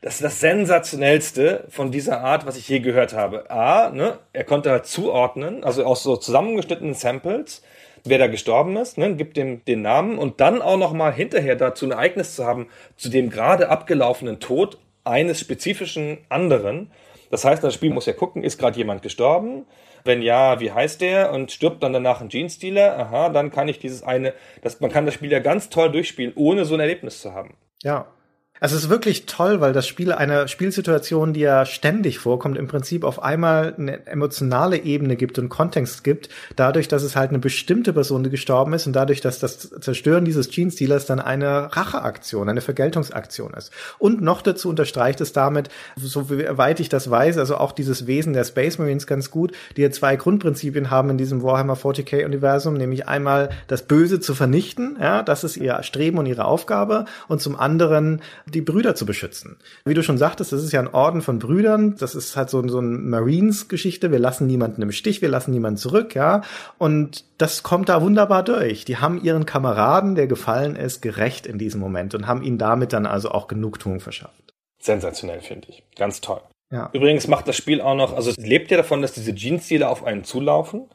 das 0.00 0.14
ist 0.14 0.24
das 0.24 0.40
sensationellste 0.40 1.64
von 1.70 1.90
dieser 1.90 2.20
Art, 2.20 2.46
was 2.46 2.56
ich 2.56 2.68
je 2.68 2.78
gehört 2.78 3.14
habe. 3.14 3.50
A, 3.50 3.90
ne, 3.90 4.18
er 4.32 4.44
konnte 4.44 4.70
halt 4.70 4.86
zuordnen, 4.86 5.64
also 5.64 5.84
aus 5.84 6.02
so 6.02 6.16
zusammengeschnittenen 6.16 6.94
Samples, 6.94 7.62
wer 8.04 8.18
da 8.18 8.28
gestorben 8.28 8.76
ist, 8.76 8.96
ne, 8.96 9.16
gibt 9.16 9.36
dem 9.36 9.64
den 9.64 9.82
Namen 9.82 10.18
und 10.18 10.40
dann 10.40 10.62
auch 10.62 10.76
noch 10.76 10.92
mal 10.92 11.12
hinterher 11.12 11.56
dazu 11.56 11.86
ein 11.86 11.92
Ereignis 11.92 12.36
zu 12.36 12.46
haben, 12.46 12.68
zu 12.96 13.08
dem 13.08 13.28
gerade 13.28 13.70
abgelaufenen 13.70 14.38
Tod 14.38 14.78
eines 15.02 15.40
spezifischen 15.40 16.18
anderen. 16.28 16.92
Das 17.30 17.44
heißt, 17.44 17.62
das 17.64 17.74
Spiel 17.74 17.90
muss 17.90 18.06
ja 18.06 18.12
gucken, 18.12 18.44
ist 18.44 18.58
gerade 18.58 18.78
jemand 18.78 19.02
gestorben? 19.02 19.66
Wenn 20.04 20.22
ja, 20.22 20.60
wie 20.60 20.70
heißt 20.70 21.00
der? 21.00 21.32
Und 21.32 21.50
stirbt 21.50 21.82
dann 21.82 21.92
danach 21.92 22.20
ein 22.20 22.28
Genestealer? 22.28 22.96
Aha, 22.98 23.28
dann 23.30 23.50
kann 23.50 23.68
ich 23.68 23.80
dieses 23.80 24.04
eine, 24.04 24.32
das, 24.62 24.80
man 24.80 24.92
kann 24.92 25.06
das 25.06 25.14
Spiel 25.14 25.32
ja 25.32 25.40
ganz 25.40 25.70
toll 25.70 25.90
durchspielen, 25.90 26.32
ohne 26.36 26.64
so 26.64 26.74
ein 26.74 26.80
Erlebnis 26.80 27.20
zu 27.20 27.34
haben. 27.34 27.56
Ja, 27.82 28.06
also 28.60 28.76
es 28.76 28.84
ist 28.84 28.90
wirklich 28.90 29.26
toll, 29.26 29.60
weil 29.60 29.72
das 29.72 29.86
Spiel 29.86 30.12
eine 30.12 30.48
Spielsituation, 30.48 31.32
die 31.32 31.40
ja 31.40 31.66
ständig 31.66 32.18
vorkommt, 32.18 32.56
im 32.56 32.68
Prinzip 32.68 33.04
auf 33.04 33.22
einmal 33.22 33.74
eine 33.76 34.06
emotionale 34.06 34.78
Ebene 34.78 35.16
gibt 35.16 35.38
und 35.38 35.48
Kontext 35.48 36.04
gibt, 36.04 36.28
dadurch, 36.56 36.88
dass 36.88 37.02
es 37.02 37.16
halt 37.16 37.30
eine 37.30 37.38
bestimmte 37.38 37.92
Person, 37.92 38.18
gestorben 38.28 38.72
ist 38.72 38.86
und 38.86 38.94
dadurch, 38.94 39.20
dass 39.20 39.38
das 39.38 39.70
Zerstören 39.80 40.24
dieses 40.24 40.50
Gene-Stealers 40.50 41.06
dann 41.06 41.20
eine 41.20 41.74
Racheaktion, 41.74 42.48
eine 42.48 42.60
Vergeltungsaktion 42.60 43.54
ist. 43.54 43.72
Und 43.98 44.20
noch 44.20 44.42
dazu 44.42 44.68
unterstreicht 44.68 45.20
es 45.20 45.32
damit, 45.32 45.68
so 45.96 46.28
weit 46.30 46.80
ich 46.80 46.88
das 46.88 47.10
weiß, 47.10 47.38
also 47.38 47.56
auch 47.56 47.72
dieses 47.72 48.06
Wesen 48.06 48.32
der 48.32 48.44
Space 48.44 48.78
Marines 48.78 49.06
ganz 49.06 49.30
gut, 49.30 49.52
die 49.76 49.82
ja 49.82 49.90
zwei 49.90 50.16
Grundprinzipien 50.16 50.90
haben 50.90 51.10
in 51.10 51.18
diesem 51.18 51.42
Warhammer 51.42 51.74
40k 51.74 52.24
Universum, 52.24 52.74
nämlich 52.74 53.08
einmal 53.08 53.50
das 53.66 53.82
Böse 53.82 54.20
zu 54.20 54.34
vernichten, 54.34 54.96
ja, 55.00 55.22
das 55.22 55.44
ist 55.44 55.56
ihr 55.56 55.82
Streben 55.82 56.18
und 56.18 56.26
ihre 56.26 56.44
Aufgabe 56.44 57.06
und 57.28 57.40
zum 57.40 57.56
anderen 57.56 58.20
die 58.50 58.60
Brüder 58.60 58.94
zu 58.94 59.06
beschützen. 59.06 59.56
Wie 59.84 59.94
du 59.94 60.02
schon 60.02 60.18
sagtest, 60.18 60.52
das 60.52 60.62
ist 60.62 60.72
ja 60.72 60.80
ein 60.80 60.88
Orden 60.88 61.22
von 61.22 61.38
Brüdern. 61.38 61.96
Das 61.98 62.14
ist 62.14 62.36
halt 62.36 62.50
so, 62.50 62.66
so 62.68 62.80
ein 62.80 63.08
Marines-Geschichte. 63.08 64.10
Wir 64.10 64.18
lassen 64.18 64.46
niemanden 64.46 64.82
im 64.82 64.92
Stich, 64.92 65.22
wir 65.22 65.28
lassen 65.28 65.50
niemanden 65.50 65.78
zurück, 65.78 66.14
ja. 66.14 66.42
Und 66.78 67.24
das 67.38 67.62
kommt 67.62 67.88
da 67.88 68.02
wunderbar 68.02 68.42
durch. 68.42 68.84
Die 68.84 68.98
haben 68.98 69.22
ihren 69.22 69.46
Kameraden, 69.46 70.14
der 70.14 70.26
gefallen 70.26 70.76
ist, 70.76 71.02
gerecht 71.02 71.46
in 71.46 71.58
diesem 71.58 71.80
Moment 71.80 72.14
und 72.14 72.26
haben 72.26 72.42
ihnen 72.42 72.58
damit 72.58 72.92
dann 72.92 73.06
also 73.06 73.30
auch 73.30 73.48
Genugtuung 73.48 74.00
verschafft. 74.00 74.54
Sensationell, 74.80 75.40
finde 75.40 75.68
ich. 75.68 75.82
Ganz 75.96 76.20
toll. 76.20 76.40
Ja. 76.70 76.90
Übrigens 76.92 77.28
macht 77.28 77.48
das 77.48 77.56
Spiel 77.56 77.80
auch 77.80 77.94
noch, 77.94 78.14
also 78.14 78.30
es 78.30 78.36
lebt 78.36 78.70
ja 78.70 78.76
davon, 78.76 79.00
dass 79.00 79.12
diese 79.12 79.34
Jeans-Ziele 79.34 79.88
auf 79.88 80.04
einen 80.04 80.24
zulaufen. 80.24 80.88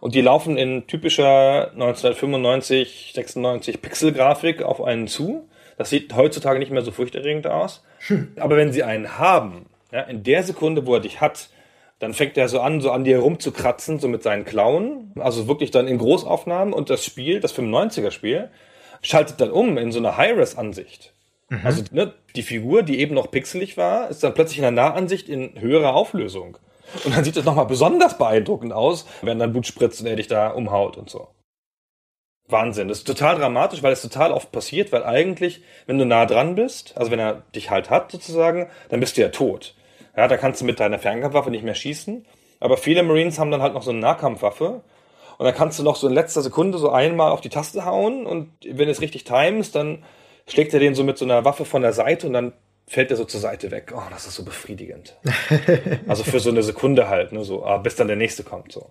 Und 0.00 0.14
die 0.14 0.20
laufen 0.20 0.56
in 0.56 0.86
typischer 0.86 1.70
1995, 1.72 3.12
96 3.14 3.82
Pixel-Grafik 3.82 4.62
auf 4.62 4.82
einen 4.82 5.08
zu. 5.08 5.48
Das 5.76 5.90
sieht 5.90 6.14
heutzutage 6.14 6.58
nicht 6.58 6.70
mehr 6.70 6.82
so 6.82 6.90
furchterregend 6.90 7.46
aus. 7.46 7.84
Hm. 8.06 8.32
Aber 8.38 8.56
wenn 8.56 8.72
sie 8.72 8.82
einen 8.82 9.18
haben, 9.18 9.66
ja, 9.92 10.00
in 10.02 10.22
der 10.22 10.42
Sekunde, 10.42 10.86
wo 10.86 10.94
er 10.94 11.00
dich 11.00 11.20
hat, 11.20 11.50
dann 11.98 12.12
fängt 12.12 12.36
er 12.36 12.48
so 12.48 12.60
an, 12.60 12.80
so 12.80 12.90
an 12.90 13.04
dir 13.04 13.20
rumzukratzen, 13.20 13.98
so 13.98 14.08
mit 14.08 14.22
seinen 14.22 14.44
Klauen. 14.44 15.12
Also 15.18 15.48
wirklich 15.48 15.70
dann 15.70 15.88
in 15.88 15.98
Großaufnahmen. 15.98 16.74
Und 16.74 16.90
das 16.90 17.04
Spiel, 17.04 17.40
das 17.40 17.56
95er-Spiel, 17.56 18.50
schaltet 19.02 19.40
dann 19.40 19.50
um 19.50 19.78
in 19.78 19.92
so 19.92 19.98
eine 19.98 20.16
High-Res-Ansicht. 20.16 21.14
Mhm. 21.48 21.60
Also 21.64 21.82
ne, 21.92 22.12
die 22.34 22.42
Figur, 22.42 22.82
die 22.82 22.98
eben 23.00 23.14
noch 23.14 23.30
pixelig 23.30 23.76
war, 23.76 24.10
ist 24.10 24.22
dann 24.22 24.34
plötzlich 24.34 24.58
in 24.58 24.62
der 24.62 24.72
Nahansicht 24.72 25.28
in 25.28 25.60
höherer 25.60 25.94
Auflösung. 25.94 26.58
Und 27.04 27.16
dann 27.16 27.24
sieht 27.24 27.36
es 27.36 27.44
nochmal 27.44 27.66
besonders 27.66 28.18
beeindruckend 28.18 28.72
aus, 28.72 29.06
wenn 29.22 29.38
dann 29.38 29.52
Blut 29.52 29.66
spritzt 29.66 30.00
und 30.00 30.06
er 30.06 30.16
dich 30.16 30.28
da 30.28 30.48
umhaut 30.48 30.96
und 30.96 31.10
so. 31.10 31.28
Wahnsinn. 32.48 32.88
Das 32.88 32.98
ist 32.98 33.06
total 33.06 33.36
dramatisch, 33.36 33.82
weil 33.82 33.92
es 33.92 34.02
total 34.02 34.32
oft 34.32 34.52
passiert, 34.52 34.92
weil 34.92 35.04
eigentlich, 35.04 35.62
wenn 35.86 35.98
du 35.98 36.04
nah 36.04 36.26
dran 36.26 36.54
bist, 36.54 36.96
also 36.96 37.10
wenn 37.10 37.18
er 37.18 37.42
dich 37.54 37.70
halt 37.70 37.90
hat 37.90 38.12
sozusagen, 38.12 38.68
dann 38.88 39.00
bist 39.00 39.16
du 39.16 39.22
ja 39.22 39.28
tot. 39.28 39.74
Ja, 40.16 40.28
da 40.28 40.36
kannst 40.36 40.60
du 40.60 40.64
mit 40.64 40.80
deiner 40.80 40.98
Fernkampfwaffe 40.98 41.50
nicht 41.50 41.64
mehr 41.64 41.74
schießen. 41.74 42.24
Aber 42.60 42.76
viele 42.76 43.02
Marines 43.02 43.38
haben 43.38 43.50
dann 43.50 43.62
halt 43.62 43.74
noch 43.74 43.82
so 43.82 43.90
eine 43.90 44.00
Nahkampfwaffe. 44.00 44.82
Und 45.38 45.44
dann 45.44 45.54
kannst 45.54 45.78
du 45.78 45.82
noch 45.82 45.96
so 45.96 46.08
in 46.08 46.14
letzter 46.14 46.40
Sekunde 46.40 46.78
so 46.78 46.90
einmal 46.90 47.30
auf 47.30 47.42
die 47.42 47.50
Taste 47.50 47.84
hauen 47.84 48.24
und 48.26 48.50
wenn 48.64 48.86
du 48.86 48.90
es 48.90 49.02
richtig 49.02 49.24
timest, 49.24 49.74
dann 49.74 50.02
schlägt 50.48 50.72
er 50.72 50.80
den 50.80 50.94
so 50.94 51.04
mit 51.04 51.18
so 51.18 51.26
einer 51.26 51.44
Waffe 51.44 51.66
von 51.66 51.82
der 51.82 51.92
Seite 51.92 52.26
und 52.26 52.32
dann 52.32 52.54
fällt 52.86 53.10
er 53.10 53.16
so 53.16 53.24
zur 53.24 53.40
Seite 53.40 53.70
weg. 53.70 53.92
Oh, 53.94 54.08
das 54.10 54.26
ist 54.26 54.36
so 54.36 54.44
befriedigend. 54.44 55.16
also 56.08 56.24
für 56.24 56.40
so 56.40 56.50
eine 56.50 56.62
Sekunde 56.62 57.08
halt, 57.08 57.32
ne, 57.32 57.44
so, 57.44 57.66
ah, 57.66 57.78
bis 57.78 57.96
dann 57.96 58.06
der 58.06 58.16
nächste 58.16 58.44
kommt, 58.44 58.72
so. 58.72 58.90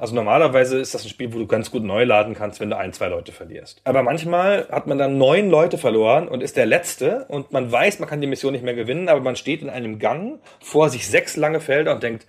Also 0.00 0.14
normalerweise 0.14 0.78
ist 0.78 0.94
das 0.94 1.04
ein 1.04 1.10
Spiel, 1.10 1.34
wo 1.34 1.38
du 1.38 1.46
ganz 1.46 1.70
gut 1.70 1.84
neu 1.84 2.04
laden 2.04 2.34
kannst, 2.34 2.58
wenn 2.58 2.70
du 2.70 2.76
ein, 2.78 2.94
zwei 2.94 3.08
Leute 3.08 3.32
verlierst. 3.32 3.82
Aber 3.84 4.02
manchmal 4.02 4.66
hat 4.70 4.86
man 4.86 4.96
dann 4.96 5.18
neun 5.18 5.50
Leute 5.50 5.76
verloren 5.76 6.26
und 6.26 6.42
ist 6.42 6.56
der 6.56 6.64
Letzte 6.64 7.26
und 7.28 7.52
man 7.52 7.70
weiß, 7.70 7.98
man 7.98 8.08
kann 8.08 8.22
die 8.22 8.26
Mission 8.26 8.52
nicht 8.52 8.64
mehr 8.64 8.72
gewinnen, 8.72 9.10
aber 9.10 9.20
man 9.20 9.36
steht 9.36 9.60
in 9.60 9.68
einem 9.68 9.98
Gang 9.98 10.40
vor 10.58 10.88
sich 10.88 11.06
sechs 11.06 11.36
lange 11.36 11.60
Felder 11.60 11.92
und 11.92 12.02
denkt, 12.02 12.26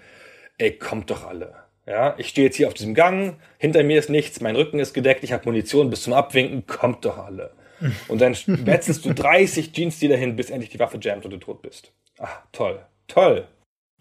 ey, 0.57 0.77
kommt 0.77 1.09
doch 1.09 1.25
alle. 1.25 1.53
Ja, 1.87 2.13
ich 2.17 2.27
stehe 2.27 2.47
jetzt 2.47 2.57
hier 2.57 2.67
auf 2.67 2.73
diesem 2.73 2.93
Gang, 2.93 3.37
hinter 3.57 3.83
mir 3.83 3.99
ist 3.99 4.09
nichts, 4.09 4.41
mein 4.41 4.57
Rücken 4.57 4.79
ist 4.79 4.93
gedeckt, 4.93 5.23
ich 5.23 5.31
habe 5.31 5.45
Munition 5.45 5.89
bis 5.89 6.03
zum 6.03 6.11
Abwinken, 6.11 6.67
kommt 6.67 7.05
doch 7.05 7.19
alle. 7.19 7.51
Und 8.09 8.19
dann 8.19 8.35
wetzelst 8.45 9.05
du 9.05 9.13
30 9.13 9.71
Jeans-Dealer 9.71 10.17
hin, 10.17 10.35
bis 10.35 10.49
endlich 10.49 10.71
die 10.71 10.79
Waffe 10.79 10.99
jammt 11.01 11.23
und 11.23 11.31
du 11.31 11.37
tot 11.37 11.61
bist. 11.61 11.93
Ah, 12.19 12.43
toll, 12.51 12.85
toll. 13.07 13.47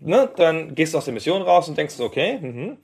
Ne? 0.00 0.28
Dann 0.36 0.74
gehst 0.74 0.92
du 0.92 0.98
aus 0.98 1.04
der 1.04 1.14
Mission 1.14 1.40
raus 1.40 1.68
und 1.68 1.78
denkst, 1.78 1.98
okay, 2.00 2.38
mhm. 2.40 2.78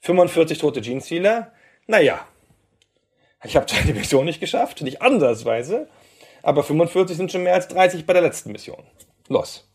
45 0.00 0.58
tote 0.58 0.80
Jeans-Dealer. 0.80 1.52
Naja, 1.86 2.20
ich 3.44 3.56
habe 3.56 3.66
die 3.86 3.92
Mission 3.92 4.24
nicht 4.24 4.40
geschafft, 4.40 4.82
nicht 4.82 5.00
andersweise, 5.02 5.88
aber 6.42 6.62
45 6.62 7.16
sind 7.16 7.32
schon 7.32 7.42
mehr 7.44 7.54
als 7.54 7.68
30 7.68 8.06
bei 8.06 8.12
der 8.12 8.22
letzten 8.22 8.52
Mission. 8.52 8.82
Los. 9.28 9.68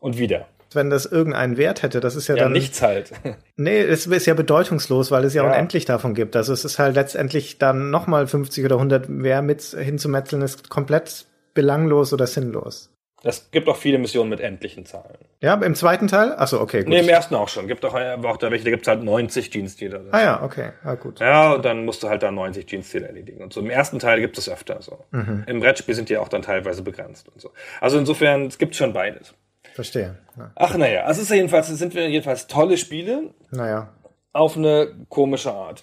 Und 0.00 0.18
wieder. 0.18 0.48
Wenn 0.72 0.90
das 0.90 1.06
irgendeinen 1.06 1.56
Wert 1.56 1.82
hätte, 1.82 2.00
das 2.00 2.16
ist 2.16 2.26
ja, 2.28 2.36
Ja, 2.36 2.44
dann. 2.44 2.52
nichts 2.52 2.82
halt. 2.82 3.12
Nee, 3.56 3.80
es 3.80 4.06
ist 4.06 4.26
ja 4.26 4.34
bedeutungslos, 4.34 5.10
weil 5.10 5.24
es 5.24 5.32
ja, 5.32 5.42
Ja. 5.44 5.48
unendlich 5.50 5.84
davon 5.84 6.12
gibt. 6.14 6.36
Also 6.36 6.52
es 6.52 6.64
ist 6.64 6.78
halt 6.78 6.94
letztendlich 6.96 7.58
dann 7.58 7.90
nochmal 7.90 8.26
50 8.26 8.64
oder 8.64 8.74
100 8.76 9.08
mehr 9.08 9.42
mit 9.42 9.62
hinzumetzeln, 9.62 10.42
ist 10.42 10.68
komplett 10.68 11.26
belanglos 11.54 12.12
oder 12.12 12.26
sinnlos. 12.26 12.90
Es 13.28 13.50
gibt 13.50 13.68
auch 13.68 13.76
viele 13.76 13.98
Missionen 13.98 14.30
mit 14.30 14.40
endlichen 14.40 14.86
Zahlen. 14.86 15.18
Ja, 15.40 15.54
im 15.54 15.74
zweiten 15.74 16.06
Teil? 16.06 16.32
Achso, 16.36 16.60
okay, 16.60 16.80
gut. 16.80 16.88
Nee, 16.90 17.00
im 17.00 17.08
ersten 17.08 17.34
auch 17.34 17.48
schon. 17.48 17.66
Gibt 17.66 17.84
auch, 17.84 17.94
äh, 17.94 18.16
auch 18.22 18.36
da 18.36 18.50
welche, 18.50 18.64
da 18.64 18.70
gibt's 18.70 18.86
halt 18.86 19.02
90 19.02 19.50
Jeans-Dealer. 19.50 20.00
ah 20.12 20.20
ja, 20.20 20.42
okay, 20.42 20.70
ah, 20.84 20.94
gut. 20.94 21.18
Ja, 21.20 21.54
und 21.54 21.64
dann 21.64 21.84
musst 21.84 22.02
du 22.02 22.08
halt 22.08 22.22
da 22.22 22.30
90 22.30 22.66
Jeans-Dealer 22.66 23.08
erledigen. 23.08 23.42
Und 23.42 23.52
so 23.52 23.60
im 23.60 23.68
ersten 23.68 23.98
Teil 23.98 24.20
gibt 24.20 24.38
es 24.38 24.48
öfter 24.48 24.80
so. 24.80 25.04
Im 25.12 25.60
Brettspiel 25.60 25.94
sind 25.94 26.08
die 26.08 26.16
auch 26.18 26.28
dann 26.28 26.42
teilweise 26.42 26.82
begrenzt 26.82 27.28
und 27.28 27.40
so. 27.40 27.50
Also 27.80 27.98
insofern, 27.98 28.46
es 28.46 28.58
gibt 28.58 28.76
schon 28.76 28.92
beides. 28.92 29.34
Verstehe. 29.74 30.16
Ja. 30.38 30.52
Ach 30.54 30.76
naja, 30.76 31.02
also 31.04 31.20
es 31.20 31.28
ist 31.28 31.34
jedenfalls, 31.34 31.66
sind 31.66 31.94
wir 31.94 32.08
jedenfalls 32.08 32.46
tolle 32.46 32.78
Spiele 32.78 33.34
Naja. 33.50 33.92
auf 34.32 34.56
eine 34.56 34.88
komische 35.08 35.52
Art. 35.52 35.82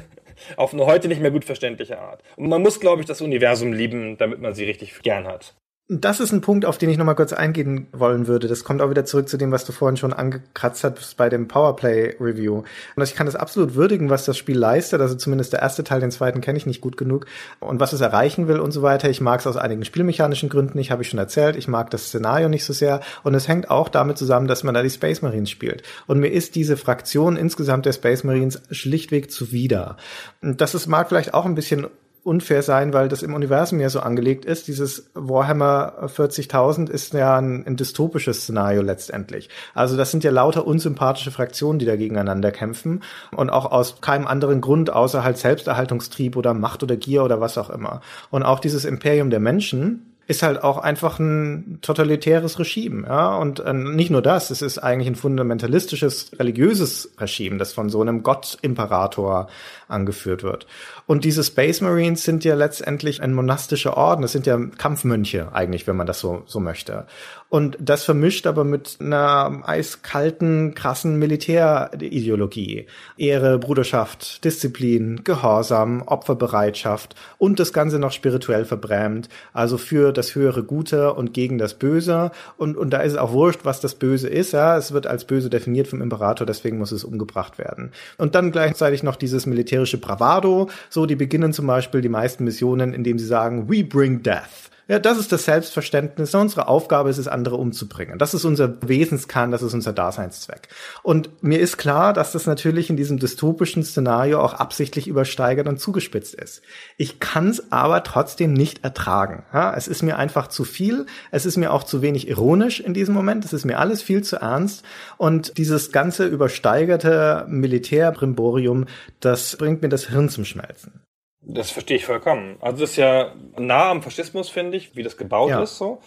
auf 0.56 0.72
eine 0.72 0.86
heute 0.86 1.08
nicht 1.08 1.20
mehr 1.20 1.30
gut 1.30 1.44
verständliche 1.44 1.98
Art. 1.98 2.22
Und 2.36 2.48
man 2.48 2.62
muss, 2.62 2.80
glaube 2.80 3.00
ich, 3.02 3.06
das 3.06 3.20
Universum 3.20 3.72
lieben, 3.72 4.16
damit 4.16 4.40
man 4.40 4.54
sie 4.54 4.64
richtig 4.64 5.02
gern 5.02 5.26
hat. 5.26 5.54
Das 5.86 6.18
ist 6.18 6.32
ein 6.32 6.40
Punkt, 6.40 6.64
auf 6.64 6.78
den 6.78 6.88
ich 6.88 6.96
nochmal 6.96 7.14
kurz 7.14 7.34
eingehen 7.34 7.88
wollen 7.92 8.26
würde. 8.26 8.48
Das 8.48 8.64
kommt 8.64 8.80
auch 8.80 8.88
wieder 8.88 9.04
zurück 9.04 9.28
zu 9.28 9.36
dem, 9.36 9.52
was 9.52 9.66
du 9.66 9.72
vorhin 9.72 9.98
schon 9.98 10.14
angekratzt 10.14 10.82
hast 10.82 11.18
bei 11.18 11.28
dem 11.28 11.46
Powerplay-Review. 11.46 12.62
Und 12.96 13.02
ich 13.02 13.14
kann 13.14 13.26
das 13.26 13.36
absolut 13.36 13.74
würdigen, 13.74 14.08
was 14.08 14.24
das 14.24 14.38
Spiel 14.38 14.56
leistet. 14.56 15.02
Also 15.02 15.14
zumindest 15.14 15.52
der 15.52 15.60
erste 15.60 15.84
Teil, 15.84 16.00
den 16.00 16.10
zweiten 16.10 16.40
kenne 16.40 16.56
ich 16.56 16.64
nicht 16.64 16.80
gut 16.80 16.96
genug. 16.96 17.26
Und 17.60 17.80
was 17.80 17.92
es 17.92 18.00
erreichen 18.00 18.48
will 18.48 18.60
und 18.60 18.72
so 18.72 18.80
weiter. 18.80 19.10
Ich 19.10 19.20
mag 19.20 19.40
es 19.40 19.46
aus 19.46 19.58
einigen 19.58 19.84
spielmechanischen 19.84 20.48
Gründen 20.48 20.78
nicht, 20.78 20.90
habe 20.90 21.02
ich 21.02 21.10
schon 21.10 21.18
erzählt. 21.18 21.54
Ich 21.54 21.68
mag 21.68 21.90
das 21.90 22.06
Szenario 22.06 22.48
nicht 22.48 22.64
so 22.64 22.72
sehr. 22.72 23.00
Und 23.22 23.34
es 23.34 23.46
hängt 23.46 23.68
auch 23.68 23.90
damit 23.90 24.16
zusammen, 24.16 24.48
dass 24.48 24.64
man 24.64 24.72
da 24.72 24.82
die 24.82 24.88
Space 24.88 25.20
Marines 25.20 25.50
spielt. 25.50 25.82
Und 26.06 26.18
mir 26.18 26.28
ist 26.28 26.54
diese 26.54 26.78
Fraktion 26.78 27.36
insgesamt 27.36 27.84
der 27.84 27.92
Space 27.92 28.24
Marines 28.24 28.62
schlichtweg 28.70 29.30
zuwider. 29.30 29.98
Und 30.40 30.62
das 30.62 30.74
ist, 30.74 30.86
mag 30.86 31.10
vielleicht 31.10 31.34
auch 31.34 31.44
ein 31.44 31.54
bisschen 31.54 31.88
unfair 32.24 32.62
sein, 32.62 32.92
weil 32.94 33.08
das 33.08 33.22
im 33.22 33.34
Universum 33.34 33.80
ja 33.80 33.90
so 33.90 34.00
angelegt 34.00 34.44
ist. 34.46 34.66
Dieses 34.66 35.10
Warhammer 35.14 36.08
40.000 36.16 36.90
ist 36.90 37.12
ja 37.12 37.36
ein, 37.36 37.66
ein 37.66 37.76
dystopisches 37.76 38.42
Szenario 38.42 38.82
letztendlich. 38.82 39.50
Also 39.74 39.96
das 39.96 40.10
sind 40.10 40.24
ja 40.24 40.30
lauter 40.30 40.66
unsympathische 40.66 41.30
Fraktionen, 41.30 41.78
die 41.78 41.86
da 41.86 41.96
gegeneinander 41.96 42.50
kämpfen 42.50 43.02
und 43.36 43.50
auch 43.50 43.70
aus 43.70 44.00
keinem 44.00 44.26
anderen 44.26 44.62
Grund 44.62 44.90
außer 44.90 45.22
halt 45.22 45.36
Selbsterhaltungstrieb 45.36 46.36
oder 46.36 46.54
Macht 46.54 46.82
oder 46.82 46.96
Gier 46.96 47.24
oder 47.24 47.40
was 47.40 47.58
auch 47.58 47.68
immer. 47.70 48.00
Und 48.30 48.42
auch 48.42 48.58
dieses 48.58 48.86
Imperium 48.86 49.28
der 49.28 49.40
Menschen 49.40 50.14
ist 50.26 50.42
halt 50.42 50.62
auch 50.62 50.78
einfach 50.78 51.18
ein 51.18 51.78
totalitäres 51.82 52.58
Regime, 52.58 53.06
ja, 53.06 53.36
und 53.36 53.60
äh, 53.60 53.74
nicht 53.74 54.10
nur 54.10 54.22
das, 54.22 54.50
es 54.50 54.62
ist 54.62 54.78
eigentlich 54.78 55.08
ein 55.08 55.16
fundamentalistisches 55.16 56.32
religiöses 56.38 57.12
Regime, 57.18 57.58
das 57.58 57.74
von 57.74 57.90
so 57.90 58.00
einem 58.00 58.22
Gott-Imperator 58.22 59.48
angeführt 59.86 60.42
wird. 60.42 60.66
Und 61.06 61.24
diese 61.24 61.44
Space 61.44 61.80
Marines 61.80 62.24
sind 62.24 62.44
ja 62.44 62.54
letztendlich 62.54 63.22
ein 63.22 63.34
monastischer 63.34 63.96
Orden, 63.96 64.22
das 64.22 64.32
sind 64.32 64.46
ja 64.46 64.58
Kampfmönche 64.78 65.48
eigentlich, 65.52 65.86
wenn 65.86 65.96
man 65.96 66.06
das 66.06 66.20
so, 66.20 66.42
so 66.46 66.60
möchte. 66.60 67.06
Und 67.54 67.78
das 67.80 68.02
vermischt 68.02 68.48
aber 68.48 68.64
mit 68.64 68.96
einer 68.98 69.62
eiskalten, 69.64 70.74
krassen 70.74 71.20
Militärideologie. 71.20 72.86
Ehre, 73.16 73.60
Bruderschaft, 73.60 74.44
Disziplin, 74.44 75.20
Gehorsam, 75.22 76.02
Opferbereitschaft 76.02 77.14
und 77.38 77.60
das 77.60 77.72
Ganze 77.72 78.00
noch 78.00 78.10
spirituell 78.10 78.64
verbrämt. 78.64 79.28
Also 79.52 79.78
für 79.78 80.10
das 80.10 80.34
höhere 80.34 80.64
Gute 80.64 81.14
und 81.14 81.32
gegen 81.32 81.58
das 81.58 81.74
Böse. 81.74 82.32
Und, 82.56 82.76
und 82.76 82.90
da 82.90 83.02
ist 83.02 83.12
es 83.12 83.18
auch 83.18 83.30
wurscht, 83.30 83.60
was 83.62 83.78
das 83.78 83.94
Böse 83.94 84.28
ist. 84.28 84.52
Ja, 84.52 84.76
es 84.76 84.90
wird 84.90 85.06
als 85.06 85.24
böse 85.24 85.48
definiert 85.48 85.86
vom 85.86 86.02
Imperator, 86.02 86.46
deswegen 86.48 86.78
muss 86.78 86.90
es 86.90 87.04
umgebracht 87.04 87.58
werden. 87.58 87.92
Und 88.18 88.34
dann 88.34 88.50
gleichzeitig 88.50 89.04
noch 89.04 89.14
dieses 89.14 89.46
militärische 89.46 89.98
Bravado. 89.98 90.70
So, 90.94 91.06
die 91.06 91.16
beginnen 91.16 91.52
zum 91.52 91.66
Beispiel 91.66 92.02
die 92.02 92.08
meisten 92.08 92.44
Missionen, 92.44 92.94
indem 92.94 93.18
sie 93.18 93.26
sagen, 93.26 93.68
we 93.68 93.82
bring 93.82 94.22
death. 94.22 94.70
Ja, 94.86 94.98
das 94.98 95.18
ist 95.18 95.32
das 95.32 95.46
Selbstverständnis. 95.46 96.34
Unsere 96.34 96.68
Aufgabe 96.68 97.08
ist 97.08 97.16
es, 97.16 97.26
andere 97.26 97.56
umzubringen. 97.56 98.18
Das 98.18 98.34
ist 98.34 98.44
unser 98.44 98.76
Wesenskern, 98.86 99.50
das 99.50 99.62
ist 99.62 99.72
unser 99.72 99.94
Daseinszweck. 99.94 100.68
Und 101.02 101.42
mir 101.42 101.58
ist 101.58 101.78
klar, 101.78 102.12
dass 102.12 102.32
das 102.32 102.46
natürlich 102.46 102.90
in 102.90 102.96
diesem 102.96 103.18
dystopischen 103.18 103.82
Szenario 103.82 104.40
auch 104.42 104.52
absichtlich 104.52 105.08
übersteigert 105.08 105.68
und 105.68 105.80
zugespitzt 105.80 106.34
ist. 106.34 106.60
Ich 106.98 107.18
kann 107.18 107.48
es 107.48 107.72
aber 107.72 108.02
trotzdem 108.02 108.52
nicht 108.52 108.84
ertragen. 108.84 109.44
Ja, 109.54 109.74
es 109.74 109.88
ist 109.88 110.02
mir 110.02 110.18
einfach 110.18 110.48
zu 110.48 110.64
viel. 110.64 111.06
Es 111.30 111.46
ist 111.46 111.56
mir 111.56 111.72
auch 111.72 111.84
zu 111.84 112.02
wenig 112.02 112.28
ironisch 112.28 112.80
in 112.80 112.92
diesem 112.92 113.14
Moment. 113.14 113.46
Es 113.46 113.54
ist 113.54 113.64
mir 113.64 113.78
alles 113.78 114.02
viel 114.02 114.22
zu 114.22 114.36
ernst. 114.36 114.84
Und 115.16 115.56
dieses 115.56 115.92
ganze 115.92 116.26
übersteigerte 116.26 117.46
Militärbrimborium, 117.48 118.84
das 119.20 119.56
bringt 119.56 119.80
mir 119.80 119.88
das 119.88 120.08
Hirn 120.08 120.28
zum 120.28 120.44
Schmelzen. 120.44 121.04
Das 121.46 121.70
verstehe 121.70 121.96
ich 121.98 122.06
vollkommen. 122.06 122.56
Also 122.60 122.80
das 122.82 122.90
ist 122.90 122.96
ja 122.96 123.32
nah 123.58 123.90
am 123.90 124.02
Faschismus, 124.02 124.48
finde 124.48 124.76
ich, 124.76 124.96
wie 124.96 125.02
das 125.02 125.16
gebaut 125.16 125.50
Ja. 125.50 125.62
ist 125.62 125.76
so. 125.76 126.00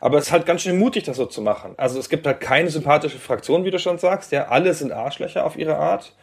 Aber 0.00 0.18
es 0.18 0.26
ist 0.26 0.32
halt 0.32 0.46
ganz 0.46 0.62
schön 0.62 0.78
mutig, 0.78 1.04
das 1.04 1.16
so 1.16 1.26
zu 1.26 1.42
machen. 1.42 1.74
Also 1.76 1.98
es 1.98 2.08
gibt 2.08 2.26
halt 2.26 2.40
keine 2.40 2.70
sympathische 2.70 3.18
Fraktion, 3.18 3.64
wie 3.64 3.70
du 3.70 3.78
schon 3.78 3.98
sagst. 3.98 4.32
Ja, 4.32 4.48
alle 4.48 4.72
sind 4.74 4.92
Arschlöcher 4.92 5.44
auf 5.44 5.56
ihre 5.56 5.76
Art. 5.76 6.14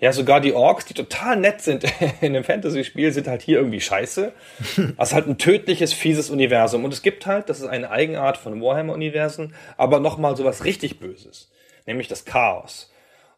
Ja, 0.00 0.12
sogar 0.12 0.40
die 0.40 0.52
Orks, 0.54 0.84
die 0.86 0.94
total 0.94 1.36
nett 1.36 1.60
sind 1.60 1.84
in 2.20 2.34
einem 2.34 2.44
Fantasy-Spiel, 2.44 3.12
sind 3.12 3.26
halt 3.26 3.42
hier 3.42 3.58
irgendwie 3.58 3.80
scheiße. 3.80 4.32
Das 4.96 5.08
ist 5.10 5.14
halt 5.14 5.26
ein 5.28 5.38
tödliches, 5.38 5.92
fieses 5.92 6.30
Universum. 6.30 6.84
Und 6.84 6.92
es 6.92 7.02
gibt 7.02 7.26
halt, 7.26 7.48
das 7.48 7.60
ist 7.60 7.66
eine 7.66 7.90
Eigenart 7.90 8.36
von 8.38 8.60
Warhammer-Universen, 8.62 9.54
aber 9.76 10.00
nochmal 10.00 10.36
sowas 10.36 10.64
richtig 10.64 10.98
Böses. 10.98 11.50
Nämlich 11.86 12.08
das 12.08 12.24
Chaos. 12.24 12.90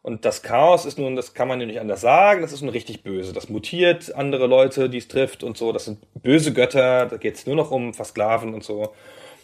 Und 0.03 0.25
das 0.25 0.41
Chaos 0.41 0.85
ist 0.85 0.97
nun, 0.97 1.15
das 1.15 1.33
kann 1.35 1.47
man 1.47 1.59
ja 1.59 1.67
nicht 1.67 1.79
anders 1.79 2.01
sagen, 2.01 2.41
das 2.41 2.53
ist 2.53 2.61
nun 2.61 2.71
richtig 2.71 3.03
böse. 3.03 3.33
Das 3.33 3.49
mutiert 3.49 4.15
andere 4.15 4.47
Leute, 4.47 4.89
die 4.89 4.97
es 4.97 5.07
trifft 5.07 5.43
und 5.43 5.57
so. 5.57 5.71
Das 5.71 5.85
sind 5.85 5.99
böse 6.21 6.53
Götter, 6.53 7.05
da 7.05 7.17
geht 7.17 7.35
es 7.35 7.45
nur 7.45 7.55
noch 7.55 7.69
um 7.69 7.93
Versklaven 7.93 8.53
und 8.53 8.63
so. 8.63 8.93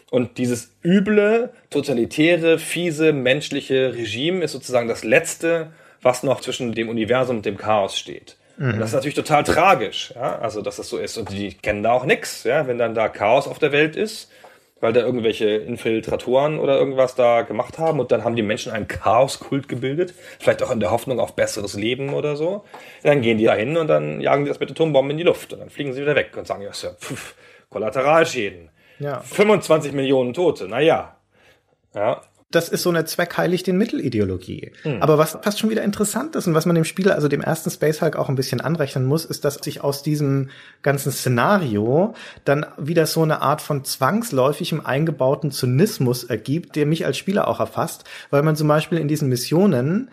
Und 0.09 0.37
dieses 0.37 0.75
üble, 0.83 1.51
totalitäre, 1.69 2.57
fiese, 2.57 3.13
menschliche 3.13 3.93
Regime 3.93 4.43
ist 4.43 4.53
sozusagen 4.53 4.87
das 4.87 5.03
Letzte, 5.03 5.73
was 6.01 6.23
noch 6.23 6.41
zwischen 6.41 6.73
dem 6.73 6.89
Universum 6.89 7.37
und 7.37 7.45
dem 7.45 7.57
Chaos 7.57 7.97
steht. 7.97 8.37
Und 8.59 8.79
das 8.79 8.89
ist 8.89 8.95
natürlich 8.95 9.15
total 9.15 9.43
tragisch, 9.43 10.13
ja, 10.15 10.39
also 10.39 10.63
dass 10.63 10.77
das 10.77 10.89
so 10.89 10.97
ist. 10.97 11.17
Und 11.17 11.31
die 11.31 11.53
kennen 11.53 11.83
da 11.83 11.91
auch 11.91 12.05
nix, 12.05 12.43
ja, 12.43 12.65
wenn 12.65 12.79
dann 12.79 12.95
da 12.95 13.07
Chaos 13.07 13.47
auf 13.47 13.59
der 13.59 13.71
Welt 13.71 13.95
ist, 13.95 14.31
weil 14.79 14.93
da 14.93 15.01
irgendwelche 15.01 15.49
Infiltratoren 15.49 16.59
oder 16.59 16.77
irgendwas 16.77 17.15
da 17.15 17.41
gemacht 17.41 17.79
haben 17.79 17.99
und 17.99 18.11
dann 18.11 18.23
haben 18.23 18.35
die 18.35 18.43
Menschen 18.43 18.71
einen 18.71 18.87
Chaoskult 18.87 19.67
gebildet, 19.67 20.13
vielleicht 20.39 20.61
auch 20.63 20.71
in 20.71 20.79
der 20.79 20.91
Hoffnung 20.91 21.19
auf 21.19 21.35
besseres 21.35 21.75
Leben 21.75 22.13
oder 22.13 22.35
so. 22.35 22.63
Dann 23.03 23.21
gehen 23.21 23.37
die 23.37 23.45
da 23.45 23.55
hin 23.55 23.77
und 23.77 23.87
dann 23.87 24.21
jagen 24.21 24.45
die 24.45 24.49
das 24.49 24.59
mit 24.59 24.71
Atombomben 24.71 25.11
in 25.11 25.17
die 25.17 25.23
Luft 25.23 25.53
und 25.53 25.59
dann 25.59 25.69
fliegen 25.69 25.93
sie 25.93 26.01
wieder 26.01 26.15
weg 26.15 26.35
und 26.37 26.47
sagen, 26.47 26.61
ja, 26.61 26.71
ja 26.71 26.89
pf, 26.91 27.35
Kollateralschäden. 27.69 28.69
Ja. 28.99 29.19
25 29.21 29.93
Millionen 29.93 30.33
Tote, 30.33 30.67
naja. 30.67 31.17
Ja, 31.93 32.21
das 32.49 32.69
ist 32.69 32.83
so 32.83 32.89
eine 32.89 33.03
Zweckheilig 33.03 33.63
den 33.63 33.77
Mittelideologie. 33.77 34.71
Aber 35.01 35.17
was 35.17 35.37
fast 35.41 35.59
schon 35.59 35.69
wieder 35.69 35.83
interessant 35.83 36.35
ist 36.37 36.47
und 36.47 36.53
was 36.53 36.65
man 36.65 36.75
dem 36.75 36.85
Spieler, 36.85 37.15
also 37.15 37.27
dem 37.27 37.41
ersten 37.41 37.69
Space 37.69 38.01
Hulk 38.01 38.15
auch 38.15 38.29
ein 38.29 38.35
bisschen 38.35 38.61
anrechnen 38.61 39.05
muss, 39.05 39.25
ist, 39.25 39.43
dass 39.43 39.55
sich 39.55 39.83
aus 39.83 40.01
diesem 40.01 40.49
ganzen 40.81 41.11
Szenario 41.11 42.13
dann 42.45 42.65
wieder 42.77 43.05
so 43.05 43.21
eine 43.21 43.41
Art 43.41 43.61
von 43.61 43.83
zwangsläufigem 43.83 44.85
eingebauten 44.85 45.51
Zynismus 45.51 46.23
ergibt, 46.23 46.77
der 46.77 46.85
mich 46.85 47.05
als 47.05 47.17
Spieler 47.17 47.49
auch 47.49 47.59
erfasst, 47.59 48.05
weil 48.29 48.43
man 48.43 48.55
zum 48.55 48.69
Beispiel 48.69 48.97
in 48.97 49.09
diesen 49.09 49.27
Missionen 49.27 50.09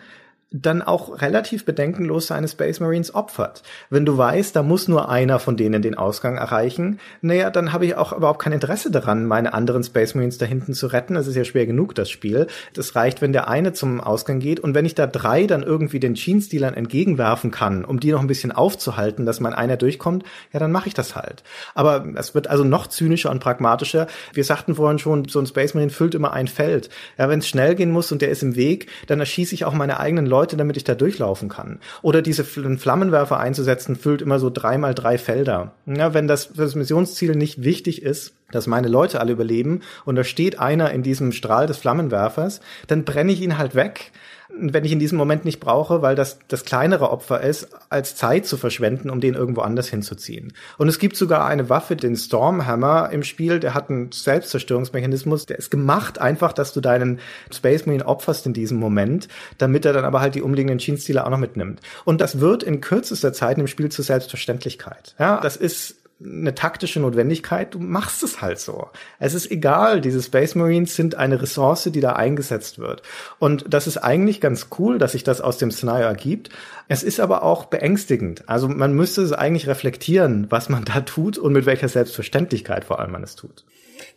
dann 0.61 0.81
auch 0.81 1.21
relativ 1.21 1.65
bedenkenlos 1.65 2.27
seine 2.27 2.47
Space 2.47 2.79
Marines 2.79 3.13
opfert. 3.13 3.61
Wenn 3.89 4.05
du 4.05 4.17
weißt, 4.17 4.55
da 4.55 4.63
muss 4.63 4.87
nur 4.87 5.09
einer 5.09 5.39
von 5.39 5.57
denen 5.57 5.81
den 5.81 5.95
Ausgang 5.95 6.37
erreichen, 6.37 6.99
naja, 7.21 7.49
dann 7.49 7.73
habe 7.73 7.85
ich 7.85 7.95
auch 7.95 8.13
überhaupt 8.13 8.41
kein 8.41 8.53
Interesse 8.53 8.89
daran, 8.89 9.25
meine 9.25 9.53
anderen 9.53 9.83
Space 9.83 10.15
Marines 10.15 10.37
da 10.37 10.45
hinten 10.45 10.73
zu 10.73 10.87
retten. 10.87 11.15
Das 11.15 11.27
ist 11.27 11.35
ja 11.35 11.43
schwer 11.43 11.65
genug, 11.65 11.93
das 11.95 12.09
Spiel. 12.09 12.47
Das 12.73 12.95
reicht, 12.95 13.21
wenn 13.21 13.33
der 13.33 13.49
eine 13.49 13.73
zum 13.73 13.99
Ausgang 13.99 14.39
geht 14.39 14.59
und 14.61 14.73
wenn 14.75 14.85
ich 14.85 14.95
da 14.95 15.07
drei 15.07 15.45
dann 15.45 15.63
irgendwie 15.63 15.99
den 15.99 16.13
Gene-Stealern 16.13 16.73
entgegenwerfen 16.73 17.51
kann, 17.51 17.83
um 17.83 17.99
die 17.99 18.11
noch 18.11 18.21
ein 18.21 18.27
bisschen 18.27 18.53
aufzuhalten, 18.53 19.25
dass 19.25 19.41
mein 19.41 19.53
einer 19.53 19.75
durchkommt, 19.77 20.23
ja, 20.53 20.59
dann 20.59 20.71
mache 20.71 20.87
ich 20.87 20.93
das 20.93 21.15
halt. 21.15 21.43
Aber 21.73 22.05
es 22.15 22.33
wird 22.33 22.47
also 22.47 22.63
noch 22.63 22.87
zynischer 22.87 23.29
und 23.29 23.39
pragmatischer. 23.39 24.07
Wir 24.33 24.43
sagten 24.45 24.75
vorhin 24.75 24.99
schon, 24.99 25.25
so 25.27 25.39
ein 25.39 25.47
Space 25.47 25.73
Marine 25.73 25.91
füllt 25.91 26.15
immer 26.15 26.31
ein 26.31 26.47
Feld. 26.47 26.89
Ja, 27.17 27.27
wenn 27.27 27.39
es 27.39 27.47
schnell 27.47 27.75
gehen 27.75 27.91
muss 27.91 28.11
und 28.11 28.21
der 28.21 28.29
ist 28.29 28.43
im 28.43 28.55
Weg, 28.55 28.87
dann 29.07 29.19
erschieße 29.19 29.53
ich 29.53 29.65
auch 29.65 29.73
meine 29.73 29.99
eigenen 29.99 30.25
Leute 30.25 30.44
Leute, 30.45 30.57
damit 30.57 30.77
ich 30.77 30.83
da 30.83 30.93
durchlaufen 30.93 31.49
kann. 31.49 31.79
Oder 32.03 32.21
diese 32.21 32.43
Flammenwerfer 32.43 33.39
einzusetzen, 33.39 33.95
füllt 33.95 34.21
immer 34.21 34.37
so 34.37 34.51
dreimal 34.51 34.93
drei 34.93 35.17
Felder. 35.17 35.73
Ja, 35.87 36.13
wenn 36.13 36.27
das, 36.27 36.53
das 36.53 36.75
Missionsziel 36.75 37.35
nicht 37.35 37.63
wichtig 37.63 38.03
ist, 38.03 38.33
dass 38.51 38.67
meine 38.67 38.87
Leute 38.87 39.19
alle 39.19 39.31
überleben 39.31 39.81
und 40.05 40.15
da 40.15 40.23
steht 40.23 40.59
einer 40.59 40.91
in 40.91 41.01
diesem 41.01 41.31
Strahl 41.31 41.65
des 41.65 41.77
Flammenwerfers, 41.77 42.61
dann 42.85 43.05
brenne 43.05 43.31
ich 43.31 43.41
ihn 43.41 43.57
halt 43.57 43.73
weg 43.73 44.11
wenn 44.57 44.85
ich 44.85 44.91
in 44.91 44.99
diesem 44.99 45.17
Moment 45.17 45.45
nicht 45.45 45.59
brauche, 45.59 46.01
weil 46.01 46.15
das 46.15 46.39
das 46.47 46.65
kleinere 46.65 47.11
Opfer 47.11 47.41
ist, 47.41 47.69
als 47.89 48.15
Zeit 48.15 48.45
zu 48.45 48.57
verschwenden, 48.57 49.09
um 49.09 49.19
den 49.19 49.33
irgendwo 49.33 49.61
anders 49.61 49.87
hinzuziehen. 49.87 50.53
Und 50.77 50.87
es 50.87 50.99
gibt 50.99 51.17
sogar 51.17 51.45
eine 51.45 51.69
Waffe, 51.69 51.95
den 51.95 52.15
Stormhammer 52.15 53.09
im 53.11 53.23
Spiel, 53.23 53.59
der 53.59 53.73
hat 53.73 53.89
einen 53.89 54.11
Selbstzerstörungsmechanismus, 54.11 55.45
der 55.45 55.57
ist 55.57 55.71
gemacht 55.71 56.19
einfach, 56.19 56.53
dass 56.53 56.73
du 56.73 56.81
deinen 56.81 57.19
Space 57.53 57.85
Marine 57.85 58.05
opferst 58.05 58.45
in 58.45 58.53
diesem 58.53 58.77
Moment, 58.77 59.27
damit 59.57 59.85
er 59.85 59.93
dann 59.93 60.05
aber 60.05 60.21
halt 60.21 60.35
die 60.35 60.41
umliegenden 60.41 60.79
Schienenstile 60.79 61.25
auch 61.25 61.29
noch 61.29 61.37
mitnimmt. 61.37 61.81
Und 62.05 62.21
das 62.21 62.39
wird 62.39 62.63
in 62.63 62.81
kürzester 62.81 63.33
Zeit 63.33 63.57
im 63.57 63.67
Spiel 63.67 63.89
zur 63.89 64.05
Selbstverständlichkeit. 64.05 65.15
Ja, 65.19 65.39
das 65.41 65.57
ist 65.57 65.95
eine 66.23 66.55
taktische 66.55 67.01
Notwendigkeit, 67.01 67.73
du 67.73 67.79
machst 67.79 68.23
es 68.23 68.41
halt 68.41 68.59
so. 68.59 68.89
Es 69.19 69.33
ist 69.33 69.51
egal, 69.51 69.99
diese 69.99 70.23
Space 70.23 70.55
Marines 70.55 70.95
sind 70.95 71.15
eine 71.15 71.41
Ressource, 71.41 71.89
die 71.91 71.99
da 71.99 72.13
eingesetzt 72.13 72.79
wird. 72.79 73.01
Und 73.37 73.65
das 73.67 73.85
ist 73.85 73.97
eigentlich 73.97 74.39
ganz 74.39 74.67
cool, 74.79 74.97
dass 74.97 75.11
sich 75.11 75.23
das 75.23 75.41
aus 75.41 75.57
dem 75.57 75.71
Szenario 75.71 76.05
ergibt. 76.05 76.49
Es 76.87 77.03
ist 77.03 77.19
aber 77.19 77.43
auch 77.43 77.65
beängstigend. 77.65 78.47
Also 78.47 78.69
man 78.69 78.93
müsste 78.93 79.23
es 79.23 79.33
eigentlich 79.33 79.67
reflektieren, 79.67 80.47
was 80.49 80.69
man 80.69 80.85
da 80.85 81.01
tut 81.01 81.37
und 81.37 81.51
mit 81.51 81.65
welcher 81.65 81.89
Selbstverständlichkeit 81.89 82.85
vor 82.85 82.99
allem 82.99 83.11
man 83.11 83.23
es 83.23 83.35
tut. 83.35 83.65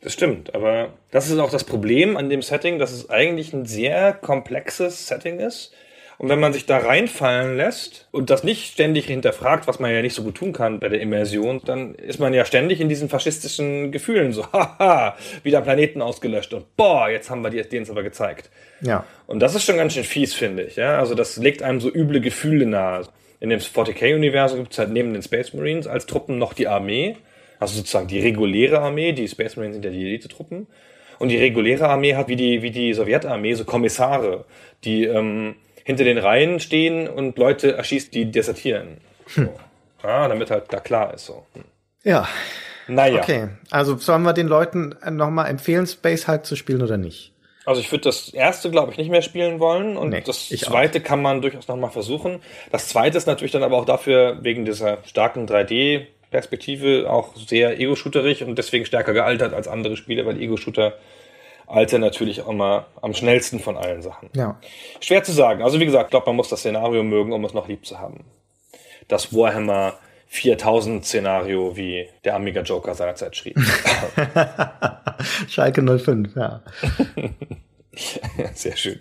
Das 0.01 0.13
stimmt, 0.13 0.55
aber 0.55 0.91
das 1.11 1.29
ist 1.29 1.39
auch 1.39 1.51
das 1.51 1.65
Problem 1.65 2.17
an 2.17 2.31
dem 2.31 2.43
Setting, 2.43 2.79
dass 2.79 2.93
es 2.93 3.11
eigentlich 3.11 3.53
ein 3.53 3.67
sehr 3.67 4.13
komplexes 4.13 5.09
Setting 5.09 5.41
ist 5.41 5.73
und 6.19 6.29
wenn 6.29 6.41
man 6.41 6.53
sich 6.53 6.66
da 6.66 6.79
reinfallen 6.79 7.57
lässt 7.57 8.09
und 8.11 8.29
das 8.29 8.43
nicht 8.43 8.73
ständig 8.73 9.07
hinterfragt, 9.07 9.69
was 9.69 9.79
man 9.79 9.93
ja 9.93 10.03
nicht 10.03 10.14
so 10.14 10.25
gut 10.25 10.35
tun 10.35 10.53
kann 10.53 10.81
bei 10.81 10.89
der 10.89 11.01
Immersion, 11.01 11.61
dann 11.64 11.95
ist 11.95 12.19
man 12.19 12.35
ja 12.35 12.45
ständig 12.45 12.81
in 12.81 12.89
diesen 12.89 13.09
faschistischen 13.09 13.93
Gefühlen 13.93 14.33
so, 14.33 14.45
haha, 14.53 15.16
wieder 15.45 15.61
Planeten 15.61 16.03
ausgelöscht 16.03 16.53
und 16.55 16.77
boah, 16.77 17.09
jetzt 17.09 17.31
haben 17.31 17.43
wir 17.43 17.51
die 17.51 17.62
denen 17.62 17.85
es 17.85 17.91
aber 17.91 18.03
gezeigt. 18.03 18.51
Ja. 18.81 19.05
Und 19.29 19.41
das 19.41 19.55
ist 19.55 19.62
schon 19.64 19.77
ganz 19.77 19.95
schön 19.95 20.03
fies, 20.03 20.35
finde 20.35 20.64
ich. 20.64 20.75
Ja? 20.75 20.99
Also 20.99 21.14
das 21.14 21.37
legt 21.37 21.62
einem 21.62 21.81
so 21.81 21.89
üble 21.89 22.21
Gefühle 22.21 22.66
nahe. 22.66 23.07
In 23.39 23.51
dem 23.51 23.61
40k-Universum 23.61 24.59
gibt 24.61 24.73
es 24.73 24.79
halt 24.81 24.91
neben 24.91 25.12
den 25.12 25.23
Space 25.23 25.55
Marines 25.55 25.87
als 25.87 26.07
Truppen 26.07 26.39
noch 26.39 26.53
die 26.53 26.66
Armee, 26.66 27.16
also 27.61 27.77
sozusagen 27.77 28.09
die 28.09 28.21
reguläre 28.21 28.81
Armee, 28.81 29.12
die 29.12 29.29
Space 29.29 29.57
Marines 29.57 29.77
sind 29.77 29.85
ja 29.85 29.93
die 29.93 30.05
Elite-Truppen. 30.05 30.66
Und 31.21 31.29
die 31.29 31.37
reguläre 31.37 31.89
Armee 31.89 32.14
hat 32.14 32.29
wie 32.29 32.37
die, 32.37 32.62
wie 32.62 32.71
die 32.71 32.93
Sowjetarmee 32.93 33.55
so 33.55 33.64
Kommissare, 33.64 34.45
die 34.85 35.05
ähm, 35.05 35.57
hinter 35.89 36.05
den 36.05 36.18
Reihen 36.18 36.61
stehen 36.61 37.09
und 37.09 37.39
Leute 37.39 37.74
erschießt, 37.74 38.12
die 38.12 38.30
desertieren. 38.30 38.99
So. 39.26 39.41
Hm. 39.41 39.49
Ah, 40.03 40.28
damit 40.28 40.51
halt 40.51 40.64
da 40.68 40.80
klar 40.80 41.14
ist 41.14 41.24
so. 41.24 41.47
Hm. 41.55 41.64
Ja. 42.05 42.28
Naja. 42.89 43.22
Okay, 43.22 43.49
also 43.70 43.97
sollen 43.97 44.22
wir 44.22 44.34
den 44.34 44.49
Leuten 44.49 44.95
nochmal 45.11 45.49
empfehlen, 45.49 45.86
Space 45.86 46.28
halt 46.28 46.45
zu 46.45 46.57
spielen 46.57 46.82
oder 46.82 46.99
nicht? 46.99 47.32
Also 47.64 47.80
ich 47.80 47.91
würde 47.91 48.03
das 48.03 48.28
erste, 48.28 48.70
glaube 48.70 48.93
ich, 48.93 48.99
nicht 48.99 49.11
mehr 49.11 49.22
spielen 49.22 49.61
wollen 49.61 49.97
und 49.97 50.11
nee, 50.11 50.20
das 50.20 50.51
zweite 50.51 50.99
auch. 50.99 51.05
kann 51.05 51.22
man 51.22 51.41
durchaus 51.41 51.68
nochmal 51.68 51.91
versuchen. 51.91 52.41
Das 52.70 52.89
zweite 52.89 53.16
ist 53.16 53.26
natürlich 53.26 53.53
dann 53.53 53.62
aber 53.62 53.78
auch 53.78 53.86
dafür 53.86 54.39
wegen 54.43 54.66
dieser 54.66 54.99
starken 55.05 55.49
3D-Perspektive 55.49 57.09
auch 57.09 57.34
sehr 57.34 57.80
ego-shooterig 57.80 58.45
und 58.45 58.57
deswegen 58.59 58.84
stärker 58.84 59.14
gealtert 59.14 59.55
als 59.55 59.68
andere 59.68 59.97
Spiele, 59.97 60.26
weil 60.26 60.39
Ego-Shooter 60.39 60.99
Alter 61.69 61.99
natürlich 61.99 62.43
auch 62.43 62.53
mal 62.53 62.87
am 63.03 63.14
schnellsten 63.14 63.61
von 63.61 63.77
allen 63.77 64.03
Sachen. 64.03 64.31
Ja. 64.35 64.59
Schwer 65.01 65.23
zu 65.23 65.33
sagen. 65.33 65.62
Also 65.62 65.79
wie 65.81 65.85
gesagt, 65.85 66.07
ich 66.07 66.11
glaube, 66.11 66.27
man 66.27 66.37
muss 66.37 66.49
das 66.49 66.61
Szenario 66.61 67.03
mögen, 67.03 67.33
um 67.33 67.45
es 67.45 67.55
noch 67.55 67.69
lieb 67.69 67.87
zu 67.87 67.99
haben. 67.99 68.25
Das 69.07 69.35
Warhammer 69.35 69.95
4000 70.29 71.05
Szenario, 71.05 71.77
wie 71.77 72.09
der 72.25 72.37
Amiga 72.37 72.62
Joker 72.62 72.95
seinerzeit 72.95 73.37
schrieb. 73.37 73.59
Schalke 75.49 75.99
05, 75.99 76.37
ja. 76.37 76.62
Sehr 78.55 78.77
schön. 78.77 79.01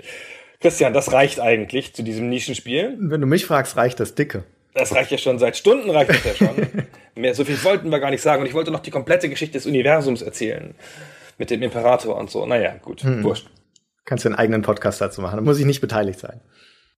Christian, 0.60 0.94
das 0.94 1.12
reicht 1.12 1.40
eigentlich 1.40 1.94
zu 1.94 2.04
diesem 2.04 2.30
Nischenspiel. 2.30 2.98
Wenn 3.00 3.22
du 3.22 3.28
mich 3.28 3.46
fragst, 3.46 3.78
reicht 3.78 4.00
das 4.00 4.16
dicke. 4.16 4.44
Das 4.74 4.94
reicht 4.94 5.12
ja 5.12 5.18
schon 5.18 5.40
seit 5.40 5.58
Stunden, 5.58 5.90
reicht 5.90 6.10
das 6.10 6.24
ja 6.24 6.36
schon. 6.36 6.68
Mehr, 7.16 7.34
so 7.34 7.46
viel 7.46 7.62
wollten 7.64 7.92
wir 7.92 8.00
gar 8.00 8.12
nicht 8.12 8.22
sagen. 8.22 8.42
Und 8.42 8.48
ich 8.48 8.54
wollte 8.54 8.72
noch 8.72 8.80
die 8.80 8.92
komplette 8.92 9.30
Geschichte 9.30 9.58
des 9.58 9.66
Universums 9.66 10.22
erzählen 10.22 10.76
mit 11.38 11.50
dem 11.50 11.62
Imperator 11.64 12.18
und 12.18 12.30
so. 12.30 12.46
Naja, 12.46 12.76
gut, 12.82 13.04
hm. 13.04 13.24
wurscht. 13.24 13.48
Kannst 14.06 14.26
du 14.26 14.30
einen 14.30 14.38
eigenen 14.38 14.62
Podcast 14.62 15.02
dazu 15.02 15.22
machen, 15.22 15.36
da 15.36 15.42
muss 15.42 15.60
ich 15.60 15.66
nicht 15.66 15.82
beteiligt 15.82 16.20
sein. 16.20 16.42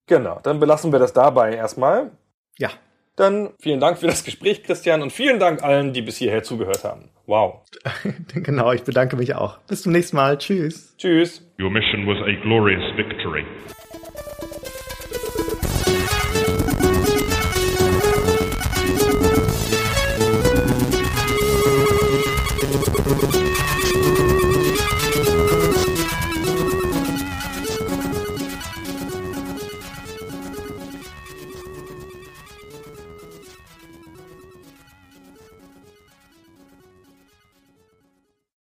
Genau, 0.05 0.39
dann 0.43 0.59
belassen 0.59 0.91
wir 0.91 0.99
das 0.99 1.13
dabei 1.13 1.53
erstmal. 1.53 2.11
Ja. 2.57 2.69
Dann 3.15 3.49
vielen 3.59 3.79
Dank 3.79 3.97
für 3.97 4.07
das 4.07 4.23
Gespräch, 4.23 4.63
Christian, 4.63 5.01
und 5.01 5.11
vielen 5.11 5.39
Dank 5.39 5.61
allen, 5.61 5.91
die 5.93 6.01
bis 6.01 6.17
hierher 6.17 6.41
zugehört 6.41 6.83
haben. 6.83 7.09
Wow. 7.25 7.61
genau, 8.33 8.71
ich 8.71 8.83
bedanke 8.83 9.17
mich 9.17 9.35
auch. 9.35 9.57
Bis 9.67 9.83
zum 9.83 9.91
nächsten 9.91 10.15
Mal. 10.15 10.37
Tschüss. 10.37 10.95
Tschüss. 10.97 11.45
Your 11.59 11.69
mission 11.69 12.07
was 12.07 12.17
a 12.23 12.41
glorious 12.41 12.81
victory. 12.95 13.45